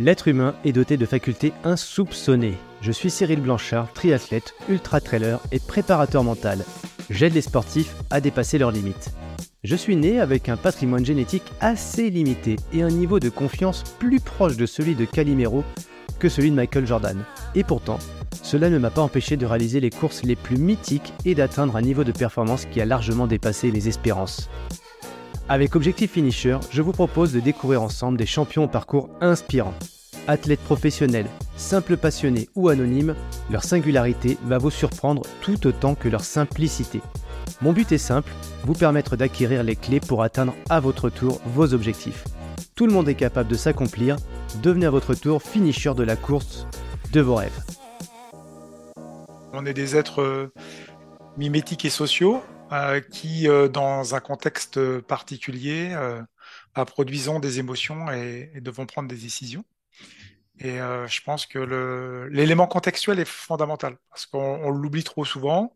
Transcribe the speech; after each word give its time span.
L'être 0.00 0.28
humain 0.28 0.54
est 0.64 0.72
doté 0.72 0.96
de 0.96 1.04
facultés 1.04 1.52
insoupçonnées. 1.62 2.56
Je 2.80 2.90
suis 2.90 3.10
Cyril 3.10 3.42
Blanchard, 3.42 3.92
triathlète, 3.92 4.54
ultra-trailer 4.70 5.40
et 5.52 5.58
préparateur 5.58 6.24
mental. 6.24 6.64
J'aide 7.10 7.34
les 7.34 7.42
sportifs 7.42 7.94
à 8.08 8.22
dépasser 8.22 8.56
leurs 8.56 8.70
limites. 8.70 9.10
Je 9.62 9.76
suis 9.76 9.96
né 9.96 10.18
avec 10.18 10.48
un 10.48 10.56
patrimoine 10.56 11.04
génétique 11.04 11.52
assez 11.60 12.08
limité 12.08 12.56
et 12.72 12.82
un 12.82 12.88
niveau 12.88 13.20
de 13.20 13.28
confiance 13.28 13.84
plus 13.98 14.20
proche 14.20 14.56
de 14.56 14.64
celui 14.64 14.94
de 14.94 15.04
Calimero 15.04 15.64
que 16.18 16.30
celui 16.30 16.50
de 16.50 16.56
Michael 16.56 16.86
Jordan. 16.86 17.22
Et 17.54 17.62
pourtant, 17.62 17.98
cela 18.42 18.70
ne 18.70 18.78
m'a 18.78 18.88
pas 18.88 19.02
empêché 19.02 19.36
de 19.36 19.44
réaliser 19.44 19.80
les 19.80 19.90
courses 19.90 20.22
les 20.22 20.36
plus 20.36 20.56
mythiques 20.56 21.12
et 21.26 21.34
d'atteindre 21.34 21.76
un 21.76 21.82
niveau 21.82 22.04
de 22.04 22.12
performance 22.12 22.64
qui 22.64 22.80
a 22.80 22.86
largement 22.86 23.26
dépassé 23.26 23.70
mes 23.70 23.86
espérances. 23.86 24.48
Avec 25.50 25.74
Objectif 25.74 26.12
Finisher, 26.12 26.58
je 26.70 26.80
vous 26.80 26.92
propose 26.92 27.32
de 27.32 27.40
découvrir 27.40 27.82
ensemble 27.82 28.16
des 28.16 28.24
champions 28.24 28.62
au 28.62 28.68
parcours 28.68 29.10
inspirant. 29.20 29.74
Athlètes 30.28 30.60
professionnels, 30.60 31.26
simples 31.56 31.96
passionnés 31.96 32.48
ou 32.54 32.68
anonymes, 32.68 33.16
leur 33.50 33.64
singularité 33.64 34.38
va 34.44 34.58
vous 34.58 34.70
surprendre 34.70 35.22
tout 35.40 35.66
autant 35.66 35.96
que 35.96 36.08
leur 36.08 36.22
simplicité. 36.22 37.00
Mon 37.62 37.72
but 37.72 37.90
est 37.90 37.98
simple, 37.98 38.30
vous 38.62 38.74
permettre 38.74 39.16
d'acquérir 39.16 39.64
les 39.64 39.74
clés 39.74 39.98
pour 39.98 40.22
atteindre 40.22 40.54
à 40.68 40.78
votre 40.78 41.10
tour 41.10 41.40
vos 41.46 41.74
objectifs. 41.74 42.26
Tout 42.76 42.86
le 42.86 42.92
monde 42.92 43.08
est 43.08 43.16
capable 43.16 43.50
de 43.50 43.56
s'accomplir, 43.56 44.18
devenez 44.62 44.86
à 44.86 44.90
votre 44.90 45.16
tour 45.16 45.42
finisher 45.42 45.94
de 45.94 46.04
la 46.04 46.14
course 46.14 46.68
de 47.12 47.20
vos 47.20 47.34
rêves. 47.34 47.64
On 49.52 49.66
est 49.66 49.74
des 49.74 49.96
êtres 49.96 50.22
euh, 50.22 50.52
mimétiques 51.36 51.86
et 51.86 51.90
sociaux 51.90 52.40
euh, 52.72 53.00
qui, 53.00 53.48
euh, 53.48 53.68
dans 53.68 54.14
un 54.14 54.20
contexte 54.20 55.00
particulier, 55.00 55.96
produisons 56.86 57.40
des 57.40 57.58
émotions 57.58 58.10
et, 58.12 58.50
et, 58.54 58.60
devons 58.60 58.86
prendre 58.86 59.08
des 59.08 59.16
décisions. 59.16 59.64
Et 60.58 60.76
je 60.76 61.22
pense 61.22 61.46
que 61.46 61.58
l'élément 62.30 62.66
contextuel 62.66 63.18
est 63.18 63.24
fondamental 63.28 63.96
parce 64.10 64.26
qu'on 64.26 64.70
l'oublie 64.70 65.04
trop 65.04 65.24
souvent. 65.24 65.74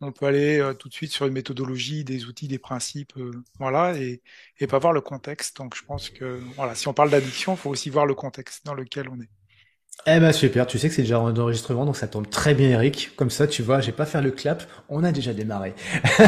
On 0.00 0.12
peut 0.12 0.26
aller 0.26 0.72
tout 0.78 0.88
de 0.88 0.94
suite 0.94 1.12
sur 1.12 1.26
une 1.26 1.34
méthodologie, 1.34 2.04
des 2.04 2.24
outils, 2.26 2.48
des 2.48 2.58
principes, 2.58 3.12
voilà, 3.58 3.94
et, 3.96 4.22
et 4.58 4.66
pas 4.66 4.78
voir 4.78 4.92
le 4.94 5.02
contexte. 5.02 5.58
Donc 5.58 5.76
je 5.76 5.84
pense 5.84 6.10
que 6.10 6.40
voilà, 6.56 6.74
si 6.74 6.88
on 6.88 6.94
parle 6.94 7.10
d'addiction, 7.10 7.54
il 7.54 7.58
faut 7.58 7.70
aussi 7.70 7.90
voir 7.90 8.06
le 8.06 8.14
contexte 8.14 8.64
dans 8.66 8.74
lequel 8.74 9.08
on 9.10 9.20
est. 9.20 9.28
Eh 10.06 10.20
ben 10.20 10.32
super, 10.32 10.66
tu 10.66 10.78
sais 10.78 10.88
que 10.90 10.94
c'est 10.94 11.00
déjà 11.00 11.18
un 11.18 11.34
enregistrement, 11.34 11.86
donc 11.86 11.96
ça 11.96 12.06
tombe 12.06 12.28
très 12.28 12.52
bien 12.52 12.68
Eric. 12.68 13.12
Comme 13.16 13.30
ça, 13.30 13.46
tu 13.46 13.62
vois, 13.62 13.80
j'ai 13.80 13.92
pas 13.92 14.04
faire 14.04 14.20
le 14.20 14.32
clap, 14.32 14.62
on 14.90 15.02
a 15.02 15.12
déjà 15.12 15.32
démarré. 15.32 15.72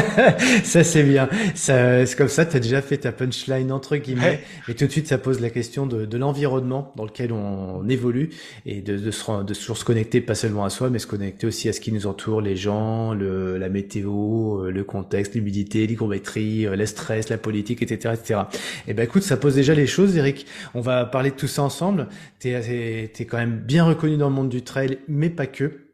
ça 0.63 0.83
c'est 0.83 1.03
bien. 1.03 1.29
Ça, 1.53 2.03
c'est 2.07 2.17
comme 2.17 2.27
ça, 2.27 2.47
tu 2.47 2.57
as 2.57 2.59
déjà 2.59 2.81
fait 2.81 2.97
ta 2.97 3.11
punchline 3.11 3.71
entre 3.71 3.97
guillemets, 3.97 4.41
et 4.67 4.73
tout 4.73 4.87
de 4.87 4.91
suite 4.91 5.07
ça 5.07 5.19
pose 5.19 5.41
la 5.41 5.51
question 5.51 5.85
de, 5.85 6.05
de 6.05 6.17
l'environnement 6.17 6.91
dans 6.95 7.05
lequel 7.05 7.31
on, 7.31 7.87
évolue 7.87 8.31
et 8.65 8.81
de, 8.81 8.97
de, 8.97 9.11
se, 9.11 9.43
de 9.43 9.53
toujours 9.53 9.77
se 9.77 9.85
connecter 9.85 10.21
pas 10.21 10.33
seulement 10.33 10.65
à 10.65 10.71
soi, 10.71 10.89
mais 10.89 10.97
se 10.97 11.05
connecter 11.05 11.45
aussi 11.45 11.69
à 11.69 11.73
ce 11.73 11.79
qui 11.79 11.91
nous 11.91 12.07
entoure, 12.07 12.41
les 12.41 12.55
gens, 12.55 13.13
le, 13.13 13.59
la 13.59 13.69
météo, 13.69 14.63
euh, 14.63 14.71
le 14.71 14.83
contexte, 14.83 15.35
l'humidité, 15.35 15.85
l'hygrométrie, 15.85 16.65
euh, 16.65 16.75
le 16.75 16.85
stress, 16.87 17.29
la 17.29 17.37
politique, 17.37 17.83
etc., 17.83 18.15
etc. 18.17 18.39
Eh 18.87 18.95
ben 18.95 19.03
écoute, 19.03 19.21
ça 19.21 19.37
pose 19.37 19.53
déjà 19.53 19.75
les 19.75 19.87
choses, 19.87 20.17
Eric. 20.17 20.47
On 20.73 20.81
va 20.81 21.05
parler 21.05 21.29
de 21.29 21.35
tout 21.35 21.47
ça 21.47 21.61
ensemble. 21.61 22.07
T'es, 22.39 22.49
es 22.49 23.25
quand 23.25 23.37
même 23.37 23.56
bien 23.57 23.83
reconnu 23.83 24.17
dans 24.17 24.29
le 24.29 24.35
monde 24.35 24.49
du 24.49 24.63
trail, 24.63 24.99
mais 25.07 25.29
pas 25.29 25.47
que 25.47 25.87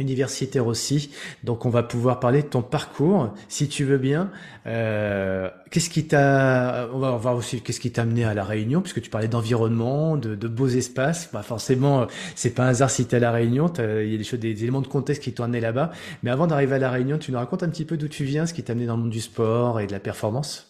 universitaire 0.00 0.66
aussi. 0.66 1.10
Donc 1.44 1.66
on 1.66 1.70
va 1.70 1.82
pouvoir 1.82 2.20
parler 2.20 2.42
de 2.42 2.48
ton 2.48 2.62
parcours, 2.62 3.32
si 3.48 3.68
tu 3.68 3.84
veux 3.84 3.98
bien. 3.98 4.30
Euh, 4.66 5.48
qu'est-ce 5.70 5.90
qui 5.90 6.06
t'a, 6.06 6.88
on 6.92 6.98
va 6.98 7.12
voir 7.12 7.36
aussi 7.36 7.60
qu'est-ce 7.60 7.80
qui 7.80 7.92
t'a 7.92 8.02
amené 8.02 8.24
à 8.24 8.34
la 8.34 8.44
Réunion, 8.44 8.80
puisque 8.80 9.00
tu 9.00 9.10
parlais 9.10 9.28
d'environnement, 9.28 10.16
de, 10.16 10.48
beaux 10.48 10.68
espaces. 10.68 11.30
Bah 11.32 11.42
forcément, 11.42 12.06
c'est 12.34 12.54
pas 12.54 12.64
un 12.64 12.68
hasard 12.68 12.90
si 12.90 13.06
t'es 13.06 13.16
à 13.16 13.20
la 13.20 13.32
Réunion. 13.32 13.72
Il 13.78 14.10
y 14.10 14.14
a 14.14 14.18
des 14.18 14.24
choses, 14.24 14.40
des 14.40 14.62
éléments 14.62 14.82
de 14.82 14.88
contexte 14.88 15.22
qui 15.22 15.32
t'ont 15.32 15.44
amené 15.44 15.60
là-bas. 15.60 15.92
Mais 16.22 16.30
avant 16.30 16.46
d'arriver 16.46 16.76
à 16.76 16.78
la 16.78 16.90
Réunion, 16.90 17.18
tu 17.18 17.32
nous 17.32 17.38
racontes 17.38 17.62
un 17.62 17.68
petit 17.68 17.84
peu 17.84 17.96
d'où 17.96 18.08
tu 18.08 18.24
viens, 18.24 18.46
ce 18.46 18.54
qui 18.54 18.62
t'a 18.62 18.72
amené 18.72 18.86
dans 18.86 18.96
le 18.96 19.02
monde 19.02 19.10
du 19.10 19.20
sport 19.20 19.80
et 19.80 19.86
de 19.86 19.92
la 19.92 20.00
performance? 20.00 20.69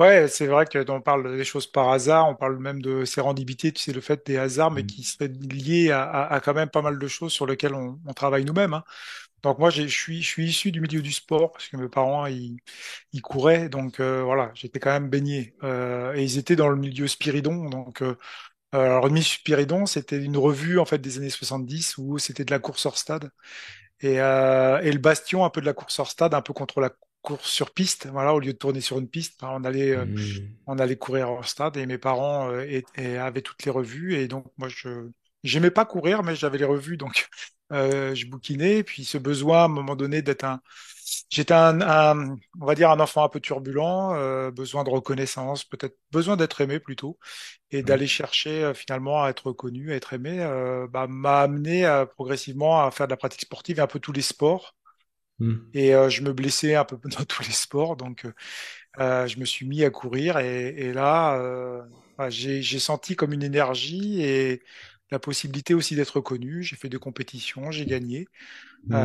Ouais, 0.00 0.28
c'est 0.28 0.46
vrai 0.46 0.64
que 0.64 0.90
on 0.90 1.02
parle 1.02 1.36
des 1.36 1.44
choses 1.44 1.66
par 1.66 1.90
hasard, 1.90 2.26
on 2.26 2.34
parle 2.34 2.58
même 2.58 2.80
de 2.80 3.04
sérendipité, 3.04 3.70
tu 3.70 3.82
sais, 3.82 3.92
le 3.92 4.00
fait 4.00 4.26
des 4.26 4.38
hasards, 4.38 4.70
mais 4.70 4.82
mmh. 4.82 4.86
qui 4.86 5.02
seraient 5.04 5.28
liés 5.28 5.90
à, 5.90 6.40
quand 6.42 6.54
même 6.54 6.70
pas 6.70 6.80
mal 6.80 6.98
de 6.98 7.06
choses 7.06 7.32
sur 7.34 7.44
lesquelles 7.44 7.74
on, 7.74 7.98
travaille 8.14 8.46
nous-mêmes. 8.46 8.72
Hein. 8.72 8.84
Donc 9.42 9.58
moi, 9.58 9.70
je 9.70 9.82
suis, 9.88 10.22
je 10.22 10.26
suis 10.26 10.46
issu 10.48 10.72
du 10.72 10.80
milieu 10.80 11.02
du 11.02 11.12
sport 11.12 11.52
parce 11.52 11.68
que 11.68 11.76
mes 11.76 11.88
parents, 11.88 12.26
ils, 12.26 12.56
ils 13.12 13.22
couraient, 13.22 13.68
donc 13.68 14.00
euh, 14.00 14.22
voilà, 14.22 14.52
j'étais 14.54 14.80
quand 14.80 14.90
même 14.92 15.10
baigné. 15.10 15.54
Euh, 15.64 16.14
et 16.14 16.24
ils 16.24 16.38
étaient 16.38 16.56
dans 16.56 16.68
le 16.70 16.76
milieu 16.76 17.06
Spiridon, 17.08 17.68
donc 17.68 18.02
euh, 18.02 18.16
alors 18.72 19.08
le 19.08 19.22
Spiridon, 19.22 19.86
c'était 19.86 20.22
une 20.22 20.36
revue 20.38 20.78
en 20.78 20.86
fait 20.86 20.98
des 20.98 21.18
années 21.18 21.30
70 21.30 21.98
où 21.98 22.18
c'était 22.18 22.44
de 22.44 22.52
la 22.52 22.58
course 22.60 22.86
hors 22.86 22.98
stade. 22.98 23.30
Et, 24.00 24.14
et 24.14 24.92
le 24.92 24.98
bastion 24.98 25.44
un 25.44 25.50
peu 25.50 25.60
de 25.60 25.66
la 25.66 25.74
course 25.74 25.98
hors 26.00 26.10
stade, 26.10 26.34
un 26.34 26.42
peu 26.42 26.54
contre 26.54 26.80
la 26.80 26.90
course 27.22 27.48
sur 27.48 27.72
piste. 27.72 28.06
Voilà, 28.06 28.34
au 28.34 28.40
lieu 28.40 28.52
de 28.52 28.58
tourner 28.58 28.80
sur 28.80 28.98
une 28.98 29.08
piste, 29.08 29.42
on 29.42 29.64
allait, 29.64 29.96
euh, 29.96 30.06
mmh. 30.06 30.48
on 30.66 30.78
allait 30.78 30.96
courir 30.96 31.30
au 31.32 31.42
stade 31.42 31.76
et 31.76 31.86
mes 31.86 31.98
parents 31.98 32.50
euh, 32.50 33.20
avaient 33.20 33.42
toutes 33.42 33.64
les 33.64 33.70
revues 33.70 34.14
et 34.14 34.28
donc 34.28 34.46
moi 34.58 34.68
je 34.68 35.08
j'aimais 35.42 35.70
pas 35.70 35.84
courir 35.84 36.22
mais 36.22 36.36
j'avais 36.36 36.58
les 36.58 36.64
revues 36.64 36.96
donc 36.96 37.28
euh, 37.72 38.14
je 38.14 38.26
bouquinais. 38.26 38.78
Et 38.78 38.84
puis 38.84 39.04
ce 39.04 39.18
besoin 39.18 39.62
à 39.62 39.64
un 39.64 39.68
moment 39.68 39.96
donné 39.96 40.22
d'être 40.22 40.44
un, 40.44 40.60
j'étais 41.30 41.54
un, 41.54 42.36
on 42.60 42.66
va 42.66 42.74
dire 42.74 42.90
un 42.90 43.00
enfant 43.00 43.24
un 43.24 43.28
peu 43.28 43.40
turbulent, 43.40 44.50
besoin 44.52 44.84
de 44.84 44.90
reconnaissance, 44.90 45.64
peut-être 45.64 45.96
besoin 46.12 46.36
d'être 46.36 46.60
aimé 46.60 46.80
plutôt 46.80 47.18
et 47.70 47.82
mmh. 47.82 47.84
d'aller 47.84 48.06
chercher 48.06 48.72
finalement 48.74 49.22
à 49.22 49.30
être 49.30 49.48
reconnu, 49.48 49.92
à 49.92 49.96
être 49.96 50.12
aimé, 50.12 50.38
bah, 50.90 51.06
m'a 51.08 51.40
amené 51.40 52.04
progressivement 52.14 52.84
à 52.84 52.90
faire 52.90 53.06
de 53.06 53.12
la 53.12 53.16
pratique 53.16 53.42
sportive 53.42 53.78
et 53.78 53.82
un 53.82 53.86
peu 53.86 54.00
tous 54.00 54.12
les 54.12 54.22
sports. 54.22 54.74
Hmm. 55.40 55.56
Et 55.72 55.94
euh, 55.94 56.10
je 56.10 56.22
me 56.22 56.32
blessais 56.32 56.74
un 56.74 56.84
peu 56.84 56.98
dans 57.18 57.24
tous 57.24 57.42
les 57.42 57.52
sports, 57.52 57.96
donc 57.96 58.26
euh, 58.26 58.32
euh, 59.00 59.26
je 59.26 59.38
me 59.40 59.44
suis 59.44 59.66
mis 59.66 59.84
à 59.84 59.90
courir 59.90 60.38
et, 60.38 60.92
là, 60.92 61.86
j'ai 62.28 62.78
senti 62.78 63.16
comme 63.16 63.32
une 63.32 63.42
énergie 63.42 64.22
et 64.22 64.62
la 65.10 65.18
possibilité 65.18 65.74
aussi 65.74 65.96
d'être 65.96 66.16
reconnu. 66.16 66.62
J'ai 66.62 66.76
fait 66.76 66.88
des 66.88 66.98
compétitions, 66.98 67.70
j'ai 67.70 67.86
gagné. 67.86 68.28
Hmm. 68.86 68.96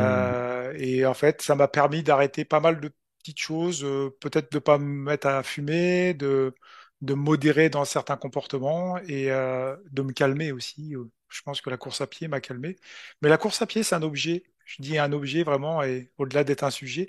et 0.76 1.04
en 1.06 1.14
fait, 1.14 1.42
ça 1.42 1.54
m'a 1.54 1.68
permis 1.68 2.02
d'arrêter 2.02 2.44
pas 2.44 2.60
mal 2.60 2.80
de 2.80 2.90
petites 3.18 3.40
choses, 3.40 3.80
peut-être 4.20 4.52
de 4.52 4.58
pas 4.58 4.78
me 4.78 4.84
mettre 4.86 5.26
à 5.26 5.42
fumer, 5.42 6.14
de, 6.14 6.54
de 7.00 7.14
modérer 7.14 7.70
dans 7.70 7.84
certains 7.84 8.16
comportements 8.16 8.98
et 8.98 9.26
de 9.28 10.02
me 10.02 10.12
calmer 10.12 10.52
aussi. 10.52 10.94
Je 11.28 11.42
pense 11.42 11.60
que 11.60 11.70
la 11.70 11.76
course 11.76 12.00
à 12.00 12.06
pied 12.06 12.28
m'a 12.28 12.40
calmé. 12.40 12.76
Mais 13.22 13.28
la 13.28 13.38
course 13.38 13.62
à 13.62 13.66
pied, 13.66 13.82
c'est 13.82 13.94
un 13.94 14.02
objet 14.02 14.44
je 14.66 14.82
dis 14.82 14.98
un 14.98 15.12
objet 15.12 15.44
vraiment, 15.44 15.82
et 15.82 16.10
au-delà 16.18 16.44
d'être 16.44 16.64
un 16.64 16.70
sujet, 16.70 17.08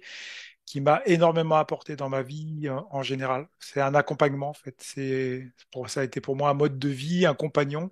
qui 0.65 0.81
m'a 0.81 1.01
énormément 1.05 1.55
apporté 1.55 1.95
dans 1.95 2.09
ma 2.09 2.21
vie 2.21 2.69
en, 2.69 3.01
général. 3.01 3.47
C'est 3.59 3.81
un 3.81 3.95
accompagnement, 3.95 4.49
en 4.49 4.53
fait. 4.53 4.75
C'est, 4.79 5.47
ça 5.87 6.01
a 6.01 6.03
été 6.03 6.21
pour 6.21 6.35
moi 6.35 6.49
un 6.49 6.53
mode 6.53 6.77
de 6.77 6.89
vie, 6.89 7.25
un 7.25 7.33
compagnon, 7.33 7.89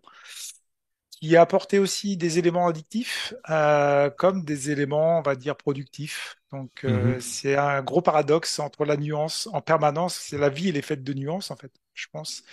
qui 1.09 1.37
a 1.37 1.41
apporté 1.41 1.79
aussi 1.79 2.17
des 2.17 2.37
éléments 2.37 2.67
addictifs, 2.67 3.33
euh, 3.49 4.09
comme 4.09 4.43
des 4.43 4.71
éléments, 4.71 5.19
on 5.19 5.21
va 5.21 5.35
dire, 5.35 5.55
productifs. 5.55 6.35
Donc, 6.51 6.83
euh, 6.83 7.15
mm-hmm. 7.15 7.19
c'est 7.21 7.55
un 7.55 7.81
gros 7.81 8.01
paradoxe 8.01 8.59
entre 8.59 8.83
la 8.83 8.97
nuance 8.97 9.47
en 9.53 9.61
permanence. 9.61 10.15
C'est 10.15 10.37
la 10.37 10.49
vie, 10.49 10.67
elle 10.67 10.77
est 10.77 10.81
faite 10.81 11.03
de 11.03 11.13
nuances, 11.13 11.51
en 11.51 11.55
fait, 11.55 11.71
je 11.93 12.07
pense, 12.11 12.43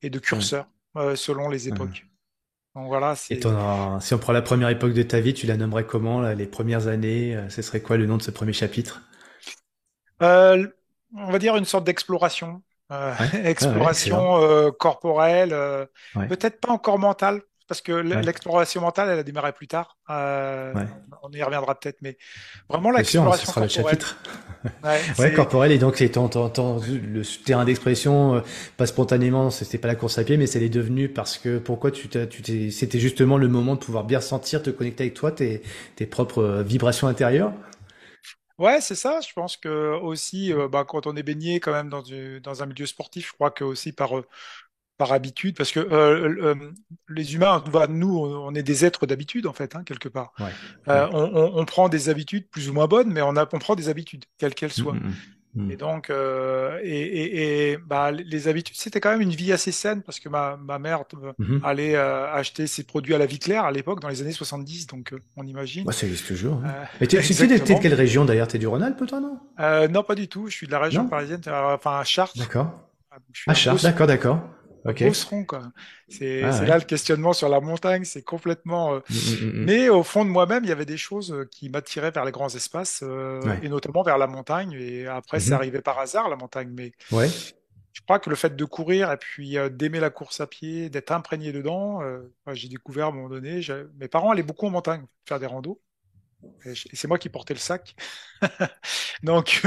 et 0.00 0.10
de 0.10 0.20
curseurs, 0.20 0.68
euh, 0.96 1.16
selon 1.16 1.48
les 1.48 1.68
époques. 1.68 2.06
Donc 2.74 2.86
voilà, 2.88 3.14
Et 3.28 3.40
si 4.00 4.14
on 4.14 4.18
prend 4.18 4.32
la 4.32 4.40
première 4.40 4.70
époque 4.70 4.94
de 4.94 5.02
ta 5.02 5.20
vie, 5.20 5.34
tu 5.34 5.46
la 5.46 5.56
nommerais 5.58 5.84
comment, 5.84 6.22
les 6.22 6.46
premières 6.46 6.88
années 6.88 7.36
euh, 7.36 7.48
Ce 7.50 7.60
serait 7.60 7.82
quoi 7.82 7.98
le 7.98 8.06
nom 8.06 8.16
de 8.16 8.22
ce 8.22 8.30
premier 8.30 8.54
chapitre? 8.54 9.02
Euh, 10.22 10.66
On 11.14 11.30
va 11.30 11.38
dire 11.38 11.56
une 11.56 11.66
sorte 11.66 11.84
d'exploration. 11.84 12.62
Euh, 12.90 13.14
exploration 13.44 14.72
corporelle, 14.78 15.50
peut-être 16.14 16.60
pas 16.60 16.72
encore 16.72 16.98
mentale, 16.98 17.42
parce 17.68 17.82
que 17.82 17.92
l'exploration 17.92 18.80
mentale, 18.80 19.10
elle 19.10 19.18
a 19.18 19.22
démarré 19.22 19.52
plus 19.52 19.68
tard. 19.68 19.98
On 20.08 21.30
y 21.32 21.42
reviendra 21.42 21.78
peut-être, 21.78 21.98
mais 22.00 22.16
vraiment 22.70 22.90
l'exploration 22.90 23.52
corporelle. 23.52 23.68
le 23.68 23.82
chapitre. 23.82 24.16
Ouais, 25.18 25.32
corporelle 25.32 25.72
et 25.72 25.78
donc 25.78 25.96
c'est 25.96 26.08
le 26.16 27.22
terrain 27.44 27.64
d'expression, 27.64 28.36
euh, 28.36 28.40
pas 28.76 28.86
spontanément, 28.86 29.50
c'était 29.50 29.78
pas 29.78 29.88
la 29.88 29.94
course 29.94 30.18
à 30.18 30.24
pied, 30.24 30.36
mais 30.36 30.46
c'est 30.46 30.68
devenu 30.68 31.08
parce 31.08 31.38
que 31.38 31.58
pourquoi 31.58 31.90
tu 31.90 32.08
tu 32.08 32.70
c'était 32.70 32.98
justement 32.98 33.38
le 33.38 33.48
moment 33.48 33.74
de 33.74 33.80
pouvoir 33.80 34.04
bien 34.04 34.20
sentir, 34.20 34.62
te 34.62 34.70
connecter 34.70 35.04
avec 35.04 35.14
toi, 35.14 35.32
tes, 35.32 35.62
tes 35.96 36.06
propres 36.06 36.42
euh, 36.42 36.62
vibrations 36.62 37.06
intérieures? 37.08 37.52
Ouais, 38.58 38.80
c'est 38.80 38.94
ça. 38.94 39.20
Je 39.20 39.32
pense 39.32 39.56
que 39.56 39.98
aussi, 40.02 40.52
bah, 40.70 40.84
quand 40.84 41.06
on 41.06 41.16
est 41.16 41.22
baigné 41.22 41.58
quand 41.58 41.72
même 41.72 41.88
dans, 41.88 42.02
dans 42.42 42.62
un 42.62 42.66
milieu 42.66 42.86
sportif, 42.86 43.28
je 43.28 43.32
crois 43.32 43.50
que 43.50 43.64
aussi 43.64 43.92
par 43.92 44.12
par 45.02 45.12
habitude, 45.12 45.56
parce 45.56 45.72
que 45.72 45.80
euh, 45.80 46.36
euh, 46.40 46.54
les 47.08 47.34
humains, 47.34 47.64
nous, 47.88 48.16
on 48.16 48.54
est 48.54 48.62
des 48.62 48.84
êtres 48.84 49.04
d'habitude 49.04 49.48
en 49.48 49.52
fait, 49.52 49.74
hein, 49.74 49.82
quelque 49.84 50.08
part. 50.08 50.32
Euh, 50.86 51.08
on, 51.12 51.64
prend 51.64 51.88
des 51.88 52.08
habitudes 52.08 52.48
plus 52.48 52.70
ou 52.70 52.72
moins 52.72 52.86
bonnes, 52.86 53.12
mais 53.12 53.20
on, 53.20 53.36
a, 53.36 53.48
on 53.52 53.58
prend 53.58 53.74
des 53.74 53.88
habitudes, 53.88 54.26
quelles 54.38 54.54
qu'elles 54.54 54.72
soient. 54.72 54.92
Mm, 54.92 55.12
mm, 55.56 55.64
mm. 55.64 55.70
Et 55.72 55.76
donc, 55.76 56.08
euh, 56.08 56.78
et, 56.84 57.00
et, 57.00 57.70
et 57.72 57.78
bah, 57.78 58.12
les 58.12 58.46
habitudes, 58.46 58.76
c'était 58.78 59.00
quand 59.00 59.10
même 59.10 59.22
une 59.22 59.34
vie 59.34 59.52
assez 59.52 59.72
saine 59.72 60.02
parce 60.02 60.20
que 60.20 60.28
ma, 60.28 60.56
ma 60.56 60.78
mère 60.78 61.02
hmm. 61.36 61.58
allait 61.64 61.96
acheter 61.96 62.68
ses 62.68 62.84
produits 62.84 63.14
à 63.16 63.18
la 63.18 63.26
vie 63.26 63.40
claire 63.40 63.64
à 63.64 63.72
l'époque, 63.72 63.98
dans 63.98 64.08
les 64.08 64.22
années 64.22 64.30
70, 64.30 64.86
donc 64.86 65.12
on 65.36 65.44
imagine. 65.44 65.82
Bah, 65.82 65.90
ça 65.90 66.06
existe 66.06 66.28
toujours. 66.28 66.60
Hein. 66.64 66.74
Mais 67.00 67.08
tu 67.08 67.16
es 67.16 67.20
de 67.20 67.80
quelle 67.82 67.94
région 67.94 68.24
d'ailleurs? 68.24 68.46
T'es 68.46 68.58
du 68.58 68.68
Rhône-Alpes, 68.68 69.04
toi, 69.04 69.18
non? 69.18 69.40
Non, 69.88 70.04
pas 70.04 70.14
du 70.14 70.28
tout. 70.28 70.46
Je 70.46 70.54
suis 70.54 70.68
de 70.68 70.72
la 70.72 70.78
région 70.78 71.08
parisienne, 71.08 71.40
enfin 71.48 71.98
à 71.98 72.04
Chartres. 72.04 72.38
D'accord. 72.38 72.70
À 73.48 73.54
Chartres, 73.54 73.82
d'accord, 73.82 74.06
d'accord. 74.06 74.38
Okay. 74.84 75.12
quoi. 75.46 75.72
C'est 76.08 76.42
ah 76.42 76.64
là 76.64 76.78
le 76.78 76.84
questionnement 76.84 77.32
sur 77.32 77.48
la 77.48 77.60
montagne, 77.60 78.04
c'est 78.04 78.22
complètement. 78.22 78.94
Euh, 78.94 78.98
mm, 79.08 79.14
mm, 79.14 79.46
mm, 79.46 79.64
mais 79.64 79.88
au 79.88 80.02
fond 80.02 80.24
de 80.24 80.30
moi-même, 80.30 80.64
il 80.64 80.68
y 80.68 80.72
avait 80.72 80.86
des 80.86 80.96
choses 80.96 81.32
euh, 81.32 81.44
qui 81.50 81.68
m'attiraient 81.68 82.10
vers 82.10 82.24
les 82.24 82.32
grands 82.32 82.48
espaces 82.48 83.02
euh, 83.04 83.40
et 83.62 83.68
notamment 83.68 84.02
vers 84.02 84.18
la 84.18 84.26
montagne. 84.26 84.72
Et 84.72 85.06
après, 85.06 85.38
c'est 85.38 85.50
mm-hmm. 85.50 85.54
arrivé 85.54 85.80
par 85.80 85.98
hasard 86.00 86.28
la 86.28 86.36
montagne, 86.36 86.70
mais 86.72 86.92
ouais. 87.12 87.28
je 87.28 88.00
crois 88.02 88.18
que 88.18 88.28
le 88.28 88.34
fait 88.34 88.56
de 88.56 88.64
courir 88.64 89.12
et 89.12 89.16
puis 89.16 89.56
d'aimer 89.70 90.00
la 90.00 90.10
course 90.10 90.40
à 90.40 90.48
pied, 90.48 90.90
d'être 90.90 91.12
imprégné 91.12 91.52
dedans, 91.52 92.00
j'ai 92.52 92.68
découvert 92.68 93.06
à 93.06 93.08
un 93.10 93.12
moment 93.12 93.28
donné. 93.28 93.60
Mes 93.98 94.08
parents 94.08 94.30
allaient 94.30 94.42
beaucoup 94.42 94.66
en 94.66 94.70
montagne 94.70 95.04
faire 95.26 95.38
des 95.38 95.46
randos. 95.46 95.80
Et 96.64 96.74
c'est 96.74 97.06
moi 97.06 97.18
qui 97.18 97.28
portais 97.28 97.54
le 97.54 97.60
sac. 97.60 97.94
Donc. 99.22 99.62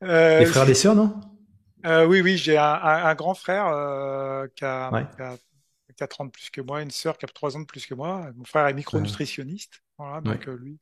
les 0.00 0.46
frères 0.46 0.68
et 0.68 0.74
sœurs, 0.74 0.94
non? 0.94 1.20
Euh, 1.84 2.06
oui, 2.06 2.20
oui, 2.20 2.36
j'ai 2.36 2.56
un, 2.56 2.64
un, 2.64 3.14
grand 3.14 3.34
frère 3.34 3.66
euh, 3.68 4.46
qui, 4.54 4.64
a, 4.64 4.90
qui, 5.16 5.22
a, 5.22 5.36
qui, 5.94 6.02
a, 6.02 6.06
30 6.06 6.32
plus 6.32 6.50
que 6.50 6.60
moi, 6.60 6.82
une 6.82 6.90
sœur 6.90 7.18
qui 7.18 7.24
a 7.24 7.28
3 7.28 7.56
ans 7.56 7.60
de 7.60 7.66
plus 7.66 7.86
que 7.86 7.94
moi. 7.94 8.30
Mon 8.36 8.44
frère 8.44 8.66
est 8.66 8.74
micronutritionniste. 8.74 9.82
Voilà, 9.98 10.20
donc 10.20 10.48
euh, 10.48 10.56
lui, 10.56 10.78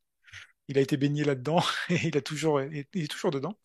il 0.68 0.78
a 0.78 0.80
été 0.80 0.96
baigné 0.96 1.24
là-dedans 1.24 1.62
et 1.90 2.06
il, 2.06 2.16
a 2.16 2.20
toujours, 2.20 2.60
il 2.62 2.86
est 2.94 3.10
toujours 3.10 3.30
dedans. 3.30 3.58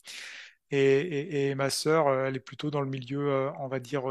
Et, 0.71 0.79
et, 0.79 1.49
et 1.49 1.55
ma 1.55 1.69
sœur, 1.69 2.11
elle 2.25 2.35
est 2.35 2.41
plutôt 2.41 2.71
dans 2.71 2.81
le 2.81 2.89
milieu, 2.89 3.49
on 3.59 3.67
va 3.67 3.79
dire, 3.79 4.03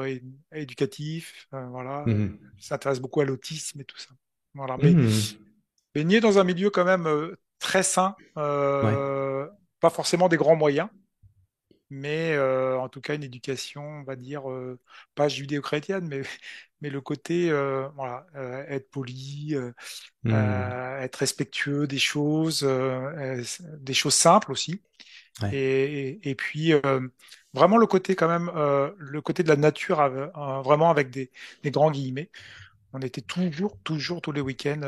éducatif. 0.52 1.48
voilà, 1.50 2.04
mmh. 2.06 2.38
s'intéresse 2.58 3.00
beaucoup 3.00 3.20
à 3.20 3.24
l'autisme 3.24 3.80
et 3.80 3.84
tout 3.84 3.98
ça. 3.98 4.10
Voilà, 4.54 4.78
mais 4.80 4.92
mmh. 4.92 5.10
baigné 5.94 6.20
dans 6.20 6.38
un 6.38 6.44
milieu 6.44 6.70
quand 6.70 6.84
même 6.84 7.08
très 7.58 7.82
sain, 7.82 8.14
pas 8.34 9.90
forcément 9.90 10.28
des 10.28 10.38
grands 10.38 10.56
moyens 10.56 10.88
mais 11.90 12.32
euh, 12.32 12.78
en 12.78 12.88
tout 12.88 13.00
cas 13.00 13.14
une 13.14 13.22
éducation, 13.22 13.82
on 13.82 14.02
va 14.02 14.16
dire, 14.16 14.50
euh, 14.50 14.78
pas 15.14 15.28
judéo-chrétienne, 15.28 16.06
mais, 16.08 16.22
mais 16.80 16.90
le 16.90 17.00
côté, 17.00 17.50
euh, 17.50 17.88
voilà, 17.96 18.26
être 18.68 18.90
poli, 18.90 19.54
mmh. 20.24 20.30
être 20.32 21.16
respectueux 21.16 21.86
des 21.86 21.98
choses, 21.98 22.68
des 23.78 23.94
choses 23.94 24.14
simples 24.14 24.52
aussi. 24.52 24.82
Et, 25.52 26.30
et, 26.30 26.34
puis 26.34 26.72
vraiment 27.52 27.76
le 27.76 27.86
côté 27.86 28.14
quand 28.16 28.28
même, 28.28 28.50
le 28.96 29.20
côté 29.20 29.42
de 29.42 29.48
la 29.48 29.56
nature, 29.56 29.98
vraiment 30.64 30.90
avec 30.90 31.10
des, 31.10 31.30
des 31.62 31.70
grands 31.70 31.90
guillemets 31.90 32.30
on 32.92 33.00
était 33.00 33.20
toujours, 33.20 33.76
toujours 33.84 34.22
tous 34.22 34.32
les 34.32 34.40
week-ends 34.40 34.80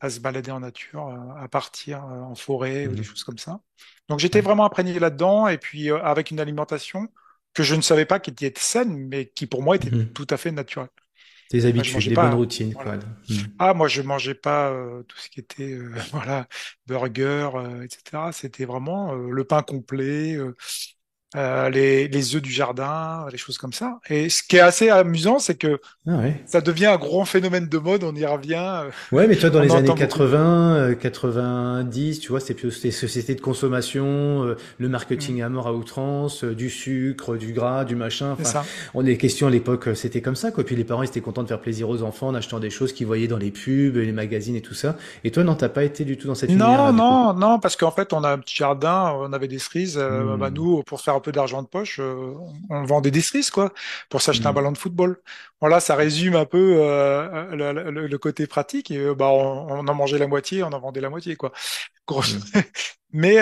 à 0.00 0.10
se 0.10 0.20
balader 0.20 0.50
en 0.50 0.60
nature, 0.60 1.08
à 1.40 1.48
partir 1.48 2.04
en 2.04 2.34
forêt 2.34 2.86
ou 2.86 2.94
des 2.94 3.00
mmh. 3.00 3.04
choses 3.04 3.24
comme 3.24 3.38
ça. 3.38 3.60
Donc 4.08 4.20
j'étais 4.20 4.40
vraiment 4.40 4.64
imprégné 4.64 4.98
là-dedans 4.98 5.48
et 5.48 5.58
puis 5.58 5.90
euh, 5.90 6.02
avec 6.02 6.30
une 6.30 6.40
alimentation 6.40 7.08
que 7.54 7.62
je 7.62 7.74
ne 7.74 7.82
savais 7.82 8.06
pas 8.06 8.20
qui 8.20 8.30
était 8.30 8.52
saine, 8.56 9.08
mais 9.08 9.26
qui 9.26 9.46
pour 9.46 9.62
moi 9.62 9.76
était 9.76 9.90
mhm. 9.90 10.12
tout 10.12 10.26
à 10.30 10.36
fait 10.36 10.50
naturelle. 10.50 10.88
Des 11.50 11.64
habitudes, 11.64 12.08
des 12.08 12.14
bonnes 12.14 12.34
routines. 12.34 12.74
Quoi. 12.74 12.96
Mhm. 12.96 13.36
Ah, 13.58 13.74
moi 13.74 13.88
je 13.88 14.02
mangeais 14.02 14.34
pas 14.34 14.70
euh, 14.70 15.02
tout 15.04 15.18
ce 15.18 15.28
qui 15.28 15.40
était 15.40 15.72
euh, 15.72 15.94
voilà 16.12 16.46
burger, 16.86 17.50
etc. 17.84 18.30
C'était 18.32 18.64
vraiment 18.64 19.14
le 19.14 19.44
pain 19.44 19.62
complet, 19.62 20.38
euh, 21.36 21.68
les, 21.68 22.08
les 22.08 22.36
œufs 22.36 22.40
du 22.40 22.50
jardin, 22.50 23.26
les 23.30 23.36
choses 23.36 23.58
comme 23.58 23.74
ça. 23.74 23.98
Et 24.08 24.30
ce 24.30 24.42
qui 24.42 24.56
est 24.56 24.60
assez 24.60 24.88
amusant, 24.88 25.38
c'est 25.38 25.56
que 25.56 25.78
ah 26.06 26.12
ouais. 26.12 26.42
ça 26.46 26.62
devient 26.62 26.86
un 26.86 26.96
grand 26.96 27.26
phénomène 27.26 27.68
de 27.68 27.76
mode, 27.76 28.02
on 28.02 28.14
y 28.14 28.24
revient. 28.24 28.54
Euh, 28.56 28.90
ouais, 29.12 29.26
mais 29.26 29.36
toi, 29.36 29.50
dans 29.50 29.60
les 29.60 29.70
années 29.72 29.92
80, 29.94 30.94
90, 30.94 32.16
euh, 32.16 32.20
tu 32.22 32.28
vois, 32.30 32.40
c'était 32.40 32.54
plus 32.54 32.80
des 32.80 32.90
sociétés 32.90 33.34
de 33.34 33.42
consommation, 33.42 34.56
le 34.78 34.88
marketing 34.88 35.40
mm. 35.40 35.44
à 35.44 35.48
mort 35.50 35.66
à 35.66 35.74
outrance, 35.74 36.44
du 36.44 36.70
sucre, 36.70 37.36
du 37.36 37.52
gras, 37.52 37.84
du 37.84 37.94
machin. 37.94 38.34
Enfin, 38.40 38.62
on 38.94 39.04
est 39.04 39.18
question 39.18 39.48
à 39.48 39.50
l'époque, 39.50 39.90
c'était 39.94 40.22
comme 40.22 40.36
ça, 40.36 40.50
quoi. 40.50 40.64
Puis 40.64 40.76
les 40.76 40.84
parents, 40.84 41.02
ils 41.02 41.08
étaient 41.08 41.20
contents 41.20 41.42
de 41.42 41.48
faire 41.48 41.60
plaisir 41.60 41.90
aux 41.90 42.02
enfants 42.02 42.28
en 42.28 42.34
achetant 42.34 42.58
des 42.58 42.70
choses 42.70 42.94
qu'ils 42.94 43.06
voyaient 43.06 43.28
dans 43.28 43.36
les 43.36 43.50
pubs, 43.50 43.96
les 43.96 44.12
magazines 44.12 44.56
et 44.56 44.62
tout 44.62 44.72
ça. 44.72 44.96
Et 45.24 45.30
toi, 45.30 45.44
non, 45.44 45.56
t'as 45.56 45.68
pas 45.68 45.84
été 45.84 46.06
du 46.06 46.16
tout 46.16 46.26
dans 46.26 46.34
cette 46.34 46.48
Non, 46.48 46.90
non, 46.90 47.34
non, 47.34 47.58
parce 47.58 47.76
qu'en 47.76 47.90
fait, 47.90 48.14
on 48.14 48.24
a 48.24 48.30
un 48.30 48.38
petit 48.38 48.56
jardin, 48.56 49.12
on 49.14 49.34
avait 49.34 49.48
des 49.48 49.58
cerises, 49.58 49.98
mm. 49.98 50.38
bah, 50.38 50.48
nous, 50.48 50.82
pour 50.84 51.02
faire 51.02 51.17
un 51.18 51.20
peu 51.20 51.32
d'argent 51.32 51.62
de 51.62 51.68
poche, 51.68 52.00
euh, 52.00 52.34
on 52.70 52.84
vendait 52.84 53.10
des 53.10 53.20
cerises 53.20 53.50
quoi 53.50 53.72
pour 54.08 54.22
s'acheter 54.22 54.46
un 54.46 54.52
mm. 54.52 54.54
ballon 54.54 54.72
de 54.72 54.78
football. 54.78 55.20
Voilà, 55.60 55.80
ça 55.80 55.94
résume 55.94 56.36
un 56.36 56.46
peu 56.46 56.76
euh, 56.78 57.54
le, 57.90 58.18
côté 58.18 58.46
pratique. 58.46 58.90
Et, 58.90 58.98
euh, 58.98 59.14
bah, 59.14 59.28
on, 59.28 59.86
en 59.86 59.94
mangeait 59.94 60.18
la 60.18 60.26
moitié, 60.26 60.62
on 60.62 60.72
en 60.72 60.80
vendait 60.80 61.00
la 61.00 61.10
moitié 61.10 61.36
quoi. 61.36 61.52
Grosse. 62.06 62.34
Mm. 62.34 62.60
Mais 63.12 63.38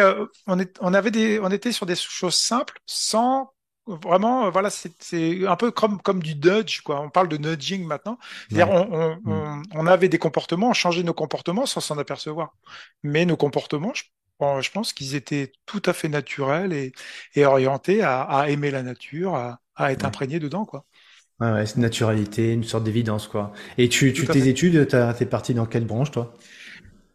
on, 0.46 0.60
est, 0.60 0.76
on 0.80 0.94
avait 0.94 1.10
des, 1.10 1.40
on 1.40 1.50
était 1.50 1.72
sur 1.72 1.86
des 1.86 1.96
choses 1.96 2.36
simples, 2.36 2.78
sans 2.86 3.52
vraiment, 3.86 4.50
voilà, 4.50 4.70
c'est 4.70 5.46
un 5.46 5.56
peu 5.56 5.70
comme, 5.70 6.00
comme 6.00 6.22
du 6.22 6.36
nudge, 6.36 6.82
quoi. 6.82 7.00
On 7.00 7.10
parle 7.10 7.28
de 7.28 7.36
nudging 7.36 7.84
maintenant. 7.84 8.18
C'est-à-dire, 8.48 8.70
on, 8.72 9.16
mm. 9.16 9.20
on, 9.26 9.62
on, 9.74 9.86
avait 9.86 10.08
des 10.08 10.18
comportements, 10.18 10.68
on 10.70 10.72
changeait 10.72 11.02
nos 11.02 11.14
comportements 11.14 11.66
sans 11.66 11.80
s'en 11.80 11.98
apercevoir. 11.98 12.54
Mais 13.02 13.24
nos 13.24 13.36
comportements, 13.36 13.92
je 13.94 14.04
Bon, 14.38 14.60
je 14.60 14.70
pense 14.70 14.92
qu'ils 14.92 15.14
étaient 15.14 15.52
tout 15.64 15.80
à 15.86 15.92
fait 15.94 16.08
naturels 16.08 16.72
et, 16.72 16.92
et 17.34 17.46
orientés 17.46 18.02
à, 18.02 18.22
à, 18.22 18.48
aimer 18.50 18.70
la 18.70 18.82
nature, 18.82 19.34
à, 19.34 19.60
à 19.74 19.92
être 19.92 20.04
imprégnés 20.04 20.38
dedans, 20.40 20.66
quoi. 20.66 20.86
Ouais, 21.40 21.52
ouais 21.52 21.66
c'est 21.66 21.76
une 21.76 21.82
naturalité, 21.82 22.52
une 22.52 22.64
sorte 22.64 22.84
d'évidence, 22.84 23.28
quoi. 23.28 23.52
Et 23.78 23.88
tu, 23.88 24.12
tu 24.12 24.28
tes 24.28 24.48
études, 24.48 24.88
t'es 24.88 25.26
parti 25.26 25.52
dans 25.54 25.66
quelle 25.66 25.84
branche, 25.84 26.10
toi? 26.10 26.32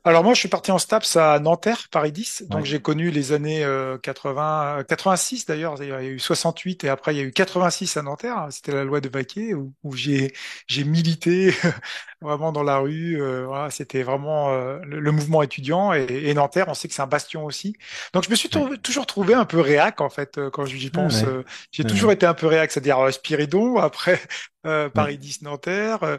Alors 0.03 0.23
moi, 0.23 0.33
je 0.33 0.39
suis 0.39 0.49
parti 0.49 0.71
en 0.71 0.79
STAPS 0.79 1.15
à 1.17 1.37
Nanterre, 1.37 1.87
Paris 1.91 2.11
10. 2.11 2.45
Donc 2.49 2.65
j'ai 2.65 2.81
connu 2.81 3.11
les 3.11 3.33
années 3.33 3.63
80, 4.01 4.83
86 4.87 5.41
euh, 5.41 5.45
d'ailleurs. 5.47 5.75
Il 5.79 5.89
y 5.89 5.91
a 5.91 6.03
eu 6.03 6.17
68 6.17 6.83
et 6.85 6.89
après 6.89 7.13
il 7.13 7.17
y 7.17 7.21
a 7.21 7.23
eu 7.23 7.31
86 7.31 7.97
à 7.97 8.01
Nanterre. 8.01 8.47
C'était 8.49 8.71
la 8.71 8.83
loi 8.83 8.99
de 8.99 9.09
Vaquet 9.09 9.53
où, 9.53 9.73
où 9.83 9.95
j'ai 9.95 10.33
j'ai 10.65 10.85
milité 10.85 11.53
vraiment 12.21 12.51
dans 12.51 12.63
la 12.63 12.79
rue. 12.79 13.21
Euh, 13.21 13.45
voilà, 13.45 13.69
c'était 13.69 14.01
vraiment 14.01 14.51
euh, 14.51 14.79
le, 14.85 15.11
mouvement 15.11 15.43
étudiant 15.43 15.93
et, 15.93 16.07
et, 16.09 16.33
Nanterre, 16.33 16.65
on 16.67 16.73
sait 16.73 16.87
que 16.87 16.95
c'est 16.95 17.03
un 17.03 17.07
bastion 17.07 17.45
aussi. 17.45 17.75
Donc 18.13 18.23
je 18.23 18.31
me 18.31 18.35
suis 18.35 18.49
toujours 18.49 19.05
trouvé 19.05 19.35
un 19.35 19.45
peu 19.45 19.59
réac 19.59 20.01
en 20.01 20.09
fait 20.09 20.39
quand 20.49 20.65
j'y 20.65 20.89
pense. 20.89 21.23
j'ai 21.71 21.83
toujours 21.83 22.11
été 22.11 22.25
un 22.25 22.33
peu 22.33 22.47
réac, 22.47 22.71
c'est-à-dire 22.71 23.13
Spiridon 23.13 23.77
après 23.77 24.19
Paris 24.63 25.19
10 25.19 25.43
Nanterre. 25.43 26.17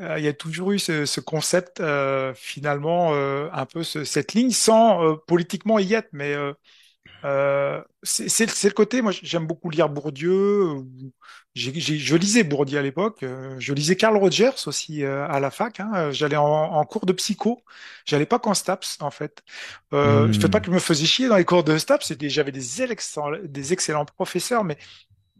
Euh, 0.00 0.18
il 0.18 0.24
y 0.24 0.28
a 0.28 0.32
toujours 0.32 0.72
eu 0.72 0.78
ce, 0.78 1.06
ce 1.06 1.20
concept 1.20 1.80
euh, 1.80 2.32
finalement 2.34 3.14
euh, 3.14 3.48
un 3.52 3.66
peu 3.66 3.82
ce, 3.82 4.04
cette 4.04 4.32
ligne 4.34 4.50
sans 4.52 5.16
politiquement 5.26 5.78
y 5.78 5.94
être, 5.94 6.08
mais 6.12 6.34
c'est 8.02 8.64
le 8.64 8.70
côté. 8.70 9.02
Moi, 9.02 9.12
j'aime 9.12 9.46
beaucoup 9.46 9.70
lire 9.70 9.88
Bourdieu. 9.88 10.84
je 11.54 12.16
lisais 12.16 12.44
Bourdieu 12.44 12.78
à 12.78 12.82
l'époque. 12.82 13.24
je 13.58 13.72
lisais 13.74 13.96
Carl 13.96 14.16
Rogers 14.16 14.52
aussi 14.66 15.04
à 15.04 15.40
la 15.40 15.50
fac. 15.50 15.80
Hein. 15.80 16.10
J'allais 16.12 16.36
en, 16.36 16.44
en, 16.46 16.84
cours 16.84 17.06
de 17.06 17.12
psycho. 17.12 17.64
J'allais 18.06 18.26
pas 18.26 18.38
qu'en 18.38 18.54
STAPS 18.54 18.98
en 19.00 19.10
fait. 19.10 19.42
Euh, 19.92 20.30
Je 20.32 20.38
fais 20.40 20.48
pas 20.48 20.60
que 20.60 20.66
je 20.66 20.70
me 20.72 20.78
faisais 20.78 21.06
chier 21.06 21.28
dans 21.28 21.36
les 21.36 21.44
cours 21.44 21.64
de 21.64 21.76
STAPS. 21.76 22.12
J'avais 22.28 22.52
des, 22.52 22.62
des 23.44 23.72
excellents 23.72 24.04
professeurs, 24.04 24.64
mais 24.64 24.78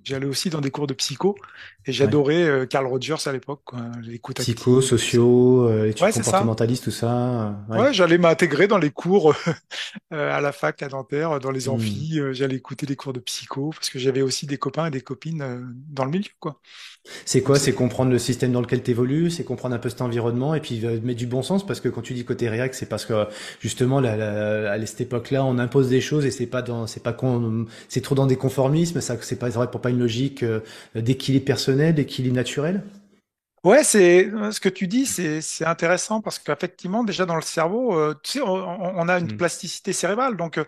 J'allais 0.09 0.25
aussi 0.25 0.49
dans 0.49 0.63
des 0.63 0.71
cours 0.71 0.87
de 0.87 0.95
psycho 0.95 1.37
et 1.85 1.93
j'adorais 1.93 2.43
euh, 2.43 2.65
Carl 2.65 2.87
Rogers 2.87 3.27
à 3.27 3.33
l'époque. 3.33 3.61
Psycho, 4.37 4.81
sociaux, 4.81 5.69
euh, 5.69 5.91
études 5.91 6.07
ouais, 6.07 6.13
comportementalistes, 6.13 6.85
tout 6.85 6.91
ça. 6.91 7.11
Euh, 7.13 7.53
ouais, 7.69 7.79
ouais 7.79 7.93
j'allais 7.93 8.17
m'intégrer 8.17 8.69
dans 8.69 8.79
les 8.79 8.91
cours 8.91 9.35
à 10.11 10.41
la 10.41 10.53
fac 10.53 10.83
à 10.83 10.89
Nanterre, 10.89 11.41
dans 11.41 11.51
les 11.51 11.67
hmm. 11.67 11.73
amphis. 11.73 12.21
j'allais 12.33 12.57
écouter 12.57 12.87
des 12.87 12.97
cours 12.97 13.13
de 13.13 13.21
psycho 13.21 13.69
parce 13.75 13.91
que 13.91 13.99
j'avais 13.99 14.23
aussi 14.23 14.47
des 14.47 14.57
copains 14.57 14.87
et 14.87 14.91
des 14.91 15.03
copines 15.03 15.75
dans 15.91 16.07
le 16.07 16.11
milieu, 16.11 16.31
quoi. 16.41 16.59
C'est 17.27 17.43
quoi? 17.43 17.59
C'est 17.59 17.73
comprendre 17.73 18.11
le 18.11 18.19
système 18.19 18.53
dans 18.53 18.61
lequel 18.63 18.83
tu 18.83 18.91
évolues, 18.91 19.31
c'est 19.31 19.45
comprendre 19.45 19.75
un 19.75 19.79
peu 19.79 19.91
cet 19.91 20.01
environnement 20.01 20.55
et 20.55 20.61
puis 20.61 20.81
mettre 21.03 21.19
du 21.19 21.27
bon 21.27 21.43
sens 21.43 21.67
parce 21.67 21.81
que 21.81 21.89
quand 21.91 22.03
tu 22.03 22.15
dis 22.15 22.25
côté 22.25 22.49
réac, 22.49 22.75
c'est 22.75 22.89
parce 22.89 23.05
que 23.05 23.27
justement 23.61 23.99
à 23.99 24.87
cette 24.87 25.03
époque-là, 25.03 25.45
on 25.45 25.59
impose 25.59 25.91
des 25.91 26.01
choses 26.01 26.25
et 26.25 26.31
c'est 26.31 26.47
pas 26.47 26.63
dans, 26.63 26.87
c'est 26.87 27.03
pas 27.03 27.17
c'est 27.89 28.01
trop 28.01 28.15
dans 28.15 28.27
des 28.27 28.37
conformismes. 28.37 29.01
Ça, 29.01 29.17
c'est 29.21 29.39
pas 29.39 29.49
vrai 29.49 29.71
pour 29.71 29.81
pas 29.81 29.91
une 29.91 29.98
logique 29.99 30.43
euh, 30.43 30.61
d'équilibre 30.95 31.45
personnel, 31.45 31.95
d'équilibre 31.95 32.37
naturel? 32.37 32.83
Ouais, 33.65 33.83
c'est 33.83 34.31
ce 34.53 34.61
que 34.61 34.69
tu 34.69 34.87
dis, 34.87 35.05
c'est 35.05 35.67
intéressant 35.67 36.21
parce 36.21 36.39
qu'effectivement, 36.39 37.03
déjà 37.03 37.27
dans 37.27 37.35
le 37.35 37.43
cerveau, 37.43 37.99
euh, 37.99 38.15
tu 38.23 38.39
sais, 38.39 38.41
on, 38.41 39.09
a 39.09 39.19
une 39.19 39.33
mm. 39.33 39.37
plasticité 39.37 39.93
cérébrale, 39.93 40.37
donc, 40.37 40.61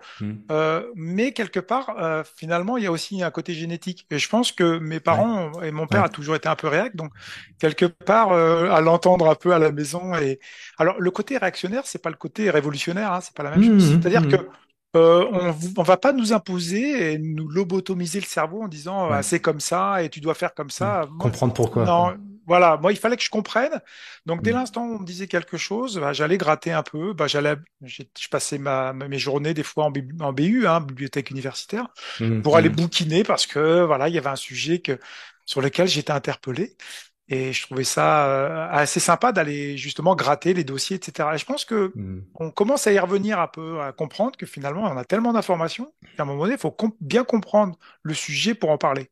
euh, 0.51 0.83
mais 0.97 1.33
quelque 1.33 1.61
part, 1.61 1.95
euh, 2.01 2.25
finalement, 2.37 2.77
il 2.77 2.85
y 2.85 2.87
a 2.89 2.93
aussi 2.93 3.23
un 3.23 3.31
côté 3.31 3.55
génétique. 3.55 4.07
Et 4.11 4.19
je 4.19 4.29
pense 4.29 4.51
que 4.51 4.79
mes 4.79 4.99
parents 4.99 5.53
et 5.63 5.71
mon 5.71 5.87
père 5.87 6.03
a 6.03 6.09
toujours 6.09 6.35
été 6.35 6.49
un 6.49 6.57
peu 6.57 6.67
réac, 6.67 6.97
donc 6.97 7.13
quelque 7.61 7.87
part, 7.87 8.33
à 8.33 8.81
l'entendre 8.81 9.31
un 9.31 9.37
peu 9.37 9.55
à 9.55 9.61
la 9.61 9.71
maison. 9.71 10.13
Et 10.17 10.41
alors, 10.77 11.01
le 11.01 11.11
côté 11.13 11.39
réactionnaire, 11.39 11.83
c'est 11.87 12.03
pas 12.03 12.11
le 12.11 12.17
côté 12.17 12.51
révolutionnaire, 12.51 13.13
hein, 13.13 13.21
c'est 13.23 13.35
pas 13.35 13.45
la 13.45 13.51
même 13.51 13.63
chose. 13.63 13.95
Mm, 13.95 14.03
C'est-à-dire 14.03 14.29
que 14.29 14.49
Euh, 14.97 15.25
on, 15.33 15.55
on 15.79 15.83
va 15.85 15.97
pas 15.97 16.13
nous 16.13 16.33
imposer 16.33 17.13
et 17.15 17.19
nous 17.19 17.49
lobotomiser 17.49 18.19
le 18.21 18.27
cerveau 18.27 18.63
en 18.63 18.69
disant 18.69 19.11
ah, 19.13 19.23
c'est 19.23 19.41
comme 19.41 19.61
ça 19.61 20.03
et 20.03 20.09
tu 20.11 20.21
dois 20.21 20.35
faire 20.35 20.53
comme 20.55 20.71
Hmm. 20.81 20.93
ça. 20.95 21.07
Moi, 21.11 21.31
Comprendre 21.31 21.55
pourquoi, 21.55 21.89
quoi. 21.89 22.09
non, 22.09 22.17
voilà, 22.47 22.77
moi 22.77 22.93
il 22.93 22.99
fallait 22.99 23.17
que 23.17 23.23
je 23.23 23.31
comprenne. 23.31 23.81
Donc 24.27 24.43
dès 24.43 24.51
Hmm. 24.51 24.55
l'instant 24.55 24.85
où 24.87 24.97
on 24.97 24.99
me 25.01 25.07
disait 25.07 25.29
quelque 25.29 25.57
chose, 25.57 25.99
bah, 25.99 26.13
j'allais 26.13 26.39
gratter 26.39 26.73
un 26.73 26.83
peu. 26.83 27.13
Bah, 27.13 27.29
j'allais, 27.29 27.55
je 27.83 28.29
passais 28.31 28.59
ma, 28.59 28.93
mes 28.93 29.19
journées 29.19 29.55
des 29.55 29.63
fois 29.63 29.85
en, 29.85 29.91
B- 29.93 30.21
en 30.23 30.33
BU, 30.33 30.67
hein, 30.67 30.81
bibliothèque 30.81 31.31
universitaire, 31.31 31.87
Hmm. 32.19 32.43
pour 32.43 32.57
aller 32.57 32.69
Hmm. 32.69 32.75
bouquiner 32.75 33.23
parce 33.25 33.47
que 33.47 33.83
voilà, 33.85 34.09
il 34.09 34.15
y 34.15 34.19
avait 34.19 34.29
un 34.31 34.37
sujet 34.37 34.81
que 34.81 34.99
sur 35.47 35.61
lequel 35.61 35.89
j'étais 35.89 36.13
interpellé. 36.13 36.77
Et 37.31 37.53
je 37.53 37.63
trouvais 37.63 37.85
ça 37.85 38.29
euh, 38.29 38.69
assez 38.71 39.01
sympa 39.01 39.33
d'aller 39.33 39.77
justement 39.79 40.17
gratter 40.17 40.55
les 40.55 40.65
dossiers, 40.65 40.97
etc. 40.99 41.35
Et 41.37 41.39
je 41.39 41.47
pense 41.47 41.65
que 41.65 41.97
Hmm. 41.97 42.21
on 42.35 42.51
commence 42.51 42.87
à 42.89 42.93
y 42.93 42.99
revenir 42.99 43.41
un 43.41 43.49
peu, 43.49 43.81
à 43.83 43.93
comprendre 43.93 44.37
que 44.37 44.47
finalement, 44.47 44.83
on 44.85 44.97
a 44.99 45.05
tellement 45.05 45.33
d'informations 45.33 45.93
qu'à 46.17 46.25
un 46.25 46.27
moment 46.27 46.43
donné, 46.45 46.55
il 46.55 46.61
faut 46.61 46.77
bien 47.01 47.25
comprendre 47.25 47.79
le 48.03 48.15
sujet 48.15 48.55
pour 48.55 48.71
en 48.71 48.79
parler, 48.79 49.11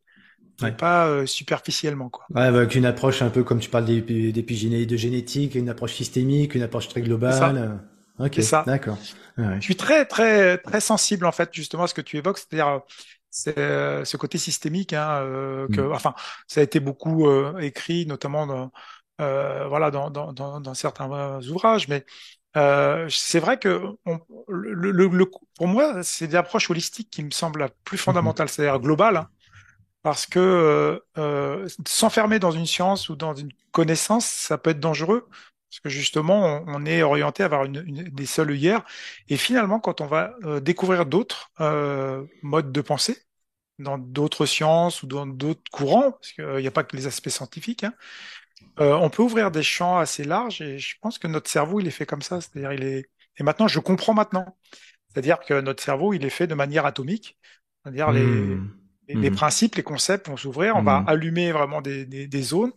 Ouais. 0.62 0.72
pas 0.72 1.06
euh, 1.08 1.26
superficiellement, 1.26 2.10
quoi. 2.10 2.26
Ouais, 2.34 2.42
avec 2.42 2.74
une 2.74 2.84
approche 2.84 3.22
un 3.22 3.30
peu 3.30 3.42
comme 3.42 3.58
tu 3.58 3.70
parles 3.70 3.86
d'épi- 3.86 4.32
d'épigéné, 4.32 4.84
de 4.84 4.96
génétique, 4.96 5.54
une 5.54 5.68
approche 5.70 5.94
systémique, 5.94 6.54
une 6.54 6.62
approche 6.62 6.88
très 6.88 7.00
globale. 7.00 7.80
Ok, 8.18 8.40
d'accord. 8.66 8.98
Ouais. 9.38 9.44
Je 9.60 9.64
suis 9.64 9.76
très, 9.76 10.04
très, 10.04 10.58
très 10.58 10.80
sensible, 10.80 11.24
en 11.26 11.32
fait, 11.32 11.50
justement, 11.52 11.84
à 11.84 11.86
ce 11.86 11.94
que 11.94 12.00
tu 12.00 12.16
évoques, 12.16 12.38
c'est-à-dire 12.38 12.82
euh, 13.48 14.04
c'est, 14.04 14.04
ce 14.04 14.16
côté 14.16 14.38
systémique, 14.38 14.92
hein, 14.92 15.20
euh, 15.22 15.68
que, 15.68 15.80
Hmm. 15.80 15.88
enfin, 15.92 16.14
ça 16.46 16.60
a 16.60 16.64
été 16.64 16.80
beaucoup 16.80 17.28
euh, 17.28 17.58
écrit, 17.58 18.06
notamment 18.06 18.46
dans, 18.46 18.72
euh, 19.20 19.66
voilà, 19.68 19.90
dans, 19.90 20.10
dans, 20.10 20.32
dans, 20.32 20.60
dans 20.60 20.74
certains 20.74 21.08
ouvrages, 21.48 21.88
mais 21.88 22.04
c'est 23.10 23.40
vrai 23.40 23.58
que 23.58 23.82
on- 24.06 24.18
le, 24.48 24.72
le- 24.92 25.08
le- 25.08 25.30
pour 25.56 25.68
moi, 25.68 26.02
c'est 26.02 26.26
des 26.28 26.36
approches 26.36 26.70
holistiques 26.70 27.10
qui 27.10 27.22
me 27.24 27.30
semblent 27.30 27.60
la 27.60 27.68
plus 27.84 27.98
Mhm. 28.06 28.38
fondamentale, 28.38 28.48
c'est-à-dire 28.48 28.80
globale, 28.80 29.16
hein, 29.18 29.28
parce 30.02 30.26
que 30.26 31.02
s'enfermer 31.86 32.38
dans 32.38 32.50
une 32.52 32.66
science 32.66 33.08
ou 33.08 33.16
dans 33.16 33.34
une 33.34 33.50
connaissance, 33.72 34.26
ça 34.26 34.58
peut 34.58 34.70
être 34.70 34.80
dangereux, 34.80 35.28
parce 35.70 35.80
que 35.80 35.88
justement, 35.90 36.64
on, 36.66 36.86
est 36.86 37.02
orienté 37.02 37.42
à 37.42 37.46
avoir 37.46 37.64
une, 37.64 37.82
une- 37.86 38.04
des 38.04 38.26
seuls 38.26 38.50
œillères, 38.50 38.84
et 39.28 39.36
finalement, 39.36 39.80
quand 39.80 40.00
on 40.00 40.06
va 40.06 40.34
euh, 40.44 40.60
découvrir 40.60 41.06
d'autres 41.06 41.50
euh, 41.60 42.24
modes 42.42 42.72
de 42.72 42.80
pensée, 42.80 43.18
dans 43.78 43.98
d'autres 43.98 44.46
sciences 44.46 45.02
ou 45.02 45.08
dans 45.08 45.26
d'autres 45.26 45.62
courants, 45.72 46.12
parce 46.12 46.32
qu'il 46.32 46.56
n'y 46.58 46.66
a 46.68 46.70
pas 46.72 46.84
que 46.84 46.96
les 46.96 47.06
aspects 47.08 47.30
scientifiques, 47.30 47.84
hein, 47.84 47.94
euh, 48.80 48.94
on 48.94 49.10
peut 49.10 49.22
ouvrir 49.22 49.50
des 49.50 49.62
champs 49.62 49.98
assez 49.98 50.24
larges 50.24 50.60
et 50.62 50.78
je 50.78 50.96
pense 51.00 51.18
que 51.18 51.26
notre 51.26 51.50
cerveau, 51.50 51.80
il 51.80 51.86
est 51.86 51.90
fait 51.90 52.06
comme 52.06 52.22
ça. 52.22 52.40
C'est-à-dire, 52.40 52.72
il 52.72 52.84
est. 52.84 53.10
Et 53.38 53.42
maintenant, 53.42 53.68
je 53.68 53.80
comprends 53.80 54.14
maintenant. 54.14 54.56
C'est-à-dire 55.08 55.40
que 55.40 55.60
notre 55.60 55.82
cerveau, 55.82 56.14
il 56.14 56.24
est 56.24 56.30
fait 56.30 56.46
de 56.46 56.54
manière 56.54 56.86
atomique. 56.86 57.38
C'est-à-dire, 57.84 58.12
les, 58.12 58.62
les 59.08 59.30
Mhm. 59.30 59.30
principes, 59.30 59.76
les 59.76 59.82
concepts 59.84 60.28
vont 60.28 60.36
s'ouvrir. 60.36 60.76
On 60.76 60.82
va 60.82 60.96
Hmm. 60.96 61.06
allumer 61.06 61.52
vraiment 61.52 61.82
des, 61.82 62.06
des, 62.06 62.26
des 62.28 62.42
zones 62.42 62.72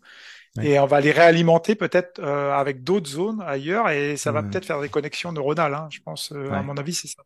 Ouais. 0.58 0.72
et 0.72 0.80
on 0.80 0.86
va 0.86 1.00
les 1.02 1.12
réalimenter 1.12 1.76
peut-être 1.76 2.20
euh, 2.20 2.54
avec 2.54 2.84
d'autres 2.84 3.10
zones 3.10 3.42
ailleurs 3.42 3.90
et 3.90 4.18
ça 4.18 4.32
va 4.32 4.44
peut-être 4.44 4.66
faire 4.66 4.82
des 4.82 4.90
connexions 4.90 5.32
neuronales. 5.32 5.74
hein. 5.74 5.88
Je 5.92 6.00
pense, 6.02 6.32
euh, 6.34 6.52
à 6.52 6.62
mon 6.64 6.76
avis, 6.78 6.94
c'est 6.94 7.08
ça. 7.08 7.24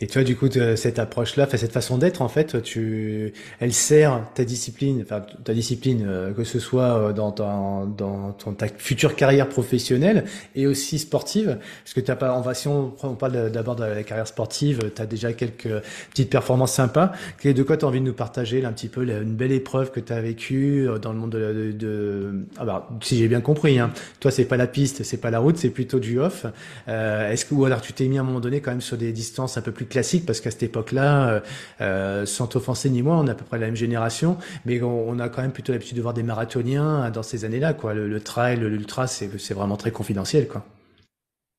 Et 0.00 0.06
toi, 0.06 0.22
du 0.24 0.36
coup, 0.36 0.48
de- 0.48 0.76
cette 0.76 0.98
approche-là, 0.98 1.46
cette 1.50 1.72
façon 1.72 1.98
d'être, 1.98 2.22
en 2.22 2.28
fait, 2.28 2.62
tu, 2.62 3.32
elle 3.60 3.72
sert 3.72 4.22
ta 4.34 4.44
discipline, 4.44 5.02
enfin, 5.02 5.22
ta 5.44 5.52
discipline, 5.54 6.04
euh, 6.08 6.32
que 6.32 6.44
ce 6.44 6.58
soit 6.58 6.96
euh, 7.10 7.12
dans, 7.12 7.32
ton- 7.32 7.86
dans 7.86 8.32
ta 8.56 8.68
future 8.68 9.16
carrière 9.16 9.48
professionnelle 9.48 10.24
et 10.54 10.66
aussi 10.66 10.98
sportive, 10.98 11.58
parce 11.84 11.94
que 11.94 12.00
t'as 12.00 12.16
pas, 12.16 12.36
on 12.36 12.40
va, 12.40 12.54
si 12.54 12.68
on, 12.68 12.90
parle 13.18 13.50
d'abord 13.50 13.76
de 13.76 13.84
la 13.84 14.02
carrière 14.02 14.26
sportive, 14.26 14.90
tu 14.94 15.02
as 15.02 15.06
déjà 15.06 15.32
quelques 15.32 15.68
petites 16.10 16.30
performances 16.30 16.72
sympas. 16.72 17.12
De 17.44 17.62
quoi 17.62 17.76
tu 17.76 17.84
as 17.84 17.88
envie 17.88 18.00
de 18.00 18.04
nous 18.06 18.12
partager, 18.14 18.64
un 18.64 18.72
petit 18.72 18.88
peu, 18.88 19.02
une 19.04 19.34
belle 19.34 19.52
épreuve 19.52 19.90
que 19.90 20.00
tu 20.00 20.12
as 20.12 20.20
vécue 20.20 20.88
euh, 20.88 20.98
dans 20.98 21.12
le 21.12 21.18
monde 21.18 21.30
de, 21.30 21.38
de, 21.52 21.72
de- 21.72 22.46
ah 22.58 22.64
bah, 22.64 22.88
si 23.02 23.18
j'ai 23.18 23.28
bien 23.28 23.40
compris, 23.40 23.78
hein, 23.78 23.90
toi, 24.20 24.30
c'est 24.30 24.44
pas 24.44 24.56
la 24.56 24.66
piste, 24.66 25.02
c'est 25.02 25.18
pas 25.20 25.30
la 25.30 25.38
route, 25.40 25.56
c'est 25.58 25.70
plutôt 25.70 25.98
du 25.98 26.18
off. 26.18 26.46
Euh, 26.88 27.30
est-ce 27.30 27.44
que 27.44 27.54
ou 27.54 27.64
alors 27.64 27.80
tu 27.80 27.92
t'es 27.92 28.06
mis 28.08 28.18
à 28.18 28.20
un 28.20 28.24
moment 28.24 28.40
donné 28.40 28.60
quand 28.60 28.70
même 28.70 28.80
sur 28.80 28.96
des 29.00 29.12
distances 29.12 29.56
un 29.58 29.62
peu 29.62 29.72
plus 29.72 29.86
classiques 29.86 30.26
parce 30.26 30.40
qu'à 30.40 30.50
cette 30.52 30.62
époque-là, 30.62 31.28
euh, 31.30 31.40
euh, 31.80 32.26
sans 32.26 32.46
t'offenser 32.46 32.90
ni 32.90 33.02
moi, 33.02 33.16
on 33.16 33.26
est 33.26 33.30
à 33.30 33.34
peu 33.34 33.44
près 33.44 33.58
la 33.58 33.66
même 33.66 33.76
génération, 33.76 34.38
mais 34.66 34.82
on, 34.82 35.08
on 35.08 35.18
a 35.18 35.28
quand 35.28 35.42
même 35.42 35.52
plutôt 35.52 35.72
l'habitude 35.72 35.96
de 35.96 36.02
voir 36.02 36.14
des 36.14 36.22
marathoniens 36.22 37.10
dans 37.10 37.22
ces 37.24 37.44
années-là, 37.44 37.74
quoi. 37.74 37.94
Le, 37.94 38.08
le 38.08 38.20
trail, 38.20 38.58
l'ultra, 38.60 39.06
c'est 39.06 39.28
vraiment 39.54 39.76
très 39.76 39.90
confidentiel, 39.90 40.48
quoi. 40.48 40.64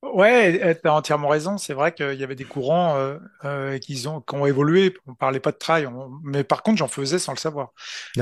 Ouais, 0.03 0.75
tu 0.81 0.87
as 0.87 0.93
entièrement 0.95 1.27
raison. 1.27 1.57
C'est 1.59 1.73
vrai 1.73 1.93
qu'il 1.93 2.13
y 2.15 2.23
avait 2.23 2.35
des 2.35 2.43
courants 2.45 2.97
euh, 2.97 3.19
euh, 3.45 3.77
qui 3.77 4.07
ont, 4.07 4.19
qui 4.19 4.35
ont 4.35 4.45
évolué. 4.47 4.95
On 5.05 5.13
parlait 5.13 5.39
pas 5.39 5.51
de 5.51 5.57
trail, 5.57 5.85
on- 5.85 6.09
mais 6.23 6.43
par 6.43 6.63
contre, 6.63 6.79
j'en 6.79 6.87
faisais 6.87 7.19
sans 7.19 7.33
le 7.33 7.37
savoir. 7.37 7.71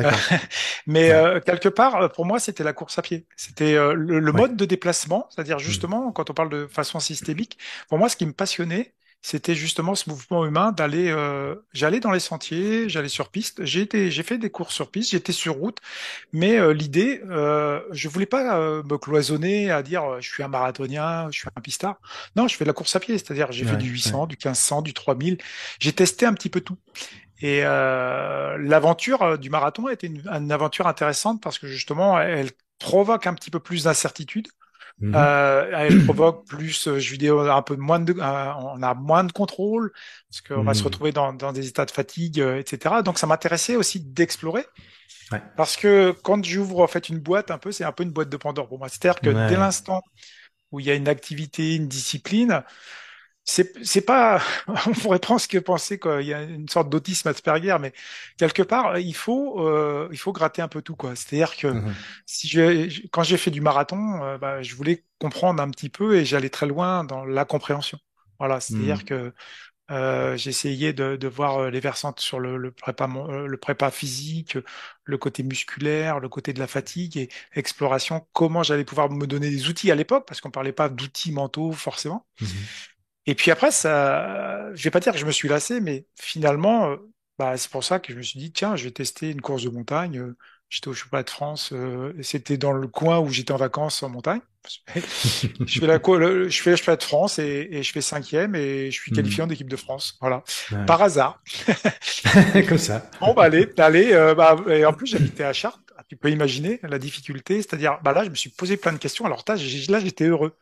Euh, 0.03 0.11
mais 0.87 1.09
Ouais. 1.09 1.13
euh, 1.13 1.39
quelque 1.39 1.69
part, 1.69 1.95
euh, 1.95 2.07
pour 2.09 2.25
moi, 2.25 2.39
c'était 2.39 2.63
la 2.65 2.73
course 2.73 2.97
à 2.99 3.01
pied. 3.01 3.27
C'était 3.37 3.75
euh, 3.75 3.93
le, 3.93 4.19
le 4.19 4.31
Ouais. 4.33 4.43
mode 4.43 4.57
de 4.57 4.65
déplacement, 4.65 5.27
c'est-à-dire 5.31 5.57
Mm. 5.67 5.79
justement, 5.79 6.11
quand 6.11 6.29
on 6.29 6.33
parle 6.33 6.49
de 6.49 6.67
façon 6.67 6.99
systémique, 6.99 7.57
pour 7.87 7.97
moi, 7.97 8.09
ce 8.09 8.17
qui 8.17 8.25
me 8.25 8.33
passionnait, 8.33 8.93
c'était 9.21 9.55
justement 9.55 9.95
ce 9.95 10.09
mouvement 10.09 10.45
humain 10.45 10.71
d'aller. 10.71 11.09
euh, 11.09 11.55
j'allais 11.73 11.99
dans 11.99 12.11
les 12.11 12.19
sentiers, 12.21 12.87
j'allais 12.89 13.09
sur 13.09 13.29
piste. 13.31 13.63
J'ai 13.65 13.81
été, 13.81 14.11
j'ai 14.11 14.23
fait 14.23 14.37
des 14.37 14.49
courses 14.49 14.73
sur 14.75 14.91
piste, 14.91 15.11
j'étais 15.11 15.33
sur 15.33 15.55
route. 15.55 15.77
Mais 16.33 16.57
euh, 16.59 16.73
l'idée, 16.73 17.21
euh, 17.29 17.81
je 17.91 18.09
voulais 18.09 18.25
pas 18.25 18.57
euh, 18.59 18.83
me 18.83 18.97
cloisonner 18.97 19.71
à 19.71 19.83
dire 19.83 20.03
euh, 20.05 20.21
je 20.21 20.29
suis 20.29 20.43
un 20.43 20.47
marathonien, 20.49 21.29
je 21.31 21.39
suis 21.39 21.49
un 21.55 21.61
pistard. 21.61 21.99
Non, 22.35 22.47
je 22.47 22.55
fais 22.55 22.65
de 22.65 22.69
la 22.69 22.73
course 22.73 22.95
à 22.95 22.99
pied, 22.99 23.17
c'est-à-dire 23.17 23.51
j'ai 23.51 23.65
fait 23.65 23.77
du 23.77 23.89
ouais. 23.89 23.91
800, 23.91 24.27
du 24.27 24.37
1500, 24.37 24.81
du 24.81 24.93
3000. 24.93 25.37
J'ai 25.79 25.93
testé 25.93 26.25
un 26.25 26.33
petit 26.33 26.49
peu 26.49 26.61
tout. 26.61 26.77
Et 27.41 27.61
euh, 27.63 28.57
l'aventure 28.59 29.37
du 29.39 29.49
marathon 29.49 29.87
a 29.87 29.93
été 29.93 30.07
une, 30.07 30.27
une 30.27 30.51
aventure 30.51 30.87
intéressante 30.87 31.41
parce 31.41 31.57
que 31.59 31.67
justement, 31.67 32.19
elle 32.19 32.51
provoque 32.79 33.27
un 33.27 33.33
petit 33.33 33.51
peu 33.51 33.59
plus 33.59 33.83
d'incertitude. 33.85 34.47
Mhm. 34.99 35.13
Euh, 35.15 35.71
elle 35.73 35.97
provoque 35.97 36.45
plus, 36.47 36.87
euh, 36.87 36.99
je 36.99 37.11
veux 37.11 37.17
dire, 37.17 37.37
un 37.39 37.61
peu 37.63 37.75
moins 37.75 37.99
de, 37.99 38.13
euh, 38.13 38.53
on 38.55 38.83
a 38.83 38.93
moins 38.93 39.23
de 39.23 39.31
contrôle 39.31 39.91
parce 40.29 40.41
qu'on 40.41 40.63
va 40.63 40.73
se 40.75 40.83
Mhm. 40.83 40.85
retrouver 40.85 41.11
dans, 41.11 41.33
dans 41.33 41.53
des 41.53 41.67
états 41.67 41.85
de 41.85 41.91
fatigue, 41.91 42.39
euh, 42.41 42.59
etc. 42.59 43.01
Donc, 43.03 43.17
ça 43.19 43.25
m'intéressait 43.27 43.75
aussi 43.75 43.99
d'explorer. 44.01 44.65
Ouais. 45.31 45.41
Parce 45.55 45.77
que 45.77 46.11
quand 46.23 46.43
j'ouvre 46.45 46.81
en 46.81 46.87
fait 46.87 47.09
une 47.09 47.19
boîte, 47.19 47.51
un 47.51 47.57
peu, 47.57 47.71
c'est 47.71 47.83
un 47.83 47.91
peu 47.91 48.03
une 48.03 48.11
boîte 48.11 48.29
de 48.29 48.37
Pandore 48.37 48.67
pour 48.69 48.79
moi. 48.79 48.89
C'est-à-dire 48.89 49.21
que 49.21 49.31
dès 49.31 49.57
l'instant 49.57 50.01
où 50.71 50.79
il 50.79 50.85
y 50.87 50.91
a 50.91 50.95
une 50.95 51.07
activité, 51.09 51.75
une 51.75 51.87
discipline, 51.87 52.63
c'est 53.45 53.83
c'est 53.85 54.01
pas, 54.01 54.41
on 54.67 54.93
pourrait 54.93 55.19
presque 55.19 55.59
penser 55.61 55.99
qu'il 55.99 56.21
y 56.21 56.33
a 56.33 56.43
une 56.43 56.69
sorte 56.69 56.89
d'autisme 56.89 57.29
Asperger, 57.29 57.77
mais 57.79 57.93
quelque 58.37 58.61
part, 58.61 58.99
il 58.99 59.15
faut 59.15 59.59
euh, 59.67 60.07
il 60.11 60.17
faut 60.17 60.31
gratter 60.33 60.61
un 60.61 60.67
peu 60.67 60.81
tout 60.81 60.95
quoi. 60.95 61.15
C'est-à-dire 61.15 61.55
que 61.57 61.77
Mhm. 61.77 62.09
si 62.25 62.47
je, 62.47 63.07
quand 63.07 63.23
j'ai 63.23 63.37
fait 63.37 63.51
du 63.51 63.61
marathon, 63.61 64.21
euh, 64.23 64.37
bah, 64.37 64.61
je 64.61 64.75
voulais 64.75 65.05
comprendre 65.19 65.61
un 65.63 65.69
petit 65.71 65.89
peu 65.89 66.15
et 66.17 66.25
j'allais 66.25 66.49
très 66.49 66.67
loin 66.67 67.03
dans 67.03 67.25
la 67.25 67.45
compréhension. 67.45 67.97
Voilà, 68.39 68.59
c'est-à-dire 68.61 69.03
Mhm. 69.03 69.05
que 69.05 69.33
euh, 69.91 70.35
essayé 70.37 70.93
de, 70.93 71.15
de 71.15 71.27
voir 71.27 71.57
euh, 71.59 71.69
les 71.71 71.79
versantes 71.79 72.19
sur 72.19 72.39
le, 72.39 72.57
le 72.57 72.71
prépa, 72.71 73.07
euh, 73.29 73.47
le 73.47 73.57
prépa 73.57 73.91
physique, 73.91 74.57
le 75.03 75.17
côté 75.17 75.43
musculaire, 75.43 76.19
le 76.19 76.29
côté 76.29 76.53
de 76.53 76.59
la 76.59 76.67
fatigue 76.67 77.17
et 77.17 77.29
exploration, 77.55 78.27
comment 78.33 78.63
j'allais 78.63 78.85
pouvoir 78.85 79.09
me 79.11 79.27
donner 79.27 79.49
des 79.49 79.67
outils 79.69 79.91
à 79.91 79.95
l'époque, 79.95 80.25
parce 80.27 80.41
qu'on 80.41 80.51
parlait 80.51 80.73
pas 80.73 80.89
d'outils 80.89 81.31
mentaux 81.31 81.71
forcément. 81.71 82.27
Mhm. 82.39 82.69
Et 83.29 83.35
puis 83.35 83.51
après, 83.51 83.71
ça, 83.71 84.73
je 84.73 84.83
vais 84.83 84.91
pas 84.91 84.99
dire 84.99 85.13
que 85.13 85.19
je 85.19 85.25
me 85.25 85.31
suis 85.31 85.47
lassé, 85.47 85.81
mais 85.81 86.07
finalement, 86.19 86.89
euh, 86.91 86.97
bah, 87.37 87.57
c'est 87.57 87.69
pour 87.71 87.83
ça 87.83 87.99
que 87.99 88.11
je 88.13 88.17
me 88.17 88.23
suis 88.23 88.39
dit, 88.39 88.51
tiens, 88.51 88.75
je 88.75 88.85
vais 88.85 88.91
tester 88.91 89.29
une 89.31 89.41
course 89.41 89.63
de 89.63 89.69
montagne. 89.69 90.17
Euh, 90.19 90.37
J'étais 90.69 90.87
au 90.89 90.93
championnat 90.93 91.23
de 91.23 91.29
France, 91.31 91.73
euh, 91.73 92.13
c'était 92.21 92.57
dans 92.57 92.71
le 92.73 92.87
coin 92.87 93.19
où 93.19 93.29
j'étais 93.29 93.51
en 93.53 93.57
vacances 93.57 94.03
en 94.03 94.09
montagne. 94.09 94.41
Je 95.65 95.79
fais 95.79 95.87
la, 95.87 95.97
le- 95.99 96.49
je 96.49 96.61
fais 96.61 96.71
le 96.71 96.75
championnat 96.75 96.97
de 96.97 97.03
France 97.03 97.39
et, 97.39 97.67
et 97.71 97.83
je 97.83 97.91
fais 97.91 98.01
cinquième 98.01 98.55
et 98.55 98.91
je 98.91 98.99
suis 98.99 99.11
qualifié 99.11 99.43
Mhm. 99.43 99.43
en 99.43 99.49
équipe 99.49 99.69
de 99.69 99.75
France. 99.75 100.17
Voilà, 100.21 100.43
Ouais. 100.71 100.77
par 100.85 101.01
hasard. 101.01 101.41
Comme 102.67 102.77
ça. 102.77 103.09
Bon, 103.19 103.33
bah, 103.33 103.43
allez, 103.43 103.69
allez, 103.77 104.13
euh, 104.13 104.35
bah, 104.35 104.55
et 104.69 104.85
en 104.85 104.93
plus, 104.93 105.07
j'habitais 105.07 105.43
à 105.43 105.53
Chartres. 105.53 105.81
Ah, 105.97 106.03
Tu 106.07 106.17
peux 106.17 106.31
imaginer 106.31 106.79
la 106.83 106.99
difficulté. 106.99 107.57
C'est-à-dire, 107.57 107.99
bah, 108.03 108.13
là, 108.13 108.23
je 108.23 108.29
me 108.29 108.35
suis 108.35 108.49
posé 108.49 108.77
plein 108.77 108.93
de 108.93 108.97
questions. 108.97 109.25
Alors, 109.25 109.43
là, 109.47 109.55
j'étais 109.55 110.25
heureux. 110.25 110.57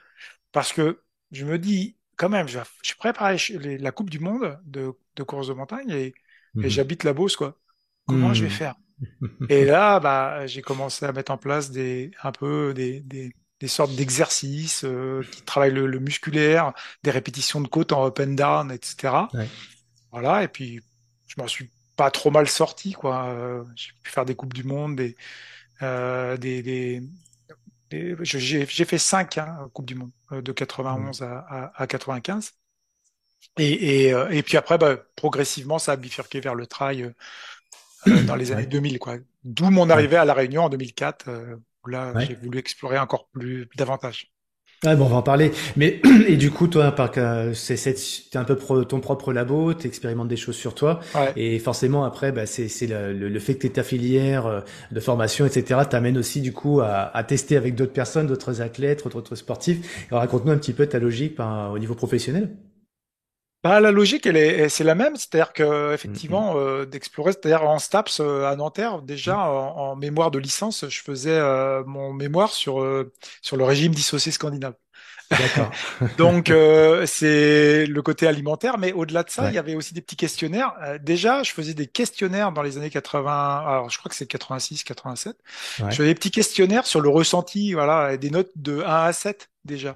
Parce 0.53 0.73
que 0.73 1.01
je 1.31 1.45
me 1.45 1.59
dis, 1.59 1.96
quand 2.17 2.29
même, 2.29 2.47
je, 2.47 2.59
je 2.83 2.95
préparais 2.95 3.37
la 3.79 3.91
Coupe 3.91 4.09
du 4.09 4.19
Monde 4.19 4.59
de, 4.65 4.93
de 5.15 5.23
course 5.23 5.47
de 5.47 5.53
montagne 5.53 5.89
et, 5.91 6.15
et 6.61 6.69
Mhm. 6.69 6.69
j'habite 6.69 7.03
la 7.03 7.13
Beauce, 7.13 7.35
quoi. 7.37 7.59
Comment 8.05 8.33
je 8.33 8.43
vais 8.43 8.49
Mhm. 8.49 8.51
faire? 8.51 8.75
Et 9.49 9.65
là, 9.65 9.99
bah, 9.99 10.45
j'ai 10.47 10.61
commencé 10.63 11.05
à 11.05 11.11
mettre 11.13 11.31
en 11.31 11.37
place 11.37 11.71
des, 11.71 12.11
un 12.23 12.31
peu 12.33 12.73
des, 12.73 13.01
des, 13.01 13.33
des 13.61 13.67
sortes 13.67 13.95
d'exercices 13.95 14.83
euh, 14.85 15.25
qui 15.31 15.43
travaillent 15.43 15.73
le, 15.73 15.87
le 15.87 15.99
musculaire, 15.99 16.73
des 17.03 17.11
répétitions 17.11 17.61
de 17.61 17.67
côte 17.67 17.93
en 17.93 18.05
up 18.07 18.19
and 18.19 18.33
down, 18.35 18.71
etc. 18.71 19.33
Ouais. 19.33 19.51
Voilà, 20.11 20.43
et 20.43 20.47
puis 20.49 20.81
je 21.27 21.35
m'en 21.41 21.47
suis 21.47 21.71
pas 21.97 22.11
trop 22.11 22.31
mal 22.31 22.47
sorti, 22.49 22.93
quoi. 22.93 23.29
Euh, 23.29 23.63
j'ai 23.75 23.91
pu 24.03 24.11
faire 24.11 24.25
des 24.25 24.35
coupes 24.35 24.53
du 24.53 24.63
monde, 24.63 24.95
des, 24.97 25.15
euh, 25.83 26.37
des, 26.37 26.63
des, 26.63 27.01
j'ai 28.21 28.85
fait 28.85 28.97
cinq 28.97 29.37
hein, 29.37 29.69
coupes 29.73 29.85
du 29.85 29.95
monde, 29.95 30.11
euh, 30.31 30.41
de 30.41 30.51
Mhm. 30.89 31.07
91 31.07 31.21
à, 31.21 31.39
à, 31.39 31.83
à 31.83 31.87
95. 31.87 32.53
Et, 33.57 34.05
et, 34.07 34.13
euh, 34.13 34.29
et 34.31 34.43
puis 34.43 34.57
après, 34.57 34.77
bah, 34.77 34.97
progressivement, 35.15 35.79
ça 35.79 35.93
a 35.93 35.97
bifurqué 35.97 36.39
vers 36.41 36.55
le 36.55 36.67
trail 36.67 37.03
euh, 37.03 37.13
dans 38.23 38.35
les 38.35 38.51
années 38.51 38.65
Ouais, 38.65 38.67
2000, 38.67 38.99
quoi. 38.99 39.17
D'où 39.43 39.69
mon 39.71 39.89
arrivée 39.89 40.17
à 40.17 40.25
La 40.25 40.33
Réunion 40.33 40.63
en 40.65 40.69
2004, 40.69 41.29
euh, 41.29 41.57
où 41.85 41.89
là, 41.89 42.13
ouais. 42.13 42.27
j'ai 42.27 42.35
voulu 42.35 42.59
explorer 42.59 42.99
encore 42.99 43.29
plus 43.29 43.69
davantage. 43.75 44.31
Ouais, 44.85 44.95
bon, 44.95 45.05
on 45.05 45.09
va 45.09 45.15
en 45.17 45.21
parler. 45.23 45.51
Mais 45.75 45.99
et 46.27 46.37
du 46.37 46.51
coup, 46.51 46.67
toi, 46.67 46.91
par 46.91 47.09
que 47.09 47.53
c'est 47.55 48.35
un 48.35 48.43
peu 48.43 48.55
pro- 48.55 48.83
ton 48.83 48.99
propre 48.99 49.33
labo, 49.33 49.73
t'expérimentes 49.73 50.27
des 50.27 50.35
choses 50.37 50.55
sur 50.55 50.75
toi, 50.75 50.99
Ouais. 51.15 51.33
et 51.35 51.57
forcément 51.57 52.03
après, 52.05 52.31
bah, 52.31 52.45
c'est 52.45 52.67
c'est 52.67 52.85
le, 52.85 53.11
le, 53.13 53.39
fait 53.39 53.55
que 53.55 53.61
t'aies 53.61 53.69
ta 53.69 53.83
filière 53.83 54.45
euh, 54.45 54.61
de 54.91 54.99
formation, 54.99 55.47
etc. 55.47 55.81
T'amène 55.89 56.17
aussi 56.17 56.41
du 56.41 56.53
coup 56.53 56.79
à, 56.81 57.09
à 57.15 57.23
tester 57.23 57.57
avec 57.57 57.73
d'autres 57.73 57.93
personnes, 57.93 58.27
d'autres 58.27 58.61
athlètes, 58.61 59.03
d'autres 59.09 59.35
sportifs. 59.35 60.05
Alors, 60.11 60.21
raconte-nous 60.21 60.51
un 60.51 60.57
petit 60.57 60.73
peu 60.73 60.85
ta 60.85 60.99
logique 60.99 61.35
par- 61.35 61.71
au 61.71 61.79
niveau 61.79 61.95
professionnel. 61.95 62.51
Bah, 63.63 63.79
la 63.79 63.91
logique, 63.91 64.25
elle 64.25 64.37
est, 64.37 64.69
c'est 64.69 64.83
la 64.83 64.95
même, 64.95 65.15
c'est-à-dire 65.15 65.51
que 65.51 65.93
Mm, 66.03 66.09
mm, 66.09 66.13
effectivement, 66.13 66.57
euh, 66.57 66.85
d'explorer, 66.85 67.31
c'est-à-dire 67.33 67.63
en 67.63 67.79
STAPS 67.79 68.19
euh, 68.19 68.45
à 68.45 68.55
Nanterre, 68.55 69.01
déjà 69.01 69.35
mm. 69.35 69.39
en, 69.39 69.77
en 69.91 69.95
mémoire 69.95 70.31
de 70.31 70.39
licence, 70.39 70.85
je 70.87 71.01
faisais 71.01 71.31
euh, 71.31 71.83
mon 71.85 72.13
mémoire 72.13 72.51
sur 72.51 72.81
euh, 72.81 73.13
sur 73.41 73.57
le 73.57 73.63
régime 73.63 73.93
dissocié 73.93 74.31
scandinave. 74.31 74.75
D'accord. 75.29 75.71
Donc 76.17 76.49
euh, 76.49 77.05
c'est 77.05 77.85
le 77.85 78.01
côté 78.01 78.27
alimentaire, 78.27 78.77
mais 78.77 78.93
au-delà 78.93 79.23
de 79.23 79.29
ça, 79.29 79.49
il 79.49 79.55
y 79.55 79.57
avait 79.57 79.75
aussi 79.75 79.93
des 79.93 80.01
petits 80.01 80.15
questionnaires. 80.15 80.73
Déjà, 81.01 81.43
je 81.43 81.51
faisais 81.51 81.73
des 81.73 81.87
questionnaires 81.87 82.53
dans 82.53 82.61
les 82.61 82.77
années 82.77 82.89
80, 82.89 83.57
alors 83.67 83.89
je 83.89 83.97
crois 83.97 84.09
que 84.09 84.15
c'est 84.15 84.25
86, 84.25 84.85
87. 84.85 85.35
Je 85.79 85.83
faisais 85.95 86.05
des 86.05 86.15
petits 86.15 86.31
questionnaires 86.31 86.85
sur 86.85 87.01
le 87.01 87.09
ressenti, 87.09 87.73
voilà, 87.73 88.13
et 88.13 88.17
des 88.17 88.29
notes 88.29 88.51
de 88.55 88.81
1 88.81 88.85
à 88.85 89.11
7 89.13 89.49
déjà. 89.65 89.95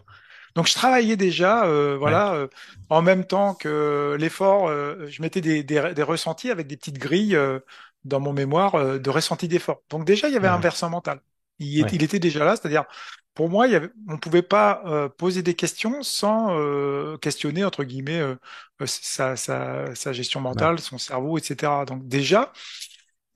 Donc 0.55 0.67
je 0.67 0.73
travaillais 0.73 1.15
déjà, 1.17 1.65
euh, 1.65 1.97
ouais, 2.05 2.21
voilà, 2.21 2.33
euh, 2.33 2.47
en 2.89 3.01
même 3.01 3.25
temps 3.25 3.55
que 3.55 4.17
l'effort, 4.19 4.67
euh, 4.67 5.07
je 5.07 5.21
mettais 5.21 5.41
des, 5.41 5.63
des, 5.63 5.93
des 5.93 6.03
ressentis 6.03 6.51
avec 6.51 6.67
des 6.67 6.77
petites 6.77 6.97
grilles 6.99 7.35
euh, 7.35 7.59
dans 8.03 8.19
mon 8.19 8.33
mémoire 8.33 8.75
euh, 8.75 8.99
de 8.99 9.09
ressenti 9.09 9.47
d'effort. 9.47 9.81
Donc 9.89 10.05
déjà, 10.05 10.27
il 10.27 10.33
y 10.33 10.37
avait 10.37 10.47
un 10.49 10.59
versant 10.59 10.89
mental. 10.89 11.21
Il, 11.59 11.79
est- 11.79 11.91
ouais, 11.91 11.93
il 11.93 12.03
était 12.03 12.19
déjà 12.19 12.43
là, 12.45 12.55
c'est-à-dire, 12.55 12.85
pour 13.33 13.49
moi, 13.49 13.67
il 13.67 13.73
y 13.73 13.75
avait, 13.75 13.89
on 14.09 14.13
ne 14.13 14.17
pouvait 14.17 14.41
pas 14.41 14.81
euh, 14.85 15.07
poser 15.09 15.41
des 15.43 15.53
questions 15.55 16.03
sans 16.03 16.49
euh, 16.57 17.17
questionner, 17.17 17.63
entre 17.63 17.83
guillemets, 17.85 18.21
sa, 18.85 19.35
sa, 19.35 19.93
sa 19.95 20.13
gestion 20.13 20.41
mentale, 20.41 20.79
son 20.79 20.97
cerveau, 20.97 21.37
etc. 21.37 21.85
Donc 21.85 22.07
déjà, 22.07 22.51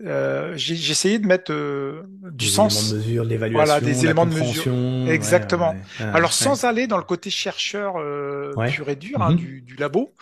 euh, 0.04 0.54
j'ai 0.56 0.76
essayé 0.92 1.20
de 1.20 1.26
mettre 1.28 1.52
euh, 1.54 2.04
du 2.32 2.50
Des 2.50 2.54
éléments 2.60 2.72
de 2.72 2.72
sens 2.74 2.94
mesure, 2.94 3.24
de 3.24 3.30
voilà, 3.52 3.80
l'évaluation, 3.80 3.80
des 3.80 4.04
éléments 4.04 4.26
de 4.26 4.34
mesure. 4.34 4.68
Ouais, 5.06 5.12
Exactement. 5.14 5.72
ouais, 6.00 6.06
ouais, 6.06 6.06
Alors, 6.14 6.34
sans 6.34 6.64
aller 6.66 6.88
dans 6.88 6.98
le 6.98 7.04
côté 7.04 7.30
chercheur 7.30 7.96
euh, 7.98 8.58
pur 8.66 8.90
et 8.90 8.96
dur 8.96 9.22
hein, 9.22 9.32
Mhm. 9.32 9.38
du, 9.38 9.62
du 9.62 9.76
labo, 9.76 10.14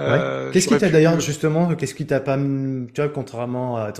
euh, 0.00 0.50
Qu'est-ce 0.50 0.66
qui 0.68 0.76
t'a 0.78 0.86
pu. 0.86 0.92
d'ailleurs 0.92 1.20
justement, 1.20 1.74
qu'est-ce 1.76 1.94
qui 1.94 2.06
t'a 2.06 2.20
pas, 2.20 2.36
tu 2.36 2.88
vois, 2.96 3.08
contrairement 3.08 3.76
à, 3.76 3.92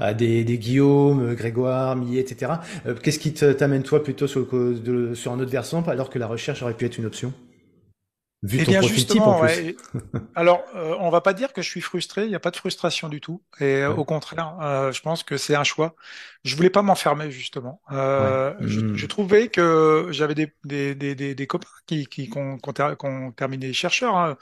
à 0.00 0.14
des, 0.14 0.44
des 0.44 0.58
Guillaume, 0.58 1.34
Grégoire, 1.34 1.96
Millet, 1.96 2.20
etc. 2.20 2.60
qu'est-ce 3.02 3.18
qui 3.18 3.32
t'amène 3.34 3.82
toi 3.82 4.02
plutôt 4.02 4.26
sur, 4.28 4.46
le, 4.52 4.74
de- 4.78 5.14
sur 5.14 5.32
un 5.32 5.40
autre 5.40 5.50
versant, 5.50 5.82
alors 5.88 6.10
que 6.10 6.18
la 6.20 6.26
recherche 6.28 6.62
aurait 6.62 6.74
pu 6.74 6.84
être 6.86 6.98
une 6.98 7.06
option, 7.06 7.32
vu 8.42 8.60
Eh 8.60 8.62
ton 8.62 8.72
bien, 8.72 8.82
en 8.82 8.88
justement, 8.88 9.30
plus. 9.34 9.40
ouais. 9.40 9.76
Alors, 10.34 10.64
euh, 10.76 10.96
on 11.00 11.10
va 11.10 11.20
pas 11.22 11.34
dire 11.34 11.52
que 11.52 11.62
je 11.62 11.68
suis 11.70 11.80
frustré. 11.80 12.24
Il 12.24 12.28
n'y 12.30 12.34
a 12.36 12.40
pas 12.40 12.50
de 12.52 12.56
frustration 12.56 13.08
du 13.08 13.20
tout. 13.20 13.42
Et 13.60 13.64
euh, 13.82 13.92
Ouais. 13.92 13.94
au 13.94 14.04
contraire, 14.04 14.56
euh, 14.62 14.92
je 14.92 15.02
pense 15.02 15.24
que 15.24 15.36
c'est 15.38 15.54
un 15.56 15.64
choix. 15.64 15.96
Je 16.44 16.56
voulais 16.56 16.70
pas 16.70 16.82
m'enfermer 16.82 17.30
justement. 17.30 17.82
Ouais. 18.16 18.36
Euh, 18.38 18.54
je, 18.60 18.80
je 18.94 19.06
trouvais 19.06 19.48
que 19.48 20.08
j'avais 20.12 20.34
des, 20.34 20.54
des, 20.64 20.94
des, 20.94 21.14
des, 21.16 21.34
des 21.34 21.46
copains 21.48 21.68
qui 21.86 22.06
qui 22.06 22.30
qui 22.30 22.38
ont, 22.38 22.58
qui 22.58 22.72
terminé 23.36 23.72
chercheurs. 23.72 24.16
hein. 24.16 24.36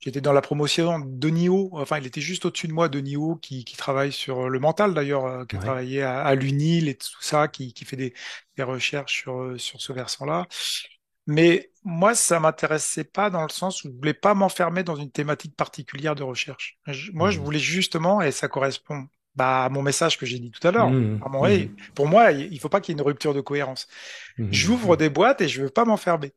J'étais 0.00 0.20
dans 0.20 0.32
la 0.32 0.42
promotion 0.42 0.98
de 1.00 1.28
Nio, 1.30 1.70
enfin 1.74 1.98
il 1.98 2.06
était 2.06 2.20
juste 2.20 2.44
au-dessus 2.44 2.68
de 2.68 2.72
moi, 2.72 2.88
de 2.88 3.00
Nio, 3.00 3.36
qui, 3.36 3.64
qui 3.64 3.76
travaille 3.76 4.12
sur 4.12 4.48
le 4.50 4.58
mental 4.60 4.94
d'ailleurs, 4.94 5.26
euh, 5.26 5.44
qui 5.46 5.56
a 5.56 5.60
travaillé 5.60 6.02
à, 6.02 6.22
à 6.24 6.34
l'UNIL 6.34 6.88
et 6.88 6.96
tout 6.96 7.08
ça, 7.22 7.48
qui, 7.48 7.72
qui 7.72 7.84
fait 7.84 7.96
des, 7.96 8.14
des 8.56 8.64
recherches 8.64 9.12
sur, 9.22 9.40
euh, 9.40 9.58
sur 9.58 9.80
ce 9.80 9.92
versant-là. 9.92 10.48
Mais 11.26 11.70
moi, 11.84 12.14
ça 12.14 12.40
m'intéressait 12.40 13.04
pas 13.04 13.30
dans 13.30 13.42
le 13.42 13.48
sens 13.48 13.84
où 13.84 13.88
je 13.90 13.94
voulais 13.96 14.14
pas 14.14 14.34
m'enfermer 14.34 14.82
dans 14.82 14.96
une 14.96 15.10
thématique 15.10 15.56
particulière 15.56 16.14
de 16.14 16.22
recherche. 16.24 16.78
Je- 16.86 17.12
moi, 17.12 17.30
je 17.30 17.38
Mhm. 17.38 17.40
voulais 17.40 17.58
justement, 17.60 18.20
et 18.22 18.32
ça 18.32 18.48
correspond 18.48 19.06
bah, 19.34 19.64
à 19.64 19.68
mon 19.70 19.82
message 19.82 20.18
que 20.18 20.26
j'ai 20.26 20.38
dit 20.38 20.50
tout 20.50 20.66
à 20.66 20.72
l'heure. 20.72 21.00
À 21.20 21.28
mon- 21.28 21.42
oui, 21.44 21.70
Mhm. 21.70 21.76
pour 21.94 22.06
moi, 22.08 22.32
il 22.32 22.58
faut 22.60 22.68
pas 22.68 22.80
qu'il 22.80 22.92
y 22.94 22.98
ait 22.98 23.00
une 23.00 23.06
rupture 23.06 23.34
de 23.34 23.40
cohérence. 23.40 23.88
J'ouvre 24.50 24.96
des 24.96 25.08
boîtes 25.10 25.40
et 25.40 25.48
je 25.48 25.62
veux 25.62 25.70
pas 25.70 25.84
m'enfermer. 25.86 26.32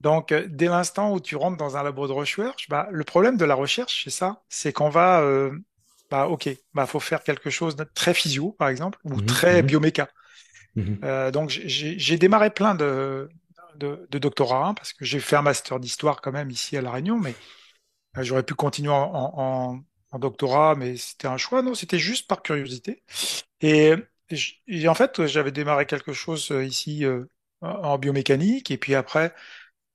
Donc, 0.00 0.32
euh, 0.32 0.46
dès 0.48 0.66
l'instant 0.66 1.12
où 1.12 1.20
tu 1.20 1.36
rentres 1.36 1.56
dans 1.56 1.76
un 1.76 1.82
labo 1.82 2.06
de 2.08 2.12
recherche, 2.12 2.68
bah, 2.68 2.88
le 2.92 3.04
problème 3.04 3.36
de 3.36 3.44
la 3.44 3.54
recherche, 3.54 4.04
c'est 4.04 4.10
ça, 4.10 4.42
c'est 4.48 4.72
qu'on 4.72 4.90
va, 4.90 5.22
euh, 5.22 5.52
bah, 6.10 6.28
ok, 6.28 6.50
bah, 6.74 6.86
faut 6.86 7.00
faire 7.00 7.22
quelque 7.24 7.50
chose 7.50 7.76
de 7.76 7.84
très 7.84 8.14
physio, 8.14 8.52
par 8.52 8.68
exemple, 8.68 8.98
ou 9.04 9.20
très 9.20 9.62
bioméca. 9.62 10.08
Euh, 11.04 11.30
donc, 11.30 11.50
j'ai 11.50 12.18
démarré 12.18 12.50
plein 12.50 12.74
de, 12.74 13.28
de, 13.78 14.06
de 14.10 14.18
doctorats, 14.18 14.68
hein, 14.68 14.74
parce 14.74 14.92
que 14.92 15.04
j'ai 15.04 15.20
fait 15.20 15.36
un 15.36 15.42
master 15.42 15.80
d'histoire 15.80 16.20
quand 16.20 16.32
même 16.32 16.50
ici 16.50 16.76
à 16.76 16.82
La 16.82 16.92
Réunion, 16.92 17.18
mais 17.18 17.38
euh, 18.18 18.22
j'aurais 18.24 18.44
pu 18.44 18.54
continuer 18.54 18.90
en, 18.92 19.10
en, 19.14 19.84
en- 20.12 20.18
doctorat, 20.18 20.76
mais 20.76 20.96
c'était 20.96 21.28
un 21.28 21.36
choix, 21.38 21.62
non, 21.62 21.74
c'était 21.74 21.98
juste 21.98 22.28
par 22.28 22.42
curiosité. 22.42 23.02
Et, 23.62 23.94
et 24.68 24.88
en 24.88 24.94
fait, 24.94 25.26
j'avais 25.26 25.52
démarré 25.52 25.86
quelque 25.86 26.12
chose 26.12 26.50
euh, 26.52 26.64
ici 26.64 27.04
euh, 27.04 27.24
en 27.62 27.98
biomécanique, 27.98 28.70
et 28.70 28.78
puis 28.78 28.94
après, 28.94 29.34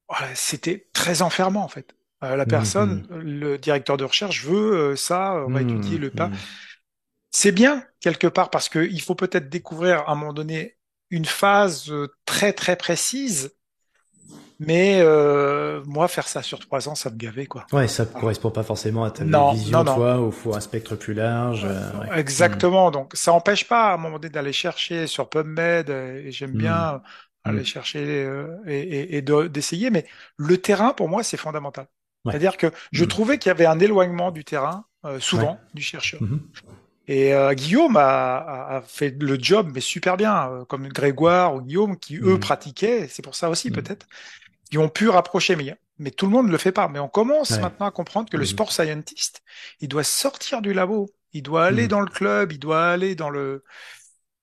voilà, 0.10 0.34
c'était 0.36 0.90
très 0.94 1.22
enfermant 1.24 1.64
en 1.64 1.68
fait. 1.70 1.96
Euh, 2.24 2.36
la 2.38 2.46
personne, 2.48 3.04
Mhm. 3.04 3.10
le 3.12 3.58
directeur 3.58 3.98
de 3.98 4.06
recherche 4.06 4.44
veut 4.46 4.92
euh, 4.94 4.96
ça, 4.98 5.36
on 5.48 5.50
va 5.52 5.62
étudier 5.62 5.98
Mhm. 5.98 6.00
le 6.00 6.12
pas. 6.12 6.32
C'est 7.32 7.52
bien 7.52 7.86
quelque 8.00 8.28
part 8.28 8.50
parce 8.50 8.70
que 8.70 8.80
il 8.80 9.02
faut 9.02 9.16
peut-être 9.16 9.50
découvrir 9.50 10.00
à 10.02 10.12
un 10.12 10.16
moment 10.16 10.34
donné 10.34 10.78
une 11.10 11.26
phase 11.26 11.92
très 12.26 12.54
très 12.54 12.76
précise, 12.76 13.56
mais 14.60 15.00
euh, 15.02 15.82
moi 15.86 16.08
faire 16.08 16.28
ça 16.28 16.42
sur 16.44 16.60
trois 16.60 16.90
ans, 16.90 16.96
ça 16.96 17.10
me 17.10 17.16
gavait 17.18 17.46
quoi. 17.46 17.66
Ouais, 17.72 17.88
ça 17.88 18.04
Voilà. 18.04 18.20
correspond 18.20 18.52
pas 18.52 18.64
forcément 18.64 19.04
à 19.04 19.12
ta 19.12 19.24
Non, 19.24 19.54
vision, 19.54 19.84
non, 19.84 19.96
toi, 19.96 20.20
ou 20.22 20.32
faut 20.32 20.54
un 20.56 20.60
spectre 20.60 20.96
plus 20.96 21.14
large. 21.14 21.66
euh, 21.66 21.92
Euh, 21.94 22.00
ouais. 22.00 22.20
Exactement. 22.20 22.92
Donc 22.92 23.12
ça 23.16 23.32
empêche 23.34 23.68
pas 23.68 23.92
à 23.92 23.94
un 23.94 23.98
moment 23.98 24.20
donné 24.20 24.32
d'aller 24.32 24.54
chercher 24.54 25.08
sur 25.08 25.30
PubMed 25.30 25.90
et 25.90 26.32
j'aime 26.32 26.52
Mhm. 26.52 26.58
bien 26.58 27.02
aller 27.44 27.60
Mhm. 27.60 27.66
chercher 27.66 28.00
euh, 28.26 28.48
et, 28.68 28.80
et- 28.80 29.18
et 29.18 29.22
de- 29.22 29.48
d'essayer, 29.48 29.90
mais 29.92 30.06
le 30.38 30.58
terrain 30.58 30.94
pour 30.94 31.08
moi 31.10 31.24
c'est 31.24 31.38
fondamental. 31.38 31.88
Ouais. 32.26 32.34
C'est-à-dire 32.34 32.58
que 32.58 32.68
je 32.92 33.04
Mhm. 33.04 33.10
trouvais 33.10 33.38
qu'il 33.38 33.50
y 33.50 33.52
avait 33.52 33.66
un 33.66 33.80
éloignement 33.80 34.32
du 34.32 34.44
terrain, 34.44 34.86
Ouais. 35.04 35.20
souvent, 35.22 35.58
du 35.74 35.82
chercheur. 35.82 36.22
Mhm. 36.22 36.42
Et 37.08 37.34
euh, 37.34 37.54
Guillaume 37.54 37.98
a, 37.98 38.38
a- 38.38 38.78
a 38.78 38.82
fait 38.82 39.16
le 39.20 39.38
job, 39.42 39.72
mais 39.74 39.80
super 39.82 40.16
bien, 40.18 40.50
euh, 40.52 40.66
comme 40.66 40.88
Grégoire 40.90 41.56
ou 41.56 41.62
Guillaume, 41.62 41.98
qui 41.98 42.18
eux 42.18 42.38
pratiquaient, 42.40 43.08
c'est 43.08 43.24
pour 43.24 43.36
ça 43.36 43.50
aussi 43.50 43.72
peut-être, 43.72 44.06
qui 44.70 44.78
ont 44.78 44.90
pu 44.90 45.10
rapprocher, 45.10 45.56
mais, 45.56 45.76
mais 45.98 46.12
tout 46.12 46.26
le 46.26 46.32
monde 46.32 46.48
ne 46.48 46.52
le 46.52 46.58
fait 46.58 46.72
pas. 46.72 46.88
Mais 46.88 47.00
on 47.00 47.10
commence 47.10 47.58
Ouais. 47.58 47.60
maintenant 47.60 47.88
à 47.88 47.92
comprendre 47.92 48.30
que 48.30 48.38
le 48.38 48.46
Mhm. 48.46 48.46
sport 48.46 48.72
scientist, 48.72 49.42
il 49.80 49.88
doit 49.90 50.04
sortir 50.04 50.62
du 50.62 50.74
labo, 50.74 51.10
il 51.34 51.44
doit 51.44 51.66
aller 51.66 51.84
Mhm. 51.84 51.88
dans 51.88 52.02
le 52.02 52.08
club, 52.08 52.52
il 52.52 52.60
doit 52.60 52.88
aller 52.90 53.16
dans 53.16 53.30
le, 53.30 53.64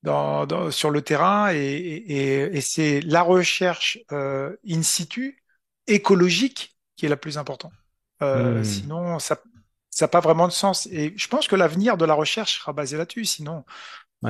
dans, 0.02 0.46
dans- 0.46 0.70
sur 0.70 0.90
le 0.90 1.02
terrain, 1.02 1.52
et, 1.52 1.58
et, 1.58 2.56
et- 2.56 2.60
c'est 2.60 3.00
la 3.02 3.22
recherche 3.22 3.98
euh, 4.12 4.56
in 4.68 4.82
situ, 4.82 5.42
écologique, 5.86 6.76
qui 6.96 7.06
est 7.06 7.08
la 7.08 7.16
plus 7.16 7.38
importante. 7.38 7.72
Euh, 8.22 8.62
Mhm. 8.62 8.64
sinon, 8.64 9.18
ça 9.18 9.38
ça 9.90 10.04
n'a 10.06 10.08
pas 10.10 10.20
vraiment 10.20 10.46
de 10.46 10.52
sens. 10.52 10.86
Et 10.92 11.14
je 11.16 11.28
pense 11.28 11.48
que 11.48 11.56
l'avenir 11.56 11.96
de 11.96 12.04
la 12.04 12.12
recherche 12.14 12.58
sera 12.60 12.74
basé 12.74 12.98
là-dessus. 12.98 13.24
Sinon, 13.24 13.64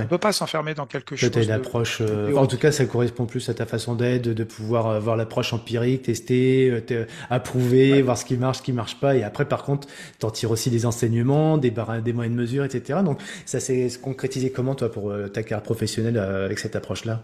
on 0.00 0.04
ne 0.04 0.08
peut 0.08 0.18
pas 0.18 0.32
s'enfermer 0.32 0.74
dans 0.74 0.86
quelque 0.86 1.16
chose 1.16 1.30
une 1.34 1.44
de, 1.46 1.50
approche, 1.52 2.00
de 2.00 2.06
euh, 2.06 2.36
en 2.36 2.46
tout 2.46 2.58
cas, 2.58 2.70
ça 2.72 2.84
correspond 2.86 3.26
plus 3.26 3.48
à 3.48 3.54
ta 3.54 3.66
façon 3.66 3.94
d'être, 3.94 4.22
de, 4.28 4.44
pouvoir 4.44 4.86
euh, 4.88 5.00
voir 5.00 5.16
l'approche 5.16 5.52
empirique, 5.52 6.02
tester, 6.02 6.70
euh, 6.90 7.04
approuver, 7.30 7.92
Ouais. 7.94 8.02
voir 8.02 8.16
ce 8.18 8.24
qui 8.24 8.36
marche, 8.36 8.58
ce 8.58 8.62
qui 8.62 8.72
marche 8.72 9.00
pas, 9.00 9.16
et 9.16 9.22
après, 9.24 9.44
par 9.46 9.62
contre, 9.64 9.88
t'en 10.18 10.30
tires 10.30 10.50
aussi 10.50 10.70
des 10.70 10.86
enseignements, 10.86 11.58
des, 11.58 11.70
barra- 11.70 12.00
des 12.00 12.12
moyens 12.12 12.36
de 12.36 12.40
mesure, 12.40 12.64
etc. 12.64 13.00
Donc, 13.04 13.20
ça 13.44 13.60
s'est 13.60 13.88
concrétisé 14.02 14.50
comment, 14.50 14.74
toi, 14.74 14.90
pour 14.90 15.12
ta 15.32 15.42
carrière 15.42 15.62
professionnelle 15.62 16.16
euh, 16.16 16.44
avec 16.46 16.58
cette 16.58 16.76
approche-là? 16.76 17.22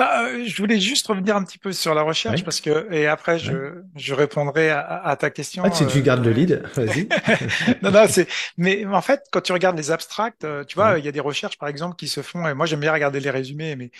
Bah, 0.00 0.24
euh, 0.28 0.44
je 0.46 0.56
voulais 0.56 0.80
juste 0.80 1.06
revenir 1.08 1.36
un 1.36 1.44
petit 1.44 1.58
peu 1.58 1.72
sur 1.72 1.94
la 1.94 2.02
recherche 2.02 2.42
parce 2.42 2.60
que, 2.62 2.90
et 2.92 3.06
après, 3.06 3.38
je, 3.38 3.82
je 3.96 4.14
répondrai 4.14 4.70
à, 4.70 4.80
à 4.80 5.16
ta 5.16 5.30
Ah, 5.62 5.68
question. 5.68 5.70
tu, 5.70 5.86
tu 5.86 6.02
euh, 6.02 6.02
gardes 6.02 6.24
le 6.24 6.32
lead, 6.32 6.62
vas-y. 6.76 7.08
Non, 7.82 7.90
non, 7.90 8.06
c'est, 8.08 8.28
mais 8.56 8.84
en 8.86 9.02
fait, 9.02 9.22
quand 9.32 9.40
tu 9.40 9.52
regardes 9.52 9.76
les 9.76 9.90
abstracts, 9.90 10.44
euh, 10.44 10.64
tu 10.64 10.74
vois, 10.76 10.98
il 10.98 11.04
y 11.04 11.08
a 11.08 11.12
des 11.12 11.20
recherches, 11.20 11.58
par 11.58 11.68
exemple, 11.68 11.96
qui 11.96 12.08
se 12.08 12.22
font, 12.22 12.46
et 12.48 12.54
moi, 12.54 12.66
j'aime 12.66 12.80
bien 12.80 12.92
regarder 12.92 13.20
les 13.20 13.30
résumés, 13.30 13.76
mais 13.76 13.90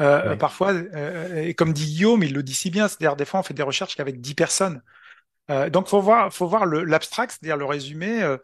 euh, 0.00 0.34
ouais. 0.34 0.36
parfois, 0.36 0.72
euh, 0.72 1.42
et 1.42 1.54
comme 1.54 1.72
dit 1.72 1.86
Guillaume, 1.86 2.22
il 2.22 2.32
le 2.34 2.42
dit 2.42 2.54
si 2.54 2.70
bien, 2.70 2.88
c'est-à-dire, 2.88 3.16
des 3.16 3.24
fois, 3.24 3.40
on 3.40 3.42
fait 3.42 3.54
des 3.54 3.62
recherches 3.62 3.96
qu'avec 3.96 4.20
10 4.20 4.34
personnes. 4.34 4.82
Euh, 5.50 5.70
donc, 5.70 5.88
faut 5.88 6.00
voir, 6.00 6.32
faut 6.34 6.48
voir 6.48 6.66
l'abstract, 6.66 7.32
c'est-à-dire 7.32 7.56
le 7.58 7.64
résumé. 7.66 8.22
euh, 8.22 8.38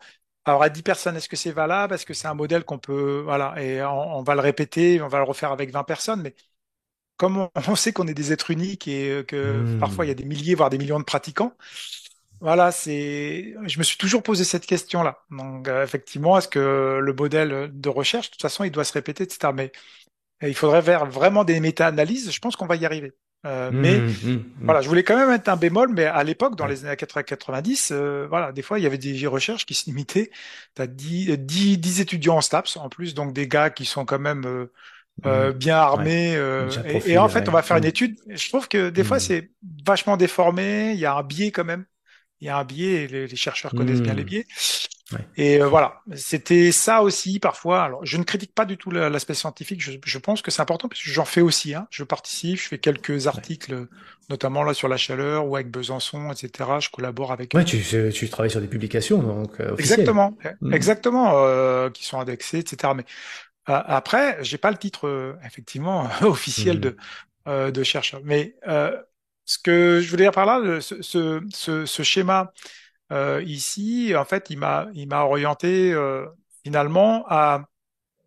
alors, 0.44 0.62
à 0.62 0.68
10 0.70 0.82
personnes, 0.82 1.16
est-ce 1.16 1.28
que 1.28 1.36
c'est 1.36 1.52
valable? 1.52 1.94
Est-ce 1.94 2.06
que 2.06 2.14
c'est 2.14 2.28
un 2.28 2.34
modèle 2.34 2.64
qu'on 2.64 2.78
peut, 2.78 3.22
voilà, 3.24 3.54
et 3.62 3.82
on, 3.84 4.18
on 4.18 4.22
va 4.22 4.34
le 4.34 4.40
répéter, 4.42 5.00
on 5.02 5.08
va 5.08 5.18
le 5.18 5.24
refaire 5.24 5.52
avec 5.52 5.70
20 5.72 5.84
personnes, 5.84 6.22
mais 6.22 6.34
comme 7.16 7.38
on, 7.38 7.50
on 7.68 7.76
sait 7.76 7.92
qu'on 7.92 8.06
est 8.06 8.14
des 8.14 8.32
êtres 8.32 8.50
uniques 8.50 8.88
et 8.88 9.10
euh, 9.10 9.22
que 9.24 9.66
parfois 9.78 10.04
il 10.06 10.08
y 10.08 10.10
a 10.10 10.14
Hmm. 10.14 10.16
des 10.16 10.24
milliers, 10.24 10.54
voire 10.54 10.70
des 10.70 10.78
millions 10.78 10.98
de 10.98 11.04
pratiquants, 11.04 11.52
Voilà, 12.40 12.70
c'est. 12.72 13.54
Je 13.66 13.78
me 13.78 13.84
suis 13.84 13.96
toujours 13.96 14.22
posé 14.22 14.44
cette 14.44 14.66
question-là. 14.66 15.24
Donc, 15.30 15.68
euh, 15.68 15.82
effectivement, 15.84 16.36
est-ce 16.38 16.48
que 16.48 17.00
le 17.02 17.12
modèle 17.14 17.70
de 17.72 17.88
recherche, 17.88 18.28
de 18.28 18.32
toute 18.32 18.42
façon, 18.42 18.64
il 18.64 18.70
doit 18.70 18.84
se 18.84 18.92
répéter, 18.92 19.24
etc. 19.24 19.54
Mais 19.54 19.72
euh, 20.42 20.48
il 20.48 20.54
faudrait 20.54 20.82
faire 20.82 21.06
vraiment 21.06 21.44
des 21.44 21.60
méta-analyses. 21.60 22.30
Je 22.32 22.40
pense 22.40 22.56
qu'on 22.56 22.66
va 22.66 22.76
y 22.76 22.86
arriver. 22.86 23.12
Euh, 23.46 23.70
mais 23.72 24.04
hum. 24.24 24.44
voilà, 24.64 24.80
je 24.82 24.88
voulais 24.88 25.04
quand 25.04 25.16
même 25.16 25.28
mettre 25.30 25.50
un 25.50 25.56
bémol, 25.56 25.90
mais 25.92 26.04
à 26.06 26.24
l'époque, 26.24 26.56
dans 26.56 26.66
les 26.66 26.84
années 26.84 26.92
80-90, 26.96 27.90
euh, 27.92 28.26
voilà, 28.28 28.52
des 28.52 28.62
fois, 28.62 28.78
il 28.78 28.82
y 28.82 28.86
avait 28.86 28.98
des 28.98 29.26
recherches 29.26 29.66
qui 29.66 29.74
se 29.74 29.86
limitaient. 29.86 30.30
Tu 30.74 30.82
as 30.82 30.86
10, 30.88 31.38
10, 31.38 31.78
10 31.78 32.00
étudiants 32.00 32.36
en 32.38 32.40
STAPS, 32.40 32.76
en 32.76 32.88
plus, 32.88 33.14
donc 33.14 33.32
des 33.32 33.48
gars 33.48 33.70
qui 33.70 33.84
sont 33.86 34.04
quand 34.04 34.18
même 34.18 34.68
euh, 35.24 35.52
bien 35.52 35.76
Ouais. 35.92 36.06
armés. 36.06 36.36
euh, 36.36 36.68
et, 36.84 37.12
et 37.12 37.18
en 37.18 37.28
fait, 37.28 37.48
on 37.48 37.52
va 37.52 37.62
faire 37.62 37.76
une 37.78 37.84
étude. 37.84 38.16
Je 38.28 38.48
trouve 38.48 38.68
que 38.68 38.90
des 38.90 39.04
fois, 39.04 39.16
Mhm. 39.16 39.20
c'est 39.20 39.50
vachement 39.86 40.16
déformé. 40.16 40.92
Il 40.92 40.98
y 40.98 41.06
a 41.06 41.14
un 41.14 41.22
biais 41.22 41.50
quand 41.50 41.64
même. 41.64 41.86
Il 42.40 42.46
y 42.48 42.50
a 42.50 42.58
un 42.58 42.64
biais, 42.64 43.04
et 43.04 43.08
les, 43.08 43.26
les 43.28 43.36
chercheurs 43.36 43.74
connaissent 43.74 44.02
bien 44.02 44.14
les 44.14 44.24
Mhm. 44.24 44.24
biais. 44.24 44.46
Ouais. 45.12 45.20
Et 45.36 45.62
euh, 45.62 45.68
voilà, 45.68 46.02
c'était 46.16 46.72
ça 46.72 47.02
aussi 47.02 47.38
parfois. 47.40 47.84
Alors, 47.84 48.04
je 48.04 48.16
ne 48.18 48.24
critique 48.24 48.54
pas 48.54 48.64
du 48.64 48.76
tout 48.76 48.90
la- 48.90 49.08
l'aspect 49.08 49.34
scientifique. 49.34 49.80
Je, 49.82 49.92
je 50.04 50.18
pense 50.18 50.42
que 50.42 50.50
c'est 50.50 50.62
important 50.62 50.88
parce 50.88 51.02
que 51.02 51.10
j'en 51.10 51.24
fais 51.24 51.40
aussi. 51.42 51.74
Hein. 51.74 51.86
Je 51.90 52.04
participe, 52.04 52.58
je 52.60 52.68
fais 52.68 52.78
quelques 52.78 53.26
Ouais. 53.26 53.26
articles, 53.28 53.86
notamment 54.30 54.64
là 54.64 54.74
sur 54.74 54.88
la 54.88 54.96
chaleur 54.96 55.46
ou 55.46 55.56
avec 55.56 55.70
Besançon, 55.70 56.32
etc. 56.32 56.80
Je 56.80 56.90
collabore 56.90 57.32
avec 57.32 57.54
Ouais, 57.54 57.64
tu, 57.64 57.80
tu 58.12 58.28
travailles 58.28 58.50
sur 58.50 58.60
des 58.60 58.66
publications 58.68 59.22
donc 59.22 59.60
euh. 59.60 59.76
Exactement, 59.78 60.36
Mhm. 60.60 60.74
exactement, 60.74 61.32
euh, 61.36 61.90
qui 61.90 62.04
sont 62.04 62.18
indexés, 62.20 62.58
etc. 62.58 62.94
Mais 62.94 63.04
après, 63.74 64.42
j'ai 64.44 64.58
pas 64.58 64.70
le 64.70 64.78
titre 64.78 65.06
euh, 65.08 65.34
effectivement 65.44 66.08
officiel 66.22 66.80
de 66.80 66.96
Mhm. 66.96 67.00
euh, 67.48 67.70
de 67.70 67.82
chercheur. 67.84 68.20
Mais 68.24 68.56
euh, 68.68 69.00
ce 69.44 69.58
que 69.58 70.00
je 70.02 70.10
voulais 70.10 70.24
dire 70.24 70.32
par 70.32 70.46
là, 70.46 70.80
ce, 70.80 71.02
ce, 71.02 71.40
ce, 71.52 71.86
ce 71.86 72.02
schéma 72.02 72.52
euh, 73.12 73.42
ici, 73.46 74.14
en 74.16 74.24
fait, 74.24 74.48
il 74.50 74.58
m'a 74.58 74.88
il 74.94 75.08
m'a 75.08 75.24
orienté 75.24 75.92
euh, 75.92 76.26
finalement 76.64 77.26
à 77.28 77.64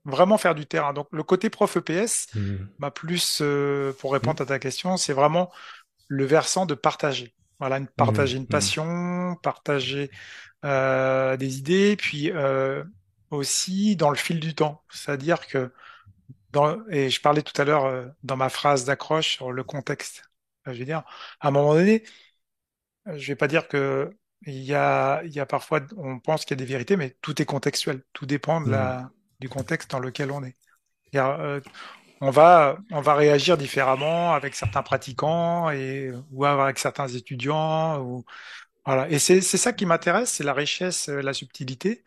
vraiment 0.05 0.37
faire 0.37 0.55
du 0.55 0.65
terrain. 0.65 0.93
Donc 0.93 1.07
le 1.11 1.23
côté 1.23 1.49
prof 1.49 1.75
EPS 1.77 2.27
m'a 2.79 2.91
plus, 2.91 3.39
euh, 3.41 3.93
pour 3.99 4.13
répondre 4.13 4.41
Mhm. 4.41 4.43
à 4.43 4.45
ta 4.45 4.59
question, 4.59 4.97
c'est 4.97 5.13
vraiment 5.13 5.51
le 6.07 6.25
versant 6.25 6.65
de 6.65 6.75
partager. 6.75 7.35
Voilà, 7.59 7.77
une, 7.79 7.87
partager 7.87 8.37
une 8.37 8.47
Mhm. 8.47 8.49
passion, 8.49 9.35
partager 9.43 10.11
euh, 10.65 11.37
des 11.37 11.59
idées, 11.59 11.95
puis 11.97 12.31
euh, 12.31 12.83
aussi 13.31 13.95
dans 13.95 14.09
le 14.09 14.15
fil 14.17 14.39
du 14.39 14.55
temps. 14.55 14.83
C'est-à-dire 14.91 15.47
que 15.47 15.73
dans, 16.51 16.77
et 16.89 17.09
je 17.09 17.21
parlais 17.21 17.43
tout 17.43 17.59
à 17.61 17.65
l'heure 17.65 17.85
euh, 17.85 18.07
dans 18.23 18.37
ma 18.37 18.49
phrase 18.49 18.85
d'accroche 18.85 19.35
sur 19.37 19.51
le 19.51 19.63
contexte. 19.63 20.23
Euh, 20.67 20.73
Je 20.73 20.79
veux 20.79 20.85
dire, 20.85 21.03
à 21.41 21.49
un 21.49 21.51
moment 21.51 21.73
donné, 21.75 22.03
euh, 23.07 23.17
je 23.17 23.27
vais 23.27 23.35
pas 23.35 23.47
dire 23.47 23.67
que 23.67 24.11
il 24.45 24.63
y 24.63 24.73
a, 24.73 25.21
il 25.25 25.31
y 25.33 25.39
a 25.39 25.45
parfois, 25.45 25.81
on 25.97 26.19
pense 26.19 26.45
qu'il 26.45 26.51
y 26.57 26.59
a 26.61 26.63
des 26.65 26.71
vérités, 26.71 26.95
mais 26.97 27.17
tout 27.21 27.41
est 27.41 27.45
contextuel. 27.45 28.03
Tout 28.13 28.25
dépend 28.25 28.61
de 28.61 28.69
la, 28.71 29.11
du 29.41 29.49
contexte 29.49 29.91
dans 29.91 29.99
lequel 29.99 30.31
on 30.31 30.43
est. 30.43 30.55
Euh, 31.15 31.61
on 32.21 32.31
va, 32.31 32.77
on 32.91 33.01
va 33.01 33.15
réagir 33.15 33.57
différemment 33.57 34.33
avec 34.33 34.55
certains 34.55 34.83
pratiquants 34.83 35.71
et 35.71 36.11
ou 36.31 36.45
avec 36.45 36.79
certains 36.79 37.07
étudiants. 37.09 38.01
Ou, 38.01 38.25
voilà. 38.85 39.09
Et 39.09 39.19
c'est, 39.19 39.41
c'est 39.41 39.57
ça 39.57 39.73
qui 39.73 39.85
m'intéresse, 39.85 40.31
c'est 40.31 40.43
la 40.45 40.53
richesse, 40.53 41.09
la 41.09 41.33
subtilité 41.33 42.03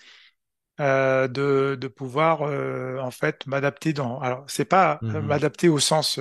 euh, 0.82 1.28
de, 1.28 1.78
de 1.80 1.88
pouvoir 1.88 2.42
euh, 2.44 2.98
en 3.00 3.12
fait 3.12 3.46
m'adapter 3.48 3.94
dans. 3.94 4.20
Alors, 4.20 4.44
c'est 4.48 4.66
pas 4.66 5.04
euh, 5.14 5.22
Mhm. 5.22 5.22
m'adapter 5.22 5.70
au 5.70 5.80
sens 5.80 6.18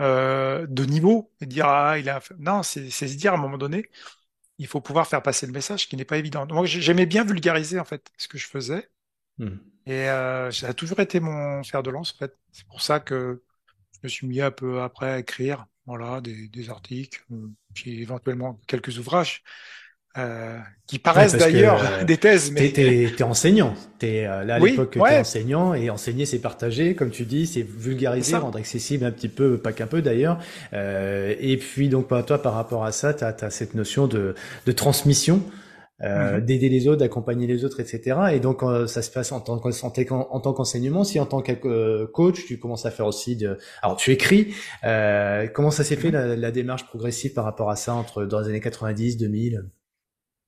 euh, 0.00 0.66
de 0.68 0.84
niveau 0.84 1.32
et 1.40 1.46
dire 1.46 1.66
ah 1.68 1.98
il 1.98 2.08
a. 2.10 2.20
Non, 2.38 2.62
c'est 2.62 2.90
se 2.90 3.04
dire 3.16 3.32
à 3.34 3.36
un 3.36 3.40
moment 3.40 3.58
donné, 3.58 3.86
il 4.58 4.66
faut 4.68 4.80
pouvoir 4.82 5.06
faire 5.08 5.22
passer 5.22 5.46
le 5.46 5.52
message, 5.52 5.88
qui 5.88 5.96
n'est 5.96 6.04
pas 6.06 6.18
évident. 6.18 6.46
Moi, 6.48 6.66
j'ai- 6.66 6.80
j'aimais 6.82 7.06
bien 7.06 7.24
vulgariser 7.24 7.80
en 7.80 7.84
fait 7.86 8.10
ce 8.18 8.28
que 8.28 8.38
je 8.38 8.46
faisais 8.48 8.88
Mhm. 9.38 9.74
et 9.86 10.06
ça 10.06 10.68
a 10.68 10.74
toujours 10.74 11.00
été 11.00 11.20
mon 11.20 11.62
fer 11.62 11.82
de 11.82 11.90
lance 11.90 12.12
en 12.14 12.18
fait. 12.18 12.36
C'est 12.52 12.66
pour 12.66 12.80
ça 12.82 13.00
que 13.00 13.42
je 13.92 14.00
me 14.04 14.08
suis 14.08 14.26
mis 14.26 14.40
un 14.40 14.50
peu 14.50 14.82
après 14.82 15.10
à 15.12 15.18
écrire, 15.18 15.66
voilà, 15.86 16.20
des, 16.20 16.48
des 16.48 16.70
articles, 16.70 17.24
puis 17.74 18.02
éventuellement 18.02 18.60
quelques 18.66 18.98
ouvrages 18.98 19.42
euh, 20.16 20.58
qui 20.86 20.98
paraissent 20.98 21.34
d'ailleurs 21.36 21.80
euh, 21.82 22.04
des 22.04 22.16
thèses, 22.18 22.52
mais 22.52 22.68
t'es, 22.70 23.06
t'es, 23.08 23.12
t'es 23.16 23.22
enseignant. 23.24 23.74
T'es, 23.98 24.26
euh, 24.26 24.44
là, 24.44 24.56
à 24.56 24.60
oui, 24.60 24.70
l'époque, 24.70 24.90
t'es 24.92 25.00
ouais, 25.00 25.18
enseignant 25.18 25.74
et 25.74 25.90
enseigner, 25.90 26.24
c'est 26.26 26.38
partager, 26.38 26.94
comme 26.94 27.10
tu 27.10 27.24
dis, 27.24 27.46
c'est 27.46 27.62
vulgariser, 27.62 28.36
rendre 28.36 28.58
accessible 28.58 29.04
un 29.04 29.10
petit 29.10 29.28
peu, 29.28 29.58
pas 29.58 29.72
qu'un 29.72 29.86
peu 29.86 30.02
d'ailleurs. 30.02 30.38
Euh, 30.72 31.34
et 31.40 31.56
puis, 31.56 31.88
donc, 31.88 32.06
par- 32.08 32.24
toi, 32.24 32.40
par 32.40 32.54
rapport 32.54 32.84
à 32.84 32.92
ça, 32.92 33.14
t'as, 33.14 33.32
t'as 33.32 33.50
cette 33.50 33.74
notion 33.74 34.06
de, 34.06 34.34
de 34.66 34.72
transmission, 34.72 35.42
euh, 36.02 36.38
Mhm. 36.38 36.44
d'aider 36.44 36.68
les 36.68 36.86
autres, 36.88 36.98
d'accompagner 36.98 37.46
les 37.46 37.64
autres, 37.64 37.80
etc. 37.80 38.16
Et 38.32 38.40
donc, 38.40 38.62
euh, 38.62 38.86
ça 38.86 39.00
se 39.00 39.10
passe 39.10 39.30
en 39.32 39.40
tant, 39.40 39.58
qu'en- 39.58 39.70
en 39.70 39.90
tant 39.90 40.28
en 40.30 40.40
tant 40.40 40.52
qu'enseignement. 40.52 41.02
Si 41.04 41.18
en 41.20 41.26
tant 41.26 41.40
que 41.40 42.04
coach, 42.06 42.44
tu 42.46 42.58
commences 42.58 42.84
à 42.84 42.90
faire 42.90 43.06
aussi 43.06 43.36
de... 43.36 43.58
Alors, 43.80 43.96
tu 43.96 44.10
écris. 44.10 44.54
Euh, 44.84 45.46
comment 45.46 45.70
ça 45.70 45.82
s'est 45.84 45.96
fait, 45.96 46.08
Mhm. 46.08 46.14
la, 46.14 46.36
la 46.36 46.50
démarche 46.50 46.84
progressive 46.86 47.32
par 47.32 47.44
rapport 47.44 47.70
à 47.70 47.76
ça, 47.76 47.94
entre 47.94 48.24
dans 48.26 48.40
les 48.40 48.48
années 48.48 48.60
90, 48.60 49.16
2000 49.16 49.64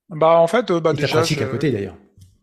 Bah 0.09 0.37
en 0.39 0.47
fait, 0.47 0.71
euh, 0.71 0.79
bah 0.79 0.93
et 0.97 0.97
déjà, 0.97 1.07
pratique 1.07 1.41
à 1.41 1.45
je, 1.45 1.47
côté, 1.47 1.71
d'ailleurs. 1.71 1.95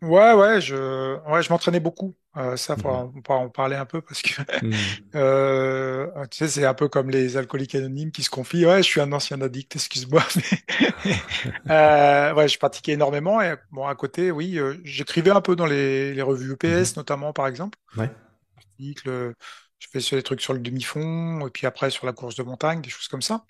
ouais, 0.03 0.33
ouais, 0.35 0.61
je, 0.61 1.16
ouais, 1.31 1.42
je 1.42 1.50
m'entraînais 1.50 1.81
beaucoup. 1.81 2.16
Euh, 2.37 2.57
ça, 2.57 2.77
faut 2.77 2.88
Mhm. 2.88 3.22
en, 3.29 3.48
parler 3.50 3.77
un 3.77 3.87
peu 3.87 4.03
parce 4.03 4.22
que 4.22 4.42
Mhm. 4.61 5.12
euh, 5.16 6.09
tu 6.31 6.38
sais, 6.38 6.48
c'est 6.48 6.66
un 6.66 6.74
peu 6.74 6.88
comme 6.88 7.11
les 7.11 7.37
alcooliques 7.37 7.74
anonymes 7.77 8.12
qui 8.12 8.22
se 8.24 8.31
confient. 8.31 8.66
Ouais, 8.66 8.79
je 8.83 8.88
suis 8.88 9.00
un 9.00 9.12
ancien 9.12 9.40
addict, 9.42 9.77
excuse-moi. 9.77 10.22
mais- 10.37 10.59
euh, 11.70 12.35
ouais, 12.35 12.48
je 12.48 12.59
pratiquais 12.59 12.92
énormément 12.92 13.40
et 13.40 13.55
bon, 13.70 13.87
à 13.87 13.94
côté, 13.94 14.31
oui, 14.31 14.59
euh, 14.59 14.77
j'écrivais 14.85 15.31
un 15.31 15.40
peu 15.40 15.57
dans 15.57 15.66
les, 15.66 16.14
les 16.14 16.22
revues 16.22 16.53
EPS, 16.53 16.96
Mhm. 16.96 16.96
notamment 16.96 17.33
par 17.33 17.46
exemple. 17.46 17.79
Ouais. 17.96 18.11
Articles, 18.57 19.35
je 19.79 19.88
fais 19.92 20.00
sur 20.00 20.16
des 20.16 20.22
trucs 20.24 20.40
sur 20.42 20.55
le 20.55 20.61
demi-fond 20.61 21.46
et 21.46 21.50
puis 21.50 21.66
après 21.66 21.90
sur 21.90 22.07
la 22.07 22.12
course 22.12 22.37
de 22.37 22.42
montagne, 22.44 22.81
des 22.83 22.90
choses 22.90 23.09
comme 23.09 23.22
ça. 23.22 23.44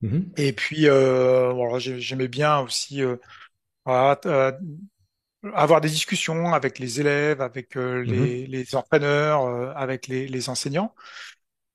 Mhm. 0.00 0.34
Et 0.36 0.52
puis, 0.52 0.88
euh, 0.88 1.78
j'aimais 1.78 2.28
bien 2.28 2.58
aussi. 2.60 3.02
Euh, 3.88 3.90
voilà, 3.92 4.20
euh, 4.26 4.52
avoir 5.54 5.80
des 5.80 5.88
discussions 5.90 6.54
avec 6.54 6.78
les 6.78 7.00
élèves, 7.00 7.40
avec 7.40 7.76
euh, 7.76 8.02
Mhm. 8.04 8.04
les, 8.04 8.46
les 8.46 8.74
entraîneurs, 8.76 9.44
euh, 9.46 9.72
avec 9.76 10.08
les, 10.08 10.26
les 10.28 10.48
enseignants. 10.48 10.94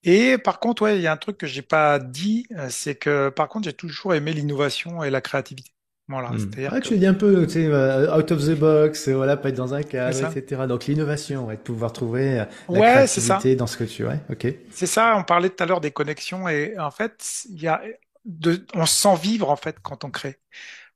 Et 0.03 0.37
par 0.39 0.59
contre, 0.59 0.83
ouais, 0.83 0.97
il 0.97 1.01
y 1.03 1.07
a 1.07 1.13
un 1.13 1.17
truc 1.17 1.37
que 1.37 1.47
j'ai 1.47 1.61
pas 1.63 1.99
dit, 1.99 2.47
euh, 2.53 2.69
c'est 2.69 2.95
que 2.95 3.29
par 3.29 3.49
contre, 3.49 3.65
j'ai 3.65 3.73
toujours 3.73 4.13
aimé 4.15 4.33
l'innovation 4.33 5.03
et 5.03 5.09
la 5.11 5.21
créativité. 5.21 5.71
Voilà, 6.09 6.35
Mhm. 6.35 6.37
c'est-à-dire 6.37 6.71
Ouais, 6.71 6.81
que 6.81 6.89
tu 6.89 6.97
dis 6.97 7.07
un 7.07 7.13
peu, 7.15 7.45
tu 7.47 7.53
sais, 7.53 7.65
euh, 7.65 8.15
out 8.15 8.31
of 8.31 8.45
the 8.45 8.51
box, 8.57 9.09
voilà, 9.09 9.35
pas 9.35 9.49
être 9.49 9.55
dans 9.57 9.73
un 9.73 9.81
cadre, 9.83 10.19
etc. 10.19 10.67
Donc 10.67 10.85
l'innovation, 10.85 11.47
ouais, 11.47 11.55
de 11.57 11.61
pouvoir 11.61 11.91
trouver 11.91 12.41
euh, 12.41 12.45
la 12.71 12.81
Ouais, 12.81 12.83
créativité 12.83 13.55
dans 13.55 13.65
ce 13.67 13.77
que 13.77 13.83
tu, 13.83 14.05
ouais, 14.05 14.19
ok. 14.29 14.45
C'est 14.69 14.87
ça. 14.87 15.15
On 15.17 15.23
parlait 15.23 15.49
tout 15.49 15.63
à 15.63 15.65
l'heure 15.65 15.81
des 15.81 15.91
connexions 15.91 16.47
et 16.47 16.77
en 16.77 16.91
fait, 16.91 17.43
il 17.49 17.61
y 17.61 17.67
a 17.67 17.81
de, 18.25 18.65
on 18.75 18.85
se 18.85 18.95
sent 19.01 19.15
vivre 19.17 19.49
en 19.49 19.55
fait 19.55 19.79
quand 19.81 20.03
on 20.03 20.11
crée. 20.11 20.39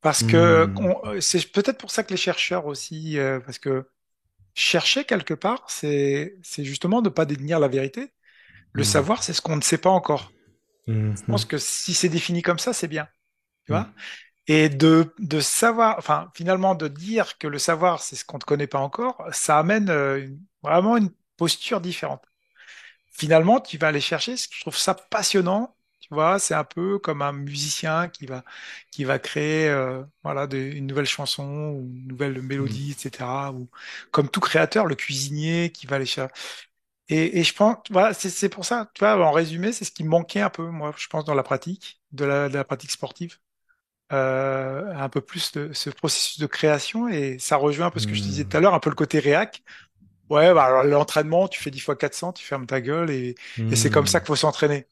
Parce 0.03 0.23
que 0.23 0.73
on- 0.77 1.01
euh, 1.05 1.21
c'est 1.21 1.51
peut-être 1.53 1.79
pour 1.79 1.91
ça 1.91 2.03
que 2.05 2.11
les 2.11 2.17
chercheurs 2.17 2.67
aussi, 2.67 3.19
euh, 3.19 3.41
parce 3.41 3.59
que 3.59 3.89
chercher 4.55 5.05
quelque 5.05 5.33
part, 5.35 5.65
c'est 5.69 6.37
c'est 6.43 6.65
justement 6.65 7.01
ne 7.01 7.09
pas 7.09 7.25
détenir 7.25 7.59
la 7.59 7.67
vérité. 7.69 8.13
Le 8.73 8.83
Mhm. 8.83 8.85
savoir, 8.85 9.23
c'est 9.23 9.33
ce 9.33 9.41
qu'on 9.41 9.57
ne 9.57 9.61
sait 9.61 9.77
pas 9.79 9.89
encore. 9.91 10.35
Je 11.17 11.23
pense 11.29 11.45
que 11.45 11.57
si 11.57 11.93
c'est 11.93 12.09
défini 12.09 12.41
comme 12.41 12.59
ça, 12.59 12.73
c'est 12.73 12.87
bien, 12.87 13.07
tu 13.65 13.73
vois. 13.73 13.93
Et 14.47 14.69
de, 14.69 15.13
de 15.19 15.39
savoir, 15.41 15.97
enfin, 15.99 16.31
finalement, 16.35 16.75
de 16.75 16.87
dire 16.89 17.37
que 17.39 17.47
le 17.47 17.59
savoir, 17.59 18.01
c'est 18.03 18.15
ce 18.17 18.25
qu'on 18.25 18.37
ne 18.39 18.43
connaît 18.43 18.67
pas 18.67 18.79
encore, 18.79 19.23
ça 19.33 19.59
amène 19.59 19.89
euh, 19.91 20.25
une- 20.25 20.41
vraiment 20.63 20.97
une 20.97 21.11
posture 21.37 21.81
différente. 21.81 22.23
Finalement, 23.11 23.59
tu 23.61 23.77
vas 23.77 23.87
aller 23.87 24.01
chercher, 24.01 24.35
je 24.37 24.61
trouve 24.61 24.77
ça 24.77 24.93
passionnant, 24.95 25.75
tu 26.03 26.13
vois, 26.13 26.39
c'est 26.39 26.53
un 26.55 26.65
peu 26.65 26.99
comme 26.99 27.21
un 27.21 27.31
musicien 27.33 28.09
qui 28.09 28.25
va, 28.25 28.43
qui 28.91 29.05
va 29.05 29.19
créer, 29.19 29.69
euh, 29.69 30.03
voilà, 30.23 30.47
une 30.53 30.87
nouvelle 30.87 31.05
chanson 31.07 31.71
ou 31.71 31.89
une 31.95 32.07
nouvelle 32.07 32.41
Mhm. 32.57 32.83
mélodie, 32.83 32.91
etc. 32.91 33.51
Ou 33.53 33.69
comme 34.11 34.29
tout 34.29 34.41
créateur, 34.41 34.85
le 34.85 34.95
cuisinier 34.95 35.71
qui 35.71 35.87
va 35.87 35.95
aller 35.97 36.05
chercher. 36.05 36.33
Et, 37.09 37.39
et 37.39 37.43
je 37.43 37.53
pense, 37.55 37.77
voilà, 37.91 38.13
c'est 38.13 38.49
pour 38.49 38.65
ça, 38.65 38.89
tu 38.95 38.99
vois, 39.01 39.15
en 39.25 39.31
résumé, 39.31 39.73
c'est 39.73 39.85
ce 39.85 39.91
qui 39.91 40.03
manquait 40.05 40.41
un 40.41 40.49
peu, 40.49 40.63
moi, 40.69 40.93
je 40.97 41.07
pense, 41.07 41.25
dans 41.25 41.35
la 41.35 41.43
pratique, 41.43 42.01
de 42.13 42.25
la, 42.25 42.49
de 42.49 42.55
la 42.55 42.63
pratique 42.63 42.91
sportive. 42.91 43.37
Euh, 44.13 44.93
un 44.95 45.09
peu 45.09 45.21
plus 45.21 45.51
de 45.53 45.73
ce 45.73 45.89
processus 45.89 46.39
de 46.39 46.45
création 46.45 47.07
et 47.07 47.39
ça 47.39 47.55
rejoint 47.57 47.87
un 47.87 47.91
peu 47.91 47.99
ce 47.99 48.05
que 48.07 48.15
je 48.15 48.21
disais 48.21 48.45
tout 48.45 48.57
à 48.57 48.59
Mhm. 48.59 48.61
l'heure, 48.61 48.73
un 48.75 48.79
peu 48.79 48.89
le 48.91 48.95
côté 48.95 49.19
réac. 49.19 49.63
Ouais, 50.29 50.53
bah 50.53 50.65
alors 50.65 50.83
l'entraînement, 50.85 51.47
tu 51.47 51.61
fais 51.61 51.71
10 51.71 51.79
fois 51.81 51.95
400, 51.97 52.33
tu 52.33 52.45
fermes 52.45 52.67
ta 52.67 52.81
gueule 52.81 53.11
et, 53.11 53.35
et 53.69 53.75
c'est 53.77 53.89
comme 53.91 54.07
ça 54.07 54.19
Mhm. 54.19 54.21
qu'il 54.21 54.27
faut 54.27 54.35
s'entraîner. 54.37 54.87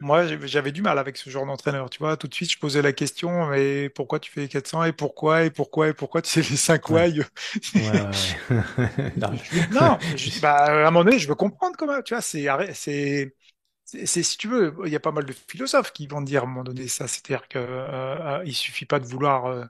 Moi, 0.00 0.26
j'avais 0.46 0.72
du 0.72 0.82
mal 0.82 0.98
avec 0.98 1.16
ce 1.18 1.28
genre 1.30 1.44
d'entraîneur, 1.46 1.90
tu 1.90 1.98
vois. 1.98 2.16
Tout 2.16 2.26
de 2.28 2.34
suite, 2.34 2.50
je 2.50 2.58
posais 2.58 2.82
la 2.82 2.92
question, 2.92 3.46
mais 3.48 3.90
pourquoi 3.90 4.18
tu 4.20 4.30
fais 4.30 4.42
les 4.42 4.48
400 4.48 4.82
et 4.84 4.92
pourquoi 4.92 5.44
et 5.44 5.50
pourquoi 5.50 5.88
et 5.88 5.94
pourquoi 5.94 6.22
tu 6.22 6.30
sais 6.30 6.40
les 6.42 6.56
5 6.56 6.88
Ouais, 6.88 7.12
why? 7.74 8.34
Non. 9.16 9.30
Je 9.42 9.56
veux- 9.56 9.66
Non, 9.70 9.98
je- 10.14 10.40
bah, 10.40 10.56
à 10.56 10.70
un 10.88 10.90
moment 10.90 11.04
donné, 11.04 11.18
je 11.18 11.28
veux 11.28 11.34
comprendre 11.34 11.76
comment, 11.76 12.00
tu 12.02 12.14
vois, 12.14 12.22
c'est, 12.22 12.46
c'est, 12.74 13.34
c'est 14.06 14.22
si 14.22 14.38
tu 14.38 14.48
veux, 14.48 14.74
il 14.86 14.92
y 14.92 14.96
a 14.96 15.00
pas 15.00 15.12
mal 15.12 15.24
de 15.26 15.32
philosophes 15.32 15.92
qui 15.92 16.06
vont 16.06 16.22
dire 16.22 16.42
à 16.42 16.46
un 16.46 16.48
moment 16.48 16.64
donné 16.64 16.88
ça, 16.88 17.08
c'est-à-dire 17.08 17.48
que 17.48 17.58
euh, 17.58 18.42
il 18.46 18.54
suffit 18.54 18.86
pas 18.86 19.00
de 19.00 19.06
vouloir 19.06 19.68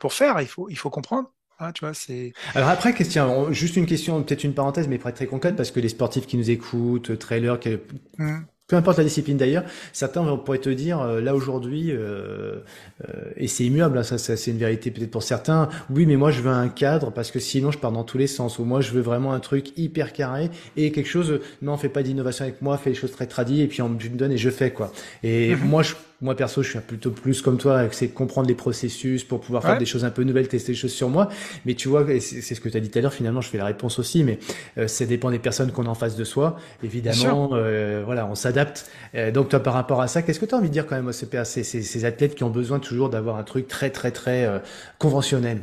pour 0.00 0.12
faire, 0.12 0.40
il 0.40 0.48
faut 0.48 0.68
il 0.70 0.76
faut 0.78 0.90
comprendre. 0.90 1.32
Hein, 1.60 1.72
tu 1.72 1.84
vois, 1.84 1.94
c'est. 1.94 2.36
Alors 2.54 2.68
après, 2.68 2.94
question, 2.94 3.52
juste 3.52 3.76
une 3.76 3.86
question, 3.86 4.22
peut-être 4.22 4.44
une 4.44 4.54
parenthèse, 4.54 4.88
mais 4.88 4.98
pour 4.98 5.08
être 5.08 5.16
très 5.16 5.26
concrète, 5.26 5.56
parce 5.56 5.70
que 5.70 5.80
les 5.80 5.88
sportifs 5.88 6.26
qui 6.26 6.36
nous 6.36 6.50
écoutent, 6.50 7.18
trailers, 7.18 7.60
qui, 7.60 7.76
mmh 8.18 8.53
peu 8.66 8.76
importe 8.76 8.96
la 8.96 9.04
discipline 9.04 9.36
d'ailleurs, 9.36 9.64
certains 9.92 10.24
pourraient 10.38 10.58
te 10.58 10.70
dire 10.70 11.00
euh, 11.02 11.20
là 11.20 11.34
aujourd'hui, 11.34 11.90
euh, 11.90 12.60
euh, 13.06 13.32
et 13.36 13.46
c'est 13.46 13.64
immuable, 13.64 13.98
hein, 13.98 14.02
ça, 14.02 14.16
ça 14.16 14.38
c'est 14.38 14.52
une 14.52 14.58
vérité 14.58 14.90
peut-être 14.90 15.10
pour 15.10 15.22
certains. 15.22 15.68
Oui, 15.90 16.06
mais 16.06 16.16
moi 16.16 16.30
je 16.30 16.40
veux 16.40 16.50
un 16.50 16.68
cadre 16.68 17.10
parce 17.10 17.30
que 17.30 17.38
sinon 17.38 17.70
je 17.70 17.78
pars 17.78 17.92
dans 17.92 18.04
tous 18.04 18.16
les 18.16 18.26
sens. 18.26 18.58
Ou 18.58 18.64
moi 18.64 18.80
je 18.80 18.92
veux 18.92 19.02
vraiment 19.02 19.34
un 19.34 19.40
truc 19.40 19.76
hyper 19.76 20.14
carré 20.14 20.50
et 20.78 20.92
quelque 20.92 21.08
chose. 21.08 21.40
Non, 21.60 21.76
fais 21.76 21.90
pas 21.90 22.02
d'innovation 22.02 22.46
avec 22.46 22.62
moi, 22.62 22.78
fais 22.78 22.90
les 22.90 22.96
choses 22.96 23.12
très 23.12 23.26
tradies 23.26 23.60
et 23.60 23.66
puis 23.66 23.82
on 23.82 23.90
me 23.90 23.98
donne 23.98 24.32
et 24.32 24.38
je 24.38 24.50
fais 24.50 24.70
quoi. 24.70 24.92
Et 25.22 25.54
mhm. 25.54 25.68
moi 25.68 25.82
je 25.82 25.94
moi 26.24 26.34
perso, 26.34 26.62
je 26.62 26.70
suis 26.70 26.78
plutôt 26.80 27.10
plus 27.10 27.42
comme 27.42 27.58
toi, 27.58 27.86
c'est 27.92 28.08
comprendre 28.08 28.48
les 28.48 28.54
processus 28.54 29.24
pour 29.24 29.40
pouvoir 29.40 29.62
faire 29.62 29.78
des 29.78 29.86
choses 29.86 30.04
un 30.04 30.10
peu 30.10 30.24
nouvelles, 30.24 30.48
tester 30.48 30.72
des 30.72 30.78
choses 30.78 30.92
sur 30.92 31.10
moi. 31.10 31.28
Mais 31.66 31.74
tu 31.74 31.88
vois, 31.88 32.04
c'est 32.18 32.54
ce 32.54 32.60
que 32.60 32.68
tu 32.68 32.76
as 32.76 32.80
dit 32.80 32.90
tout 32.90 32.98
à 32.98 33.02
l'heure. 33.02 33.12
Finalement, 33.12 33.42
je 33.42 33.48
fais 33.48 33.58
la 33.58 33.66
réponse 33.66 33.98
aussi, 33.98 34.24
mais 34.24 34.38
euh, 34.78 34.88
ça 34.88 35.04
dépend 35.04 35.30
des 35.30 35.38
personnes 35.38 35.70
qu'on 35.70 35.84
a 35.84 35.88
en 35.88 35.94
face 35.94 36.16
de 36.16 36.24
soi. 36.24 36.56
Évidemment, 36.82 37.50
euh, 37.52 38.02
voilà, 38.04 38.26
on 38.26 38.34
s'adapte. 38.34 38.90
Euh, 39.14 39.30
donc 39.30 39.50
toi, 39.50 39.60
par 39.60 39.74
rapport 39.74 40.00
à 40.00 40.08
ça, 40.08 40.22
qu'est-ce 40.22 40.40
que 40.40 40.46
tu 40.46 40.54
as 40.54 40.58
envie 40.58 40.68
de 40.68 40.72
dire 40.72 40.86
quand 40.86 40.96
même 40.96 41.08
aux 41.08 41.12
CPA, 41.12 41.44
ces, 41.44 41.62
ces, 41.62 41.82
ces 41.82 42.04
athlètes 42.06 42.34
qui 42.34 42.44
ont 42.44 42.50
besoin 42.50 42.78
toujours 42.78 43.10
d'avoir 43.10 43.36
un 43.36 43.44
truc 43.44 43.68
très 43.68 43.90
très 43.90 44.10
très 44.10 44.46
euh, 44.46 44.58
conventionnel? 44.98 45.62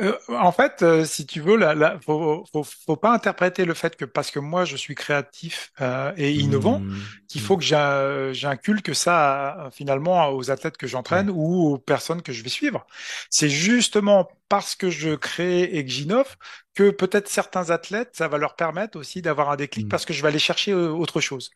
Euh, 0.00 0.18
en 0.28 0.50
fait, 0.50 0.82
euh, 0.82 1.04
si 1.04 1.24
tu 1.24 1.40
veux, 1.40 1.56
là, 1.56 1.98
faut, 2.04 2.44
faut, 2.52 2.64
faut, 2.64 2.96
pas 2.96 3.12
interpréter 3.12 3.64
le 3.64 3.74
fait 3.74 3.96
que 3.96 4.04
parce 4.04 4.32
que 4.32 4.40
moi 4.40 4.64
je 4.64 4.76
suis 4.76 4.96
créatif 4.96 5.72
euh, 5.80 6.12
et 6.16 6.32
innovant, 6.32 6.80
mmh. 6.80 6.96
qu'il 7.28 7.40
faut 7.40 7.56
que 7.56 8.32
j'inculque 8.32 8.94
ça 8.94 9.70
finalement 9.72 10.30
aux 10.30 10.50
athlètes 10.50 10.76
que 10.76 10.88
j'entraîne 10.88 11.30
ou 11.30 11.74
aux 11.74 11.78
personnes 11.78 12.22
que 12.22 12.32
je 12.32 12.42
vais 12.42 12.48
suivre. 12.48 12.84
C'est 13.30 13.48
justement 13.48 14.28
parce 14.48 14.74
que 14.74 14.90
je 14.90 15.14
crée 15.14 15.62
et 15.62 15.84
que 15.84 15.90
j'innove 15.90 16.36
que 16.74 16.90
peut-être 16.90 17.28
certains 17.28 17.70
athlètes, 17.70 18.10
ça 18.14 18.26
va 18.26 18.36
leur 18.36 18.56
permettre 18.56 18.98
aussi 18.98 19.22
d'avoir 19.22 19.50
un 19.50 19.56
déclic 19.56 19.86
mmh. 19.86 19.90
parce 19.90 20.04
que 20.04 20.12
je 20.12 20.22
vais 20.22 20.28
aller 20.28 20.40
chercher 20.40 20.74
autre 20.74 21.20
chose. 21.20 21.50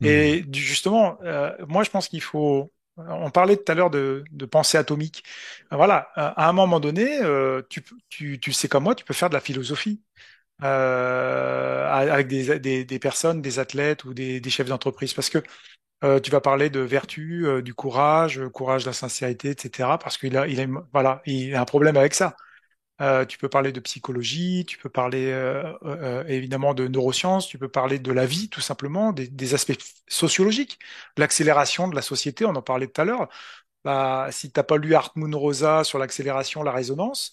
Mmh. 0.00 0.06
Et 0.06 0.44
justement, 0.50 1.18
moi 1.68 1.84
je 1.84 1.90
pense 1.90 2.08
qu'il 2.08 2.22
faut 2.22 2.72
on 2.96 3.30
parlait 3.30 3.56
tout 3.56 3.70
à 3.70 3.74
l'heure 3.74 3.90
de, 3.90 4.24
pensée 4.50 4.78
atomique. 4.78 5.24
Voilà, 5.70 6.10
à 6.14 6.48
un 6.48 6.52
moment 6.52 6.80
donné, 6.80 7.20
euh, 7.22 7.62
tu, 7.68 8.52
sais 8.52 8.68
comme 8.68 8.84
moi, 8.84 8.94
tu 8.94 9.04
peux 9.04 9.14
faire 9.14 9.28
de 9.28 9.34
la 9.34 9.40
philosophie 9.40 10.02
euh, 10.62 11.88
avec 11.90 12.28
des, 12.28 12.98
personnes, 12.98 13.42
des 13.42 13.58
athlètes 13.58 14.04
ou 14.04 14.14
des, 14.14 14.42
chefs 14.50 14.68
d'entreprise, 14.68 15.14
parce 15.14 15.30
que 15.30 15.38
euh, 16.04 16.20
tu 16.20 16.30
vas 16.30 16.40
parler 16.40 16.70
de 16.70 16.80
vertu, 16.80 17.46
du 17.62 17.74
courage, 17.74 18.40
courage, 18.52 18.84
de 18.84 18.88
la 18.90 18.92
sincérité, 18.92 19.50
etc. 19.50 19.98
Parce 20.00 20.18
qu'il 20.18 20.36
a, 20.36 20.46
il 20.48 20.68
voilà, 20.92 21.22
il 21.26 21.54
a 21.54 21.60
un 21.62 21.64
problème 21.64 21.96
avec 21.96 22.14
ça. 22.14 22.36
Euh, 23.00 23.24
tu 23.24 23.38
peux 23.38 23.48
parler 23.48 23.72
de 23.72 23.80
psychologie, 23.80 24.64
tu 24.66 24.78
peux 24.78 24.90
parler 24.90 25.30
euh, 25.32 25.72
euh, 25.84 26.24
évidemment 26.28 26.74
de 26.74 26.86
neurosciences, 26.86 27.48
tu 27.48 27.58
peux 27.58 27.68
parler 27.68 27.98
de 27.98 28.12
la 28.12 28.26
vie 28.26 28.48
tout 28.48 28.60
simplement, 28.60 29.12
des, 29.12 29.54
aspects 29.54 29.72
sociologiques, 30.08 30.78
l'accélération 31.16 31.88
de 31.88 31.96
la 31.96 32.02
société, 32.02 32.44
on 32.44 32.54
en 32.54 32.62
parlait 32.62 32.86
tout 32.86 33.00
à 33.00 33.04
l'heure. 33.04 33.28
Bah, 33.84 34.28
si 34.30 34.52
t'as 34.52 34.62
pas 34.62 34.76
lu 34.76 34.94
Hartmut 34.94 35.34
Rosa 35.34 35.84
sur 35.84 35.98
l'accélération, 35.98 36.62
la 36.62 36.72
résonance, 36.72 37.32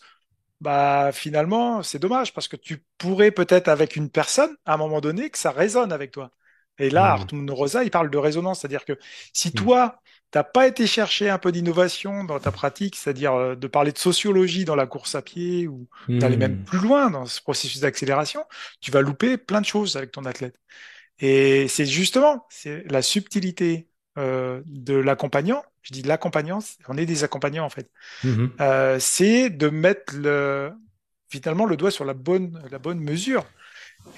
bah 0.61 1.11
finalement 1.13 1.83
c'est 1.83 1.99
dommage 1.99 2.33
parce 2.33 2.47
que 2.47 2.57
tu 2.57 2.83
pourrais 2.97 3.31
peut-être 3.31 3.69
avec 3.69 3.95
une 3.95 4.09
personne 4.09 4.55
à 4.65 4.73
un 4.73 4.77
moment 4.77 4.99
donné 5.01 5.29
que 5.29 5.37
ça 5.37 5.51
résonne 5.51 5.91
avec 5.93 6.11
toi. 6.11 6.31
Et 6.79 6.89
là, 6.89 7.03
mmh. 7.03 7.19
Hartmut 7.19 7.51
Rosa, 7.51 7.83
il 7.83 7.91
parle 7.91 8.09
de 8.09 8.17
résonance, 8.17 8.61
c'est-à-dire 8.61 8.85
que 8.85 8.97
si 9.33 9.49
mmh. 9.49 9.53
toi 9.53 10.01
t'as 10.31 10.43
pas 10.43 10.67
été 10.67 10.85
chercher 10.87 11.29
un 11.29 11.37
peu 11.37 11.51
d'innovation 11.51 12.23
dans 12.23 12.39
ta 12.39 12.51
pratique, 12.51 12.95
c'est-à-dire 12.95 13.33
euh, 13.33 13.55
de 13.55 13.67
parler 13.67 13.91
de 13.91 13.97
sociologie 13.97 14.65
dans 14.65 14.75
la 14.75 14.85
course 14.85 15.15
à 15.15 15.21
pied 15.21 15.67
ou 15.67 15.87
d'aller 16.07 16.37
même 16.37 16.59
hmm. 16.59 16.65
plus 16.65 16.79
loin 16.79 17.09
dans 17.09 17.25
ce 17.25 17.41
processus 17.41 17.81
d'accélération, 17.81 18.43
tu 18.81 18.91
vas 18.91 19.01
louper 19.01 19.37
plein 19.37 19.61
de 19.61 19.65
choses 19.65 19.95
avec 19.95 20.11
ton 20.11 20.25
athlète. 20.25 20.55
Et 21.19 21.67
c'est 21.67 21.85
justement 21.85 22.45
c'est 22.49 22.83
la 22.91 23.01
subtilité 23.01 23.87
euh, 24.17 24.61
de 24.65 24.95
l'accompagnant. 24.95 25.63
Je 25.81 25.93
dis 25.93 26.01
l'accompagnant, 26.03 26.59
on 26.87 26.97
est 26.97 27.05
des 27.05 27.23
accompagnants 27.23 27.65
en 27.65 27.69
fait. 27.69 27.89
Hmm. 28.23 28.47
Euh, 28.61 28.97
c'est 28.99 29.49
de 29.49 29.69
mettre 29.69 30.15
le, 30.15 30.71
finalement 31.29 31.65
le 31.65 31.75
doigt 31.75 31.91
sur 31.91 32.05
la 32.05 32.13
bonne, 32.13 32.61
la 32.71 32.79
bonne 32.79 32.99
mesure. 32.99 33.45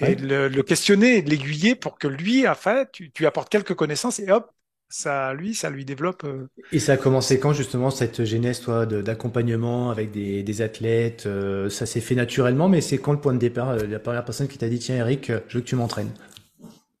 Et 0.00 0.14
le, 0.14 0.48
le 0.48 0.62
questionner, 0.62 1.22
l'aiguiller 1.22 1.74
pour 1.74 1.98
que 1.98 2.06
lui, 2.06 2.46
en 2.46 2.54
fait, 2.54 2.90
tu, 2.92 3.10
tu 3.10 3.26
apportes 3.26 3.48
quelques 3.48 3.74
connaissances 3.74 4.20
et 4.20 4.30
hop, 4.30 4.52
ça, 4.92 5.32
lui, 5.32 5.54
ça 5.54 5.70
lui 5.70 5.84
développe. 5.86 6.22
Euh, 6.24 6.48
Et 6.70 6.78
ça 6.78 6.92
a 6.92 6.96
commencé 6.98 7.40
quand 7.40 7.54
justement 7.54 7.90
cette 7.90 8.24
genèse, 8.24 8.60
toi, 8.60 8.84
d'accompagnement 8.84 9.90
avec 9.90 10.10
des, 10.10 10.42
des 10.42 10.62
athlètes 10.62 11.24
euh, 11.24 11.70
Ça 11.70 11.86
s'est 11.86 12.02
fait 12.02 12.14
naturellement, 12.14 12.68
mais 12.68 12.82
c'est 12.82 12.98
quand 12.98 13.12
le 13.12 13.20
point 13.20 13.32
de 13.32 13.38
départ 13.38 13.70
euh, 13.70 13.86
La 13.86 13.98
première 13.98 14.24
personne 14.24 14.48
qui 14.48 14.58
t'a 14.58 14.68
dit 14.68 14.78
tiens 14.78 14.96
Eric, 14.96 15.32
je 15.48 15.58
veux 15.58 15.62
que 15.62 15.68
tu 15.68 15.76
m'entraînes? 15.76 16.12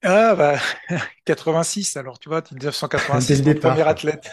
Ah 0.04 0.34
bah 0.34 0.58
86 1.26 1.96
alors 1.96 2.18
tu 2.18 2.28
vois 2.28 2.42
1986 2.50 3.44
mon 3.44 3.54
premier 3.60 3.82
athlète 3.82 4.32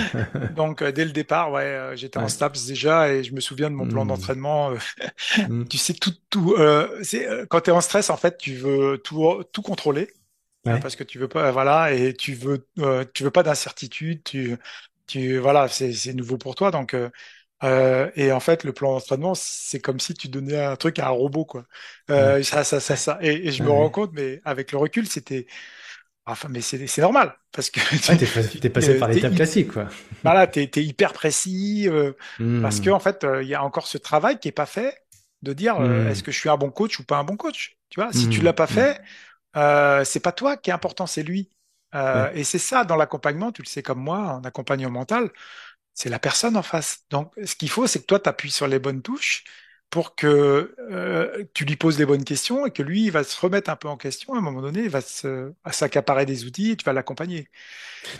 donc 0.56 0.82
dès 0.82 1.04
le 1.04 1.12
départ 1.12 1.52
ouais 1.52 1.92
j'étais 1.94 2.18
en 2.18 2.26
STAPS 2.26 2.66
déjà 2.66 3.12
et 3.12 3.22
je 3.22 3.32
me 3.32 3.38
souviens 3.38 3.70
de 3.70 3.76
mon 3.76 3.86
plan 3.86 4.04
mmh. 4.04 4.08
d'entraînement 4.08 4.72
mmh. 5.38 5.66
tu 5.70 5.78
sais 5.78 5.94
tout 5.94 6.10
tout 6.30 6.56
c'est 7.02 7.28
quand 7.48 7.60
tu 7.60 7.70
es 7.70 7.72
en 7.72 7.80
stress 7.80 8.10
en 8.10 8.16
fait 8.16 8.38
tu 8.38 8.54
veux 8.54 8.98
tout 8.98 9.44
tout 9.52 9.62
contrôler 9.62 10.10
parce 10.64 10.96
que 10.96 11.04
tu 11.04 11.18
veux 11.18 11.28
pas, 11.28 11.50
voilà, 11.50 11.92
et 11.92 12.14
tu 12.14 12.34
veux, 12.34 12.66
euh, 12.78 13.04
tu 13.12 13.22
veux 13.22 13.30
pas 13.30 13.42
d'incertitude, 13.42 14.22
tu, 14.24 14.56
tu, 15.06 15.38
voilà, 15.38 15.68
c'est, 15.68 16.14
nouveau 16.14 16.38
pour 16.38 16.54
toi, 16.54 16.70
donc, 16.70 16.94
euh, 16.94 17.10
euh, 17.62 18.10
et 18.16 18.32
en 18.32 18.40
fait, 18.40 18.64
le 18.64 18.72
plan 18.72 18.92
d'entraînement, 18.92 19.34
c'est 19.34 19.80
comme 19.80 20.00
si 20.00 20.14
tu 20.14 20.28
donnais 20.28 20.62
un 20.62 20.76
truc 20.76 20.98
à 20.98 21.06
un 21.06 21.10
robot, 21.10 21.44
quoi. 21.44 21.64
Euh, 22.10 22.42
ça, 22.42 22.64
ça, 22.64 22.80
ça, 22.80 22.96
ça, 22.96 23.18
et, 23.20 23.50
je 23.50 23.62
me 23.62 23.70
rends 23.70 23.90
compte, 23.90 24.10
mais 24.12 24.40
avec 24.44 24.72
le 24.72 24.78
recul, 24.78 25.06
c'était, 25.06 25.46
enfin, 26.26 26.48
mais 26.50 26.60
c'est, 26.60 26.86
c'est 26.86 27.02
normal, 27.02 27.36
parce 27.52 27.70
que 27.70 27.80
tu 27.80 28.60
t'es, 28.60 28.70
passé 28.70 28.98
par 28.98 29.08
l'étape 29.08 29.34
classique, 29.34 29.72
quoi. 29.72 29.88
Voilà, 30.22 30.46
t'es, 30.46 30.66
t'es 30.66 30.82
hyper 30.82 31.12
précis, 31.12 31.88
parce 32.62 32.80
que 32.80 32.90
mmh. 32.90 32.94
en 32.94 33.00
fait, 33.00 33.26
il 33.42 33.48
y 33.48 33.54
a 33.54 33.62
encore 33.62 33.86
ce 33.86 33.98
travail 33.98 34.38
qui 34.38 34.48
est 34.48 34.52
pas 34.52 34.66
fait 34.66 34.96
de 35.42 35.52
dire, 35.52 35.78
mmh. 35.78 36.08
est-ce 36.08 36.22
que 36.22 36.32
je 36.32 36.38
suis 36.38 36.48
un 36.48 36.56
bon 36.56 36.70
coach 36.70 36.98
ou 36.98 37.04
pas 37.04 37.18
un 37.18 37.24
bon 37.24 37.36
coach, 37.36 37.76
tu 37.90 38.00
vois? 38.00 38.10
Si 38.12 38.28
tu 38.30 38.40
mmh. 38.40 38.44
l'as 38.44 38.52
pas 38.54 38.66
fait 38.66 39.00
euh, 39.56 40.04
c'est 40.04 40.20
pas 40.20 40.32
toi 40.32 40.56
qui 40.56 40.70
est 40.70 40.72
important, 40.72 41.06
c'est 41.06 41.22
lui. 41.22 41.50
Euh, 41.94 42.30
Et 42.34 42.44
c'est 42.44 42.58
ça 42.58 42.84
dans 42.84 42.96
l'accompagnement, 42.96 43.52
tu 43.52 43.62
le 43.62 43.68
sais 43.68 43.82
comme 43.82 44.00
moi, 44.00 44.18
en 44.18 44.44
accompagnement 44.44 44.90
mental, 44.90 45.30
c'est 45.94 46.08
la 46.10 46.18
personne 46.18 46.56
en 46.56 46.62
face. 46.62 47.04
Donc, 47.10 47.32
ce 47.44 47.56
qu'il 47.56 47.70
faut, 47.70 47.86
c'est 47.86 48.00
que 48.00 48.06
toi, 48.06 48.20
tu 48.20 48.28
appuies 48.28 48.50
sur 48.50 48.68
les 48.68 48.78
bonnes 48.80 49.02
touches 49.02 49.44
pour 49.90 50.16
que 50.16 50.74
euh, 50.90 51.44
tu 51.54 51.64
lui 51.64 51.76
poses 51.76 51.98
les 51.98 52.06
bonnes 52.06 52.24
questions 52.24 52.66
et 52.66 52.72
que 52.72 52.82
lui, 52.82 53.04
il 53.06 53.10
va 53.12 53.24
se 53.24 53.40
remettre 53.40 53.70
un 53.70 53.76
peu 53.76 53.88
en 53.88 53.96
question. 53.96 54.34
À 54.34 54.38
un 54.38 54.40
moment 54.40 54.62
donné, 54.62 54.82
il 54.84 54.90
va 54.90 55.00
s'accaparer 55.72 56.26
des 56.26 56.44
outils 56.46 56.72
et 56.72 56.76
tu 56.76 56.84
vas 56.84 56.92
l'accompagner. 56.92 57.48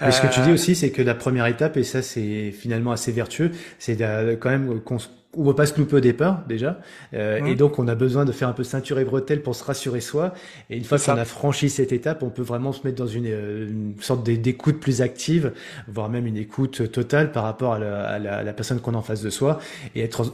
Mais 0.05 0.13
ce 0.13 0.21
que 0.21 0.27
tu 0.27 0.41
dis 0.41 0.51
euh, 0.51 0.53
aussi, 0.53 0.75
c'est 0.75 0.91
que 0.91 1.03
la 1.03 1.15
première 1.15 1.47
étape, 1.47 1.77
et 1.77 1.85
ça, 1.85 2.03
c'est 2.03 2.53
finalement 2.53 2.93
assez 2.93 3.13
vertueux, 3.13 3.53
c'est 3.79 3.97
quand 3.97 4.51
même 4.51 4.81
qu'on 4.81 4.99
on 5.37 5.45
veut 5.45 5.55
pas 5.55 5.67
se 5.67 5.79
louper 5.79 5.97
au 5.97 6.01
départ 6.01 6.43
déjà, 6.49 6.79
euh, 7.15 7.39
et 7.39 7.55
mmh. 7.55 7.57
donc 7.57 7.79
on 7.79 7.89
a 7.89 7.95
besoin 7.95 8.25
de 8.25 8.33
faire 8.33 8.49
un 8.49 8.53
peu 8.53 8.65
ceinture 8.65 8.99
et 8.99 9.05
bretelle 9.05 9.43
pour 9.43 9.55
se 9.55 9.65
rassurer 9.65 10.01
soi. 10.01 10.35
Et 10.71 10.77
une 10.77 10.85
fois 10.85 10.99
qu'on 10.99 11.13
a 11.13 11.25
franchi 11.25 11.71
cette 11.71 11.93
étape, 11.93 12.23
on 12.23 12.31
peut 12.31 12.43
vraiment 12.43 12.73
se 12.73 12.87
mettre 12.87 12.97
dans 12.97 13.07
une, 13.07 13.27
euh, 13.27 13.69
une 13.69 13.95
sorte 14.01 14.25
d'écoute 14.25 14.81
plus 14.81 15.03
active, 15.03 15.53
voire 15.89 16.09
même 16.09 16.27
une 16.27 16.37
écoute 16.37 16.91
totale 16.91 17.33
par 17.33 17.45
rapport 17.45 17.75
à 17.75 17.79
la, 17.79 18.05
à 18.05 18.19
la, 18.19 18.53
personne 18.53 18.81
qu'on 18.81 18.95
a 18.95 18.99
en 18.99 19.03
face 19.03 19.23
de 19.23 19.31
soi. 19.31 19.59
Et 19.95 20.03
être 20.03 20.33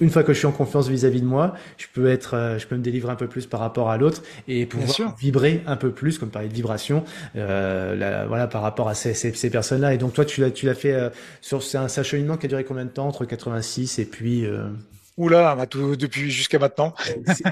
une 0.00 0.10
fois 0.10 0.22
que 0.22 0.32
je 0.32 0.38
suis 0.38 0.46
en 0.46 0.52
confiance 0.52 0.88
vis-à-vis 0.88 1.20
de 1.20 1.26
moi, 1.26 1.54
je 1.78 1.86
peux 1.92 2.08
être, 2.08 2.34
euh, 2.34 2.58
je 2.58 2.66
peux 2.66 2.76
me 2.76 2.82
délivrer 2.82 3.12
un 3.12 3.16
peu 3.16 3.28
plus 3.28 3.46
par 3.46 3.60
rapport 3.60 3.90
à 3.90 3.96
l'autre 3.96 4.22
et 4.48 4.66
pouvoir 4.66 5.16
vibrer 5.18 5.62
un 5.66 5.76
peu 5.76 5.90
plus, 5.90 6.18
comme 6.18 6.30
parler 6.30 6.48
de 6.48 6.54
vibration, 6.54 7.04
euh, 7.36 8.24
voilà 8.28 8.46
par 8.46 8.62
rapport 8.62 8.88
à 8.88 8.94
ces, 8.94 9.14
ces, 9.14 9.32
ces 9.32 9.50
personnes-là. 9.50 9.94
Et 9.94 9.98
donc 9.98 10.12
toi, 10.12 10.24
tu 10.24 10.40
l'as, 10.40 10.50
tu 10.50 10.66
l'as 10.66 10.74
fait 10.74 10.96
sur 11.40 11.62
c'est 11.62 11.78
un, 11.78 11.84
un 11.84 12.02
cheminement 12.02 12.36
qui 12.36 12.46
a 12.46 12.48
duré 12.48 12.64
combien 12.64 12.84
de 12.84 12.90
temps 12.90 13.06
entre 13.06 13.24
86 13.24 13.98
et 13.98 14.04
puis 14.04 14.41
euh, 14.44 14.70
Oula, 15.18 15.54
bah, 15.54 15.66
tout, 15.66 15.94
depuis 15.94 16.30
jusqu'à 16.30 16.58
maintenant. 16.58 16.94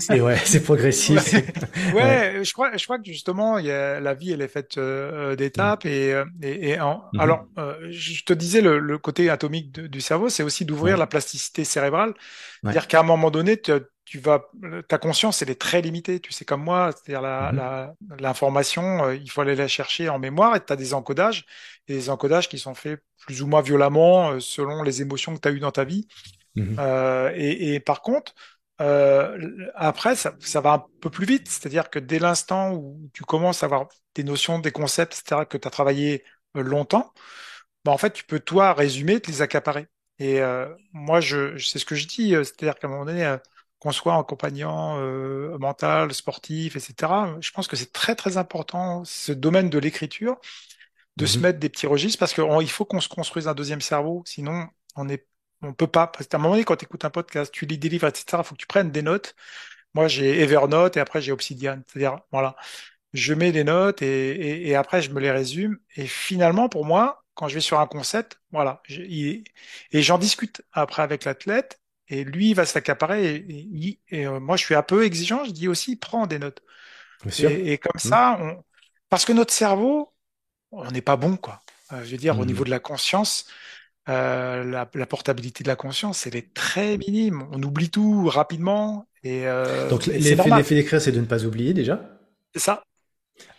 C'est 0.00 0.20
ouais, 0.20 0.36
c'est 0.44 0.62
progressif. 0.62 1.34
ouais, 1.94 2.40
je 2.42 2.52
crois, 2.54 2.74
je 2.76 2.84
crois 2.84 2.98
que 2.98 3.04
justement, 3.04 3.58
il 3.58 3.66
y 3.66 3.70
a, 3.70 4.00
la 4.00 4.14
vie, 4.14 4.32
elle 4.32 4.40
est 4.40 4.48
faite 4.48 4.78
euh, 4.78 5.36
d'étapes 5.36 5.84
et, 5.84 6.12
euh, 6.14 6.24
et, 6.42 6.70
et 6.70 6.80
en, 6.80 7.04
alors, 7.18 7.44
je 7.90 8.24
te 8.24 8.32
disais 8.32 8.62
le, 8.62 8.78
le 8.78 8.96
côté 8.96 9.28
atomique 9.28 9.72
du 9.72 10.00
cerveau, 10.00 10.30
c'est 10.30 10.42
aussi 10.42 10.64
d'ouvrir 10.64 10.96
la 10.96 11.06
plasticité 11.06 11.64
cérébrale, 11.64 12.14
c'est-à-dire 12.62 12.88
qu'à 12.88 13.00
un 13.00 13.04
moment 13.04 13.30
donné, 13.30 13.60
tu, 13.60 13.72
tu, 14.06 14.18
vas, 14.18 14.50
ta 14.88 14.96
conscience, 14.96 15.42
elle 15.42 15.50
est 15.50 15.60
très 15.60 15.82
limitée. 15.82 16.18
Tu 16.18 16.32
sais 16.32 16.46
comme 16.46 16.64
moi, 16.64 16.92
c'est-à-dire 16.92 17.20
la, 17.20 17.92
mhm. 18.00 18.16
l'information, 18.20 19.10
il 19.10 19.30
faut 19.30 19.42
aller 19.42 19.54
la 19.54 19.68
chercher 19.68 20.08
en 20.08 20.18
mémoire 20.18 20.56
et 20.56 20.64
tu 20.64 20.72
as 20.72 20.76
des 20.76 20.94
encodages 20.94 21.44
et 21.88 21.92
des 21.92 22.08
encodages 22.08 22.48
qui 22.48 22.58
sont 22.58 22.74
faits 22.74 23.02
plus 23.18 23.42
ou 23.42 23.46
moins 23.46 23.60
violemment 23.60 24.40
selon 24.40 24.82
les 24.82 25.02
émotions 25.02 25.34
que 25.34 25.40
tu 25.40 25.48
as 25.48 25.52
eues 25.52 25.60
dans 25.60 25.70
ta 25.70 25.84
vie. 25.84 26.08
Mhm. 26.54 26.74
Euh, 26.78 27.32
et, 27.34 27.74
et, 27.74 27.80
par 27.80 28.02
contre, 28.02 28.34
euh, 28.80 29.68
après, 29.74 30.16
ça, 30.16 30.34
ça 30.40 30.60
va 30.60 30.72
un 30.74 30.86
peu 31.00 31.10
plus 31.10 31.26
vite. 31.26 31.48
C'est-à-dire 31.48 31.90
que 31.90 31.98
dès 31.98 32.18
l'instant 32.18 32.72
où 32.74 33.10
tu 33.12 33.24
commences 33.24 33.62
à 33.62 33.66
avoir 33.66 33.88
des 34.14 34.24
notions, 34.24 34.58
des 34.58 34.72
concepts, 34.72 35.14
etc., 35.14 35.46
que 35.46 35.58
tu 35.58 35.68
as 35.68 35.70
travaillé 35.70 36.24
euh, 36.56 36.62
longtemps, 36.62 37.12
bah, 37.84 37.92
en 37.92 37.98
fait, 37.98 38.12
tu 38.12 38.24
peux, 38.24 38.40
toi, 38.40 38.72
résumer, 38.74 39.20
te 39.20 39.30
les 39.30 39.42
accaparer. 39.42 39.88
Et 40.18 40.40
euh, 40.40 40.68
moi, 40.92 41.20
je, 41.20 41.56
c'est 41.58 41.78
ce 41.78 41.84
que 41.84 41.94
je 41.94 42.06
dis, 42.06 42.30
c'est-à-dire 42.32 42.74
qu'à 42.76 42.88
un 42.88 42.90
moment 42.90 43.06
donné, 43.06 43.36
qu'on 43.78 43.92
soit 43.92 44.16
accompagnant 44.18 44.98
mental, 45.58 46.12
sportif, 46.12 46.76
etc., 46.76 47.36
je 47.40 47.50
pense 47.52 47.68
que 47.68 47.76
c'est 47.76 47.92
très, 47.92 48.14
très 48.14 48.36
important, 48.36 49.02
ce 49.04 49.32
domaine 49.32 49.70
de 49.70 49.78
l'écriture, 49.78 50.38
de 51.16 51.26
se 51.26 51.38
Mhm. 51.38 51.42
mettre 51.42 51.58
des 51.58 51.68
petits 51.68 51.86
registres, 51.86 52.18
parce 52.18 52.34
qu'il 52.34 52.70
faut 52.70 52.84
qu'on 52.84 53.00
se 53.00 53.08
construise 53.08 53.48
un 53.48 53.54
deuxième 53.54 53.80
cerveau, 53.80 54.22
sinon 54.26 54.68
on 54.96 55.08
est, 55.08 55.26
on 55.62 55.72
peut 55.74 55.86
pas. 55.86 56.06
Parce 56.08 56.26
qu'à 56.26 56.36
un 56.38 56.40
moment 56.40 56.54
donné, 56.54 56.64
quand 56.64 56.76
tu 56.76 56.84
écoutes 56.84 57.04
un 57.04 57.10
podcast, 57.10 57.52
tu 57.52 57.66
lis 57.66 57.78
des 57.78 57.88
livres, 57.88 58.08
etc., 58.08 58.42
il 58.42 58.46
faut 58.46 58.54
que 58.54 58.60
tu 58.60 58.66
prennes 58.66 58.90
des 58.90 59.02
notes. 59.02 59.34
Moi, 59.94 60.08
j'ai 60.08 60.40
Evernote 60.42 60.96
et 60.96 61.00
après 61.00 61.22
j'ai 61.22 61.32
Obsidian. 61.32 61.82
C'est-à-dire, 61.88 62.20
voilà, 62.32 62.56
je 63.14 63.34
mets 63.34 63.52
des 63.52 63.64
notes 63.64 64.02
et, 64.02 64.30
et, 64.32 64.68
et 64.70 64.74
après 64.76 65.02
je 65.02 65.10
me 65.12 65.20
les 65.20 65.30
résume. 65.32 65.78
Et 65.96 66.06
finalement, 66.06 66.68
pour 66.68 66.84
moi, 66.86 67.24
quand 67.34 67.48
je 67.48 67.54
vais 67.56 67.60
sur 67.60 67.80
un 67.80 67.86
concept, 67.88 68.40
voilà, 68.52 68.82
et 69.92 70.02
j'en 70.02 70.18
discute 70.18 70.62
après 70.72 71.02
avec 71.02 71.24
l'athlète. 71.24 71.80
Et 72.08 72.24
lui, 72.24 72.50
il 72.50 72.54
va 72.54 72.66
s'accaparer. 72.66 73.36
Et, 73.36 74.00
et 74.08 74.26
euh, 74.26 74.40
moi, 74.40 74.56
je 74.56 74.64
suis 74.64 74.74
un 74.74 74.82
peu 74.82 75.04
exigeant. 75.04 75.44
Je 75.44 75.52
dis 75.52 75.68
aussi, 75.68 75.96
prends 75.96 76.26
des 76.26 76.38
notes. 76.40 76.62
Et, 77.38 77.78
comme 77.78 77.98
Mhm. 78.04 78.10
ça, 78.10 78.38
on... 78.40 78.64
parce 79.08 79.24
que 79.24 79.32
notre 79.32 79.52
cerveau, 79.54 80.14
on 80.72 80.90
n'est 80.90 81.02
pas 81.02 81.16
bon, 81.16 81.36
quoi. 81.36 81.62
Euh, 81.92 82.04
je 82.04 82.12
veux 82.12 82.18
dire, 82.18 82.38
au 82.40 82.46
niveau 82.46 82.64
Mhm. 82.64 82.66
de 82.66 82.70
la 82.70 82.80
conscience, 82.80 83.46
euh, 84.10 84.64
la, 84.64 84.88
la 84.94 85.06
portabilité 85.06 85.62
de 85.64 85.68
la 85.68 85.76
conscience, 85.76 86.26
elle 86.26 86.36
est 86.36 86.52
très 86.54 86.98
minime. 86.98 87.46
On 87.52 87.62
oublie 87.62 87.90
tout 87.90 88.26
rapidement 88.28 89.06
et, 89.22 89.46
euh, 89.46 89.88
Donc 89.88 90.06
l'effet 90.06 90.74
d'écrire, 90.74 91.00
c'est 91.00 91.12
de 91.12 91.20
ne 91.20 91.26
pas 91.26 91.44
oublier 91.44 91.74
déjà? 91.74 92.00
C'est 92.54 92.60
ça, 92.60 92.82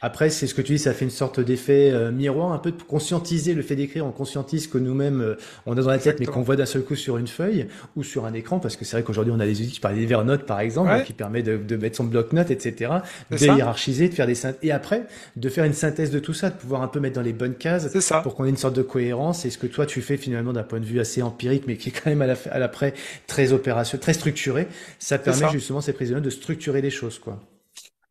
Après, 0.04 0.32
c'est 0.32 0.48
ce 0.48 0.56
que 0.56 0.64
tu 0.64 0.74
dis, 0.74 0.80
ça 0.80 0.94
fait 0.94 1.06
une 1.06 1.12
sorte 1.12 1.40
d'effet 1.40 1.92
euh, 1.92 2.12
miroir, 2.12 2.54
un 2.54 2.58
peu 2.58 2.72
de 2.72 2.82
conscientiser 2.82 3.54
le 3.54 3.62
fait 3.62 3.76
d'écrire. 3.76 4.04
On 4.04 4.12
conscientise 4.12 4.66
que 4.66 4.80
nous-mêmes, 4.80 5.22
euh, 5.22 5.36
on 5.68 5.78
a 5.78 5.82
dans 5.82 5.90
la 5.90 6.00
tête, 6.00 6.20
mais 6.20 6.26
qu'on 6.26 6.42
voit 6.42 6.56
d'un 6.56 6.66
seul 6.66 6.82
coup 6.82 6.96
sur 6.96 7.18
une 7.18 7.28
feuille 7.28 7.68
ou 7.96 8.04
sur 8.04 8.26
un 8.26 8.34
écran, 8.34 8.60
parce 8.60 8.76
que 8.76 8.84
c'est 8.84 8.96
vrai 8.96 9.04
qu'aujourd'hui, 9.04 9.32
on 9.36 9.40
a 9.40 9.46
des 9.46 9.62
outils, 9.62 9.76
je 9.76 9.82
parlais 9.82 10.00
d'Evernote 10.00 10.48
par 10.48 10.60
exemple, 10.60 10.90
donc 10.90 11.04
qui 11.04 11.14
permet 11.14 11.44
de, 11.44 11.58
de 11.58 11.76
mettre 11.76 11.98
son 11.98 12.06
bloc-notes, 12.06 12.50
etc., 12.50 12.92
de 13.30 13.38
ça, 13.38 13.56
hiérarchiser, 13.56 14.10
de 14.10 14.16
faire 14.16 14.26
des 14.26 14.34
synthèses, 14.34 14.60
et 14.64 14.72
après, 14.72 15.04
de 15.36 15.50
faire 15.50 15.66
une 15.66 15.74
synthèse 15.74 16.10
de 16.10 16.18
tout 16.18 16.34
ça, 16.34 16.50
de 16.50 16.56
pouvoir 16.56 16.82
un 16.82 16.88
peu 16.88 17.00
mettre 17.00 17.16
dans 17.16 17.22
les 17.22 17.34
bonnes 17.34 17.56
cases 17.56 17.88
c'est 17.92 18.02
ça, 18.02 18.22
pour 18.22 18.34
qu'on 18.34 18.46
ait 18.46 18.50
une 18.50 18.58
sorte 18.58 18.76
de 18.76 18.82
cohérence. 18.82 19.46
Et 19.46 19.52
ce 19.52 19.60
que 19.60 19.68
toi, 19.68 19.86
tu 19.86 20.02
fais 20.02 20.18
finalement 20.18 20.52
d'un 20.52 20.64
point 20.64 20.80
de 20.80 20.86
vue 20.86 21.00
assez 21.00 21.22
empirique, 21.22 21.66
mais 21.68 21.78
qui 21.78 21.90
est 21.90 21.92
quand 21.92 22.10
même 22.10 22.24
à 22.24 22.28
la, 22.28 22.36
à 22.50 22.58
l'après 22.58 22.96
très 23.28 23.54
opérationnel, 23.54 24.02
très 24.02 24.14
structuré, 24.14 24.68
ça 24.98 25.20
permet 25.20 25.42
ça. 25.42 25.50
justement 25.50 25.82
ces 25.82 25.94
prisonniers 25.94 26.22
de 26.22 26.30
structurer 26.32 26.82
les 26.82 26.90
choses, 26.90 27.20
quoi. 27.20 27.40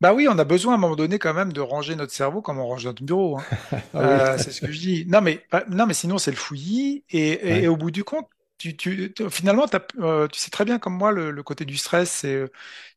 Bah 0.01 0.13
oui, 0.15 0.27
on 0.29 0.37
a 0.39 0.43
besoin 0.45 0.73
à 0.73 0.75
un 0.77 0.79
moment 0.79 0.95
donné 0.95 1.19
quand 1.19 1.33
même 1.33 1.53
de 1.53 1.61
ranger 1.61 1.95
notre 1.95 2.11
cerveau 2.13 2.41
comme 2.41 2.59
on 2.59 2.65
range 2.67 2.85
notre 2.85 3.03
bureau. 3.03 3.37
hein. 3.39 3.47
Ah 3.99 4.31
Euh, 4.33 4.37
c'est 4.39 4.51
ce 4.51 4.61
que 4.61 4.71
je 4.71 4.79
dis. 4.79 5.05
Non 5.07 5.21
mais 5.21 5.45
bah, 5.51 5.63
non 5.69 5.85
mais 5.85 5.93
sinon 5.93 6.17
c'est 6.17 6.31
le 6.31 6.37
fouillis 6.37 7.05
et, 7.09 7.63
et, 7.63 7.67
au 7.67 7.77
bout 7.77 7.91
du 7.91 8.03
compte, 8.03 8.27
tu, 8.57 8.75
tu, 8.77 9.13
finalement 9.29 9.65
euh, 9.99 10.27
tu 10.27 10.39
sais 10.39 10.49
très 10.51 10.65
bien 10.65 10.79
comme 10.79 10.95
moi 10.97 11.11
le, 11.11 11.31
le 11.31 11.43
côté 11.43 11.65
du 11.65 11.77
stress, 11.77 12.09
c'est 12.11 12.45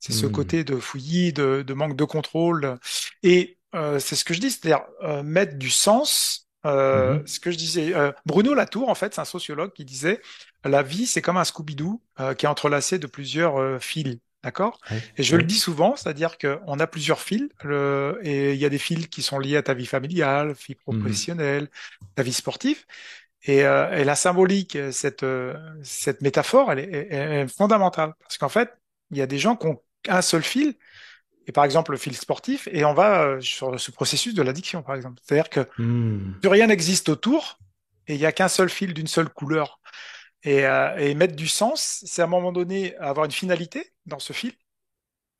c'est 0.01 0.13
ce 0.13 0.27
Hmm. 0.27 0.27
côté 0.27 0.65
de 0.65 0.77
fouillis, 0.77 1.33
de, 1.33 1.63
de 1.67 1.75
manque 1.75 1.97
de 1.97 2.05
contrôle 2.05 2.79
et 3.23 3.59
euh, 3.75 3.99
c'est 3.99 4.17
ce 4.17 4.25
que 4.25 4.35
je 4.35 4.41
dis, 4.41 4.51
c'est-à-dire 4.51 4.85
euh, 5.03 5.23
mettre 5.23 5.57
du 5.59 5.71
sens. 5.71 6.43
Euh, 6.67 7.19
Mhm. 7.19 7.27
ce 7.27 7.41
que 7.41 7.51
je 7.51 7.59
disais, 7.59 7.95
euh, 7.95 8.13
Bruno 8.25 8.55
Latour 8.55 8.89
en 8.89 8.95
fait, 8.95 9.15
c'est 9.15 9.21
un 9.21 9.25
sociologue 9.27 9.73
qui 9.75 9.85
disait 9.85 10.21
la 10.65 10.83
vie 10.83 11.07
c'est 11.07 11.21
comme 11.23 11.37
un 11.37 11.43
Scooby-Doo 11.45 12.01
euh, 12.21 12.33
qui 12.35 12.47
est 12.47 12.49
entrelacé 12.49 12.99
de 12.99 13.07
plusieurs 13.07 13.83
fils. 13.83 14.19
D'accord? 14.45 14.79
Ouais, 14.91 15.03
Et 15.17 15.23
je 15.23 15.37
le 15.37 15.43
dis 15.43 15.59
souvent, 15.59 15.97
c'est-à-dire 15.97 16.39
qu'on 16.39 16.79
a 16.79 16.87
plusieurs 16.87 17.21
fils, 17.21 17.49
le- 17.63 18.21
et 18.23 18.53
il 18.55 18.61
y 18.61 18.67
a 18.67 18.69
des 18.69 18.79
fils 18.79 19.09
qui 19.09 19.23
sont 19.23 19.39
liés 19.39 19.57
à 19.57 19.63
ta 19.63 19.75
vie 19.75 19.87
familiale, 19.87 20.53
vie 20.53 20.75
Mhm. 20.75 20.85
professionnelle, 21.01 21.71
ta 22.15 22.23
vie 22.23 22.33
sportive. 22.35 22.85
Et, 23.45 23.65
euh, 23.65 23.93
et 23.99 24.05
la 24.05 24.17
symbolique, 24.17 24.79
cette, 24.93 25.23
euh, 25.23 25.55
cette 25.83 26.23
métaphore, 26.23 26.73
elle 26.73 26.81
est, 26.81 27.09
elle 27.11 27.33
est 27.33 27.49
fondamentale. 27.49 28.15
Parce 28.21 28.39
qu'en 28.39 28.49
fait, 28.49 28.71
il 29.11 29.19
y 29.19 29.23
a 29.23 29.27
des 29.27 29.39
gens 29.39 29.57
qui 29.57 29.67
ont 29.67 29.83
un 30.09 30.23
seul 30.23 30.43
fil, 30.43 30.75
et 31.47 31.53
par 31.53 31.65
exemple 31.65 31.93
le 31.93 31.99
fil 31.99 32.17
sportif, 32.17 32.69
et 32.73 32.85
on 32.85 32.95
va 32.95 33.23
euh, 33.25 33.41
sur 33.41 33.79
ce 33.81 33.91
processus 33.93 34.35
de 34.35 34.43
l'addiction, 34.43 34.83
par 34.83 34.97
exemple. 34.97 35.21
C'est-à-dire 35.25 35.51
que 35.51 35.69
plus 36.41 36.49
rien 36.51 36.67
n'existe 36.69 37.09
autour, 37.09 37.59
et 38.07 38.15
il 38.15 38.19
n'y 38.21 38.27
a 38.27 38.33
qu'un 38.33 38.49
seul 38.49 38.69
fil 38.69 38.95
d'une 38.95 39.07
seule 39.07 39.29
couleur. 39.31 39.81
Et, 40.45 40.67
euh, 40.67 40.97
et 40.99 41.15
mettre 41.15 41.37
du 41.37 41.49
sens, 41.49 42.03
c'est 42.07 42.23
à 42.23 42.27
un 42.27 42.29
moment 42.29 42.53
donné 42.53 42.97
avoir 42.99 43.27
une 43.27 43.33
finalité 43.33 43.93
dans 44.07 44.19
ce 44.19 44.33
fil, 44.33 44.53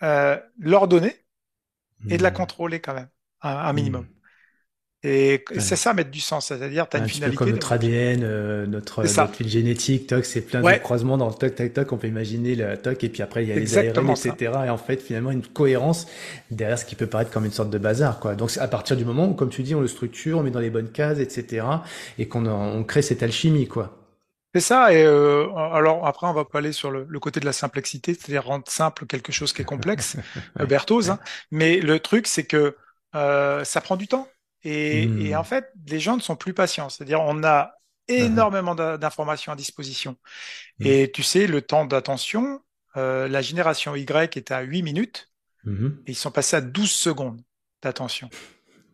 euh, 0.03 0.41
l'ordonner 0.59 1.25
et 2.09 2.19
de 2.19 2.23
la 2.23 2.31
Hmm. 2.31 2.37
contrôler 2.37 2.81
quand 2.81 2.95
même, 2.95 3.11
un, 3.43 3.51
un 3.51 3.73
minimum. 3.75 4.09
Et 5.05 5.45
c'est 5.59 5.77
ça, 5.77 5.95
mettre 5.95 6.11
du 6.11 6.21
sens, 6.21 6.47
c'est-à-dire, 6.49 6.89
tu 6.89 6.97
as 6.97 7.01
une 7.01 7.05
Un 7.05 7.09
petit 7.09 7.21
peu 7.21 7.33
comme 7.33 7.51
finalité. 7.51 7.51
notre 7.51 7.73
ADN, 7.73 8.23
euh, 8.23 8.67
notre, 8.67 9.27
fil 9.27 9.49
génétique, 9.49 10.07
toc, 10.07 10.25
c'est 10.25 10.43
plein 10.43 10.63
de 10.63 10.75
croisements 10.77 11.19
dans 11.19 11.27
le 11.29 11.35
toc, 11.35 11.57
toc, 11.57 11.73
toc, 11.73 11.93
on 11.93 11.97
peut 11.99 12.07
imaginer 12.07 12.55
le 12.55 12.77
toc, 12.77 13.03
et 13.03 13.09
puis 13.09 13.21
après 13.21 13.43
il 13.43 13.49
y 13.49 13.53
a 13.53 13.55
c'est 13.55 13.61
les 13.61 13.75
ARN, 13.77 13.85
exactement 13.85 14.17
ça. 14.17 14.29
etc. 14.29 14.53
Et 14.67 14.71
en 14.71 14.79
fait, 14.79 15.03
finalement, 15.03 15.33
une 15.33 15.43
cohérence 15.45 16.07
derrière 16.53 16.79
ce 16.79 16.85
qui 16.85 16.95
peut 16.95 17.09
paraître 17.09 17.33
comme 17.33 17.45
une 17.45 17.51
sorte 17.51 17.71
de 17.71 17.79
bazar, 17.79 18.21
quoi. 18.21 18.37
Donc, 18.37 18.57
à 18.59 18.69
partir 18.69 18.97
du 18.97 19.05
moment 19.05 19.27
où, 19.29 19.35
comme 19.35 19.51
tu 19.51 19.65
dis, 19.65 19.75
on 19.75 19.81
le 19.81 19.89
structure, 19.89 20.39
on 20.39 20.45
met 20.45 20.53
dans 20.53 20.61
les 20.61 20.71
bonnes 20.71 20.91
cases, 20.93 21.19
etc., 21.19 21.67
et 22.19 22.29
qu'on 22.29 22.47
on 22.47 22.85
crée 22.85 23.03
cette 23.03 23.25
alchimie, 23.25 23.67
quoi. 23.67 24.04
C'est 24.55 24.61
ça. 24.61 24.93
Et 24.93 25.03
euh, 25.05 25.53
alors 25.55 26.07
après, 26.07 26.27
on 26.29 26.33
va 26.33 26.45
pas 26.45 26.59
aller 26.59 26.73
sur 26.73 26.91
le, 26.91 27.07
le 27.09 27.21
côté 27.21 27.41
de 27.41 27.45
la 27.45 27.53
complexité, 27.53 28.15
c'est-à-dire 28.15 28.45
rendre 28.45 28.65
simple 28.69 29.07
quelque 29.07 29.33
chose 29.33 29.53
qui 29.53 29.63
est 29.63 29.65
complexe, 29.65 30.17
Berthoz. 30.59 31.11
hein. 31.11 31.19
Mais 31.51 31.81
le 31.81 31.99
truc, 31.99 32.27
c'est 32.29 32.45
que 32.47 32.77
euh, 33.17 33.65
ça 33.65 33.81
prend 33.81 33.97
du 33.97 34.07
temps. 34.07 34.29
Et, 34.63 35.29
et 35.29 35.35
en 35.37 35.43
Hmm. 35.43 35.45
fait, 35.45 35.71
les 35.89 35.99
gens 36.01 36.17
ne 36.17 36.23
sont 36.23 36.37
plus 36.37 36.55
patients. 36.55 36.89
C'est-à-dire, 36.89 37.21
on 37.21 37.43
a 37.45 37.75
Uh-huh. 38.17 38.17
énormément 38.17 38.75
d'in- 38.75 38.99
d'informations 38.99 39.53
à 39.53 39.57
disposition. 39.57 40.17
Hmm. 40.79 40.85
Et 40.87 41.13
tu 41.13 41.23
sais, 41.23 41.47
le 41.47 41.63
temps 41.63 41.85
d'attention, 41.87 42.61
euh, 42.97 43.29
la 43.29 43.43
génération 43.43 43.97
Y 43.97 44.37
était 44.39 44.55
à 44.55 44.63
8 44.63 44.83
minutes 44.83 45.31
Mhm. 45.65 46.05
et 46.07 46.13
ils 46.13 46.17
sont 46.17 46.31
passés 46.33 46.57
à 46.57 46.61
12 46.63 46.93
secondes 46.93 47.43
d'attention. 47.83 48.31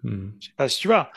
Hmm. 0.03 0.31
Je 0.40 0.49
sais 0.49 0.55
pas 0.57 0.68
si 0.68 0.81
tu 0.81 0.88
vois. 0.88 1.11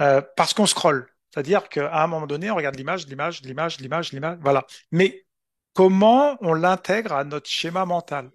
Euh, 0.00 0.22
parce 0.36 0.54
qu'on 0.54 0.66
scrolle. 0.66 1.08
C'est-à-dire 1.36 1.68
qu'à 1.68 2.02
un 2.02 2.06
moment 2.06 2.26
donné, 2.26 2.50
on 2.50 2.54
regarde 2.56 2.76
l'image, 2.76 3.06
l'image, 3.08 3.42
l'image, 3.42 3.78
l'image, 3.78 4.10
l'image, 4.12 4.38
voilà. 4.40 4.66
Mais 4.90 5.26
comment 5.74 6.38
on 6.40 6.54
l'intègre 6.54 7.12
à 7.12 7.24
notre 7.24 7.50
schéma 7.50 7.84
mental? 7.84 8.30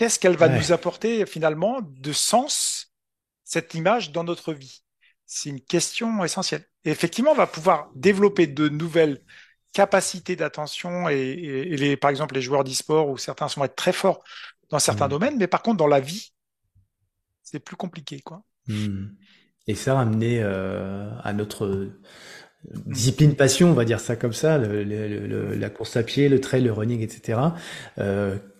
Qu'est-ce 0.00 0.18
qu'elle 0.18 0.36
va 0.36 0.48
Ouais. 0.48 0.58
nous 0.58 0.72
apporter 0.72 1.24
finalement 1.24 1.78
de 1.82 2.12
sens, 2.12 2.92
cette 3.44 3.74
image, 3.74 4.10
dans 4.10 4.24
notre 4.24 4.52
vie? 4.52 4.82
C'est 5.24 5.50
une 5.50 5.60
question 5.60 6.24
essentielle. 6.24 6.64
Et 6.84 6.90
effectivement, 6.90 7.30
on 7.30 7.36
va 7.36 7.46
pouvoir 7.46 7.90
développer 7.94 8.48
de 8.48 8.68
nouvelles 8.68 9.22
capacités 9.72 10.34
d'attention 10.34 11.08
et, 11.08 11.14
et- 11.14 11.74
et 11.74 11.76
les, 11.76 11.96
par 11.96 12.10
exemple, 12.10 12.34
les 12.34 12.42
joueurs 12.42 12.64
d'e-sport 12.64 13.08
où 13.08 13.16
certains 13.18 13.46
sont 13.46 13.62
être 13.62 13.76
très 13.76 13.92
forts 13.92 14.24
dans 14.70 14.80
certains 14.80 15.06
Hmm. 15.06 15.10
domaines, 15.10 15.36
mais 15.38 15.46
par 15.46 15.62
contre, 15.62 15.76
dans 15.76 15.86
la 15.86 16.00
vie, 16.00 16.32
c'est 17.44 17.60
plus 17.60 17.76
compliqué, 17.76 18.20
quoi. 18.20 18.42
Hmm. 18.66 19.10
Et 19.66 19.74
ça 19.74 19.94
ramené 19.94 20.40
euh, 20.42 21.10
à 21.22 21.32
notre 21.32 21.88
discipline 22.86 23.34
passion, 23.34 23.70
on 23.70 23.74
va 23.74 23.84
dire 23.84 24.00
ça 24.00 24.16
comme 24.16 24.32
ça, 24.32 24.58
la 24.58 25.70
course 25.70 25.96
à 25.96 26.02
pied, 26.02 26.28
le 26.28 26.40
trail, 26.40 26.62
le 26.62 26.72
running, 26.72 27.00
etc. 27.00 27.38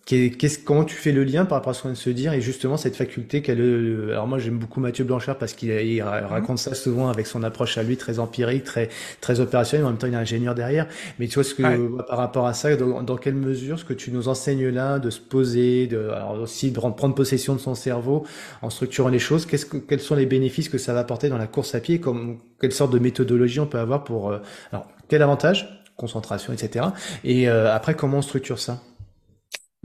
qu'est-ce, 0.07 0.59
comment 0.61 0.85
tu 0.85 0.95
fais 0.95 1.13
le 1.13 1.25
lien 1.25 1.45
par 1.45 1.59
rapport 1.59 1.71
à 1.73 1.75
ce 1.75 1.83
qu'on 1.83 1.89
vient 1.89 1.95
de 1.95 1.99
se 1.99 2.11
dire 2.11 2.33
et 2.33 2.41
justement 2.41 2.77
cette 2.77 2.97
faculté 2.97 3.43
qu'elle, 3.43 3.61
euh, 3.61 4.11
alors 4.13 4.27
moi 4.29 4.39
j'aime 4.39 4.57
beaucoup 4.59 4.81
Mathieu 4.81 5.05
Blanchard 5.05 5.37
parce 5.37 5.53
qu'il 5.53 5.71
il 5.71 6.01
Mm. 6.03 6.27
raconte 6.29 6.59
ça 6.59 6.75
souvent 6.75 7.09
avec 7.09 7.27
son 7.27 7.43
approche 7.43 7.77
à 7.77 7.83
lui 7.83 7.97
très 7.97 8.19
empirique, 8.21 8.65
très 8.65 8.89
très 9.21 9.41
opérationnelle, 9.41 9.83
mais 9.85 9.89
en 9.89 9.91
même 9.93 9.99
temps 9.99 10.07
il 10.07 10.15
est 10.15 10.17
ingénieur 10.17 10.55
derrière. 10.55 10.87
Mais 11.19 11.27
tu 11.27 11.35
vois 11.35 11.45
ce 11.45 11.55
que 11.55 11.63
Ouais. 11.63 11.81
par 12.07 12.19
rapport 12.19 12.47
à 12.47 12.55
ça, 12.55 12.75
dans, 12.77 13.03
dans 13.03 13.17
quelle 13.17 13.35
mesure 13.35 13.79
ce 13.79 13.85
que 13.85 13.95
tu 13.95 14.13
nous 14.13 14.29
enseignes 14.29 14.69
là, 14.69 14.99
de 15.01 15.11
se 15.11 15.21
poser, 15.21 15.87
de 15.89 16.09
alors 16.11 16.33
aussi 16.41 16.71
de 16.71 16.79
prendre 16.79 17.15
possession 17.15 17.55
de 17.55 17.61
son 17.61 17.75
cerveau 17.75 18.25
en 18.63 18.71
structurant 18.71 19.09
les 19.09 19.19
choses, 19.19 19.47
qu'est-ce 19.47 19.67
que, 19.67 19.77
quels 19.77 20.01
sont 20.01 20.15
les 20.15 20.27
bénéfices 20.27 20.69
que 20.69 20.79
ça 20.79 20.93
va 20.95 21.01
apporter 21.01 21.29
dans 21.29 21.39
la 21.39 21.47
course 21.49 21.75
à 21.75 21.81
pied, 21.81 22.01
comme 22.01 22.39
quelle 22.61 22.73
sorte 22.73 22.93
de 22.93 22.99
méthodologie 23.01 23.61
on 23.61 23.67
peut 23.67 23.79
avoir 23.79 24.05
pour 24.05 24.31
euh, 24.31 24.39
alors 24.73 24.87
quel 25.09 25.23
avantage, 25.23 25.83
concentration, 25.97 26.53
etc. 26.53 26.87
Et 27.25 27.49
euh, 27.49 27.75
après 27.75 27.95
comment 27.95 28.19
on 28.19 28.23
structure 28.23 28.59
ça? 28.61 28.83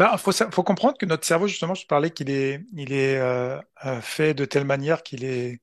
Ben, 0.02 0.18
faut, 0.18 0.64
comprendre 0.64 0.98
que 0.98 1.06
notre 1.06 1.28
cerveau, 1.28 1.46
justement, 1.46 1.76
je 1.76 1.86
parlais 1.86 2.10
qu'il 2.10 2.32
est, 2.32 2.64
il 2.74 2.92
est 2.92 3.20
euh, 3.20 3.60
euh, 3.86 4.02
fait 4.02 4.34
de 4.34 4.46
telle 4.46 4.66
manière 4.66 5.04
qu'il 5.04 5.24
est, 5.24 5.62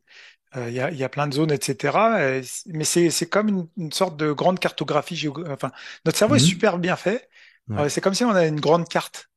euh, 0.57 0.69
il 0.69 0.75
y 0.77 0.81
a, 0.81 0.93
il 0.93 0.97
y 0.97 1.03
a 1.03 1.09
plein 1.09 1.27
de 1.27 1.35
zones, 1.35 1.51
etc. 1.51 2.23
Et 2.23 2.43
mais 2.67 2.85
c'est, 2.85 3.29
comme 3.29 3.49
une, 3.49 3.69
une 3.77 3.91
sorte 3.91 4.17
de 4.17 4.31
grande 4.31 4.61
cartographie 4.61 5.17
géographique. 5.17 5.53
Enfin, 5.53 5.73
notre 6.05 6.19
cerveau 6.19 6.37
est 6.37 6.39
Mhm. 6.39 6.45
super 6.45 6.79
bien 6.79 6.95
fait. 6.95 7.29
Ouais, 7.69 7.79
Euh, 7.81 7.89
c'est 7.89 8.01
comme 8.01 8.15
si 8.15 8.23
on 8.25 8.31
avait 8.31 8.47
une 8.47 8.61
grande 8.61 8.89
carte. 8.89 9.29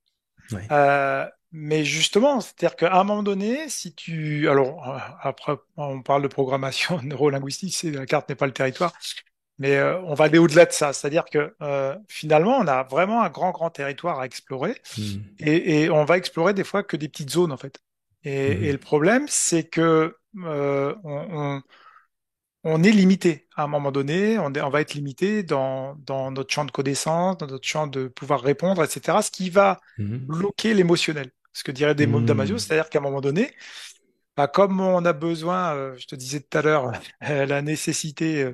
ouais. 0.51 0.67
Euh, 0.71 1.25
mais 1.51 1.83
justement, 1.83 2.39
c'est-à-dire 2.39 2.75
qu'à 2.75 2.93
un 2.93 3.03
moment 3.03 3.23
donné, 3.23 3.69
si 3.69 3.95
tu, 3.95 4.47
alors 4.49 4.85
après, 5.21 5.57
on 5.77 6.03
parle 6.03 6.21
de 6.21 6.27
programmation 6.27 7.01
neurolinguistique, 7.03 7.95
la 7.95 8.05
carte 8.05 8.29
n'est 8.29 8.35
pas 8.35 8.45
le 8.45 8.53
territoire. 8.53 8.93
Mais 9.61 9.77
euh, 9.77 9.99
on 10.01 10.13
va 10.15 10.25
aller 10.25 10.39
au-delà 10.39 10.65
de 10.65 10.71
ça. 10.71 10.93
C'est-à-dire 10.93 11.25
que 11.25 11.55
euh, 11.61 11.95
finalement, 12.07 12.57
on 12.57 12.67
a 12.67 12.83
vraiment 12.83 13.21
un 13.23 13.29
grand, 13.29 13.51
grand 13.51 13.69
territoire 13.69 14.19
à 14.19 14.25
explorer. 14.25 14.75
Mhm. 14.97 15.23
Et, 15.39 15.83
et 15.83 15.89
on 15.91 16.05
va 16.05 16.17
explorer 16.17 16.53
des 16.53 16.63
fois 16.63 16.83
que 16.83 16.97
des 16.97 17.09
petites 17.09 17.29
zones, 17.31 17.51
en 17.51 17.57
fait. 17.57 17.79
Et, 18.23 18.69
et 18.69 18.71
le 18.71 18.77
problème, 18.79 19.25
c'est 19.27 19.63
que 19.65 20.15
euh, 20.45 20.95
on, 21.03 21.27
on- 21.31 21.61
on 22.63 22.83
est 22.83 22.91
limité. 22.91 23.47
À 23.55 23.63
un 23.63 23.67
moment 23.67 23.91
donné, 23.91 24.37
on, 24.37 24.53
est- 24.53 24.61
on 24.61 24.69
va 24.69 24.81
être 24.81 24.93
limité 24.93 25.41
dans, 25.43 25.95
dans 26.05 26.31
notre 26.31 26.53
champ 26.53 26.65
de 26.65 26.71
connaissances, 26.71 27.37
dans 27.37 27.47
notre 27.47 27.67
champ 27.67 27.87
de 27.87 28.07
pouvoir 28.07 28.41
répondre, 28.41 28.83
etc. 28.83 29.21
Ce 29.23 29.31
qui 29.31 29.49
va 29.49 29.79
Mhm. 29.97 30.17
bloquer 30.27 30.73
l'émotionnel. 30.73 31.31
Ce 31.53 31.63
que 31.63 31.71
dirait 31.71 31.95
Des- 31.95 32.05
Damasio, 32.07 32.55
Mhm. 32.55 32.59
c'est-à-dire 32.59 32.89
qu'à 32.89 32.99
un 32.99 33.01
moment 33.01 33.21
donné, 33.21 33.51
bah, 34.37 34.47
comme 34.47 34.81
on 34.81 35.05
a 35.05 35.13
besoin, 35.13 35.95
je 35.97 36.05
te 36.07 36.15
disais 36.15 36.41
tout 36.41 36.57
à 36.57 36.61
l'heure, 36.63 36.91
la 37.21 37.61
nécessité 37.61 38.53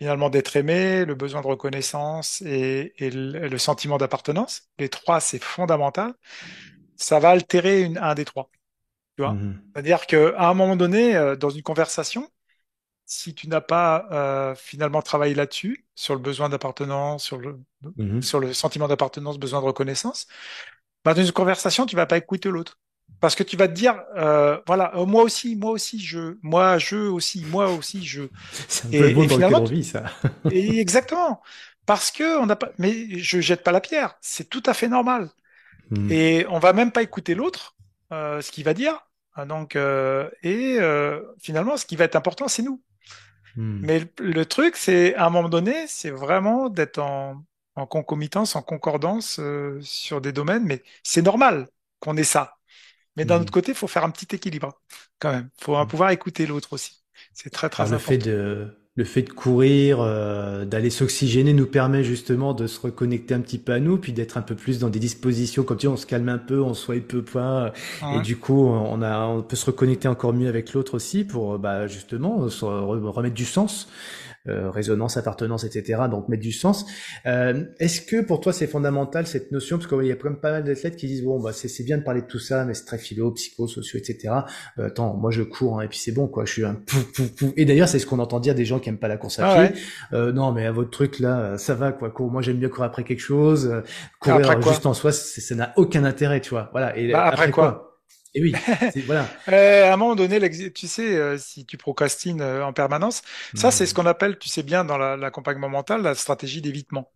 finalement 0.00 0.30
d'être 0.30 0.56
aimé, 0.56 1.04
le 1.06 1.14
besoin 1.14 1.42
de 1.42 1.46
reconnaissance 1.48 2.42
et, 2.42 2.94
et 2.98 3.10
le, 3.10 3.48
le 3.48 3.58
sentiment 3.58 3.98
d'appartenance, 3.98 4.70
les 4.78 4.88
trois, 4.90 5.20
c'est 5.20 5.42
fondamental, 5.42 6.14
ça 6.96 7.18
va 7.20 7.30
altérer 7.30 7.82
une, 7.82 7.98
un 7.98 8.14
des 8.14 8.24
trois. 8.24 8.50
Tu 9.16 9.22
vois? 9.22 9.38
Mhm. 9.38 9.72
C'est-à-dire 9.74 10.06
qu'à 10.06 10.48
un 10.50 10.54
moment 10.54 10.76
donné, 10.76 11.16
euh, 11.16 11.36
dans 11.36 11.50
une 11.50 11.62
conversation, 11.62 12.28
si 13.06 13.34
tu 13.34 13.48
n'as 13.48 13.60
pas 13.62 14.08
euh, 14.12 14.56
finalement 14.56 15.02
travaillé 15.02 15.34
là-dessus, 15.34 15.86
sur 15.96 16.14
le 16.14 16.20
besoin 16.22 16.48
d'appartenance, 16.50 17.24
sur 17.24 17.38
le, 17.38 17.60
Mhm. 17.96 18.20
sur 18.20 18.40
le 18.40 18.52
sentiment 18.54 18.88
d'appartenance, 18.88 19.38
besoin 19.38 19.60
de 19.62 19.66
reconnaissance, 19.66 20.28
bah, 21.04 21.14
dans 21.14 21.24
une 21.24 21.32
conversation, 21.32 21.86
tu 21.86 21.96
vas 21.96 22.06
pas 22.06 22.18
écouter 22.18 22.50
l'autre. 22.50 22.79
Parce 23.20 23.34
que 23.34 23.42
tu 23.42 23.56
vas 23.56 23.68
te 23.68 23.72
dire, 23.74 24.02
euh, 24.16 24.58
voilà, 24.66 24.94
euh, 24.96 25.06
moi 25.06 25.22
aussi, 25.24 25.56
moi 25.56 25.72
aussi, 25.72 26.00
je, 26.00 26.36
moi, 26.42 26.78
je 26.78 26.96
aussi, 26.96 27.44
moi 27.46 27.70
aussi, 27.70 28.04
je. 28.06 28.22
C'est 28.68 28.88
un 28.88 28.92
peu 28.94 29.04
le 29.04 29.10
Et, 29.10 29.22
et 29.22 29.26
dans 29.26 29.36
lequel 29.36 29.58
finalement, 29.58 29.60
on 29.60 29.66
tu- 29.66 29.74
vit, 29.74 29.84
ça. 29.84 30.04
et 30.48 30.80
exactement. 30.80 31.42
Parce 31.86 32.10
que 32.12 32.38
on 32.38 32.46
n'a 32.46 32.56
pas, 32.56 32.70
mais 32.78 33.18
je 33.18 33.40
jette 33.40 33.64
pas 33.64 33.72
la 33.72 33.80
pierre. 33.82 34.16
C'est 34.22 34.48
tout 34.50 34.62
à 34.66 34.74
fait 34.74 34.88
normal. 34.88 35.30
Mhm. 35.90 36.10
Et 36.10 36.46
on 36.50 36.58
va 36.60 36.72
même 36.74 36.92
pas 36.92 37.02
écouter 37.02 37.34
l'autre, 37.34 37.76
euh, 38.12 38.40
ce 38.42 38.52
qu'il 38.52 38.64
va 38.64 38.74
dire. 38.74 39.06
Ah, 39.34 39.46
Donc, 39.46 39.76
euh, 39.76 40.30
et 40.42 40.78
euh, 40.80 41.22
finalement, 41.40 41.76
ce 41.76 41.86
qui 41.86 41.96
va 41.96 42.04
être 42.06 42.16
important, 42.16 42.48
c'est 42.48 42.62
nous. 42.62 42.82
Mhm. 43.56 43.82
Mais 43.82 44.00
le, 44.00 44.08
le 44.32 44.44
truc, 44.46 44.76
c'est 44.76 45.14
à 45.14 45.26
un 45.26 45.30
moment 45.30 45.48
donné, 45.48 45.86
c'est 45.88 46.10
vraiment 46.10 46.68
d'être 46.68 46.98
en, 46.98 47.44
en 47.76 47.86
concomitance, 47.86 48.56
en 48.56 48.62
concordance 48.62 49.38
euh, 49.40 49.80
sur 49.82 50.20
des 50.20 50.32
domaines. 50.32 50.64
Mais 50.64 50.82
c'est 51.02 51.22
normal 51.22 51.68
qu'on 52.00 52.16
ait 52.16 52.24
ça. 52.24 52.56
Mais 53.20 53.26
d'un 53.26 53.40
autre 53.40 53.50
Mhm. 53.50 53.52
côté, 53.52 53.72
il 53.72 53.76
faut 53.78 53.88
faire 53.88 54.04
un 54.04 54.10
petit 54.10 54.34
équilibre 54.34 54.80
quand 55.20 55.32
même. 55.32 55.50
Il 55.60 55.64
faut 55.64 55.86
pouvoir 55.86 56.10
écouter 56.10 56.46
l'autre 56.46 56.72
aussi. 56.74 57.02
C'est 57.34 57.50
très 57.50 57.70
très 57.70 57.92
le 57.92 57.98
fait 57.98 58.18
important. 58.18 58.18
de 58.18 58.68
le 58.96 59.04
fait 59.04 59.22
de 59.22 59.30
courir, 59.30 60.00
euh, 60.00 60.64
d'aller 60.66 60.90
s'oxygéner 60.90 61.52
nous 61.54 61.66
permet 61.66 62.02
justement 62.04 62.52
de 62.54 62.66
se 62.66 62.78
reconnecter 62.80 63.32
un 63.34 63.40
petit 63.40 63.56
peu 63.56 63.72
à 63.72 63.78
nous, 63.80 63.96
puis 63.96 64.12
d'être 64.12 64.36
un 64.36 64.42
peu 64.42 64.56
plus 64.56 64.78
dans 64.80 64.90
des 64.90 64.98
dispositions 64.98 65.62
comme 65.62 65.78
tu 65.78 65.82
dis, 65.86 65.88
on 65.88 65.96
se 65.96 66.06
calme 66.06 66.28
un 66.28 66.38
peu, 66.38 66.60
on 66.60 66.74
swipe 66.74 67.06
peu 67.08 67.22
point, 67.22 67.72
et 68.10 68.20
du 68.20 68.36
coup 68.36 68.66
on 68.66 69.00
a 69.00 69.26
on 69.26 69.42
peut 69.42 69.56
se 69.56 69.64
reconnecter 69.66 70.08
encore 70.08 70.34
mieux 70.34 70.48
avec 70.48 70.74
l'autre 70.74 70.94
aussi 70.94 71.24
pour 71.24 71.58
bah 71.58 71.86
justement 71.86 72.48
se 72.48 72.64
re- 72.64 73.06
remettre 73.08 73.34
du 73.36 73.44
sens 73.46 73.88
résonance, 74.46 75.16
appartenance, 75.16 75.64
etc. 75.64 76.02
Donc 76.10 76.28
mettre 76.28 76.42
du 76.42 76.52
sens. 76.52 76.86
Euh, 77.26 77.64
Est-ce 77.78 78.00
que 78.00 78.22
pour 78.22 78.40
toi 78.40 78.52
c'est 78.52 78.66
fondamental 78.66 79.26
cette 79.26 79.52
notion? 79.52 79.78
Parce 79.78 79.88
qu'il 79.88 80.06
y 80.06 80.12
a 80.12 80.16
quand 80.16 80.30
même 80.30 80.40
pas 80.40 80.50
mal 80.52 80.64
d'athlètes 80.64 80.96
qui 80.96 81.06
disent 81.06 81.22
bon 81.24 81.38
bah 81.40 81.52
c'est 81.52 81.68
c'est 81.68 81.84
bien 81.84 81.98
de 81.98 82.02
parler 82.02 82.22
de 82.22 82.26
tout 82.26 82.38
ça, 82.38 82.64
mais 82.64 82.74
c'est 82.74 82.84
très 82.86 82.98
philo, 82.98 83.30
psycho, 83.32 83.66
sociaux, 83.68 83.98
etc. 83.98 84.34
Euh, 84.78 84.86
attends, 84.86 85.14
moi 85.14 85.30
je 85.30 85.42
cours 85.42 85.78
hein, 85.78 85.82
et 85.82 85.88
puis 85.88 85.98
c'est 85.98 86.12
bon 86.12 86.26
quoi, 86.26 86.44
je 86.46 86.52
suis 86.52 86.64
un 86.64 86.74
pouf 86.74 87.12
pouf 87.12 87.28
pouf. 87.36 87.52
Et 87.56 87.64
d'ailleurs 87.64 87.88
c'est 87.88 87.98
ce 87.98 88.06
qu'on 88.06 88.18
entend 88.18 88.40
dire 88.40 88.54
des 88.54 88.64
gens 88.64 88.78
qui 88.78 88.88
aiment 88.88 88.98
pas 88.98 89.08
la 89.08 89.16
course 89.18 89.38
à 89.38 89.46
Ah 89.48 89.54
pied. 89.54 89.62
ouais. 89.76 89.82
Euh, 90.18 90.32
non 90.32 90.52
mais 90.52 90.66
à 90.66 90.72
votre 90.72 90.90
truc 90.90 91.18
là, 91.20 91.40
euh, 91.40 91.56
ça 91.58 91.74
va 91.74 91.92
quoi. 91.92 92.10
Cours. 92.10 92.30
Moi 92.30 92.42
j'aime 92.42 92.56
bien 92.56 92.68
courir 92.68 92.84
après 92.84 93.04
quelque 93.04 93.20
chose. 93.20 93.66
Euh, 93.66 93.80
Après 94.20 94.42
courir 94.42 94.62
juste 94.62 94.86
en 94.86 94.94
soi, 94.94 95.12
c'est- 95.12 95.40
ça 95.40 95.54
n'a 95.54 95.72
aucun 95.76 96.04
intérêt, 96.04 96.40
tu 96.40 96.50
vois. 96.50 96.68
Voilà. 96.72 96.96
Et 96.96 97.12
Bah 97.12 97.24
après 97.26 97.42
après 97.42 97.50
quoi? 97.52 97.70
quoi? 97.72 97.89
Et 98.34 98.42
oui, 98.42 98.64
c'est 98.88 99.02
voilà. 99.02 99.34
Euh, 99.48 99.90
à 99.90 99.92
un 99.94 99.96
moment 99.96 100.14
donné, 100.14 100.38
tu 100.72 100.86
sais, 100.88 101.16
euh, 101.16 101.36
si 101.38 101.66
tu 101.66 101.76
procrastines 101.76 102.40
euh, 102.40 102.64
en 102.64 102.72
permanence, 102.72 103.22
ça 103.54 103.70
c'est 103.72 103.86
ce 103.86 103.92
Hmm, 103.92 103.94
qu'on 103.94 104.06
appelle, 104.06 104.38
tu 104.38 104.48
sais 104.48 104.62
bien, 104.62 104.84
dans 104.84 104.98
la- 104.98 105.16
l'accompagnement 105.16 105.68
mental, 105.68 106.02
la 106.02 106.14
stratégie 106.14 106.62
d'évitement. 106.62 107.12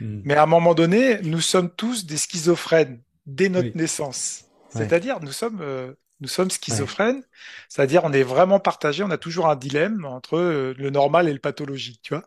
hmm. 0.00 0.20
Mais 0.24 0.34
à 0.34 0.44
un 0.44 0.46
moment 0.46 0.74
donné, 0.74 1.20
nous 1.22 1.40
sommes 1.40 1.70
tous 1.74 2.06
des 2.06 2.18
schizophrènes 2.18 3.02
dès 3.26 3.48
notre 3.50 3.70
Oui. 3.70 3.76
naissance. 3.76 4.46
Ouais. 4.74 4.94
C'est-à-dire, 4.94 5.20
nous 5.20 5.32
sommes, 5.32 5.60
euh, 5.62 5.94
nous 6.20 6.28
sommes 6.28 6.50
Ouais. 6.68 6.90
schizophrènes, 6.90 7.24
c'est-à-dire 7.68 8.04
on 8.04 8.12
est 8.12 8.22
vraiment 8.24 8.60
partagé, 8.60 9.04
on 9.04 9.10
a 9.10 9.18
toujours 9.18 9.48
un 9.48 9.56
dilemme 9.56 10.04
entre 10.06 10.38
le 10.76 10.90
normal 10.90 11.28
et 11.28 11.32
le 11.34 11.40
pathologique, 11.40 12.00
tu 12.02 12.14
vois. 12.14 12.24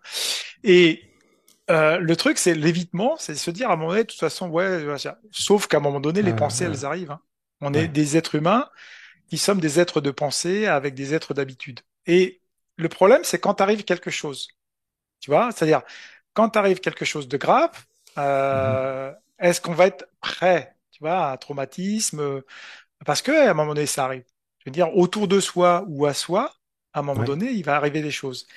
Et 0.64 1.04
euh, 1.72 1.98
le 2.00 2.16
truc, 2.16 2.38
c'est 2.40 2.56
l'évitement, 2.56 3.16
c'est 3.20 3.36
se 3.36 3.52
dire 3.52 3.70
à 3.70 3.74
un 3.74 3.78
moment 3.78 3.92
donné, 3.92 4.04
de 4.04 4.08
toute 4.10 4.20
façon, 4.20 4.50
ouais, 4.50 4.86
sauf 5.32 5.68
qu'à 5.68 5.78
un 5.78 5.80
moment 5.82 6.00
donné, 6.02 6.22
les 6.24 6.34
Ah, 6.34 6.36
pensées, 6.36 6.66
elles 6.66 6.86
arrivent. 6.86 7.12
hein. 7.12 7.22
On 7.64 7.76
est 7.76 7.88
des 7.90 8.18
êtres 8.18 8.36
humains 8.36 8.70
qui 9.30 9.38
sommes 9.38 9.62
des 9.62 9.80
êtres 9.80 10.02
de 10.02 10.12
pensée 10.12 10.68
avec 10.68 10.96
des 10.96 11.14
êtres 11.16 11.34
d'habitude. 11.34 11.82
Et 12.08 12.42
le 12.78 12.90
problème, 12.90 13.24
c'est 13.24 13.40
quand 13.40 13.62
arrive 13.62 13.84
quelque 13.86 14.12
chose, 14.12 14.50
tu 15.20 15.32
vois, 15.32 15.52
c'est-à-dire 15.52 15.82
quand 16.34 16.58
arrive 16.58 16.80
quelque 16.80 17.06
chose 17.06 17.28
de 17.28 17.38
grave, 17.38 17.72
euh, 18.18 19.14
est-ce 19.40 19.62
qu'on 19.62 19.74
va 19.74 19.88
être 19.88 20.08
prêt, 20.22 20.76
tu 20.92 21.00
vois, 21.02 21.28
à 21.30 21.34
un 21.34 21.38
traumatisme, 21.38 22.42
parce 23.06 23.22
que 23.22 23.32
à 23.32 23.52
un 23.52 23.54
moment 23.54 23.74
donné, 23.76 23.88
ça 23.88 24.06
arrive. 24.06 24.26
Je 24.60 24.66
veux 24.70 24.74
dire, 24.74 24.96
autour 24.98 25.28
de 25.28 25.40
soi 25.40 25.86
ou 25.88 26.06
à 26.06 26.14
soi, 26.14 26.56
à 26.94 27.00
un 27.00 27.04
moment 27.04 27.24
Ouais. 27.24 27.26
donné, 27.26 27.52
il 27.52 27.64
va 27.66 27.76
arriver 27.76 28.02
des 28.02 28.12
choses. 28.12 28.48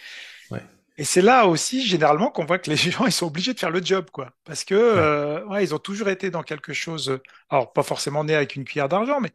Ouais. 0.50 0.62
Et 0.99 1.05
c'est 1.05 1.20
là 1.22 1.47
aussi, 1.47 1.86
généralement, 1.86 2.30
qu'on 2.30 2.44
voit 2.47 2.59
que 2.59 2.70
les 2.70 2.76
gens, 2.90 3.07
ils 3.07 3.12
sont 3.12 3.26
obligés 3.26 3.55
de 3.55 3.59
faire 3.59 3.70
le 3.70 3.82
job, 3.82 4.11
quoi. 4.11 4.32
Parce 4.44 4.64
que, 4.64 4.74
Ouais. 4.92 5.07
euh, 5.07 5.44
ouais, 5.47 5.62
ils 5.64 5.74
ont 5.74 5.78
toujours 5.78 6.09
été 6.09 6.30
dans 6.30 6.42
quelque 6.42 6.72
chose, 6.72 7.11
euh, 7.11 7.22
alors 7.51 7.72
pas 7.72 7.82
forcément 7.82 8.24
né 8.24 8.34
avec 8.34 8.57
une 8.57 8.64
cuillère 8.64 8.88
d'argent, 8.88 9.20
mais 9.20 9.32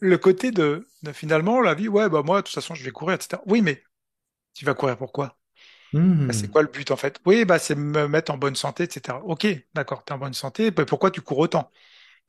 le 0.00 0.18
côté 0.18 0.52
de, 0.52 0.88
de 1.02 1.12
finalement, 1.12 1.60
la 1.62 1.74
vie, 1.74 1.88
ouais, 1.88 2.08
bah 2.10 2.22
moi, 2.24 2.42
de 2.42 2.46
toute 2.46 2.54
façon, 2.56 2.74
je 2.74 2.84
vais 2.84 2.92
courir, 2.92 3.16
etc. 3.16 3.42
Oui, 3.46 3.62
mais 3.62 3.82
tu 4.54 4.64
vas 4.66 4.74
courir 4.74 4.96
pourquoi? 4.98 5.38
Bah, 6.28 6.34
c'est 6.34 6.48
Mhm. 6.48 6.52
quoi 6.52 6.62
le 6.62 6.68
but, 6.68 6.90
en 6.92 6.96
fait? 6.96 7.20
Oui, 7.26 7.44
bah, 7.46 7.58
c'est 7.60 7.76
me 7.76 8.08
mettre 8.08 8.32
en 8.32 8.38
bonne 8.38 8.56
santé, 8.56 8.84
etc. 8.84 9.22
Ok, 9.24 9.46
d'accord, 9.74 10.04
t'es 10.04 10.12
en 10.14 10.18
bonne 10.18 10.34
santé, 10.34 10.70
bah, 10.72 10.86
pourquoi 10.86 11.10
tu 11.12 11.22
cours 11.22 11.38
autant? 11.38 11.70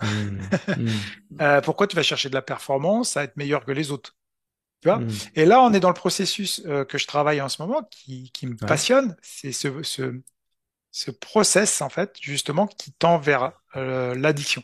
Mhm. 0.01 0.55
Mhm. 0.75 1.17
Euh, 1.41 1.61
pourquoi 1.61 1.87
tu 1.87 1.95
vas 1.97 2.03
chercher 2.03 2.29
de 2.29 2.35
la 2.35 2.43
performance 2.43 3.17
à 3.17 3.23
être 3.25 3.37
meilleur 3.37 3.65
que 3.65 3.71
les 3.73 3.91
autres? 3.91 4.16
Tu 4.81 4.89
vois? 4.89 5.05
Mhm. 5.05 5.31
Et 5.35 5.45
là, 5.45 5.61
on 5.61 5.73
est 5.73 5.79
dans 5.79 5.89
le 5.89 5.93
processus 5.95 6.61
euh, 6.65 6.85
que 6.85 6.97
je 6.97 7.07
travaille 7.07 7.41
en 7.41 7.49
ce 7.49 7.61
moment, 7.61 7.83
qui, 7.91 8.31
qui 8.31 8.47
me 8.47 8.57
Ouais. 8.61 8.77
passionne, 8.77 9.15
c'est 9.23 9.51
ce, 9.51 9.81
ce, 9.83 10.21
ce 10.91 11.11
process, 11.11 11.81
en 11.81 11.89
fait, 11.89 12.17
justement, 12.21 12.67
qui 12.67 12.93
tend 12.93 13.19
vers 13.19 13.53
euh, 13.77 14.15
l'addiction. 14.15 14.63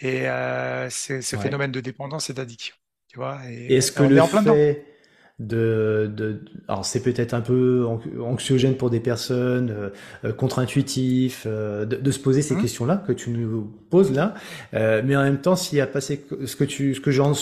Et 0.00 0.28
euh, 0.28 0.88
c'est 0.90 1.22
ce 1.22 1.36
Ouais. 1.36 1.36
phénomène 1.36 1.72
de 1.72 1.80
dépendance 1.80 2.30
et 2.30 2.34
d'addiction. 2.34 2.74
Tu 3.08 3.16
vois? 3.16 3.40
Et 3.50 3.76
est-ce 3.76 3.92
que 3.92 4.02
le 4.02 4.16
est 4.16 4.20
en 4.20 4.28
plein 4.28 4.42
dedans. 4.42 4.62
fait 4.62 4.97
de, 5.38 6.10
de, 6.16 6.40
alors 6.66 6.84
c'est 6.84 7.00
peut-être 7.02 7.32
un 7.34 7.40
peu 7.40 7.86
an- 7.86 8.00
anxiogène 8.20 8.76
pour 8.76 8.90
des 8.90 9.00
personnes, 9.00 9.70
euh, 9.70 9.90
euh, 10.24 10.32
contre-intuitif, 10.32 11.44
euh, 11.46 11.84
de, 11.86 11.96
de 11.96 12.10
se 12.10 12.18
poser 12.18 12.42
ces 12.42 12.56
Hum 12.56 12.58
questions-là 12.58 12.96
que 13.06 13.12
tu 13.12 13.30
nous 13.30 13.70
poses 13.90 14.12
là, 14.12 14.34
euh, 14.74 15.00
mais 15.04 15.16
en 15.16 15.22
même 15.22 15.40
temps, 15.40 15.54
s'il 15.56 15.78
y 15.78 15.80
a 15.80 15.86
pas 15.86 16.00
ces- 16.00 16.24
ce 16.44 16.56
que 16.56 16.64
tu, 16.64 16.94
ce 16.94 17.00
que 17.00 17.10
j'en- 17.12 17.34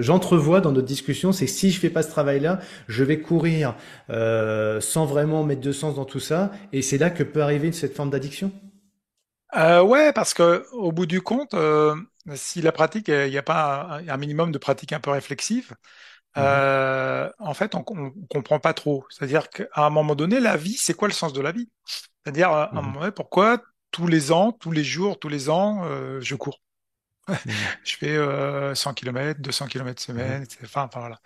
j'entrevois 0.00 0.60
dans 0.60 0.72
notre 0.72 0.86
discussion, 0.86 1.32
c'est 1.32 1.44
que 1.46 1.50
si 1.52 1.70
je 1.70 1.78
fais 1.78 1.90
pas 1.90 2.02
ce 2.02 2.10
travail-là, 2.10 2.58
je 2.88 3.04
vais 3.04 3.20
courir 3.20 3.74
euh, 4.10 4.80
sans 4.80 5.04
vraiment 5.06 5.44
mettre 5.44 5.60
de 5.60 5.72
sens 5.72 5.94
dans 5.96 6.04
tout 6.04 6.20
ça, 6.20 6.52
et 6.72 6.82
c'est 6.82 6.98
là 6.98 7.10
que 7.10 7.22
peut 7.22 7.42
arriver 7.42 7.70
cette 7.72 7.94
forme 7.94 8.10
d'addiction. 8.10 8.50
Euh, 9.54 9.82
ouais, 9.82 10.12
parce 10.14 10.32
que 10.32 10.66
au 10.72 10.92
bout 10.92 11.04
du 11.04 11.20
compte, 11.20 11.52
euh, 11.54 11.94
si 12.34 12.62
la 12.62 12.72
pratique, 12.72 13.08
il 13.08 13.28
n'y 13.30 13.36
a 13.36 13.42
pas 13.42 13.98
un, 13.98 14.08
un 14.08 14.16
minimum 14.16 14.50
de 14.50 14.56
pratique 14.58 14.92
un 14.94 15.00
peu 15.00 15.10
réflexive, 15.10 15.74
Mhm. 16.36 16.42
euh, 16.42 17.30
en 17.38 17.54
fait, 17.54 17.74
on, 17.74 17.84
on 17.88 18.12
comprend 18.30 18.58
pas 18.60 18.74
trop. 18.74 19.04
C'est-à-dire 19.10 19.50
qu'à 19.50 19.66
un 19.76 19.90
moment 19.90 20.14
donné, 20.14 20.40
la 20.40 20.56
vie, 20.56 20.74
c'est 20.76 20.94
quoi 20.94 21.08
le 21.08 21.14
sens 21.14 21.32
de 21.32 21.40
la 21.40 21.52
vie? 21.52 21.70
C'est-à-dire, 22.24 22.50
à 22.50 22.78
un 22.78 22.82
Mhm. 22.82 22.82
moment 22.82 23.00
donné, 23.00 23.12
pourquoi 23.12 23.62
tous 23.92 24.06
les 24.06 24.32
ans, 24.32 24.52
tous 24.52 24.72
les 24.72 24.84
jours, 24.84 25.18
tous 25.20 25.28
les 25.28 25.50
ans, 25.50 25.84
euh, 25.84 26.20
je 26.22 26.34
cours? 26.36 26.60
Mhm. 27.44 27.68
Je 27.84 27.96
fais 27.96 28.16
euh, 28.16 28.74
100 28.74 28.94
km, 28.94 29.40
200 29.40 29.66
km 29.68 30.02
semaine, 30.02 30.42
etc. 30.44 30.66
Enfin, 30.66 30.84
enfin, 30.86 31.00
voilà. 31.00 31.20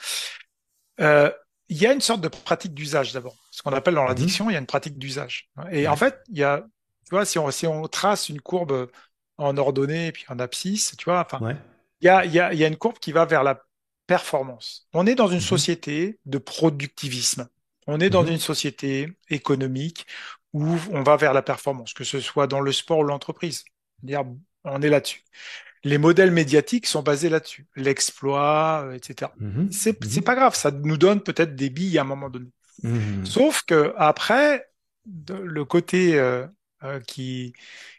Euh, 1.01 1.31
il 1.69 1.79
y 1.79 1.87
a 1.87 1.93
une 1.93 2.01
sorte 2.01 2.21
de 2.21 2.29
pratique 2.29 2.75
d'usage 2.75 3.13
d'abord. 3.13 3.37
Ce 3.51 3.63
qu'on 3.63 3.73
appelle 3.73 3.95
dans 3.95 4.05
l'addiction, 4.05 4.49
il 4.51 4.53
y 4.53 4.57
a 4.57 4.59
une 4.61 4.67
pratique 4.67 4.99
d'usage. 4.99 5.51
Et 5.71 5.89
en 5.89 5.97
fait, 5.97 6.21
il 6.29 6.39
y 6.39 6.45
a, 6.45 6.61
tu 7.05 7.11
vois, 7.11 7.25
si 7.25 7.39
on, 7.39 7.51
si 7.51 7.67
on 7.67 7.87
trace 7.89 8.29
une 8.29 8.41
courbe 8.41 8.89
en 9.37 9.57
ordonnée 9.57 10.09
et 10.09 10.13
puis 10.13 10.25
en 10.29 10.39
abscisse, 10.39 10.95
tu 10.97 11.05
vois, 11.07 11.21
enfin, 11.25 11.41
Ouais. 11.41 11.57
il 12.03 12.07
y 12.07 12.11
a, 12.11 12.25
il 12.27 12.33
y 12.33 12.41
a, 12.41 12.53
il 12.55 12.61
y 12.61 12.65
a 12.65 12.69
une 12.69 12.77
courbe 12.79 12.99
qui 13.01 13.13
va 13.13 13.27
vers 13.27 13.45
la 13.45 13.63
performance. 14.07 14.89
On 14.93 15.07
est 15.07 15.15
dans 15.15 15.29
une 15.29 15.41
Mhm. 15.41 15.41
société 15.41 16.19
de 16.27 16.39
productivisme. 16.39 17.49
On 17.87 18.01
est 18.01 18.11
dans 18.11 18.25
une 18.25 18.35
Mhm. 18.35 18.39
société 18.39 19.13
économique 19.31 20.07
où 20.53 20.67
on 20.93 21.03
va 21.03 21.17
vers 21.17 21.33
la 21.35 21.43
performance, 21.43 21.93
que 21.95 22.05
ce 22.05 22.21
soit 22.21 22.47
dans 22.47 22.61
le 22.61 22.73
sport 22.73 22.99
ou 22.99 23.05
l'entreprise. 23.05 23.65
C'est-à-dire, 24.01 24.25
on 24.65 24.83
est 24.83 24.89
là-dessus. 24.89 25.23
Les 25.85 25.99
modèles 25.99 26.31
médiatiques 26.33 26.87
sont 26.87 27.03
basés 27.03 27.29
là-dessus. 27.29 27.67
L'exploit, 27.77 28.85
euh, 28.87 28.93
etc. 28.95 29.33
Mhm. 29.39 29.71
C'est, 29.73 29.95
pas 30.25 30.35
grave. 30.35 30.55
Ça 30.57 30.71
nous 30.71 30.97
donne 30.97 31.21
peut-être 31.23 31.55
des 31.55 31.71
billes 31.71 31.99
à 31.99 32.03
un 32.03 32.05
moment 32.05 32.31
donné. 32.31 32.49
Sauf 33.25 33.63
que 33.63 33.95
après, 33.97 34.69
le 35.29 35.65
côté 35.65 36.19
euh, 36.19 36.47
euh, 36.85 37.01
qui, 37.01 37.53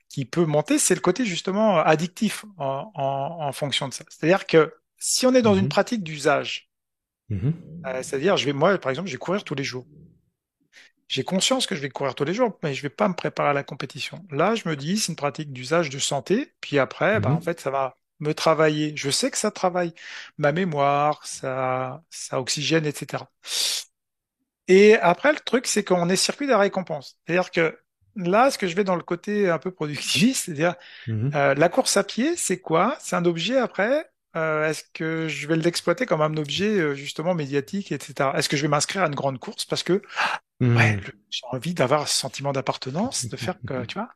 qui 0.10 0.26
peut 0.26 0.46
monter, 0.46 0.80
c'est 0.80 0.96
le 0.96 1.02
côté 1.02 1.26
justement 1.26 1.80
addictif 1.80 2.46
en, 2.58 2.92
en, 2.96 3.48
en 3.48 3.52
fonction 3.54 3.88
de 3.88 3.94
ça. 3.94 4.06
C'est-à-dire 4.10 4.46
que 4.48 4.74
si 5.00 5.26
on 5.26 5.34
est 5.36 5.42
dans 5.42 5.56
une 5.56 5.68
Mhm. 5.68 5.70
pratique 5.70 6.04
d'usage, 6.04 6.70
Mhm. 7.30 7.54
euh, 7.88 8.04
c'est-à-dire, 8.04 8.38
je 8.38 8.46
vais, 8.46 8.54
moi, 8.54 8.78
par 8.78 8.90
exemple, 8.92 9.08
je 9.08 9.14
vais 9.14 9.18
courir 9.20 9.44
tous 9.44 9.56
les 9.56 9.64
jours. 9.64 9.88
J'ai 11.08 11.24
conscience 11.24 11.68
que 11.68 11.76
je 11.76 11.82
vais 11.82 11.90
courir 11.90 12.16
tous 12.16 12.26
les 12.26 12.34
jours, 12.34 12.58
mais 12.64 12.74
je 12.74 12.82
vais 12.82 12.90
pas 12.90 13.08
me 13.08 13.14
préparer 13.14 13.50
à 13.50 13.54
la 13.54 13.64
compétition. 13.64 14.26
Là, 14.30 14.56
je 14.56 14.68
me 14.68 14.76
dis, 14.76 14.98
c'est 14.98 15.12
une 15.12 15.16
pratique 15.16 15.54
d'usage 15.54 15.90
de 15.90 16.00
santé. 16.00 16.54
Puis 16.60 16.80
après, 16.80 17.20
bah, 17.22 17.34
en 17.34 17.40
Mhm. 17.40 17.42
fait, 17.42 17.60
ça 17.62 17.70
va 17.72 17.96
me 18.20 18.34
travailler. 18.34 18.94
Je 18.98 19.10
sais 19.10 19.32
que 19.32 19.38
ça 19.38 19.52
travaille 19.52 19.94
ma 20.38 20.52
mémoire, 20.52 21.26
ça, 21.26 22.04
ça 22.10 22.40
oxygène, 22.42 22.86
etc. 22.86 23.32
Et 24.68 24.96
après, 24.98 25.32
le 25.34 25.40
truc, 25.40 25.68
c'est 25.68 25.84
qu'on 25.84 26.10
est 26.10 26.16
circuit 26.16 26.46
de 26.48 26.52
la 26.52 26.58
récompense. 26.60 27.20
C'est-à-dire 27.26 27.52
que 27.52 27.80
là, 28.16 28.52
ce 28.52 28.58
que 28.58 28.68
je 28.68 28.76
vais 28.76 28.84
dans 28.84 28.96
le 28.96 29.04
côté 29.04 29.50
un 29.50 29.60
peu 29.60 29.72
productiviste, 29.72 30.46
c'est-à-dire 30.46 30.76
euh, 31.36 31.56
la 31.56 31.70
course 31.70 31.98
à 31.98 32.04
pied, 32.06 32.36
c'est 32.38 32.60
quoi? 32.62 32.98
C'est 33.02 33.16
un 33.18 33.26
objet 33.26 33.58
après. 33.58 34.10
Euh, 34.36 34.70
est-ce 34.70 34.84
que 34.94 35.28
je 35.28 35.48
vais 35.48 35.56
l'exploiter 35.56 36.06
comme 36.06 36.22
un 36.22 36.36
objet 36.38 36.80
euh, 36.80 36.94
justement 36.96 37.34
médiatique, 37.34 37.92
etc. 37.92 38.38
Est-ce 38.38 38.50
que 38.50 38.58
je 38.58 38.62
vais 38.64 38.68
m'inscrire 38.68 39.04
à 39.04 39.08
une 39.08 39.16
grande 39.16 39.40
course 39.40 39.66
parce 39.66 39.84
que 39.84 40.02
ouais, 40.76 40.98
le- 40.98 41.14
j'ai 41.30 41.42
envie 41.52 41.74
d'avoir 41.74 42.08
ce 42.08 42.16
sentiment 42.20 42.54
d'appartenance, 42.54 43.28
de 43.30 43.38
faire 43.38 43.56
que 43.66 43.86
tu 43.88 43.96
vois, 44.00 44.10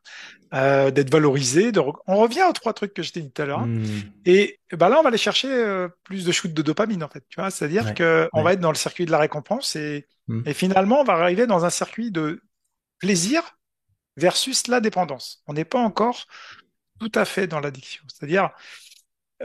euh, 0.54 0.90
d'être 0.90 1.10
valorisé. 1.10 1.72
De... 1.72 1.80
re- 1.80 1.98
On 2.06 2.16
revient 2.18 2.44
aux 2.48 2.52
trois 2.52 2.74
trucs 2.74 2.94
que 2.94 3.02
je 3.02 3.12
t'ai 3.12 3.22
dit 3.22 3.32
tout 3.32 3.42
à 3.42 3.46
l'heure. 3.46 3.60
hein. 3.60 3.66
Mhm. 3.68 4.12
Et 4.26 4.60
ben 4.72 4.88
là, 4.88 4.98
on 5.00 5.02
va 5.02 5.08
aller 5.08 5.18
chercher 5.18 5.86
plus 6.04 6.24
de 6.24 6.32
shoots 6.32 6.54
de 6.54 6.62
dopamine 6.62 7.02
en 7.04 7.08
fait. 7.08 7.24
Tu 7.28 7.40
vois, 7.40 7.50
c'est-à-dire 7.50 7.86
Ouais, 7.86 7.94
que 7.94 8.28
on 8.32 8.42
va 8.42 8.52
être 8.54 8.60
dans 8.60 8.72
le 8.72 8.76
circuit 8.76 9.06
de 9.06 9.10
la 9.12 9.18
récompense 9.18 9.76
et, 9.76 10.06
Mhm. 10.28 10.42
et 10.46 10.54
finalement, 10.54 11.00
on 11.00 11.04
va 11.04 11.14
arriver 11.14 11.46
dans 11.46 11.64
un 11.64 11.70
circuit 11.70 12.10
de 12.12 12.40
plaisir 12.98 13.42
versus 14.16 14.68
la 14.68 14.80
dépendance. 14.80 15.42
On 15.46 15.54
n'est 15.54 15.64
pas 15.64 15.80
encore 15.80 16.26
tout 17.00 17.12
à 17.14 17.24
fait 17.24 17.46
dans 17.46 17.60
l'addiction. 17.60 18.02
C'est-à-dire, 18.08 18.50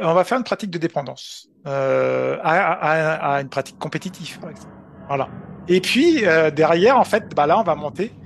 on 0.02 0.14
va 0.14 0.24
faire 0.24 0.38
une 0.38 0.44
pratique 0.44 0.72
de 0.72 0.78
dépendance 0.78 1.50
euh, 1.68 2.38
à, 2.42 2.74
à- 2.74 3.36
à 3.36 3.42
une 3.42 3.50
pratique 3.50 3.78
compétitive, 3.78 4.38
par 4.40 4.50
exemple. 4.50 4.74
Voilà. 5.08 5.34
Et 5.68 5.82
puis 5.82 6.26
euh, 6.26 6.52
derrière, 6.52 6.98
en 6.98 7.04
fait, 7.06 7.34
bah 7.36 7.48
là, 7.48 7.60
on 7.60 7.64
va 7.64 7.76
monter. 7.76 8.18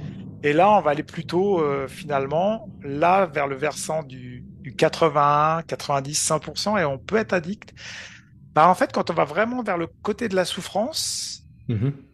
Et 0.44 0.54
là, 0.54 0.72
on 0.72 0.82
va 0.82 0.92
aller 0.92 1.04
plutôt 1.04 1.62
euh, 1.62 1.88
finalement 1.88 2.72
là 2.82 3.28
vers 3.28 3.48
le 3.48 3.56
versant 3.56 4.04
du, 4.04 4.48
du 4.64 4.76
80, 4.76 5.64
90, 5.68 6.16
100%, 6.16 6.78
et 6.78 6.86
on 6.86 6.98
peut 7.00 7.18
être 7.18 7.34
addict. 7.34 7.74
Bah 8.56 8.68
en 8.70 8.76
fait, 8.76 8.92
quand 8.94 9.10
on 9.10 9.14
va 9.14 9.26
vraiment 9.26 9.64
vers 9.64 9.78
le 9.78 9.88
côté 10.04 10.30
de 10.30 10.36
la 10.36 10.46
souffrance, 10.46 11.44
Mhm. 11.68 12.12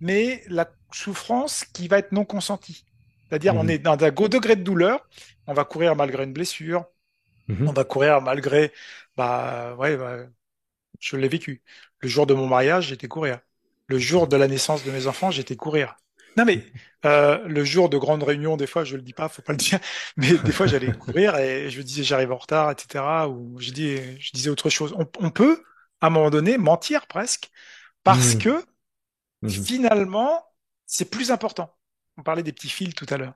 mais 0.00 0.42
la 0.48 0.70
souffrance 0.92 1.64
qui 1.64 1.88
va 1.88 1.98
être 1.98 2.12
non 2.12 2.24
consentie. 2.24 2.84
C'est-à-dire, 3.28 3.54
on 3.56 3.66
est 3.68 3.78
Mhm. 3.78 3.82
dans 3.82 3.98
un 4.04 4.10
gros 4.10 4.28
degré 4.28 4.56
de 4.56 4.62
douleur, 4.62 5.08
on 5.46 5.54
va 5.54 5.64
courir 5.64 5.96
malgré 5.96 6.24
une 6.24 6.32
blessure, 6.32 6.84
on 7.64 7.72
Mhm. 7.72 7.74
va 7.74 7.84
courir 7.84 8.20
malgré, 8.22 8.72
bah 9.16 9.74
ouais, 9.76 9.96
bah, 9.96 10.18
je 11.00 11.16
l'ai 11.16 11.28
vécu. 11.28 11.62
Le 12.00 12.08
jour 12.08 12.26
de 12.26 12.34
mon 12.34 12.46
mariage, 12.46 12.88
j'étais 12.88 13.08
courir. 13.08 13.40
Le 13.88 13.98
jour 13.98 14.28
de 14.28 14.36
la 14.36 14.48
naissance 14.48 14.84
de 14.84 14.90
mes 14.90 15.06
enfants, 15.06 15.30
j'étais 15.30 15.56
courir. 15.56 15.96
Non 16.36 16.44
mais 16.44 16.66
euh, 17.04 17.46
le 17.48 17.64
jour 17.64 17.88
de 17.88 17.98
grande 17.98 18.22
réunion, 18.22 18.56
des 18.56 18.66
fois, 18.66 18.84
je 18.84 18.96
le 18.96 19.02
dis 19.02 19.12
pas, 19.14 19.28
faut 19.28 19.42
pas 19.42 19.52
le 19.52 19.58
dire, 19.58 19.78
mais 20.16 20.38
des 20.38 20.52
fois 20.52 20.66
j'allais 20.66 20.92
courir 20.92 21.36
et 21.36 21.70
je 21.70 21.82
disais 21.82 22.02
j'arrive 22.04 22.32
en 22.32 22.36
retard, 22.38 22.70
etc. 22.72 23.28
Ou 23.28 23.58
je 23.60 23.70
dis, 23.70 23.96
je 24.20 24.32
disais 24.32 24.50
autre 24.50 24.70
chose. 24.70 24.94
On, 24.98 25.06
on 25.20 25.30
peut 25.30 25.62
à 26.00 26.08
un 26.08 26.10
moment 26.10 26.30
donné 26.30 26.58
mentir 26.58 27.06
presque 27.06 27.50
parce 28.04 28.34
Mhm. 28.34 28.36
que 28.36 28.64
Mhm. 29.42 29.66
finalement 29.66 30.44
c'est 30.86 31.10
plus 31.10 31.30
important. 31.30 31.74
On 32.16 32.22
parlait 32.22 32.42
des 32.42 32.52
petits 32.52 32.68
fils 32.68 32.94
tout 32.94 33.06
à 33.10 33.16
l'heure. 33.18 33.34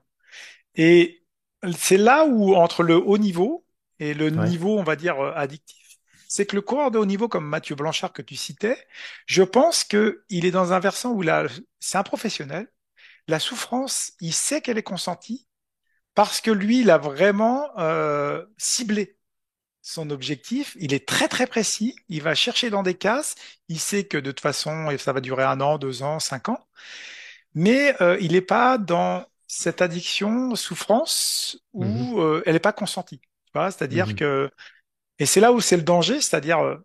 Et 0.75 1.23
c'est 1.77 1.97
là 1.97 2.25
où, 2.25 2.55
entre 2.55 2.83
le 2.83 2.97
haut 2.97 3.17
niveau 3.17 3.65
et 4.01 4.15
le 4.15 4.29
Ouais. 4.29 4.47
niveau, 4.49 4.79
on 4.79 4.83
va 4.83 4.97
dire, 4.97 5.19
euh, 5.21 5.33
addictif, 5.35 5.97
c'est 6.29 6.47
que 6.47 6.55
le 6.57 6.63
coureur 6.63 6.91
de 6.91 6.99
haut 6.99 7.05
niveau, 7.07 7.29
comme 7.29 7.47
Mathieu 7.47 7.75
Blanchard 7.75 8.13
que 8.13 8.23
tu 8.23 8.35
citais, 8.37 8.77
je 9.27 9.43
pense 9.43 9.85
que 9.85 10.25
il 10.29 10.45
est 10.45 10.51
dans 10.51 10.73
un 10.73 10.79
versant 10.81 11.11
où 11.13 11.23
là, 11.23 11.47
c'est 11.81 11.99
un 11.99 12.03
professionnel. 12.03 12.69
La 13.27 13.39
souffrance, 13.39 14.13
il 14.21 14.33
sait 14.33 14.61
qu'elle 14.61 14.77
est 14.79 14.83
consentie 14.83 15.47
parce 16.15 16.41
que 16.41 16.51
lui, 16.51 16.81
il 16.81 16.91
a 16.91 16.97
vraiment 16.99 17.69
euh, 17.79 18.45
ciblé 18.57 19.17
son 19.81 20.09
objectif. 20.11 20.77
Il 20.79 20.93
est 20.93 21.07
très 21.07 21.27
très 21.29 21.47
précis. 21.47 21.95
Il 22.09 22.23
va 22.23 22.35
chercher 22.35 22.69
dans 22.71 22.83
des 22.83 22.95
cases. 22.95 23.35
Il 23.69 23.79
sait 23.79 24.05
que 24.05 24.17
de 24.17 24.31
toute 24.31 24.41
façon, 24.41 24.89
ça 24.99 25.13
va 25.13 25.21
durer 25.21 25.43
un 25.45 25.61
an, 25.61 25.77
deux 25.79 26.03
ans, 26.03 26.19
cinq 26.19 26.49
ans 26.49 26.59
mais 27.53 27.95
euh, 28.01 28.17
il 28.21 28.33
n'est 28.33 28.41
pas 28.41 28.77
dans 28.77 29.25
cette 29.47 29.81
addiction 29.81 30.55
souffrance 30.55 31.59
où 31.73 32.19
euh, 32.21 32.41
elle 32.45 32.53
n'est 32.53 32.59
pas 32.59 32.73
consentie. 32.73 33.21
C'est-à-dire 33.71 34.15
Mhm. 34.15 34.15
que 34.15 34.49
et 35.19 35.25
c'est 35.27 35.41
là 35.41 35.53
où 35.53 35.61
c'est 35.61 35.77
le 35.77 35.83
danger, 35.83 36.21
c'est-à-dire 36.21 36.59
euh, 36.59 36.77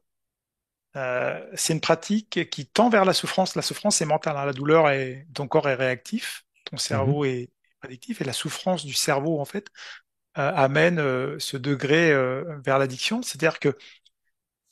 euh, 0.96 1.44
c'est 1.54 1.72
une 1.74 1.80
pratique 1.80 2.48
qui 2.50 2.66
tend 2.66 2.88
vers 2.88 3.04
la 3.04 3.12
souffrance. 3.12 3.54
La 3.54 3.62
souffrance 3.62 4.00
est 4.00 4.06
mentale, 4.06 4.36
hein. 4.36 4.46
La 4.46 4.52
douleur 4.52 4.88
est 4.90 5.26
ton 5.34 5.46
corps 5.48 5.68
est 5.68 5.74
réactif, 5.74 6.44
ton 6.64 6.76
cerveau 6.78 7.24
Mhm. 7.24 7.26
est 7.26 7.50
addictif 7.82 8.20
et 8.20 8.24
la 8.24 8.32
souffrance 8.32 8.84
du 8.84 8.94
cerveau 8.94 9.40
en 9.40 9.44
fait 9.44 9.68
euh, 10.38 10.52
amène 10.54 10.98
euh, 11.00 11.38
ce 11.40 11.56
degré 11.58 12.12
vers 12.64 12.78
l'addiction. 12.78 13.22
C'est-à-dire 13.22 13.60
que 13.60 13.76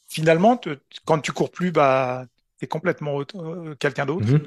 finalement, 0.09 0.57
te- 0.57 0.78
quand 1.05 1.20
tu 1.20 1.32
cours 1.32 1.51
plus, 1.51 1.72
bah 1.72 2.26
t'es 2.59 2.66
complètement 2.66 3.24
quelqu'un 3.78 4.07
d'autre. 4.07 4.38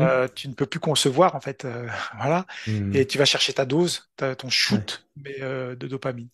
Euh, 0.00 0.28
tu 0.34 0.48
ne 0.48 0.54
peux 0.54 0.66
plus 0.66 0.80
concevoir 0.80 1.36
en 1.36 1.40
fait, 1.40 1.64
euh, 1.66 1.88
voilà, 2.18 2.46
et 2.92 3.06
tu 3.06 3.18
vas 3.18 3.26
chercher 3.26 3.54
ta 3.54 3.66
dose, 3.66 4.10
ta- 4.16 4.36
ton 4.36 4.50
Ouais. 4.68 4.82
shoot 4.82 5.06
mais, 5.16 5.40
euh, 5.42 5.76
de 5.76 5.88
dopamine. 5.88 6.30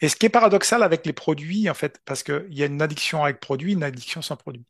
Et 0.00 0.08
ce 0.08 0.16
qui 0.16 0.26
est 0.26 0.28
paradoxal 0.28 0.82
avec 0.82 1.06
les 1.06 1.12
produits 1.12 1.68
en 1.70 1.74
fait, 1.74 2.00
parce 2.04 2.22
qu'il 2.24 2.46
y 2.50 2.62
a 2.62 2.66
une 2.66 2.82
addiction 2.82 3.24
avec 3.24 3.40
produit, 3.40 3.72
une 3.74 3.84
addiction 3.84 4.22
sans 4.22 4.36
produit. 4.36 4.64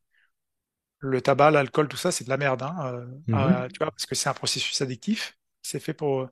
Le 1.01 1.21
tabac, 1.23 1.51
l'alcool, 1.53 1.89
tout 1.89 1.97
ça, 1.97 2.11
c'est 2.11 2.25
de 2.25 2.29
la 2.31 2.37
merde, 2.37 2.63
hein, 2.63 2.75
euh, 2.87 3.07
euh, 3.35 3.69
Mhm. 3.69 3.69
tu 3.69 3.79
vois, 3.79 3.91
parce 3.93 4.07
que 4.07 4.15
c'est 4.17 4.29
un 4.29 4.35
processus 4.35 4.81
addictif. 4.83 5.39
C'est 5.63 5.79
fait 5.81 5.95
pour. 5.95 6.29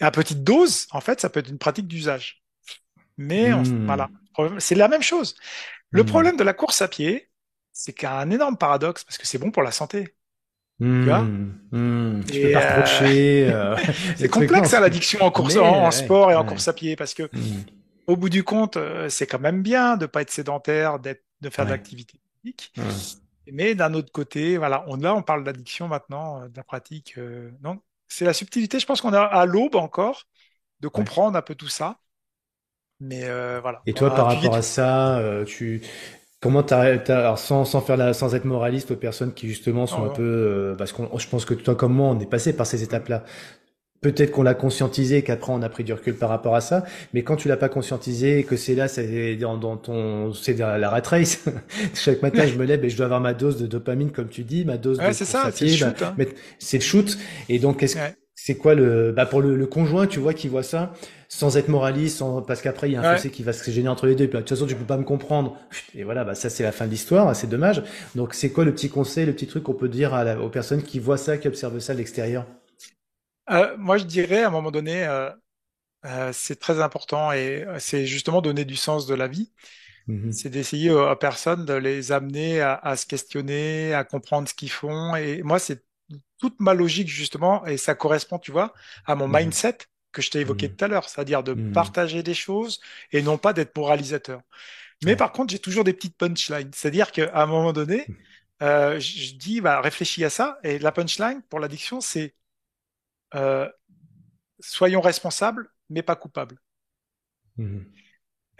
Et 0.00 0.04
à 0.04 0.10
petite 0.12 0.44
dose, 0.44 0.86
en 0.92 1.00
fait, 1.00 1.20
ça 1.20 1.30
peut 1.30 1.40
être 1.40 1.50
une 1.50 1.58
pratique 1.58 1.88
d'usage. 1.88 2.44
Mais 3.18 3.52
on- 3.54 3.62
voilà, 3.86 4.10
Mhm. 4.38 4.60
c'est 4.60 4.74
la 4.76 4.88
même 4.88 5.02
chose. 5.02 5.36
Le 5.90 6.04
Mhm. 6.04 6.04
problème 6.04 6.36
de 6.38 6.44
la 6.44 6.54
course 6.54 6.82
à 6.82 6.88
pied, 6.88 7.30
c'est 7.72 7.94
qu'il 7.94 8.04
y 8.04 8.06
a 8.06 8.18
un 8.18 8.30
énorme 8.30 8.58
paradoxe 8.58 9.04
parce 9.04 9.18
que 9.18 9.26
c'est 9.26 9.38
bon 9.38 9.50
pour 9.52 9.62
la 9.64 9.72
santé, 9.72 10.16
tu 11.00 11.10
vois. 11.10 11.36
Tu 12.30 12.40
peux 12.40 12.50
pas 12.50 12.62
euh, 12.62 13.50
euh, 13.50 13.76
C'est 14.16 14.28
complexe 14.28 14.72
l'addiction 14.72 15.20
en 15.22 15.30
course, 15.30 15.56
en, 15.56 15.62
Mais 15.64 15.84
en 15.84 15.90
ouais, 15.90 15.90
sport 15.90 16.30
et 16.32 16.34
en 16.36 16.44
course 16.44 16.68
à 16.68 16.72
pied 16.72 16.96
parce 16.96 17.14
que. 17.14 17.30
Au 18.06 18.16
bout 18.16 18.28
du 18.30 18.44
compte, 18.44 18.76
euh, 18.76 19.08
c'est 19.08 19.26
quand 19.26 19.38
même 19.40 19.62
bien 19.62 19.96
de 19.96 20.06
pas 20.06 20.22
être 20.22 20.30
sédentaire, 20.30 20.98
d'être, 21.00 21.24
de 21.40 21.50
faire 21.50 21.64
de 21.66 21.70
l'activité 21.70 22.20
physique. 22.42 22.72
Ouais. 22.76 23.24
Mais 23.52 23.74
d'un 23.74 23.94
autre 23.94 24.12
côté, 24.12 24.58
voilà, 24.58 24.84
on, 24.88 24.96
là 24.96 25.14
on 25.14 25.22
parle 25.22 25.44
d'addiction 25.44 25.88
maintenant, 25.88 26.42
euh, 26.42 26.48
de 26.48 26.56
la 26.56 26.64
pratique. 26.64 27.18
euh, 27.18 27.50
non, 27.62 27.80
c'est 28.08 28.24
la 28.24 28.32
subtilité. 28.34 28.78
Je 28.80 28.86
pense 28.86 29.00
qu'on 29.02 29.12
a 29.14 29.22
à 29.22 29.46
l'aube 29.46 29.76
encore 29.76 30.24
de 30.80 30.88
Ouais. 30.94 31.04
comprendre 31.04 31.36
un 31.38 31.42
peu 31.42 31.54
tout 31.56 31.68
ça. 31.68 32.00
Mais 33.00 33.24
euh, 33.24 33.60
voilà, 33.60 33.86
Et 33.86 33.94
toi, 33.94 34.14
par 34.14 34.26
rapport 34.26 34.54
à 34.54 34.62
ça, 34.62 35.18
euh, 35.18 35.44
tu 35.44 35.82
comment 36.40 36.60
alors 36.62 37.38
sans, 37.38 37.64
sans 37.64 37.80
faire 37.82 37.96
la, 37.96 38.14
sans 38.14 38.34
être 38.34 38.44
moraliste 38.44 38.90
aux 38.92 38.96
personnes 38.96 39.34
qui 39.34 39.48
justement 39.48 39.86
sont 39.86 40.04
un 40.04 40.10
peu, 40.10 40.22
euh, 40.22 40.74
parce 40.76 40.92
qu'on, 40.92 41.16
je 41.18 41.28
pense 41.28 41.44
que 41.44 41.54
toi 41.54 41.74
comme 41.76 41.94
moi, 41.94 42.08
on 42.10 42.20
est 42.20 42.26
passé 42.26 42.54
par 42.56 42.66
ces 42.66 42.82
étapes-là. 42.82 43.24
Peut-être 44.04 44.32
qu'on 44.32 44.42
l'a 44.42 44.52
conscientisé, 44.52 45.22
qu'après 45.22 45.50
on 45.50 45.62
a 45.62 45.68
pris 45.70 45.82
du 45.82 45.94
recul 45.94 46.14
par 46.14 46.28
rapport 46.28 46.54
à 46.54 46.60
ça, 46.60 46.84
mais 47.14 47.22
quand 47.22 47.36
tu 47.36 47.48
l'as 47.48 47.56
pas 47.56 47.70
conscientisé, 47.70 48.40
et 48.40 48.44
que 48.44 48.54
c'est 48.54 48.74
là, 48.74 48.86
c'est 48.86 49.34
dans, 49.36 49.56
dans 49.56 49.78
ton, 49.78 50.34
c'est 50.34 50.52
dans 50.52 50.76
la 50.76 50.90
rat 50.90 51.00
race. 51.06 51.42
Chaque 51.94 52.20
matin, 52.20 52.46
je 52.46 52.54
me 52.56 52.64
lève 52.66 52.84
et 52.84 52.90
je 52.90 52.96
dois 52.98 53.06
avoir 53.06 53.20
ma 53.22 53.32
dose 53.32 53.56
de 53.56 53.66
dopamine, 53.66 54.10
comme 54.12 54.28
tu 54.28 54.42
dis, 54.42 54.66
ma 54.66 54.76
dose 54.76 55.00
de 55.00 55.04
Ouais, 55.04 55.12
c'est 55.14 55.24
course 55.24 55.34
à 55.34 55.44
ça, 55.44 55.50
c'est 55.52 55.64
le 55.64 55.70
shoot. 55.70 56.02
Hein. 56.02 56.14
mais 56.18 56.28
c'est 56.58 56.76
le 56.78 56.82
shoot. 56.82 57.16
Et 57.48 57.58
donc, 57.58 57.78
qu'est-ce, 57.80 57.96
Ouais, 57.96 58.14
c'est 58.34 58.56
quoi 58.56 58.74
le, 58.74 59.12
bah 59.12 59.24
pour 59.26 59.40
le, 59.40 59.56
le 59.56 59.66
conjoint, 59.66 60.06
tu 60.06 60.18
vois, 60.20 60.34
qui 60.34 60.48
voit 60.48 60.62
ça, 60.62 60.92
sans 61.28 61.56
être 61.56 61.68
moraliste, 61.68 62.18
sans, 62.18 62.42
parce 62.42 62.60
qu'après 62.60 62.90
il 62.90 62.92
y 62.92 62.96
a 62.96 63.00
un 63.00 63.04
ouais. 63.04 63.16
fossé 63.16 63.30
qui 63.30 63.42
va 63.42 63.52
se 63.54 63.70
générer 63.70 63.90
entre 63.92 64.06
les 64.06 64.14
deux. 64.16 64.24
Et 64.24 64.28
puis, 64.28 64.36
de 64.36 64.42
toute 64.42 64.50
façon, 64.50 64.66
tu 64.66 64.74
peux 64.74 64.84
pas 64.84 64.98
me 64.98 65.04
comprendre. 65.04 65.56
Et 65.94 66.04
voilà, 66.04 66.24
bah 66.24 66.34
ça 66.34 66.50
c'est 66.50 66.62
la 66.62 66.72
fin 66.72 66.84
de 66.86 66.90
l'histoire. 66.90 67.34
C'est 67.34 67.46
dommage. 67.48 67.82
Donc, 68.16 68.34
c'est 68.34 68.50
quoi 68.50 68.64
le 68.64 68.72
petit 68.74 68.90
conseil, 68.90 69.24
le 69.24 69.32
petit 69.32 69.46
truc 69.46 69.62
qu'on 69.62 69.72
peut 69.74 69.88
dire 69.88 70.12
à 70.14 70.24
la- 70.24 70.40
aux 70.40 70.50
personnes 70.50 70.82
qui 70.82 70.98
voient 70.98 71.16
ça, 71.16 71.38
qui 71.38 71.48
observent 71.48 71.78
ça 71.78 71.94
de 71.94 71.98
l'extérieur? 71.98 72.44
Euh, 73.50 73.76
moi, 73.76 73.98
je 73.98 74.04
dirais 74.04 74.42
à 74.44 74.48
un 74.48 74.50
moment 74.50 74.70
donné, 74.70 75.04
euh, 75.06 75.30
euh, 76.06 76.32
c'est 76.32 76.56
très 76.60 76.80
important 76.82 77.32
et 77.32 77.64
euh, 77.64 77.78
c'est 77.80 78.06
justement 78.06 78.42
donner 78.42 78.64
du 78.64 78.76
sens 78.76 79.06
de 79.06 79.14
la 79.14 79.28
vie. 79.28 79.52
Mhm. 80.06 80.30
c'est 80.30 80.50
d'essayer 80.50 80.90
euh, 80.90 81.10
à 81.10 81.16
personne 81.16 81.64
de 81.66 81.74
les 81.74 82.12
amener 82.12 82.60
à, 82.60 82.74
à 82.76 82.96
se 82.96 83.06
questionner, 83.06 83.94
à 83.94 84.04
comprendre 84.04 84.48
ce 84.48 84.54
qu'ils 84.54 84.70
font. 84.70 85.16
Et 85.16 85.42
moi, 85.42 85.58
c'est 85.60 85.84
toute 86.40 86.60
ma 86.60 86.74
logique 86.74 87.08
justement, 87.08 87.66
et 87.66 87.76
ça 87.78 87.94
correspond, 87.96 88.38
tu 88.40 88.52
vois, 88.52 88.74
à 89.06 89.14
mon 89.16 89.28
Mhm. 89.28 89.28
mindset 89.28 89.78
que 90.12 90.22
je 90.22 90.30
t'ai 90.30 90.40
évoqué 90.40 90.68
Mhm. 90.68 90.74
tout 90.74 90.84
à 90.84 90.88
l'heure, 90.88 91.08
c'est-à-dire 91.08 91.42
de 91.44 91.54
Mhm. 91.54 91.64
partager 91.72 92.22
des 92.24 92.34
choses 92.34 92.80
et 93.12 93.22
non 93.22 93.38
pas 93.38 93.52
d'être 93.54 93.76
moralisateur. 93.76 94.42
Mais 95.02 95.16
Ouais. 95.16 95.16
par 95.16 95.32
contre, 95.32 95.52
j'ai 95.52 95.58
toujours 95.58 95.84
des 95.84 95.92
petites 95.92 96.16
punchlines, 96.16 96.70
c'est-à-dire 96.74 97.12
qu'à 97.12 97.30
un 97.42 97.46
moment 97.46 97.72
donné, 97.72 98.12
euh, 98.62 98.98
je 99.00 99.18
je 99.20 99.34
dis, 99.34 99.60
bah, 99.60 99.80
réfléchis 99.80 100.24
à 100.24 100.30
ça, 100.30 100.58
et 100.64 100.78
la 100.78 100.92
punchline 100.92 101.42
pour 101.50 101.60
l'addiction, 101.60 102.00
c'est 102.00 102.34
euh, 103.34 103.68
soyons 104.60 105.00
responsables, 105.00 105.68
mais 105.90 106.02
pas 106.02 106.16
coupables. 106.16 106.58
Mhm. 107.56 107.84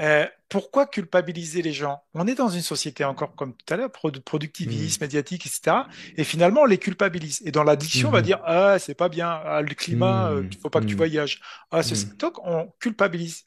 Euh, 0.00 0.26
pourquoi 0.48 0.86
culpabiliser 0.86 1.62
les 1.62 1.72
gens? 1.72 2.02
On 2.14 2.26
est 2.26 2.34
dans 2.34 2.48
une 2.48 2.62
société 2.62 3.04
encore 3.04 3.36
comme 3.36 3.54
tout 3.56 3.72
à 3.74 3.76
l'heure, 3.76 3.92
productivisme, 3.92 5.04
Mhm. 5.04 5.06
médiatique, 5.06 5.46
etc. 5.46 5.88
Et 6.16 6.24
finalement, 6.24 6.62
on 6.62 6.66
les 6.66 6.78
culpabilise. 6.78 7.42
Et 7.44 7.52
dans 7.52 7.62
l'addiction, 7.64 8.08
on 8.08 8.12
va 8.12 8.18
Mhm. 8.18 8.24
dire 8.24 8.40
ah 8.44 8.78
c'est 8.80 8.94
pas 8.96 9.08
bien, 9.08 9.28
ah, 9.28 9.62
le 9.62 9.74
climat, 9.74 10.30
euh, 10.32 10.42
il 10.50 10.58
Mhm. 10.58 10.62
faut 10.62 10.70
pas 10.70 10.80
que 10.80 10.86
tu 10.86 10.96
voyages. 10.96 11.40
Ah. 11.70 11.82
Mhm. 11.82 12.16
Donc 12.18 12.38
on 12.44 12.72
culpabilise. 12.80 13.44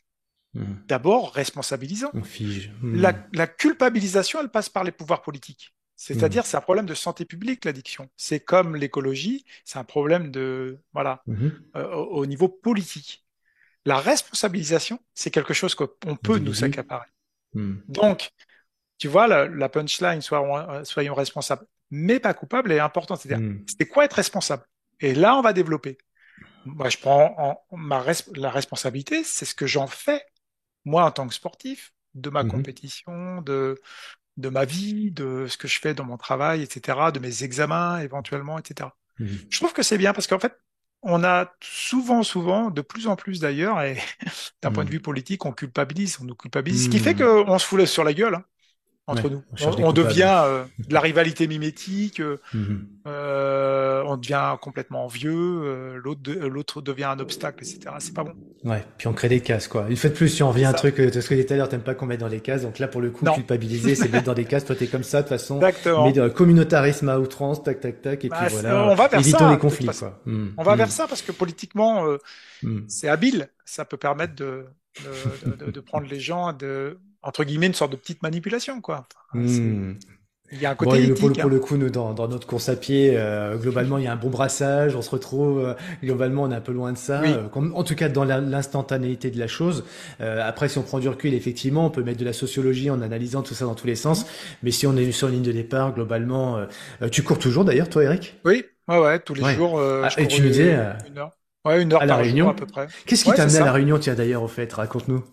D'abord, 0.87 1.33
responsabilisant. 1.33 2.11
On 2.13 2.23
fige. 2.23 2.71
La, 2.81 3.13
la 3.33 3.47
culpabilisation, 3.47 4.39
elle 4.41 4.49
passe 4.49 4.69
par 4.69 4.83
les 4.83 4.91
pouvoirs 4.91 5.21
politiques. 5.21 5.75
C'est-à-dire, 5.97 6.45
c'est 6.45 6.57
un 6.57 6.61
problème 6.61 6.85
de 6.87 6.95
santé 6.95 7.25
publique, 7.25 7.65
l'addiction. 7.65 8.09
C'est 8.17 8.39
comme 8.39 8.75
l'écologie, 8.77 9.45
c'est 9.65 9.79
un 9.79 9.85
problème 9.85 10.31
de, 10.31 10.79
voilà, 10.93 11.23
Mhm. 11.27 11.51
euh, 11.75 11.89
au, 11.93 12.19
au 12.21 12.25
niveau 12.27 12.49
politique. 12.49 13.25
La 13.85 13.99
responsabilisation, 13.99 14.99
c'est 15.15 15.31
quelque 15.31 15.53
chose 15.53 15.75
qu'on 15.75 15.87
peut 16.17 16.39
nous 16.39 16.53
Individu. 16.53 16.53
s'accaparer. 16.53 17.07
Mhm. 17.53 17.83
Donc, 17.89 18.31
tu 18.97 19.07
vois, 19.07 19.27
la, 19.27 19.47
la 19.47 19.69
punchline, 19.69 20.21
soyons, 20.21 20.57
euh, 20.57 20.83
soyons 20.83 21.13
responsables, 21.15 21.65
mais 21.91 22.19
pas 22.19 22.33
coupables, 22.33 22.71
est 22.71 22.79
importante. 22.79 23.21
C'est-à-dire, 23.21 23.45
Mhm. 23.45 23.65
c'est 23.79 23.87
quoi 23.87 24.05
être 24.05 24.13
responsable? 24.13 24.65
Et 24.99 25.13
là, 25.15 25.35
on 25.37 25.41
va 25.41 25.53
développer. 25.53 25.97
Moi, 26.65 26.89
je 26.89 26.97
prends 26.97 27.35
en, 27.71 27.77
ma 27.77 28.01
res- 28.03 28.29
la 28.37 28.51
responsabilité, 28.51 29.23
c'est 29.23 29.45
ce 29.45 29.55
que 29.55 29.67
j'en 29.67 29.87
fais, 29.87 30.23
moi, 30.85 31.05
en 31.05 31.11
tant 31.11 31.27
que 31.27 31.33
sportif, 31.33 31.93
de 32.15 32.29
ma 32.29 32.43
Mhm. 32.43 32.49
compétition, 32.51 33.41
de, 33.41 33.79
de 34.37 34.49
ma 34.49 34.65
vie, 34.65 35.11
de 35.11 35.47
ce 35.47 35.57
que 35.57 35.67
je 35.67 35.79
fais 35.79 35.93
dans 35.93 36.05
mon 36.05 36.17
travail, 36.17 36.61
etc., 36.63 37.11
de 37.11 37.19
mes 37.19 37.43
examens, 37.43 37.99
éventuellement, 37.99 38.59
etc. 38.59 38.97
Mhm. 39.19 39.49
Je 39.49 39.57
trouve 39.59 39.73
que 39.73 39.83
c'est 39.83 39.97
bien 39.97 40.13
parce 40.13 40.27
qu'en 40.27 40.39
fait, 40.39 40.53
on 41.03 41.23
a 41.23 41.53
souvent, 41.61 42.23
souvent, 42.23 42.71
de 42.71 42.81
plus 42.81 43.07
en 43.07 43.15
plus 43.15 43.39
d'ailleurs, 43.39 43.81
et 43.81 43.97
d'un 44.61 44.71
point 44.71 44.85
de 44.85 44.89
vue 44.91 44.99
Mhm. 44.99 45.01
politique, 45.01 45.45
on 45.45 45.53
culpabilise, 45.53 46.19
on 46.21 46.25
nous 46.25 46.35
culpabilise, 46.35 46.85
ce 46.85 46.89
qui 46.89 46.99
fait 46.99 47.15
Mhm. 47.15 47.23
qu'on 47.45 47.59
se 47.59 47.65
fout 47.67 47.85
sur 47.85 48.03
la 48.03 48.13
gueule, 48.13 48.35
hein, 48.35 48.45
Ouais, 49.07 49.13
entre 49.19 49.29
nous. 49.29 49.41
on 49.85 49.93
devient 49.93 50.41
euh, 50.45 50.65
de 50.85 50.93
la 50.93 50.99
rivalité 50.99 51.47
mimétique, 51.47 52.19
euh, 52.19 52.37
Mhm. 52.53 52.85
euh, 53.07 54.03
on 54.05 54.17
devient 54.17 54.55
complètement 54.61 55.05
envieux, 55.05 55.31
euh, 55.33 55.99
l'autre 56.03 56.21
de- 56.21 56.33
l'autre 56.45 56.81
devient 56.81 57.05
un 57.05 57.19
obstacle, 57.19 57.63
etc. 57.63 57.79
C'est 57.99 58.13
pas 58.13 58.25
bon. 58.25 58.33
Ouais, 58.65 58.83
puis 58.97 59.07
on 59.07 59.13
crée 59.13 59.29
des 59.29 59.39
cases, 59.39 59.69
quoi. 59.69 59.85
Une 59.89 59.95
fois 59.95 60.09
de 60.09 60.15
plus, 60.15 60.27
si 60.27 60.43
on 60.43 60.49
revient 60.49 60.65
à 60.65 60.69
un 60.71 60.73
truc, 60.73 60.99
euh, 60.99 61.09
de 61.09 61.21
ce 61.21 61.29
que 61.29 61.41
tout 61.41 61.53
à 61.53 61.55
l'heure, 61.55 61.69
t'aimes 61.69 61.81
pas 61.83 61.95
qu'on 61.95 62.05
mette 62.05 62.19
dans 62.19 62.27
les 62.27 62.41
cases, 62.41 62.63
donc 62.63 62.79
là, 62.79 62.89
pour 62.89 62.99
le 62.99 63.09
coup, 63.11 63.23
Non, 63.23 63.33
culpabiliser, 63.33 63.95
c'est 63.95 64.09
mettre 64.11 64.25
dans 64.25 64.33
des 64.33 64.43
cases, 64.45 64.65
toi 64.65 64.75
t'es 64.75 64.87
comme 64.87 65.03
ça, 65.03 65.19
de 65.19 65.27
toute 65.27 65.37
façon, 65.37 65.59
mais 65.59 65.69
exactement. 65.69 66.11
de 66.11 66.27
communautarisme 66.27 67.07
à 67.07 67.17
outrance, 67.19 67.63
tac, 67.63 67.79
tac, 67.79 68.01
tac, 68.01 68.25
et 68.25 68.29
puis 68.29 68.29
Bah, 68.29 68.47
voilà, 68.49 68.83
on 68.87 68.95
va 68.95 69.07
vers 69.07 69.19
évitons 69.21 69.37
ça, 69.39 69.51
les 69.51 69.57
conflits, 69.57 69.85
quoi. 69.85 70.21
Mhm. 70.25 70.53
On 70.57 70.63
va 70.63 70.75
vers 70.75 70.87
Mhm. 70.87 70.91
ça 70.91 71.07
parce 71.07 71.21
que 71.21 71.31
politiquement, 71.31 72.05
euh, 72.07 72.17
Mhm. 72.63 72.83
c'est 72.89 73.07
habile. 73.07 73.47
Ça 73.63 73.85
peut 73.85 73.97
permettre 73.97 74.35
de, 74.35 74.65
de, 75.45 75.49
de, 75.51 75.65
de- 75.65 75.71
de 75.71 75.79
prendre 75.79 76.07
les 76.07 76.19
gens, 76.19 76.51
de, 76.53 76.97
entre 77.21 77.43
guillemets, 77.43 77.67
une 77.67 77.73
sorte 77.73 77.91
de 77.91 77.97
petite 77.97 78.21
manipulation, 78.23 78.81
quoi. 78.81 79.07
Mhm. 79.33 79.97
il 80.51 80.59
y 80.59 80.65
a 80.65 80.71
un 80.71 80.75
Bon, 80.81 80.95
côté 80.95 80.95
et 80.95 81.11
pour 81.11 81.29
le, 81.29 81.35
éthique, 81.35 81.37
pour 81.37 81.49
hein. 81.49 81.49
le 81.49 81.59
coup, 81.59 81.77
nous, 81.77 81.89
dans, 81.89 82.13
dans 82.13 82.27
notre 82.27 82.47
course 82.47 82.69
à 82.69 82.75
pied, 82.75 83.13
euh, 83.17 83.57
globalement, 83.57 83.97
il 83.97 84.05
y 84.05 84.07
a 84.07 84.13
un 84.13 84.17
bon 84.17 84.29
brassage, 84.29 84.95
on 84.95 85.01
se 85.01 85.09
retrouve, 85.09 85.59
euh, 85.65 85.73
globalement, 86.03 86.43
on 86.43 86.51
est 86.51 86.55
un 86.55 86.61
peu 86.61 86.73
loin 86.73 86.93
de 86.93 86.97
ça, 86.97 87.21
Oui, 87.21 87.37
euh, 87.37 87.49
en 87.75 87.83
tout 87.83 87.95
cas 87.95 88.09
dans 88.09 88.25
l'instantanéité 88.25 89.31
de 89.31 89.39
la 89.39 89.47
chose. 89.47 89.85
Après, 90.19 90.69
si 90.69 90.77
on 90.79 90.83
prend 90.83 90.99
du 90.99 91.09
recul, 91.09 91.33
effectivement, 91.33 91.87
on 91.87 91.89
peut 91.91 92.03
mettre 92.03 92.19
de 92.19 92.25
la 92.25 92.33
sociologie 92.33 92.89
en 92.91 93.01
analysant 93.01 93.43
tout 93.43 93.55
ça 93.55 93.65
dans 93.65 93.75
tous 93.75 93.87
les 93.87 93.95
sens, 93.95 94.25
mais 94.63 94.71
si 94.71 94.87
on 94.87 94.95
est 94.97 95.11
sur 95.11 95.29
ligne 95.29 95.43
de 95.43 95.51
départ, 95.51 95.93
globalement, 95.93 96.59
tu 97.11 97.23
cours 97.23 97.39
toujours 97.39 97.65
d'ailleurs, 97.65 97.89
toi, 97.89 98.03
Eric? 98.03 98.35
oui, 98.45 98.65
ouais, 98.87 98.99
ouais, 98.99 99.19
tous 99.19 99.33
les 99.33 99.43
Ouais. 99.43 99.55
jours, 99.55 99.79
Ah, 100.01 100.09
je 100.09 100.17
et 100.23 100.27
tu 100.27 100.41
nous 100.41 100.49
disais, 100.49 100.75
euh, 100.75 100.93
une 101.07 101.17
heure. 101.17 101.37
Ouais, 101.65 101.81
une 101.81 101.93
à 101.93 102.05
La 102.05 102.15
jour 102.23 102.23
Réunion, 102.23 102.49
à 102.49 102.53
peu 102.55 102.65
près. 102.65 102.87
qu'est-ce 103.05 103.23
qui 103.23 103.29
Ouais, 103.31 103.35
t'a 103.35 103.43
amené 103.43 103.59
à 103.59 103.63
La. 103.65 103.71
Réunion, 103.71 103.99
tiens, 103.99 104.15
d'ailleurs, 104.15 104.43
au 104.43 104.47
fait, 104.47 104.71
raconte-nous. 104.73 105.23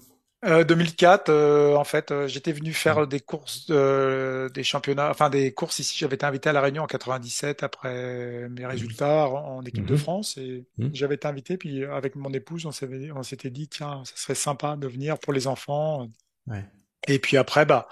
Euh, 0.44 0.62
2004, 0.64 1.30
euh, 1.30 1.74
en 1.76 1.84
fait, 1.84 2.10
euh, 2.10 2.28
j'étais 2.28 2.52
venu 2.52 2.74
faire 2.74 3.06
des 3.06 3.20
courses, 3.20 3.66
euh, 3.70 4.48
des 4.50 4.62
championnats, 4.62 5.08
enfin 5.10 5.30
des 5.30 5.54
courses 5.54 5.78
ici. 5.78 5.96
J'avais 5.98 6.16
été 6.16 6.26
invité 6.26 6.50
à 6.50 6.52
La 6.52 6.60
Réunion 6.60 6.82
en 6.82 6.86
97 6.86 7.62
après 7.62 8.48
mes 8.50 8.66
résultats 8.66 9.26
en, 9.28 9.58
en 9.58 9.62
équipe 9.64 9.86
de 9.86 9.94
Mhm. 9.94 9.96
France 9.96 10.36
et 10.36 10.66
Mhm. 10.78 10.92
j'avais 10.92 11.14
été 11.14 11.26
invité. 11.28 11.56
Puis 11.56 11.82
euh, 11.82 11.94
avec 11.94 12.14
mon 12.16 12.30
épouse, 12.32 12.66
on 12.66 12.72
s'était 12.72 13.50
dit, 13.50 13.68
tiens, 13.68 14.02
ça 14.04 14.16
serait 14.16 14.34
sympa 14.34 14.76
de 14.76 14.86
venir 14.86 15.18
pour 15.18 15.32
les 15.32 15.46
enfants. 15.46 16.08
Ouais, 16.46 16.64
Et 17.08 17.18
puis 17.18 17.36
après, 17.36 17.66
bah, 17.66 17.88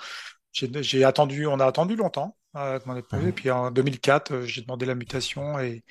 j'ai, 0.52 0.70
j'ai 0.82 1.04
attendu, 1.04 1.46
on 1.46 1.60
a 1.60 1.66
attendu 1.66 1.96
longtemps 1.96 2.36
euh, 2.56 2.60
avec 2.76 2.86
mon 2.86 2.96
épouse. 2.96 3.26
Et 3.26 3.32
puis 3.32 3.50
en 3.50 3.70
2004, 3.70 4.32
euh, 4.34 4.46
j'ai 4.46 4.62
demandé 4.62 4.86
la 4.86 4.94
mutation 4.94 5.58
et, 5.60 5.84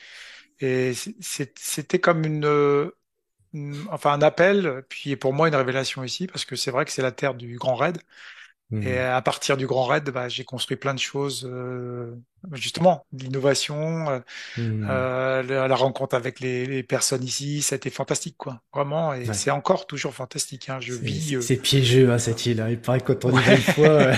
et 0.62 0.94
c'était 0.96 2.00
comme 2.00 2.26
euh, 2.46 2.86
une- 2.88 2.92
enfin 3.92 4.14
un 4.14 4.22
appel, 4.22 4.84
puis 4.90 5.16
pour 5.16 5.34
moi 5.34 5.48
une 5.48 5.56
révélation 5.56 6.04
ici 6.04 6.28
parce 6.28 6.46
que 6.46 6.56
c'est 6.56 6.72
vrai 6.72 6.86
que 6.86 6.92
c'est 6.92 7.02
la 7.02 7.12
terre 7.12 7.34
du 7.36 7.58
Grand 7.58 7.76
Raid. 7.76 7.98
Et 8.74 8.78
Mhm. 8.78 8.98
à 9.00 9.22
partir 9.22 9.58
du 9.58 9.68
Grand 9.68 9.86
Raid, 9.86 10.10
bah, 10.12 10.30
j'ai 10.30 10.46
construit 10.46 10.78
plein 10.78 10.94
de 10.94 11.00
choses, 11.00 11.46
euh, 11.50 12.16
justement, 12.54 13.06
l'innovation, 13.14 14.10
euh, 14.10 14.20
Mhm. 14.58 14.88
euh, 14.90 15.44
la, 15.44 15.68
la 15.68 15.76
rencontre 15.76 16.16
avec 16.16 16.40
les, 16.40 16.66
les 16.66 16.84
personnes 16.84 17.24
ici, 17.24 17.62
ça 17.62 17.76
a 17.76 17.78
été 17.78 17.90
fantastique, 17.90 18.38
quoi, 18.38 18.62
vraiment. 18.74 19.14
Et 19.14 19.28
Ouais. 19.28 19.34
c'est 19.34 19.52
encore 19.52 19.88
toujours 19.88 20.14
fantastique. 20.14 20.70
Hein. 20.70 20.80
Je 20.80 20.94
C'est 20.94 21.02
vis 21.02 21.22
c'est- 21.30 21.36
euh, 21.36 21.42
c'est 21.42 21.58
piégeux, 21.58 22.12
hein, 22.12 22.18
cette 22.18 22.46
île. 22.46 22.62
hein. 22.62 22.70
Il 22.70 22.80
paraît 22.82 23.02
que 23.02 23.12
quand 23.14 23.26
on 23.26 23.32
y 23.32 23.42
va 23.42 23.56
une 23.56 23.60
ouais, 23.60 23.62
fois, 23.62 24.12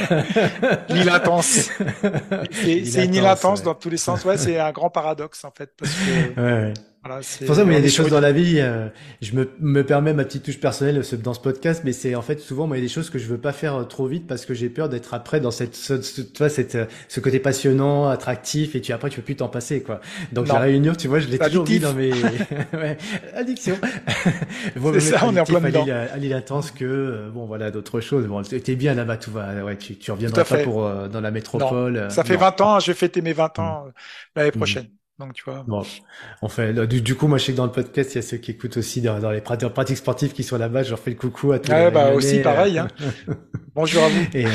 l'île 0.90 1.10
intense. 1.10 1.70
C'est 2.52 3.06
une 3.06 3.16
île 3.16 3.26
intense, 3.26 3.62
ouais. 3.62 3.66
dans 3.66 3.76
tous 3.76 3.90
les 3.90 3.98
sens. 3.98 4.24
Ouais, 4.26 4.38
c'est 4.38 4.60
un 4.60 4.72
grand 4.72 4.90
paradoxe 4.90 5.44
en 5.46 5.52
fait, 5.52 5.72
parce 5.78 5.96
que 5.96 6.36
Ouais, 6.38 6.44
ouais. 6.44 6.74
Voilà, 7.06 7.22
C'est 7.22 7.45
pour 7.45 7.56
ça, 7.56 7.66
moi, 7.66 7.74
il 7.74 7.76
y 7.76 7.80
a 7.80 7.82
des 7.82 7.89
choses 7.89 8.10
dans 8.10 8.22
la 8.22 8.32
vie, 8.32 8.60
euh, 8.62 8.88
je 9.22 9.34
me, 9.36 9.49
me 9.60 9.84
permets 9.86 10.14
ma 10.14 10.24
petite 10.24 10.43
touche 10.45 10.60
personnelle 10.60 11.04
ce- 11.04 11.18
dans 11.18 11.34
ce 11.34 11.41
podcast, 11.41 11.82
mais 11.84 11.91
c'est 11.91 12.16
en 12.16 12.22
fait 12.22 12.39
souvent, 12.39 12.66
moi, 12.66 12.78
il 12.78 12.80
y 12.80 12.84
a 12.84 12.88
des 12.88 12.93
choses 12.93 13.10
que 13.10 13.20
je 13.20 13.26
veux 13.28 13.38
pas 13.38 13.51
faire 13.51 13.76
euh, 13.76 13.84
trop 13.84 14.08
vite 14.08 14.26
parce 14.26 14.45
que 14.45 14.54
j'ai 14.54 14.70
peur 14.70 14.88
d'être 14.88 15.14
après 15.14 15.41
dans 15.41 15.51
cette, 15.51 15.76
ce, 15.76 16.01
ce- 16.01 16.22
cette, 16.49 16.76
euh, 16.76 16.86
ce 17.10 17.20
côté 17.20 17.39
passionnant, 17.39 18.08
attractif, 18.08 18.76
et 18.76 18.82
tu 18.82 18.93
après, 18.93 19.10
tu 19.10 19.18
peux 19.18 19.26
plus 19.26 19.36
t'en 19.36 19.49
passer, 19.49 19.84
quoi. 19.84 19.99
Donc, 20.32 20.47
la 20.47 20.60
réunion, 20.60 20.93
tu 20.95 21.10
vois, 21.10 21.20
je 21.20 21.28
l'ai 21.28 21.39
toujours 21.39 21.68
mis 21.68 21.80
dans 21.80 21.93
mes, 21.93 22.12
ouais, 22.74 22.97
addiction. 23.36 23.76
Vaut 24.76 24.93
C'est 24.93 25.01
ça, 25.01 25.26
on 25.26 25.36
est 25.36 25.39
en 25.41 25.43
plein 25.43 25.60
dedans. 25.60 25.86
à 25.89 26.18
l'île 26.18 26.34
intense 26.34 26.72
que, 26.72 26.86
euh, 26.86 27.30
bon, 27.32 27.45
voilà, 27.45 27.70
d'autres 27.72 27.99
choses. 27.99 28.26
Bon, 28.28 28.41
t'es 28.43 28.76
bien 28.76 28.93
là-bas, 28.93 29.18
tout 29.18 29.32
va, 29.32 29.64
ouais, 29.64 29.78
tu, 29.78 29.97
tu 29.97 30.12
reviendras 30.12 30.45
pas 30.45 30.58
pour, 30.58 30.86
euh, 30.86 31.08
dans 31.10 31.22
la 31.22 31.32
métropole, 31.32 31.97
euh, 31.97 32.10
ça 32.10 32.24
fait 32.24 32.36
non. 32.36 32.39
20 32.39 32.62
ans. 32.62 32.80
Je 32.80 32.88
vais 32.91 32.93
fêter 32.97 33.22
mes 33.22 33.34
20 33.34 33.58
Hmm. 33.58 33.62
ans 33.62 33.86
euh, 33.88 33.91
l'année 34.36 34.51
Hmm. 34.56 34.60
prochaine. 34.60 34.88
Donc 35.20 35.34
tu 35.34 35.43
vois. 35.45 35.64
Bon, 35.68 35.84
on 36.41 36.49
fait, 36.49 36.74
du, 36.88 37.01
du 37.01 37.16
coup, 37.16 37.28
moi, 37.28 37.38
je 37.38 37.45
sais 37.45 37.51
que 37.51 37.57
dans 37.57 37.66
le 37.66 37.72
podcast, 37.72 38.14
il 38.14 38.16
y 38.16 38.20
a 38.20 38.22
ceux 38.24 38.38
qui 38.38 38.51
écoutent 38.51 38.78
aussi 38.78 38.99
dans, 39.01 39.20
dans 39.20 39.30
les 39.32 39.41
pratiques, 39.41 39.70
pratiques 39.70 39.97
sportives 39.97 40.34
qui 40.34 40.43
sont 40.43 40.57
là-bas. 40.57 40.82
Je 40.84 40.89
leur 40.89 40.99
fais 40.99 41.11
le 41.11 41.18
coucou 41.18 41.51
à 41.51 41.59
tous 41.59 41.72
les 41.72 41.78
Ouais, 41.78 41.91
bah 41.91 42.14
aussi 42.14 42.39
euh, 42.39 42.43
pareil. 42.43 42.80
Hein. 42.80 42.88
Bonjour 43.76 44.03
à 44.03 44.07
vous. 44.09 44.24
et, 44.36 44.45
euh, 44.45 44.49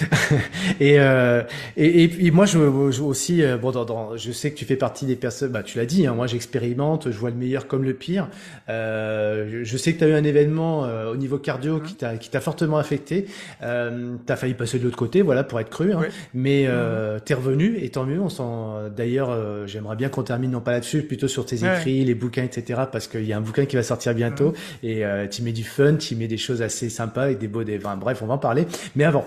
et, 0.80 0.98
euh, 0.98 1.42
et, 1.76 2.26
et 2.26 2.30
moi, 2.30 2.46
je, 2.46 2.58
je 2.90 3.02
aussi, 3.02 3.42
euh, 3.42 3.56
bon, 3.58 3.70
dans, 3.72 3.84
dans- 3.84 4.16
je 4.16 4.32
sais 4.32 4.50
que 4.52 4.56
tu 4.56 4.64
fais 4.64 4.76
partie 4.76 5.04
des 5.06 5.16
personnes. 5.16 5.52
Bah, 5.52 5.62
tu 5.62 5.78
l'as 5.78 5.84
dit. 5.86 6.06
Hein, 6.06 6.14
moi, 6.14 6.26
j'expérimente. 6.26 7.10
Je 7.10 7.18
vois 7.18 7.30
le 7.30 7.36
meilleur 7.36 7.66
comme 7.66 7.84
le 7.84 7.94
pire. 7.94 8.28
Euh, 8.68 9.60
je, 9.64 9.76
sais 9.76 9.92
que 9.94 9.98
tu 9.98 10.04
as 10.04 10.08
eu 10.08 10.14
un 10.14 10.24
événement 10.24 10.84
euh, 10.84 11.12
au 11.12 11.16
niveau 11.16 11.38
cardio 11.38 11.80
qui 11.80 11.92
Mhm. 11.92 11.98
t'a 11.98 12.16
qui 12.16 12.30
t'a 12.30 12.40
fortement 12.40 12.78
affecté. 12.78 13.26
Euh, 13.62 14.16
t'as 14.26 14.36
failli 14.36 14.54
passer 14.54 14.78
de 14.78 14.84
l'autre 14.84 14.96
côté, 14.96 15.22
voilà, 15.22 15.44
pour 15.44 15.60
être 15.60 15.70
cru. 15.70 15.92
Hein, 15.92 15.98
Oui. 16.00 16.06
mais 16.32 16.62
Mhm. 16.64 16.68
euh, 16.70 17.18
t'es 17.20 17.34
revenu 17.34 17.76
et 17.78 17.90
tant 17.90 18.04
mieux. 18.04 18.20
On 18.20 18.28
sent. 18.28 18.90
D'ailleurs, 18.96 19.30
euh, 19.30 19.66
j'aimerais 19.94 19.96
bien 19.96 20.08
qu'on 20.08 20.22
termine 20.24 20.50
non 20.50 20.60
pas 20.60 20.72
là-dessus, 20.72 21.02
plutôt 21.02 21.28
sur 21.28 21.46
tes 21.46 21.62
Ouais. 21.62 21.76
écrits, 21.78 22.04
les 22.04 22.14
bouquins, 22.14 22.42
etc. 22.44 22.82
Parce 22.90 23.06
qu'il 23.06 23.24
y 23.24 23.32
a 23.32 23.36
un 23.36 23.40
bouquin 23.40 23.64
qui 23.64 23.76
va 23.76 23.82
sortir 23.82 24.14
bientôt 24.14 24.48
Mhm. 24.48 24.54
et 24.90 25.04
euh, 25.04 25.28
tu 25.28 25.42
mets 25.42 25.52
du 25.52 25.64
fun, 25.64 25.94
tu 25.96 26.16
mets 26.16 26.26
des 26.28 26.36
choses 26.36 26.62
assez 26.62 26.88
sympas 26.90 27.30
et 27.30 27.36
des 27.36 27.48
beaux, 27.48 27.64
des, 27.64 27.76
enfin, 27.78 27.96
bref, 27.96 28.20
on 28.22 28.26
va 28.26 28.34
en 28.34 28.38
parler. 28.38 28.66
Mais 28.96 29.04
avant. 29.04 29.24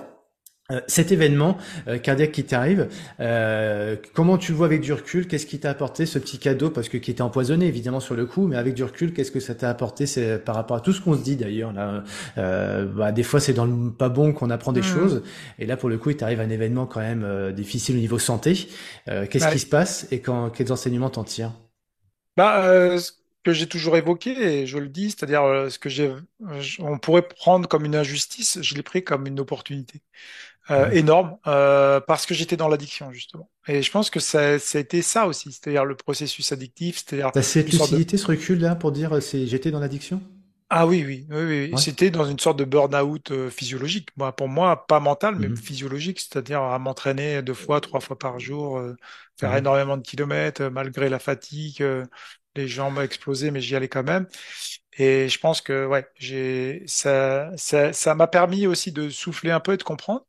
Euh, 0.72 0.82
cet 0.88 1.12
événement 1.12 1.58
euh, 1.88 1.98
cardiaque 1.98 2.32
qui 2.34 2.44
t'arrive, 2.44 2.88
euh, 3.22 3.96
comment 4.14 4.38
tu 4.38 4.52
le 4.52 4.58
vois 4.58 4.66
avec 4.66 4.82
du 4.82 4.92
recul? 4.94 5.28
Qu'est-ce 5.28 5.46
qui 5.46 5.60
t'a 5.60 5.70
apporté 5.70 6.06
ce 6.06 6.20
petit 6.20 6.40
cadeau? 6.40 6.70
Parce 6.70 6.90
que 6.90 6.98
qui 6.98 7.12
était 7.12 7.22
empoisonné 7.22 7.68
évidemment 7.68 8.00
sur 8.02 8.16
le 8.16 8.26
coup, 8.26 8.48
mais 8.48 8.58
avec 8.58 8.74
du 8.74 8.84
recul, 8.84 9.14
qu'est-ce 9.14 9.32
que 9.32 9.40
ça 9.40 9.56
t'a 9.56 9.70
apporté 9.70 10.06
C'est 10.06 10.40
par 10.44 10.56
rapport 10.56 10.78
à 10.78 10.82
tout 10.82 10.92
ce 10.94 11.02
qu'on 11.02 11.16
se 11.16 11.24
dit 11.24 11.36
d'ailleurs 11.38 11.72
là. 11.74 12.04
Euh, 12.38 12.86
bah, 12.86 13.12
des 13.12 13.24
fois 13.24 13.40
c'est 13.40 13.54
dans 13.54 13.66
le 13.66 13.92
pas 13.92 14.10
bon 14.10 14.34
qu'on 14.34 14.50
apprend 14.50 14.74
des 14.74 14.82
Mhm. 14.82 14.84
choses, 14.84 15.24
et 15.60 15.66
là 15.66 15.78
pour 15.78 15.90
le 15.90 15.98
coup 15.98 16.10
il 16.10 16.18
t'arrive 16.18 16.40
un 16.42 16.50
événement 16.50 16.86
quand 16.86 17.00
même 17.00 17.24
euh, 17.24 17.52
difficile 17.52 17.96
au 17.96 18.00
niveau 18.00 18.20
santé. 18.20 18.68
Euh, 19.10 19.26
qu'est-ce 19.30 19.48
Ouais. 19.48 19.48
qui 19.48 19.60
se 19.60 19.66
passe 19.68 20.08
et 20.12 20.20
quand 20.22 20.50
quels 20.50 20.72
enseignements 20.72 21.10
t'en 21.10 21.24
tires? 21.24 21.52
Bah, 22.36 22.64
euh, 22.66 23.00
ce 23.00 23.14
que 23.44 23.52
j'ai 23.54 23.68
toujours 23.68 23.98
évoqué, 23.98 24.32
et 24.62 24.68
je 24.68 24.78
le 24.78 24.90
dis, 24.90 25.10
c'est-à-dire 25.12 25.72
ce 25.72 25.80
que 25.80 25.90
j'ai, 25.90 26.14
on 26.80 27.00
pourrait 27.00 27.28
prendre 27.28 27.68
comme 27.68 27.86
une 27.86 27.96
injustice, 27.96 28.62
je 28.62 28.76
l'ai 28.76 28.84
pris 28.84 29.04
comme 29.04 29.26
une 29.28 29.40
opportunité 29.40 30.02
euh, 30.72 30.90
énorme 30.92 31.38
euh, 31.48 32.00
parce 32.02 32.26
que 32.26 32.34
j'étais 32.34 32.58
dans 32.58 32.68
l'addiction 32.68 33.12
justement. 33.12 33.50
Et 33.68 33.82
je 33.82 33.92
pense 33.92 34.10
que 34.10 34.20
ça, 34.20 34.60
ça 34.60 34.78
a 34.78 34.82
été 34.82 35.02
ça 35.02 35.28
aussi, 35.28 35.52
c'est-à-dire 35.52 35.86
le 35.86 35.96
processus 35.96 36.52
addictif, 36.52 36.98
c'est-à-dire 36.98 37.32
T'as 37.34 37.42
cette 37.42 37.72
sorte 37.72 37.92
de 37.92 37.98
lucidité, 37.98 38.18
ce 38.18 38.26
recul 38.28 38.60
là 38.60 38.76
pour 38.76 38.92
dire 38.92 39.14
euh, 39.14 39.20
c'est 39.22 39.48
j'étais 39.48 39.72
dans 39.72 39.80
l'addiction? 39.80 40.22
Ah 40.70 40.86
oui 40.86 41.04
oui 41.06 41.26
oui, 41.30 41.70
oui. 41.70 41.72
Ouais. 41.72 41.78
C'était 41.78 42.12
dans 42.12 42.26
une 42.26 42.40
sorte 42.40 42.60
de 42.60 42.66
burn-out 42.66 43.32
euh, 43.32 43.50
physiologique. 43.50 44.10
Moi, 44.18 44.36
pour 44.36 44.50
moi, 44.50 44.86
pas 44.86 45.00
mental, 45.00 45.36
mais 45.38 45.48
Mhm. 45.48 45.56
physiologique, 45.56 46.20
c'est-à-dire 46.20 46.62
à 46.62 46.78
m'entraîner 46.78 47.42
deux 47.42 47.54
fois, 47.54 47.80
trois 47.80 48.02
fois 48.02 48.20
par 48.20 48.38
jour, 48.42 48.78
euh, 48.78 48.94
faire 49.40 49.54
Ouais. 49.54 49.60
énormément 49.60 49.96
de 49.96 50.02
kilomètres 50.02 50.64
euh, 50.64 50.70
malgré 50.70 51.08
la 51.10 51.20
fatigue. 51.20 51.84
les 52.56 52.68
jambes 52.68 53.00
explosées, 53.00 53.52
mais 53.52 53.62
j'y 53.62 53.76
allais 53.76 53.88
quand 53.90 54.04
même. 54.04 54.28
Et 54.98 55.30
je 55.30 55.40
pense 55.40 55.62
que 55.62 55.86
ouais, 55.86 56.08
j'ai 56.18 56.84
ça, 56.88 57.52
ça, 57.58 57.94
ça 57.94 58.16
m'a 58.16 58.28
permis 58.28 58.68
aussi 58.68 58.92
de 58.92 59.10
souffler 59.10 59.52
un 59.52 59.60
peu 59.60 59.74
et 59.74 59.78
de 59.78 59.84
comprendre. 59.84 60.26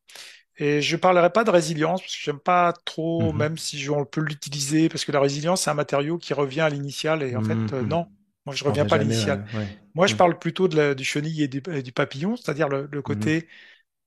Et 0.59 0.83
je 0.83 0.97
parlerai 0.97 1.31
pas 1.33 1.45
de 1.45 1.51
résilience 1.51 2.03
parce 2.03 2.15
que 2.17 2.23
j'aime 2.23 2.41
pas 2.41 2.73
trop, 2.85 3.33
Mhm. 3.33 3.35
même 3.35 3.59
si 3.59 3.89
on 3.91 4.05
peut 4.07 4.21
l'utiliser, 4.23 4.89
parce 4.89 5.05
que 5.05 5.13
la 5.13 5.21
résilience 5.21 5.63
c'est 5.65 5.71
un 5.71 5.75
matériau 5.75 6.19
qui 6.19 6.35
revient 6.35 6.63
à 6.63 6.71
l'initial 6.71 7.23
et 7.23 7.37
en 7.37 7.43
fait 7.43 7.73
euh, 7.73 7.83
Mhm. 7.83 7.89
non, 7.89 8.07
moi 8.47 8.55
je 8.57 8.65
reviens 8.65 8.87
pas 8.87 8.97
à 8.97 8.99
l'initial. 8.99 9.43
ouais. 9.53 9.69
Moi 9.95 10.07
je 10.09 10.15
Mhm. 10.15 10.17
parle 10.17 10.39
plutôt 10.39 10.69
de 10.69 10.77
la, 10.77 10.95
du 10.95 11.05
chenil 11.05 11.43
et 11.43 11.49
du, 11.49 11.63
et 11.73 11.83
du 11.83 11.93
papillon, 11.93 12.37
c'est-à-dire 12.37 12.69
le, 12.69 12.89
le 12.91 13.03
côté 13.03 13.49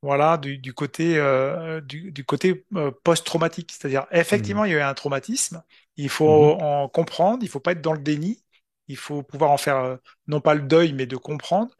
voilà 0.01 0.37
du, 0.37 0.57
du 0.57 0.73
côté 0.73 1.17
euh, 1.17 1.81
du, 1.81 2.11
du 2.11 2.25
côté 2.25 2.65
euh, 2.75 2.91
post-traumatique, 3.03 3.71
c'est-à-dire 3.71 4.07
effectivement 4.11 4.65
il 4.65 4.71
y 4.71 4.75
a 4.75 4.77
eu 4.79 4.81
un 4.81 4.93
traumatisme, 4.93 5.63
il 5.97 6.09
faut 6.09 6.57
en 6.59 6.89
comprendre, 6.89 7.39
il 7.43 7.49
faut 7.49 7.59
pas 7.59 7.73
être 7.73 7.81
dans 7.81 7.93
le 7.93 7.99
déni, 7.99 8.43
il 8.91 8.97
faut 8.97 9.23
pouvoir 9.23 9.51
en 9.51 9.57
faire 9.57 9.77
euh, 9.77 9.97
non 10.27 10.41
pas 10.41 10.53
le 10.55 10.61
deuil 10.61 10.93
mais 10.93 11.05
de 11.07 11.17
comprendre 11.17 11.71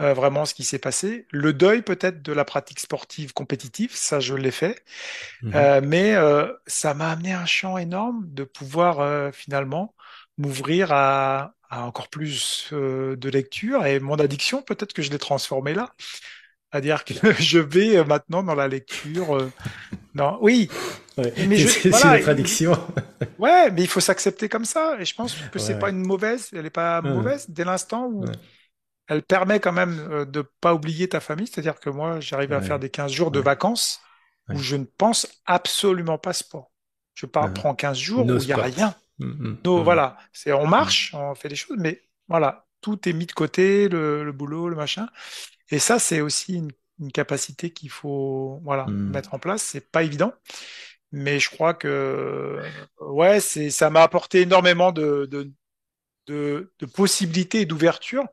euh, 0.00 0.14
vraiment 0.14 0.46
ce 0.46 0.54
qui 0.54 0.64
s'est 0.64 0.78
passé. 0.78 1.26
Le 1.30 1.52
deuil 1.52 1.82
peut-être 1.82 2.22
de 2.22 2.32
la 2.32 2.44
pratique 2.44 2.80
sportive 2.80 3.32
compétitive, 3.34 3.92
ça 3.94 4.20
je 4.20 4.34
l'ai 4.34 4.50
fait, 4.50 4.84
Mhm. 5.42 5.52
Euh, 5.54 5.80
mais 5.84 6.14
euh, 6.14 6.52
ça 6.66 6.94
m'a 6.94 7.10
amené 7.10 7.32
un 7.32 7.46
champ 7.46 7.78
énorme 7.78 8.24
de 8.28 8.44
pouvoir 8.44 9.32
finalement 9.34 9.94
m'ouvrir 10.38 10.92
à, 10.92 11.54
à 11.70 11.84
encore 11.84 12.08
plus 12.08 12.68
de 12.72 13.28
lecture 13.28 13.86
et 13.86 14.00
mon 14.00 14.16
addiction 14.16 14.62
peut-être 14.62 14.92
que 14.92 15.02
je 15.02 15.10
l'ai 15.10 15.18
transformée 15.18 15.74
là. 15.74 15.92
C'est-à-dire 16.72 17.04
que 17.04 17.14
je 17.40 17.58
vais 17.58 18.04
maintenant 18.04 18.42
dans 18.42 18.54
la 18.54 18.68
lecture. 18.68 19.50
non, 20.14 20.38
oui, 20.40 20.70
Ouais. 21.18 21.32
mais 21.46 21.56
C'est 21.56 21.68
je 21.68 21.68
c'est- 21.68 21.92
c'est 21.92 22.08
voilà, 22.08 22.12
notre 22.12 22.28
addiction. 22.28 22.72
ouais, 23.38 23.70
mais 23.70 23.82
il 23.82 23.88
faut 23.88 24.00
s'accepter 24.00 24.48
comme 24.48 24.64
ça. 24.64 24.96
Et 25.00 25.04
je 25.04 25.14
pense 25.14 25.34
que 25.50 25.58
Ouais, 25.58 25.64
c'est 25.64 25.78
pas 25.78 25.90
une 25.90 26.04
mauvaise, 26.06 26.50
elle 26.52 26.66
est 26.66 26.70
pas 26.70 27.02
mauvaise 27.02 27.46
dès 27.50 27.64
l'instant 27.64 28.06
où 28.06 28.24
elle 29.08 29.22
permet 29.22 29.60
quand 29.60 29.72
même 29.72 29.98
euh, 30.10 30.24
de 30.24 30.42
pas 30.60 30.74
oublier 30.74 31.08
ta 31.08 31.20
famille. 31.20 31.46
C'est-à-dire 31.46 31.80
que 31.80 31.90
moi, 31.90 32.20
j'arrive 32.20 32.52
à 32.52 32.60
faire 32.60 32.78
des 32.78 32.90
15 32.90 33.12
jours 33.12 33.30
de 33.30 33.40
vacances 33.40 34.00
où 34.52 34.58
je 34.58 34.76
ne 34.76 34.84
pense 34.84 35.26
absolument 35.46 36.18
pas 36.18 36.32
sport. 36.32 36.72
Je 37.14 37.26
pars, 37.26 37.52
prends 37.52 37.74
15 37.74 37.98
jours 37.98 38.26
No 38.26 38.34
où 38.38 38.38
il 38.38 38.48
y 38.48 38.52
a 38.52 38.56
rien. 38.58 38.94
Donc 39.64 39.80
Mhm. 39.80 39.84
voilà, 39.84 40.18
c'est 40.32 40.52
on 40.52 40.66
marche, 40.66 41.14
on 41.14 41.34
fait 41.34 41.48
des 41.48 41.56
choses, 41.56 41.76
mais 41.78 42.02
voilà, 42.28 42.66
tout 42.80 43.08
est 43.08 43.12
mis 43.12 43.26
de 43.26 43.32
côté, 43.32 43.88
le, 43.88 44.24
le 44.24 44.32
boulot, 44.32 44.68
le 44.68 44.76
machin. 44.76 45.08
Et 45.70 45.78
ça, 45.78 45.98
c'est 45.98 46.20
aussi 46.20 46.54
une, 46.56 46.72
une 47.00 47.12
capacité 47.12 47.70
qu'il 47.72 47.90
faut 47.90 48.60
voilà 48.64 48.86
mettre 48.86 49.34
en 49.34 49.38
place. 49.38 49.62
C'est 49.62 49.90
pas 49.92 50.02
évident, 50.04 50.32
mais 51.12 51.38
je 51.40 51.50
crois 51.50 51.74
que 51.74 52.60
ouais, 53.00 53.40
c'est 53.40 53.70
ça 53.70 53.90
m'a 53.90 54.02
apporté 54.02 54.42
énormément 54.42 54.92
de 54.92 55.26
de, 55.30 55.52
de, 56.28 56.72
de 56.80 56.86
possibilités 56.86 57.62
et 57.62 57.66
d'ouverture 57.66 58.24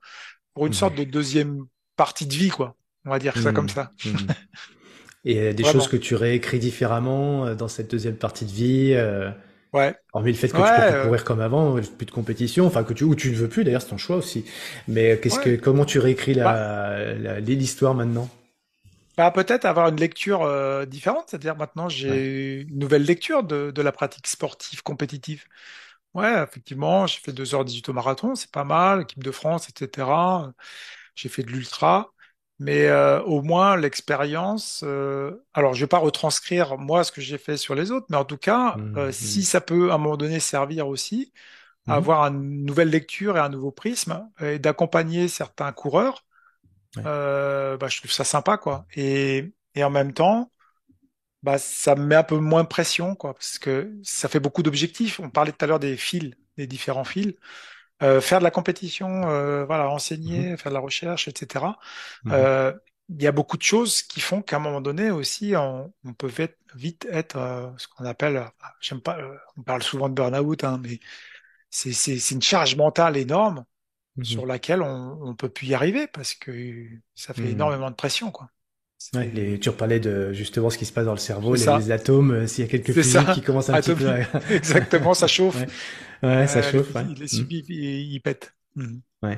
pour 0.53 0.67
une 0.67 0.73
sorte 0.73 0.95
Mhm. 0.95 0.99
de 0.99 1.03
deuxième 1.05 1.65
partie 1.97 2.27
de 2.27 2.33
vie, 2.35 2.49
quoi. 2.49 2.75
On 3.05 3.11
va 3.11 3.19
dire 3.19 3.37
ça 3.37 3.53
comme 3.53 3.65
Mhm. 3.65 3.69
ça. 3.69 3.91
Mhm. 4.05 4.29
Et 5.25 5.39
euh, 5.39 5.53
des 5.53 5.63
choses 5.63 5.87
que 5.87 5.97
tu 5.97 6.15
réécris 6.15 6.59
différemment 6.59 7.45
euh, 7.47 7.55
dans 7.55 7.67
cette 7.67 7.91
deuxième 7.91 8.15
partie 8.15 8.45
de 8.45 8.51
vie, 8.51 8.93
euh, 8.93 9.31
Ouais. 9.73 9.95
hormis 10.13 10.31
le 10.31 10.37
fait 10.37 10.49
Ouais. 10.53 10.53
que 10.53 10.61
tu 10.63 10.73
peux 10.73 10.83
plus 10.83 10.95
euh, 10.95 11.03
courir 11.03 11.23
comme 11.25 11.41
avant, 11.41 11.79
plus 11.97 12.05
de 12.07 12.11
compétition, 12.11 12.65
enfin 12.67 12.83
que 12.83 12.93
tu 12.93 13.03
ou 13.05 13.15
tu 13.15 13.31
ne 13.31 13.35
veux 13.35 13.49
plus 13.49 13.63
d'ailleurs, 13.65 13.81
c'est 13.83 13.89
ton 13.89 13.97
choix 13.97 14.17
aussi. 14.17 14.45
Mais 14.87 15.19
qu'est-ce 15.21 15.39
ouais. 15.39 15.43
que 15.57 15.57
comment 15.57 15.85
tu 15.85 15.99
réécris 15.99 16.35
Bah, 16.41 16.65
la 17.13 17.15
la- 17.15 17.39
l'histoire 17.41 17.95
maintenant? 17.95 18.29
Bah 19.19 19.31
peut-être 19.31 19.65
avoir 19.65 19.89
une 19.89 19.97
lecture 19.99 20.43
euh, 20.43 20.85
différente, 20.85 21.25
c'est-à-dire 21.29 21.55
maintenant 21.57 21.89
Ouais. 22.07 22.19
j'ai 22.19 22.61
une 22.61 22.79
nouvelle 22.79 23.03
lecture 23.03 23.43
de, 23.43 23.71
de 23.71 23.81
la 23.81 23.91
pratique 23.91 24.27
sportive 24.27 24.81
compétitive. 24.83 25.45
Ouais, 26.15 26.43
effectivement, 26.43 27.07
j'ai 27.07 27.19
fait 27.19 27.33
2h18 27.33 27.89
au 27.89 27.93
marathon, 27.93 28.35
c'est 28.35 28.51
pas 28.51 28.63
mal, 28.63 29.01
équipe 29.03 29.23
de 29.23 29.31
France, 29.31 29.69
etc. 29.69 30.53
J'ai 31.15 31.29
fait 31.29 31.43
de 31.43 31.51
l'ultra, 31.51 32.13
mais 32.59 32.87
euh, 32.87 33.21
au 33.23 33.41
moins 33.43 33.77
l'expérience. 33.77 34.83
euh, 34.85 35.43
alors, 35.53 35.73
je 35.75 35.81
vais 35.81 35.87
pas 35.87 35.99
retranscrire 35.99 36.77
moi 36.79 37.03
ce 37.03 37.11
que 37.11 37.21
j'ai 37.21 37.37
fait 37.37 37.57
sur 37.57 37.75
les 37.75 37.91
autres, 37.91 38.07
mais 38.09 38.17
en 38.17 38.25
tout 38.25 38.37
cas, 38.37 38.81
euh, 38.97 39.11
Mhm. 39.11 39.13
si 39.13 39.43
Mhm. 39.43 39.45
ça 39.45 39.61
peut 39.61 39.91
à 39.91 39.95
un 39.95 39.97
moment 39.99 40.17
donné 40.17 40.39
servir 40.39 40.87
aussi 40.87 41.33
à 41.87 41.95
avoir 41.97 42.23
une 42.25 42.65
nouvelle 42.65 42.89
lecture 42.89 43.37
et 43.37 43.39
un 43.39 43.49
nouveau 43.49 43.71
prisme 43.71 44.29
et 44.41 44.59
d'accompagner 44.59 45.27
certains 45.27 45.71
coureurs, 45.73 46.23
Ouais. 46.95 47.05
euh, 47.05 47.77
bah, 47.77 47.87
je 47.87 47.97
trouve 47.99 48.11
ça 48.11 48.23
sympa, 48.23 48.57
quoi. 48.57 48.85
Et, 48.95 49.53
et 49.75 49.83
en 49.83 49.89
même 49.89 50.13
temps, 50.13 50.51
bah, 51.43 51.57
ça 51.57 51.95
me 51.95 52.05
met 52.05 52.15
un 52.15 52.23
peu 52.23 52.37
moins 52.39 52.63
de 52.63 52.67
pression, 52.69 53.15
quoi, 53.15 53.33
parce 53.33 53.59
que 53.59 53.93
ça 54.03 54.29
fait 54.29 54.39
beaucoup 54.39 54.63
d'objectifs. 54.63 55.19
On 55.19 55.29
parlait 55.29 55.51
tout 55.53 55.63
à 55.65 55.67
l'heure 55.67 55.79
des 55.79 55.97
fils, 55.97 56.33
des 56.57 56.67
différents 56.67 57.03
fils. 57.05 57.33
Euh, 58.03 58.21
faire 58.21 58.39
de 58.39 58.43
la 58.45 58.51
compétition, 58.51 59.29
euh, 59.29 59.65
voilà, 59.65 59.89
Mhm. 60.23 60.45
enseigner, 60.45 60.57
faire 60.57 60.71
de 60.71 60.75
la 60.75 60.79
recherche, 60.81 61.27
etc. 61.27 61.79
Mhm. 62.23 62.31
Euh, 62.33 62.73
il 63.09 63.21
y 63.23 63.27
a 63.27 63.31
beaucoup 63.33 63.57
de 63.57 63.63
choses 63.63 64.03
qui 64.03 64.21
font 64.21 64.41
qu'à 64.41 64.57
un 64.57 64.59
moment 64.59 64.81
donné 64.81 65.11
aussi, 65.11 65.53
on, 65.57 65.93
on 66.05 66.13
peut 66.13 66.27
vite, 66.27 66.57
vite 66.75 67.07
être 67.11 67.37
euh, 67.37 67.69
ce 67.77 67.87
qu'on 67.89 68.05
appelle, 68.05 68.45
j'aime 68.81 69.01
pas, 69.01 69.17
euh, 69.19 69.37
on 69.57 69.63
parle 69.63 69.83
souvent 69.83 70.09
de 70.09 70.13
burn-out, 70.15 70.63
hein, 70.63 70.79
mais 70.83 70.99
c'est 71.69 72.31
une 72.31 72.41
charge 72.41 72.75
mentale 72.75 73.17
énorme 73.17 73.65
Mhm. 74.19 74.25
sur 74.25 74.45
laquelle 74.45 74.81
on 74.81 75.19
on 75.21 75.35
peut 75.35 75.49
plus 75.49 75.67
y 75.67 75.73
arriver 75.73 76.07
parce 76.07 76.33
que 76.35 76.87
ça 77.15 77.33
fait 77.33 77.41
Mhm. 77.43 77.51
énormément 77.51 77.89
de 77.89 77.95
pression, 77.95 78.31
quoi. 78.31 78.49
Ouais, 79.15 79.25
C'est 79.25 79.33
les, 79.33 79.59
tu 79.59 79.69
reparlais 79.69 79.99
de 79.99 80.33
justement 80.33 80.69
ce 80.69 80.77
qui 80.77 80.85
se 80.85 80.91
passe 80.93 81.05
dans 81.05 81.13
le 81.13 81.17
cerveau, 81.17 81.55
les, 81.55 81.67
atomes, 81.91 82.31
euh, 82.31 82.47
s'il 82.47 82.65
y 82.65 82.67
a 82.67 82.69
quelques 82.69 82.91
physiques 82.93 83.31
qui 83.31 83.41
commencent 83.41 83.69
un 83.69 83.79
petit 83.81 83.93
peu 83.95 84.05
exactement, 84.53 85.13
ça 85.13 85.27
chauffe, 85.27 85.55
Ouais, 86.21 86.29
ouais, 86.29 86.47
ça 86.47 86.59
Euh, 86.59 86.71
chauffe, 86.71 86.93
ouais. 86.95 87.03
Mm. 87.03 87.45
ils 87.69 88.21
pètent. 88.21 88.53
Mhm. 88.75 89.01
Ouais. 89.23 89.37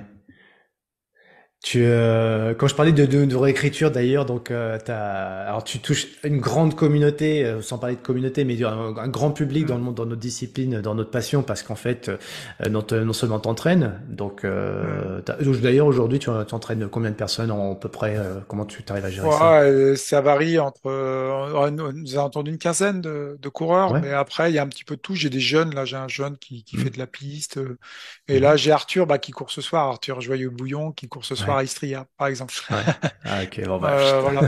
Tu, 1.64 1.84
euh, 1.84 2.56
quand 2.56 2.66
je 2.68 2.74
parlais 2.74 2.92
de, 2.92 3.06
de, 3.06 3.24
de 3.26 3.36
réécriture 3.36 3.92
d'ailleurs, 3.92 4.26
donc 4.26 4.50
euh, 4.50 4.80
t'as, 4.84 5.44
alors 5.46 5.64
tu 5.64 5.78
touches 5.78 6.08
une 6.24 6.40
grande 6.40 6.76
communauté, 6.76 7.46
euh, 7.46 7.62
sans 7.62 7.78
parler 7.78 7.96
de 7.98 8.02
communauté, 8.02 8.46
mais 8.46 8.62
un, 8.64 8.98
un 8.98 9.08
grand 9.08 9.30
public 9.30 9.68
dans 9.68 9.76
le 9.78 9.84
monde, 9.84 9.94
dans 9.94 10.08
notre 10.08 10.20
discipline, 10.20 10.82
dans 10.82 10.96
notre 10.96 11.12
passion, 11.12 11.44
parce 11.44 11.62
qu'en 11.62 11.76
fait, 11.76 12.10
euh, 12.10 12.70
non, 12.70 12.84
non 13.06 13.14
seulement 13.14 13.40
t'entraînes, 13.40 14.02
donc 14.10 14.44
euh, 14.44 15.22
t'as- 15.22 15.38
d'ailleurs 15.62 15.86
aujourd'hui 15.86 16.18
tu 16.18 16.30
t'entraînes 16.48 16.88
combien 16.90 17.12
de 17.12 17.16
personnes 17.16 17.52
en 17.52 17.74
à 17.74 17.76
peu 17.76 17.90
près, 17.90 18.18
euh, 18.18 18.40
comment 18.48 18.66
tu 18.66 18.82
t'arrives 18.82 19.06
à 19.06 19.12
gérer 19.12 19.30
ça? 19.30 19.46
Ouais, 19.46 19.70
euh, 19.70 19.96
ça 19.96 20.20
varie 20.22 20.58
entre, 20.58 20.90
nous 21.92 22.16
avons 22.16 22.26
entendu 22.26 22.50
une 22.52 22.58
quinzaine 22.58 23.02
de, 23.02 23.38
de 23.40 23.50
coureurs, 23.50 23.94
Ouais. 23.94 24.02
mais 24.02 24.12
après, 24.12 24.52
il 24.52 24.56
y 24.56 24.58
a 24.60 24.64
un 24.64 24.68
petit 24.68 24.84
peu 24.84 24.96
de 24.96 25.02
tout. 25.02 25.14
J'ai 25.16 25.30
des 25.30 25.40
jeunes, 25.40 25.76
là, 25.76 25.86
j'ai 25.86 25.96
un 25.96 26.08
jeune 26.08 26.38
qui, 26.38 26.64
qui 26.64 26.76
fait 26.78 26.90
Mhm. 26.90 26.92
de 26.92 26.98
la 26.98 27.06
piste, 27.08 27.60
et 28.28 28.40
là, 28.40 28.56
Mhm. 28.56 28.58
j'ai 28.58 28.72
Arthur, 28.72 29.06
bah, 29.08 29.20
qui 29.20 29.32
court 29.32 29.52
ce 29.52 29.62
soir, 29.62 29.88
Arthur 29.90 30.22
Joyeux-Bouillon, 30.22 30.92
qui 30.92 31.08
court 31.08 31.26
ce 31.26 31.36
soir 31.36 31.51
Ouais. 31.51 31.51
À 31.58 31.64
Istria, 31.64 32.08
par 32.18 32.28
exemple. 32.28 32.54
Ouais. 32.70 32.86
Ah 33.24 33.44
ok, 33.44 33.62
bon 33.66 33.80
bah, 33.80 33.92
Euh, 33.92 34.22
voilà. 34.22 34.48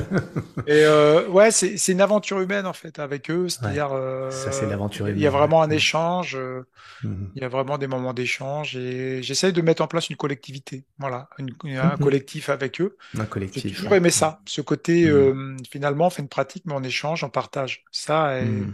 Et 0.67 0.83
euh, 0.85 1.27
ouais, 1.29 1.51
c'est 1.51 1.75
une 1.89 2.01
aventure 2.01 2.39
humaine 2.41 2.65
en 2.67 2.73
fait 2.73 2.99
avec 2.99 3.29
eux, 3.31 3.49
Ouais. 3.61 3.77
c'est-à-dire 3.77 3.89
Ça 4.29 4.51
c'est 4.51 4.65
euh, 4.65 4.67
l'aventure 4.67 5.07
il 5.15 5.21
y 5.21 5.27
a 5.27 5.29
humaine, 5.29 5.31
vraiment 5.31 5.61
un 5.63 5.69
échange, 5.69 6.35
euh, 6.37 6.67
Mhm. 7.01 7.31
il 7.35 7.41
y 7.43 7.45
a 7.45 7.49
vraiment 7.49 7.77
des 7.77 7.87
moments 7.87 8.13
d'échange 8.13 8.75
et 8.77 9.23
j'essaye 9.23 9.53
de 9.53 9.61
mettre 9.61 9.81
en 9.83 9.87
place 9.87 10.09
une 10.09 10.17
collectivité, 10.17 10.85
voilà, 10.99 11.29
une- 11.39 11.55
un 11.77 11.97
Mhm. 11.97 11.97
collectif 11.97 12.49
avec 12.49 12.81
eux. 12.81 12.97
Un 13.17 13.25
J'ai 13.51 13.63
collectif, 13.63 13.63
toujours 13.63 13.93
ouais. 13.93 13.95
aimé 13.95 14.11
ça, 14.11 14.41
ce 14.47 14.61
côté 14.61 15.05
Mhm. 15.05 15.09
euh, 15.09 15.57
finalement 15.71 16.07
on 16.07 16.09
fait 16.11 16.21
une 16.23 16.29
pratique 16.29 16.65
mais 16.65 16.73
on 16.75 16.83
échange, 16.83 17.23
on 17.23 17.29
partage. 17.29 17.85
Ça, 17.91 18.39
et 18.41 18.73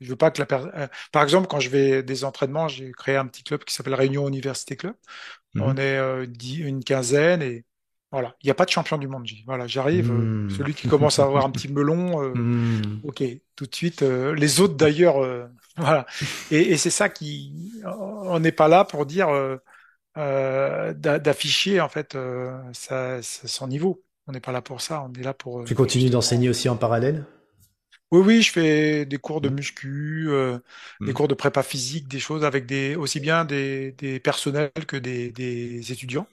je 0.00 0.08
veux 0.10 0.16
pas 0.16 0.30
que 0.30 0.40
la 0.40 0.46
per- 0.46 0.66
euh, 0.76 0.88
par 1.12 1.22
exemple 1.24 1.48
quand 1.48 1.60
je 1.60 1.70
vais 1.70 2.02
des 2.02 2.24
entraînements, 2.24 2.68
j'ai 2.68 2.92
créé 2.92 3.16
un 3.16 3.26
petit 3.26 3.44
club 3.44 3.64
qui 3.64 3.74
s'appelle 3.74 3.94
Réunion 3.94 4.28
Université 4.28 4.76
Club. 4.76 4.94
On 5.58 5.76
est 5.76 5.96
euh, 5.98 6.26
dix- 6.26 6.58
une 6.60 6.84
quinzaine 6.84 7.42
et 7.42 7.64
voilà, 8.12 8.34
il 8.42 8.46
n'y 8.46 8.50
a 8.50 8.54
pas 8.54 8.64
de 8.64 8.70
champion 8.70 8.98
du 8.98 9.08
monde. 9.08 9.26
Voilà, 9.46 9.66
j'arrive, 9.66 10.10
euh, 10.10 10.26
Mhm. 10.26 10.48
celui 10.48 10.74
qui 10.74 10.86
commence 10.86 11.18
à 11.18 11.24
avoir 11.24 11.44
un 11.44 11.50
petit 11.50 11.68
melon, 11.72 12.22
euh, 12.22 12.34
Mhm. 12.34 13.02
ok, 13.02 13.22
tout 13.56 13.66
de 13.66 13.74
suite. 13.74 14.02
euh, 14.02 14.34
les 14.34 14.60
autres 14.60 14.76
d'ailleurs, 14.76 15.16
voilà. 15.76 16.06
Et, 16.50 16.72
et 16.72 16.76
c'est 16.78 16.90
ça 16.90 17.08
qui, 17.10 17.72
on 17.86 18.40
n'est 18.40 18.52
pas 18.52 18.68
là 18.68 18.84
pour 18.84 19.06
dire 19.06 19.28
d'a- 20.16 21.18
d'afficher 21.18 21.80
en 21.80 21.88
fait 21.88 22.16
son 22.72 23.68
niveau. 23.68 24.02
On 24.26 24.32
n'est 24.32 24.40
pas 24.40 24.52
là 24.52 24.62
pour 24.62 24.80
ça. 24.80 25.02
On 25.02 25.12
est 25.14 25.22
là 25.22 25.34
pour 25.34 25.64
Tu 25.64 25.76
continues 25.76 26.10
d'enseigner 26.10 26.48
aussi 26.48 26.68
en 26.68 26.76
parallèle? 26.76 27.24
Oui, 28.10 28.20
oui, 28.24 28.42
je 28.42 28.52
fais 28.52 29.04
des 29.06 29.18
cours 29.18 29.40
de 29.42 29.48
Mhm. 29.48 29.50
muscu, 29.50 30.26
euh, 30.30 30.58
des 31.04 31.12
cours 31.12 31.28
de 31.28 31.34
prépa 31.34 31.62
physique, 31.62 32.08
des 32.08 32.20
choses 32.20 32.44
avec 32.44 32.64
des 32.66 32.96
aussi 32.96 33.20
bien 33.20 33.44
des, 33.44 33.92
des 33.92 34.18
personnels 34.18 34.70
que 34.86 34.96
des, 34.96 35.30
des 35.30 35.92
étudiants. 35.92 36.26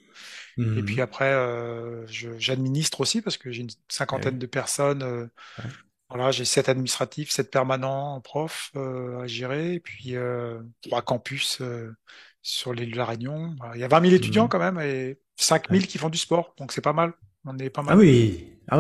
Et 0.76 0.84
puis 0.84 1.02
Mhm. 1.02 1.02
après, 1.02 1.32
euh, 1.34 2.06
j'administre 2.38 3.02
aussi 3.02 3.22
parce 3.22 3.38
que 3.38 3.52
j'ai 3.52 3.62
une 3.62 3.70
oui. 4.12 4.26
cinquantaine 4.28 4.40
de 4.40 4.46
personnes. 4.48 5.04
euh, 5.04 5.28
Ouais. 5.58 5.76
voilà, 6.10 6.32
j'ai 6.32 6.46
sept 6.46 6.70
administratifs, 6.70 7.32
sept 7.32 7.52
permanents 7.52 8.16
en 8.16 8.22
prof 8.22 8.72
euh, 8.76 9.22
à 9.22 9.28
gérer, 9.28 9.76
et 9.76 9.80
puis 9.80 10.16
euh, 10.16 10.62
trois 10.82 11.02
campus 11.02 11.62
euh, 11.62 11.96
sur 12.44 12.74
l'île 12.74 12.92
de 12.92 12.98
la 12.98 13.06
Réunion. 13.06 13.56
Il 13.74 13.80
y 13.82 13.84
a 13.84 13.88
20 13.88 14.02
000 14.02 14.14
étudiants 14.16 14.48
Mhm. 14.48 14.50
quand 14.50 14.60
même 14.60 14.80
et 14.80 15.20
5 15.36 15.70
Ouais. 15.70 15.80
000 15.80 15.88
qui 15.88 15.98
font 15.98 16.10
du 16.10 16.18
sport, 16.20 16.54
donc 16.58 16.72
c'est 16.72 16.82
pas 16.82 16.94
mal. 16.94 17.14
On 17.46 17.58
est 17.60 17.70
pas 17.72 17.84
Ah 17.88 17.96
mal. 17.96 17.98
oui. 17.98 18.60
Ah 18.68 18.80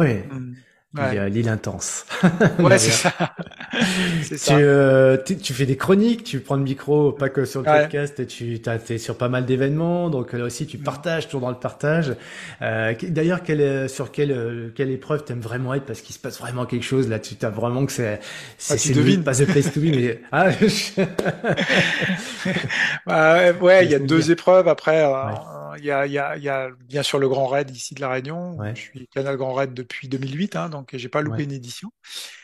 ouais. 0.97 1.29
Mm. 1.29 1.33
L'île 1.33 1.49
intense. 1.49 2.05
Ouais, 2.59 2.77
c'est 2.77 2.91
ça. 2.91 3.11
tu, 4.29 4.51
euh, 4.51 5.17
tu, 5.17 5.53
fais 5.53 5.65
des 5.65 5.77
chroniques, 5.77 6.23
tu 6.23 6.39
prends 6.39 6.55
le 6.55 6.63
micro, 6.63 7.11
pas 7.11 7.29
que 7.29 7.45
sur 7.45 7.61
le 7.61 7.65
podcast, 7.65 8.25
tu 8.27 8.59
es 8.89 8.97
sur 8.97 9.17
pas 9.17 9.29
mal 9.29 9.45
d'événements, 9.45 10.09
donc 10.09 10.33
là 10.33 10.43
aussi 10.45 10.65
tu 10.65 10.77
partages, 10.77 11.25
toujours 11.25 11.41
dans 11.41 11.49
le 11.49 11.55
partage. 11.55 12.15
Euh, 12.61 12.93
D'ailleurs, 13.03 13.43
quelle, 13.43 13.89
sur 13.89 14.11
quelle, 14.11 14.71
quelle 14.75 14.89
épreuve 14.89 15.23
t'aimes 15.23 15.41
vraiment 15.41 15.73
être? 15.73 15.85
Parce 15.85 16.01
qu'il 16.01 16.15
se 16.15 16.19
passe 16.19 16.39
vraiment 16.39 16.65
quelque 16.65 16.83
chose 16.83 17.09
là, 17.09 17.19
tu 17.19 17.35
as 17.41 17.49
vraiment 17.49 17.85
que 17.85 17.91
c'est 17.91 18.19
c'est 18.57 18.75
ah, 18.97 19.23
pas 19.23 19.33
the 19.33 19.45
place 19.45 19.71
to 19.71 19.79
be, 19.79 19.85
mais 19.85 20.21
ah. 20.31 20.49
bah, 23.05 23.51
ouais, 23.53 23.85
il 23.85 23.91
y 23.91 23.95
a 23.95 23.99
deux 23.99 24.31
épreuves 24.31 24.67
après. 24.67 25.03
Euh, 25.03 25.31
il 25.77 25.85
y 25.85 25.91
a, 25.91 26.05
y, 26.05 26.17
a, 26.17 26.37
y 26.37 26.49
a 26.49 26.69
bien 26.87 27.03
sûr 27.03 27.19
le 27.19 27.27
Grand 27.27 27.47
Raid 27.47 27.69
ici 27.75 27.95
de 27.95 28.01
La 28.01 28.09
Réunion. 28.09 28.57
Je 28.73 28.79
suis 28.79 29.07
Canal 29.07 29.37
Grand 29.37 29.53
Raid 29.53 29.73
depuis 29.73 30.07
2008, 30.07 30.55
hein, 30.55 30.69
donc 30.69 30.89
j'ai 30.93 31.09
pas 31.09 31.21
loupé 31.21 31.43
une 31.43 31.51
édition. 31.51 31.91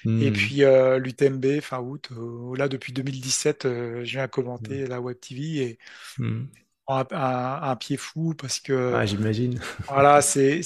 Et 0.05 0.29
hmm. 0.29 0.33
puis 0.33 0.63
euh, 0.63 0.99
l'UTMB 0.99 1.61
fin 1.61 1.79
août. 1.79 2.09
Euh, 2.11 2.55
là, 2.57 2.67
depuis 2.67 2.93
2017, 2.93 3.65
euh, 3.65 4.03
je 4.03 4.11
viens 4.11 4.27
commenter 4.27 4.87
la 4.87 5.01
Web 5.01 5.19
TV 5.19 5.57
et 5.57 5.79
hmm. 6.17 6.45
un, 6.87 7.05
un, 7.11 7.75
pied 7.75 7.97
fou 7.97 8.33
parce 8.33 8.59
que. 8.59 8.93
Ah, 8.95 9.05
j'imagine. 9.05 9.59
Voilà, 9.87 10.21
c'est 10.21 10.61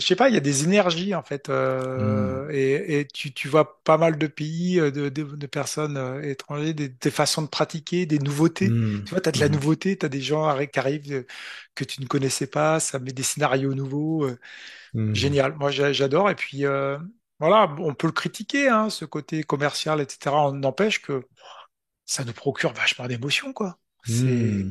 je 0.00 0.06
sais 0.06 0.16
pas, 0.16 0.28
il 0.28 0.34
y 0.34 0.38
a 0.38 0.40
des 0.40 0.64
énergies 0.64 1.14
en 1.14 1.22
fait, 1.22 1.48
euh, 1.48 2.46
hmm. 2.46 2.50
et, 2.52 3.00
et 3.00 3.06
tu, 3.06 3.32
tu, 3.32 3.48
vois 3.48 3.82
pas 3.84 3.98
mal 3.98 4.18
de 4.18 4.26
pays, 4.26 4.80
euh, 4.80 4.90
de, 4.90 5.08
de, 5.08 5.22
de 5.22 5.46
personnes 5.46 5.96
euh, 5.96 6.22
étrangères, 6.22 6.74
des, 6.74 6.88
des, 6.88 7.10
façons 7.10 7.42
de 7.42 7.48
pratiquer, 7.48 8.06
des 8.06 8.18
nouveautés. 8.18 8.68
Hmm. 8.68 9.04
Tu 9.04 9.10
vois, 9.10 9.20
tu 9.20 9.28
as 9.28 9.32
de 9.32 9.38
la 9.40 9.48
hmm. 9.48 9.52
nouveauté, 9.52 9.98
tu 9.98 10.06
as 10.06 10.08
des 10.08 10.22
gens 10.22 10.56
qui 10.66 10.78
arrivent 10.78 11.24
que 11.74 11.84
tu 11.84 12.00
ne 12.00 12.06
connaissais 12.06 12.46
pas, 12.46 12.80
ça 12.80 12.98
met 12.98 13.12
des 13.12 13.22
scénarios 13.22 13.74
nouveaux. 13.74 14.28
Génial, 14.94 15.54
moi 15.56 15.70
j'adore. 15.70 16.30
Et 16.30 16.34
puis 16.34 16.64
voilà, 17.38 17.74
on 17.78 17.94
peut 17.94 18.06
le 18.06 18.12
critiquer, 18.12 18.68
hein, 18.68 18.90
ce 18.90 19.04
côté 19.04 19.42
commercial, 19.42 20.00
etc. 20.00 20.34
On 20.34 20.52
n'empêche 20.52 21.00
que 21.02 21.22
ça 22.06 22.24
nous 22.24 22.32
procure 22.32 22.72
vachement 22.72 23.06
d'émotions, 23.06 23.52
quoi. 23.52 23.78
C'est 24.04 24.64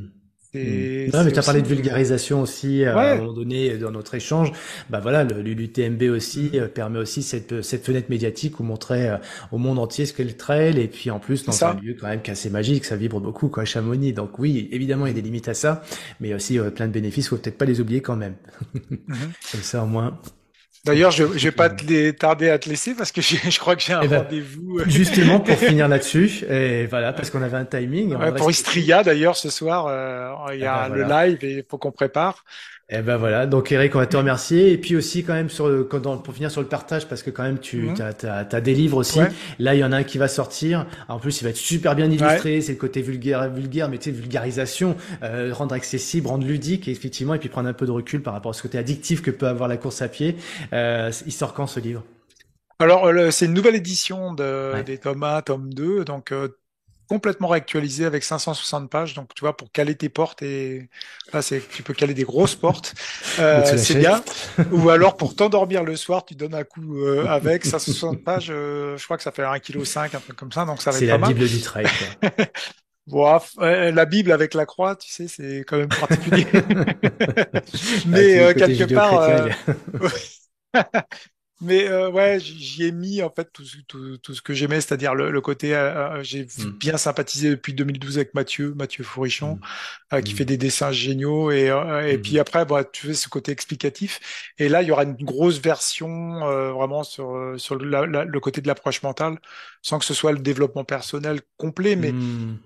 Hmm. 0.54 1.12
Non, 1.14 1.24
mais 1.24 1.32
tu 1.32 1.38
as 1.38 1.44
parlé 1.44 1.62
de 1.62 1.68
vulgarisation 1.68 2.42
aussi 2.42 2.84
euh, 2.84 2.96
à 2.96 3.12
un 3.12 3.16
moment 3.18 3.34
donné 3.34 3.78
dans 3.78 3.92
notre 3.92 4.16
échange. 4.16 4.52
Bah 4.90 5.00
voilà, 5.00 5.24
l'UTMB 5.24 6.02
aussi 6.10 6.50
euh, 6.56 6.68
permet 6.68 6.98
aussi 6.98 7.22
cette, 7.22 7.62
cette 7.62 7.86
fenêtre 7.86 8.08
médiatique 8.10 8.60
où 8.60 8.64
montrer 8.64 9.10
euh, 9.10 9.18
au 9.52 9.60
monde 9.60 9.78
entier 9.78 10.08
ce 10.08 10.14
qu'est 10.14 10.24
le 10.24 10.36
trail 10.36 10.80
et 10.80 10.88
puis 10.88 11.12
en 11.12 11.20
plus 11.20 11.46
dans 11.46 11.64
un 11.64 11.76
lieu 11.76 11.96
quand 12.00 12.08
même 12.08 12.22
assez 12.26 12.50
magique, 12.50 12.86
ça 12.86 12.96
vibre 12.96 13.20
beaucoup 13.22 13.50
quoi, 13.50 13.64
Chamonix. 13.64 14.12
Donc 14.12 14.40
oui, 14.40 14.68
évidemment 14.72 15.06
il 15.06 15.10
y 15.10 15.12
a 15.12 15.16
des 15.16 15.22
limites 15.22 15.50
à 15.50 15.54
ça, 15.54 15.84
mais 16.20 16.34
aussi 16.34 16.58
plein 16.76 16.88
de 16.88 16.94
bénéfices, 16.94 17.30
faut 17.30 17.38
peut-être 17.38 17.58
pas 17.60 17.66
les 17.66 17.80
oublier 17.80 18.02
quand 18.02 18.16
même. 18.16 18.34
Mhm. 18.74 18.98
Comme 19.52 19.62
ça 19.62 19.84
au 19.84 19.88
moins 19.88 20.20
D'ailleurs, 20.86 21.12
je, 21.12 21.26
je 21.38 21.44
vais 21.44 21.52
pas 21.52 21.70
te 21.70 22.12
tarder 22.12 22.50
à 22.50 22.58
te 22.58 22.70
laisser 22.70 22.96
parce 22.96 23.12
que 23.12 23.22
je 23.22 23.60
crois 23.60 23.76
que 23.76 23.82
j'ai 23.82 23.94
un 23.94 24.02
eh 24.02 24.08
ben, 24.08 24.24
rendez-vous. 24.24 24.80
Justement 24.88 25.40
pour 25.40 25.58
finir 25.58 25.88
là-dessus, 25.88 26.44
et 26.50 26.86
voilà 26.86 27.14
parce 27.14 27.30
qu'on 27.30 27.42
avait 27.42 27.58
un 27.58 27.66
timing. 27.66 28.16
pour 28.38 28.50
Istria 28.50 29.04
d'ailleurs 29.04 29.36
ce 29.36 29.50
soir, 29.50 29.88
euh, 29.88 30.54
il 30.54 30.62
y 30.62 30.66
a 30.66 30.86
eh 30.88 30.90
ben, 30.90 30.96
le 30.96 31.04
live 31.04 31.38
et 31.42 31.58
il 31.58 31.64
faut 31.68 31.78
qu'on 31.78 31.92
prépare. 31.92 32.46
Eh 32.92 33.04
ben 33.04 33.18
voilà, 33.18 33.46
donc 33.46 33.72
Eric, 33.72 33.96
on 33.96 34.00
va 34.00 34.08
te 34.08 34.18
remercier. 34.18 34.72
Et 34.72 34.78
puis 34.78 34.96
aussi 34.96 35.24
quand 35.24 35.34
même 35.34 35.50
sur 35.50 35.68
le, 35.68 35.88
pour 35.88 36.34
finir 36.34 36.50
sur 36.50 36.62
le 36.62 36.68
partage, 36.68 37.08
parce 37.08 37.22
que 37.22 37.30
quand 37.30 37.44
même 37.44 37.60
tu 37.60 37.84
mhm. 37.84 37.96
as, 38.24 38.62
des 38.62 38.74
livres 38.74 38.98
aussi. 38.98 39.20
Là, 39.60 39.76
il 39.76 39.80
y 39.80 39.84
en 39.84 39.92
a 39.92 39.98
un 39.98 40.04
qui 40.04 40.18
va 40.18 40.28
sortir. 40.28 40.88
En 41.08 41.20
plus, 41.20 41.40
il 41.42 41.44
va 41.44 41.52
être 41.52 41.58
super 41.58 41.96
bien 41.96 42.10
illustré. 42.10 42.62
C'est 42.62 42.72
le 42.72 42.78
côté 42.80 43.02
vulgaire, 43.02 43.48
vulgaire, 43.52 43.90
mais 43.90 44.00
tu 44.00 44.06
sais, 44.06 44.12
vulgarisation, 44.12 44.96
euh, 45.22 45.54
rendre 45.54 45.76
accessible, 45.76 46.28
rendre 46.28 46.48
ludique, 46.48 46.88
et 46.88 46.92
effectivement, 46.92 47.36
et 47.36 47.40
puis 47.40 47.50
prendre 47.50 47.70
un 47.70 47.74
peu 47.74 47.86
de 47.86 47.92
recul 47.92 48.24
par 48.24 48.34
rapport 48.34 48.52
à 48.52 48.54
ce 48.54 48.64
côté 48.64 48.80
addictif 48.80 49.22
que 49.22 49.30
peut 49.30 49.48
avoir 49.48 49.70
la 49.70 49.78
course 49.78 50.02
à 50.02 50.08
pied. 50.08 50.36
Euh, 50.74 51.12
il 51.28 51.32
sort 51.32 51.54
quand 51.54 51.68
ce 51.68 51.80
livre? 51.80 52.04
Alors, 52.82 53.08
euh, 53.08 53.30
c'est 53.30 53.46
une 53.46 53.54
nouvelle 53.54 53.76
édition 53.76 54.34
de, 54.34 54.82
des 54.84 54.98
tomes 54.98 55.24
1, 55.24 55.42
tome 55.42 55.74
2. 55.74 56.06
Donc, 56.06 56.32
euh, 56.32 56.48
complètement 57.10 57.48
réactualisé 57.48 58.06
avec 58.06 58.24
560 58.24 58.90
pages. 58.90 59.16
Donc, 59.16 59.34
tu 59.34 59.42
vois, 59.42 59.58
pour 59.58 59.72
caler 59.72 59.96
tes 59.96 60.10
portes 60.10 60.44
et 60.44 60.90
là, 61.34 61.42
c'est, 61.42 61.62
tu 61.68 61.82
peux 61.82 61.94
caler 61.94 62.14
des 62.14 62.24
grosses 62.24 62.56
portes. 62.56 62.94
Euh, 63.40 63.78
c'est 63.78 63.96
bien. 63.96 64.22
Ou 64.72 64.90
alors, 64.90 65.16
pour 65.16 65.34
t'endormir 65.34 65.86
le 65.86 65.96
soir, 65.96 66.26
tu 66.26 66.36
donnes 66.36 66.56
un 66.56 66.66
coup 66.66 66.98
euh, 66.98 67.26
avec 67.30 67.64
560 67.64 68.22
pages. 68.22 68.50
Euh, 68.50 68.98
je 68.98 69.04
crois 69.06 69.16
que 69.16 69.24
ça 69.24 69.32
fait 69.32 69.44
1,5 69.44 70.10
kg, 70.10 70.16
un 70.16 70.20
truc 70.20 70.36
comme 70.36 70.52
ça. 70.52 70.66
Donc, 70.66 70.82
ça 70.82 70.92
va 70.92 70.98
être 70.98 71.10
pas 71.10 71.18
mal. 71.18 71.30
C'est 71.30 71.34
la 71.34 71.40
Bible 71.40 71.50
du 71.50 71.62
trail, 71.62 71.88
bon, 73.08 73.40
la 73.60 74.06
Bible 74.06 74.34
avec 74.34 74.54
la 74.54 74.66
croix, 74.66 74.98
tu 74.98 75.10
sais, 75.10 75.28
c'est 75.30 75.64
quand 75.66 75.78
même 75.78 75.88
particulier. 75.88 76.48
Mais 78.08 78.54
quelque 78.56 78.94
part, 78.94 79.48
Mais 81.62 81.90
euh, 81.90 82.10
ouais, 82.10 82.40
j'y 82.40 82.86
ai 82.86 82.92
mis 82.94 83.22
en 83.22 83.30
fait 83.30 83.52
tout, 83.52 83.64
tout, 83.88 84.18
tout 84.18 84.34
ce 84.34 84.42
que 84.42 84.54
j'aimais, 84.54 84.80
c'est-à-dire 84.80 85.14
le, 85.14 85.30
le, 85.30 85.42
côté. 85.42 85.76
Euh, 85.76 86.20
euh 86.20 86.24
j'ai 86.24 86.44
mm. 86.46 86.70
bien 86.80 86.96
sympathisé 86.96 87.50
depuis 87.50 87.74
2012 87.74 88.18
avec 88.18 88.34
Mathieu, 88.34 88.74
Mathieu 88.78 89.04
Fourichon, 89.04 89.56
mm. 89.56 90.16
euh, 90.16 90.22
qui 90.22 90.34
mm. 90.34 90.38
fait 90.38 90.46
des 90.46 90.58
dessins 90.58 90.94
géniaux. 90.94 91.52
Et, 91.52 91.70
euh, 91.70 92.08
et 92.08 92.18
puis 92.18 92.40
après, 92.40 92.64
bah, 92.64 92.86
tu 92.86 93.08
fais 93.08 93.14
ce 93.14 93.28
côté 93.28 93.52
explicatif. 93.52 94.54
Et 94.58 94.70
là, 94.70 94.82
il 94.84 94.88
y 94.88 94.92
aura 94.92 95.04
une 95.04 95.16
grosse 95.16 95.60
version 95.60 96.40
vraiment 96.72 97.04
sur 97.04 97.56
sur 97.58 97.76
le, 97.76 98.06
le 98.06 98.40
côté 98.40 98.62
de 98.62 98.68
l'approche 98.68 99.04
mentale, 99.04 99.38
sans 99.82 100.00
que 100.00 100.06
ce 100.06 100.14
soit 100.14 100.32
le 100.32 100.40
développement 100.40 100.86
personnel 100.86 101.42
complet, 101.58 101.98
mais 101.98 102.14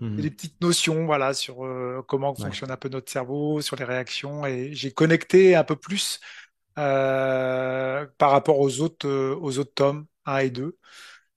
des 0.01 0.29
petites 0.29 0.61
notions, 0.61 1.05
voilà, 1.05 1.33
sur 1.33 1.67
comment 2.07 2.35
fonctionne 2.35 2.69
un 2.69 2.77
peu 2.77 2.89
notre 2.89 3.11
cerveau, 3.11 3.61
sur 3.61 3.75
les 3.75 3.85
réactions. 3.85 4.45
Et 4.45 4.69
j'ai 4.73 4.91
connecté 4.91 5.55
un 5.55 5.63
peu 5.63 5.75
plus 5.75 6.19
euh, 6.19 6.42
par 6.75 8.31
rapport 8.31 8.59
aux 8.59 8.81
autres, 8.81 9.07
euh, 9.07 9.37
aux 9.39 9.59
autres 9.59 9.73
tomes 9.73 10.05
1 10.25 10.37
et 10.39 10.49
2. 10.49 10.77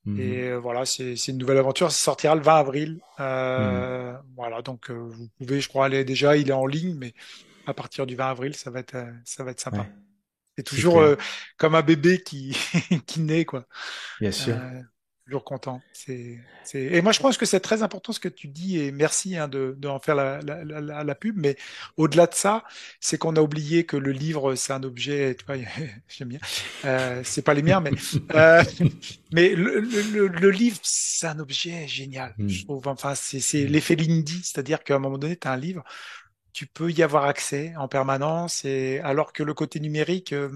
Mhm. 0.05 0.21
Et 0.21 0.43
euh, 0.49 0.57
voilà, 0.57 0.85
c'est 0.85 1.15
une 1.29 1.39
nouvelle 1.39 1.59
aventure. 1.59 1.91
Ça 1.91 1.99
sortira 1.99 2.35
le 2.35 2.43
20 2.43 2.55
avril. 2.57 3.01
Euh, 3.21 4.13
mhm. 4.13 4.23
Voilà, 4.37 4.63
donc 4.63 4.91
vous 4.91 5.29
pouvez, 5.39 5.61
je 5.61 5.69
crois, 5.69 5.87
aller 5.87 6.05
déjà. 6.05 6.37
Il 6.37 6.49
est 6.49 6.55
en 6.55 6.67
ligne, 6.67 6.95
mais 6.95 7.15
à 7.67 7.75
partir 7.75 8.07
du 8.07 8.15
20 8.15 8.31
avril, 8.31 8.55
ça 8.55 8.71
va 8.71 8.81
être, 8.81 8.97
ça 9.25 9.45
va 9.45 9.51
être 9.51 9.61
sympa. 9.61 9.87
C'est 10.57 10.65
toujours 10.65 11.03
comme 11.59 11.75
un 11.75 11.83
bébé 11.83 12.23
qui, 12.23 12.57
qui 13.07 13.21
naît, 13.21 13.45
quoi. 13.45 13.67
Bien 14.21 14.33
sûr 14.33 14.57
toujours 15.27 15.45
content. 15.45 15.83
C'est, 15.93 16.39
c'est... 16.65 16.81
Et 16.81 17.03
moi, 17.03 17.13
je 17.13 17.21
pense 17.21 17.37
que 17.37 17.47
c'est 17.47 17.61
très 17.61 17.83
important 17.83 18.13
ce 18.13 18.21
que 18.21 18.29
tu 18.29 18.47
dis, 18.47 18.79
et 18.79 18.93
merci 18.93 19.37
hein, 19.37 19.49
de, 19.49 19.75
de 19.77 19.89
en 19.89 19.99
faire 19.99 20.15
la, 20.15 20.41
la, 20.41 20.65
la, 20.65 21.05
la, 21.05 21.15
pub. 21.15 21.37
Mais 21.37 21.57
au-delà 21.97 22.27
de 22.27 22.35
ça, 22.35 22.65
c'est 23.01 23.19
qu'on 23.19 23.35
a 23.37 23.41
oublié 23.41 23.85
que 23.85 23.97
le 23.97 24.13
livre, 24.13 24.55
c'est 24.55 24.73
un 24.73 24.83
objet. 24.85 25.35
Tu 25.35 25.45
vois, 25.45 25.57
j'aime 26.09 26.29
bien. 26.29 26.39
Euh, 26.85 27.21
c'est 27.25 27.43
pas 27.43 27.55
les 27.55 27.63
miens, 27.63 27.81
mais 27.81 27.91
euh, 28.35 28.63
mais 29.33 29.55
le, 29.55 29.81
le, 29.81 30.29
le, 30.29 30.51
livre, 30.51 30.79
c'est 30.83 31.27
un 31.27 31.41
objet 31.41 31.89
génial. 31.89 32.35
Hmm. 32.39 32.49
Je 32.49 32.65
trouve. 32.65 32.87
Enfin, 32.87 33.15
c'est, 33.17 33.41
c'est 33.41 33.65
hmm. 33.65 33.69
l'effet 33.69 33.97
Lindy, 33.97 34.41
c'est-à-dire 34.45 34.85
qu'à 34.85 34.95
un 34.95 35.01
moment 35.01 35.19
donné, 35.19 35.37
tu 35.37 35.49
as 35.49 35.53
un 35.53 35.57
livre. 35.57 35.83
Tu 36.53 36.67
peux 36.67 36.91
y 36.91 37.03
avoir 37.03 37.25
accès 37.25 37.75
en 37.77 37.87
permanence, 37.87 38.65
et 38.65 39.01
alors 39.01 39.35
que 39.35 39.43
le 39.43 39.53
côté 39.53 39.79
numérique, 39.79 40.33
euh, 40.33 40.49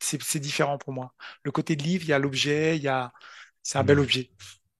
c'est 0.00 0.38
différent 0.40 0.78
pour 0.78 0.92
moi. 0.92 1.14
Le 1.42 1.52
côté 1.52 1.76
de 1.76 1.82
livre, 1.82 2.04
il 2.04 2.08
y 2.08 2.12
a 2.12 2.18
l'objet, 2.18 2.76
il 2.76 2.82
y 2.82 2.88
a, 2.88 3.12
c'est 3.62 3.78
un 3.78 3.84
bel 3.84 3.98
objet. 4.00 4.30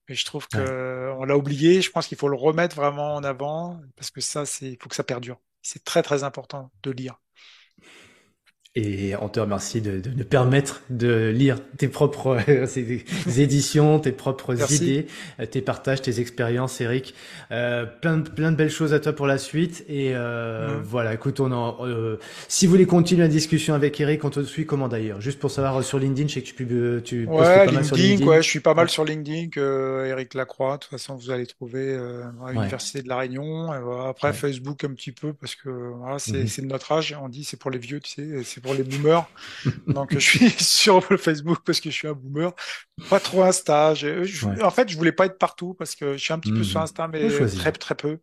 Et 0.09 0.15
je 0.15 0.25
trouve 0.25 0.47
que 0.47 1.13
on 1.17 1.25
l'a 1.25 1.37
oublié. 1.37 1.81
Je 1.81 1.91
pense 1.91 2.07
qu'il 2.07 2.17
faut 2.17 2.29
le 2.29 2.37
remettre 2.37 2.75
vraiment 2.75 3.15
en 3.15 3.23
avant 3.23 3.81
parce 3.95 4.11
que 4.11 4.21
ça, 4.21 4.45
c'est, 4.45 4.71
il 4.73 4.77
faut 4.81 4.89
que 4.89 4.95
ça 4.95 5.03
perdure. 5.03 5.39
C'est 5.61 5.83
très 5.83 6.03
très 6.03 6.23
important 6.23 6.71
de 6.83 6.91
lire. 6.91 7.19
Et 8.79 9.15
on 9.19 9.27
te 9.27 9.39
remercie 9.39 9.81
de, 9.81 9.99
de 9.99 10.11
nous 10.15 10.23
permettre 10.23 10.83
de 10.91 11.31
lire 11.33 11.57
tes 11.77 11.87
propres 11.87 12.37
euh, 12.47 12.67
éditions, 13.35 13.99
tes 13.99 14.11
propres 14.11 14.71
idées, 14.71 15.07
euh, 15.39 15.47
tes 15.47 15.61
partages, 15.61 16.03
tes 16.03 16.19
expériences, 16.19 16.79
Eric. 16.79 17.15
Euh, 17.49 17.87
plein, 17.87 18.17
de, 18.17 18.29
plein 18.29 18.51
de 18.51 18.55
belles 18.55 18.69
choses 18.69 18.93
à 18.93 18.99
toi 18.99 19.13
pour 19.13 19.25
la 19.25 19.39
suite. 19.39 19.83
Et 19.89 20.11
euh, 20.13 20.77
voilà, 20.83 21.15
écoute, 21.15 21.39
on 21.39 21.51
en, 21.51 21.87
euh, 21.87 22.19
si 22.47 22.67
vous 22.67 22.73
voulez 22.73 22.85
continuer 22.85 23.23
la 23.23 23.29
discussion 23.29 23.73
avec 23.73 23.99
Eric, 23.99 24.23
on 24.23 24.29
te 24.29 24.43
suit 24.43 24.67
comment 24.67 24.87
d'ailleurs? 24.87 25.21
Juste 25.21 25.39
pour 25.39 25.49
savoir 25.49 25.83
sur 25.83 25.97
LinkedIn, 25.97 26.27
je 26.27 26.35
sais 26.35 26.41
que 26.41 26.45
tu, 26.45 27.01
tu 27.03 27.25
ouais, 27.25 27.35
postes 27.35 27.41
pas 27.47 27.65
LinkedIn, 27.65 27.73
mal 27.73 27.85
sur 27.85 27.95
LinkedIn. 27.95 28.29
Ouais, 28.29 28.43
je 28.43 28.47
suis 28.47 28.59
pas 28.59 28.75
mal 28.75 28.89
sur 28.89 29.05
LinkedIn. 29.05 29.49
Que 29.49 30.05
Eric 30.05 30.35
Lacroix, 30.35 30.75
de 30.75 30.81
toute 30.81 30.91
façon, 30.91 31.15
vous 31.15 31.31
allez 31.31 31.47
trouver 31.47 31.95
à 32.45 32.51
l'université 32.51 33.01
de 33.01 33.07
la 33.07 33.17
Réunion. 33.17 33.71
après 34.07 34.33
Facebook 34.33 34.83
un 34.83 34.93
petit 34.93 35.11
peu 35.11 35.33
parce 35.33 35.55
que 35.55 35.69
voilà, 35.69 36.19
c'est 36.19 36.43
mm 36.43 36.61
de 36.61 36.65
notre 36.67 36.91
âge. 36.91 37.17
On 37.19 37.29
dit 37.29 37.43
c'est 37.43 37.57
pour 37.57 37.71
les 37.71 37.79
vieux, 37.79 37.99
tu 37.99 38.11
sais, 38.11 38.43
pour 38.67 38.75
les 38.75 38.83
boomers. 38.83 39.27
Donc 39.87 40.13
je 40.13 40.19
suis 40.19 40.49
sur 40.59 41.03
le 41.09 41.17
Facebook 41.17 41.59
parce 41.65 41.79
que 41.79 41.89
je 41.89 41.95
suis 41.95 42.07
un 42.07 42.13
boomer. 42.13 42.51
Pas 43.09 43.19
trop 43.19 43.43
Insta. 43.43 43.93
En 44.61 44.71
fait, 44.71 44.89
je 44.89 44.97
voulais 44.97 45.11
pas 45.11 45.25
être 45.25 45.37
partout 45.37 45.73
parce 45.73 45.95
que 45.95 46.13
je 46.13 46.17
suis 46.17 46.33
un 46.33 46.39
petit 46.39 46.51
peu 46.51 46.63
sur 46.63 46.79
hmm. 46.79 46.83
Insta, 46.83 47.07
mais 47.07 47.29
très 47.29 47.71
très 47.71 47.95
peu. 47.95 48.19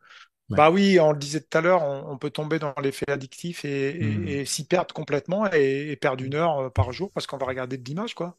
Bah 0.50 0.70
oui, 0.70 1.00
on 1.00 1.12
le 1.12 1.18
disait 1.18 1.40
tout 1.40 1.56
à 1.56 1.62
l'heure, 1.62 1.82
on, 1.82 2.18
peut 2.18 2.28
tomber 2.28 2.58
dans 2.58 2.74
l'effet 2.82 3.10
addictif 3.10 3.64
et, 3.64 3.98
hmm. 3.98 4.44
s'y 4.44 4.66
perdre 4.66 4.94
complètement 4.94 5.50
et, 5.50 5.96
perdre 5.96 6.22
une 6.22 6.34
heure 6.34 6.58
euh, 6.58 6.68
par 6.68 6.92
jour 6.92 7.10
parce 7.12 7.26
qu'on 7.26 7.38
va 7.38 7.46
regarder 7.46 7.78
de 7.78 7.84
l'image, 7.84 8.14
quoi. 8.14 8.36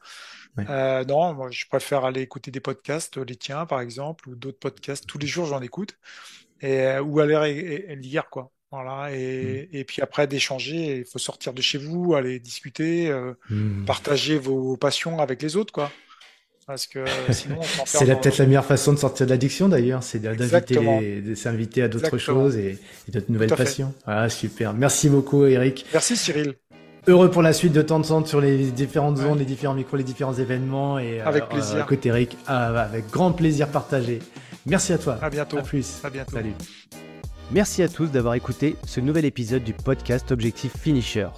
Euh, 0.59 1.03
non, 1.03 1.33
moi, 1.33 1.49
je 1.49 1.65
préfère 1.65 2.05
aller 2.05 2.21
écouter 2.21 2.51
des 2.51 2.59
podcasts, 2.59 3.17
les 3.17 3.35
tiens 3.35 3.65
par 3.65 3.81
exemple, 3.81 4.29
ou 4.29 4.35
d'autres 4.35 4.59
podcasts. 4.59 5.07
Tous 5.07 5.17
les 5.17 5.27
jours, 5.27 5.47
j'en 5.47 5.61
écoute 5.61 5.97
et 6.61 6.99
ou 6.99 7.19
aller 7.19 7.95
lire, 7.95 8.29
quoi. 8.29 8.51
Voilà, 8.83 9.15
et, 9.15 9.69
et 9.73 9.83
puis 9.83 10.01
après 10.01 10.27
d'échanger, 10.27 10.97
il 10.99 11.05
faut 11.05 11.19
sortir 11.19 11.53
de 11.53 11.61
chez 11.61 11.77
vous, 11.77 12.13
aller 12.15 12.39
discuter, 12.39 13.09
euh, 13.09 13.33
Hmm. 13.49 13.85
partager 13.85 14.37
vos 14.37 14.75
passions 14.77 15.19
avec 15.19 15.41
les 15.41 15.55
autres, 15.55 15.71
quoi. 15.73 15.91
Parce 16.67 16.87
que 16.87 17.05
sinon, 17.31 17.59
on 17.59 17.85
C'est 17.85 18.05
dans... 18.05 18.15
peut-être 18.17 18.37
la 18.39 18.45
meilleure 18.47 18.65
façon 18.65 18.91
de 18.93 18.97
sortir 18.97 19.27
de 19.27 19.31
l'addiction 19.31 19.69
d'ailleurs, 19.69 20.01
c'est 20.03 20.19
de- 20.19 20.33
d'inviter 20.33 21.21
de 21.21 21.35
s'inviter 21.35 21.83
à 21.83 21.87
d'autres 21.87 22.17
choses 22.17 22.57
et, 22.57 22.77
et 23.07 23.11
d'autres 23.11 23.31
nouvelles 23.31 23.55
passions. 23.55 23.93
Ah, 24.05 24.27
super. 24.29 24.73
Merci 24.73 25.09
beaucoup, 25.09 25.45
Eric. 25.45 25.85
Merci 25.93 26.17
Cyril, 26.17 26.55
Heureux 27.07 27.29
pour 27.29 27.43
la 27.43 27.53
suite 27.53 27.71
de 27.73 27.83
t'entendre 27.83 28.27
sur 28.27 28.41
les 28.41 28.57
différentes 28.71 29.17
Ouais. 29.19 29.23
zones, 29.25 29.37
les 29.37 29.45
différents 29.45 29.75
micros, 29.75 29.95
les 29.95 30.03
différents 30.03 30.33
événements 30.33 30.97
et 30.97 31.21
avec 31.21 31.43
euh, 31.43 31.47
plaisir. 31.47 31.75
euh, 31.77 31.83
côté 31.83 32.09
Eric, 32.09 32.35
ah, 32.47 32.81
avec 32.81 33.11
grand 33.11 33.31
plaisir 33.31 33.67
partagé. 33.67 34.17
Merci 34.65 34.91
à 34.93 34.97
toi. 34.97 35.19
À 35.21 35.29
bientôt. 35.29 35.59
À 35.59 35.61
plus. 35.61 35.99
À 36.03 36.09
bientôt. 36.09 36.31
Salut. 36.35 36.53
Merci 37.51 37.83
à 37.83 37.87
tous 37.87 38.07
d'avoir 38.07 38.33
écouté 38.33 38.75
ce 38.87 38.99
nouvel 38.99 39.23
épisode 39.23 39.63
du 39.63 39.73
podcast 39.73 40.31
Objectif 40.31 40.75
Finishers. 40.75 41.29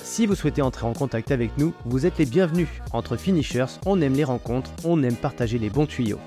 Si 0.00 0.24
vous 0.24 0.36
souhaitez 0.36 0.62
entrer 0.62 0.86
en 0.86 0.92
contact 0.92 1.32
avec 1.32 1.58
nous, 1.58 1.74
vous 1.84 2.06
êtes 2.06 2.18
les 2.18 2.26
bienvenus. 2.26 2.68
Entre 2.92 3.16
Finishers, 3.16 3.66
on 3.84 4.00
aime 4.00 4.14
les 4.14 4.22
rencontres, 4.22 4.70
on 4.84 5.02
aime 5.02 5.16
partager 5.16 5.58
les 5.58 5.68
bons 5.68 5.86
tuyaux. 5.86 6.20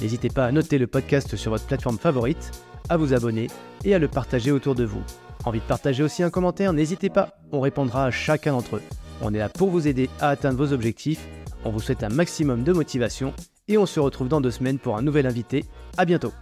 N'hésitez 0.00 0.28
pas 0.28 0.46
à 0.46 0.52
noter 0.52 0.78
le 0.78 0.86
podcast 0.86 1.34
sur 1.34 1.50
votre 1.50 1.66
plateforme 1.66 1.98
favorite, 1.98 2.52
à 2.88 2.96
vous 2.96 3.12
abonner 3.12 3.48
et 3.84 3.92
à 3.92 3.98
le 3.98 4.06
partager 4.06 4.52
autour 4.52 4.76
de 4.76 4.84
vous. 4.84 5.02
Envie 5.44 5.60
de 5.60 5.64
partager 5.64 6.04
aussi 6.04 6.22
un 6.22 6.30
commentaire 6.30 6.72
N'hésitez 6.72 7.10
pas, 7.10 7.40
on 7.50 7.60
répondra 7.60 8.04
à 8.04 8.10
chacun 8.12 8.52
d'entre 8.52 8.76
eux. 8.76 8.82
On 9.20 9.34
est 9.34 9.38
là 9.38 9.48
pour 9.48 9.70
vous 9.70 9.88
aider 9.88 10.08
à 10.20 10.28
atteindre 10.28 10.64
vos 10.64 10.72
objectifs, 10.72 11.26
on 11.64 11.70
vous 11.70 11.80
souhaite 11.80 12.04
un 12.04 12.08
maximum 12.08 12.62
de 12.62 12.72
motivation 12.72 13.34
et 13.66 13.78
on 13.78 13.86
se 13.86 13.98
retrouve 13.98 14.28
dans 14.28 14.40
deux 14.40 14.52
semaines 14.52 14.78
pour 14.78 14.96
un 14.96 15.02
nouvel 15.02 15.26
invité. 15.26 15.64
À 15.98 16.04
bientôt 16.04 16.32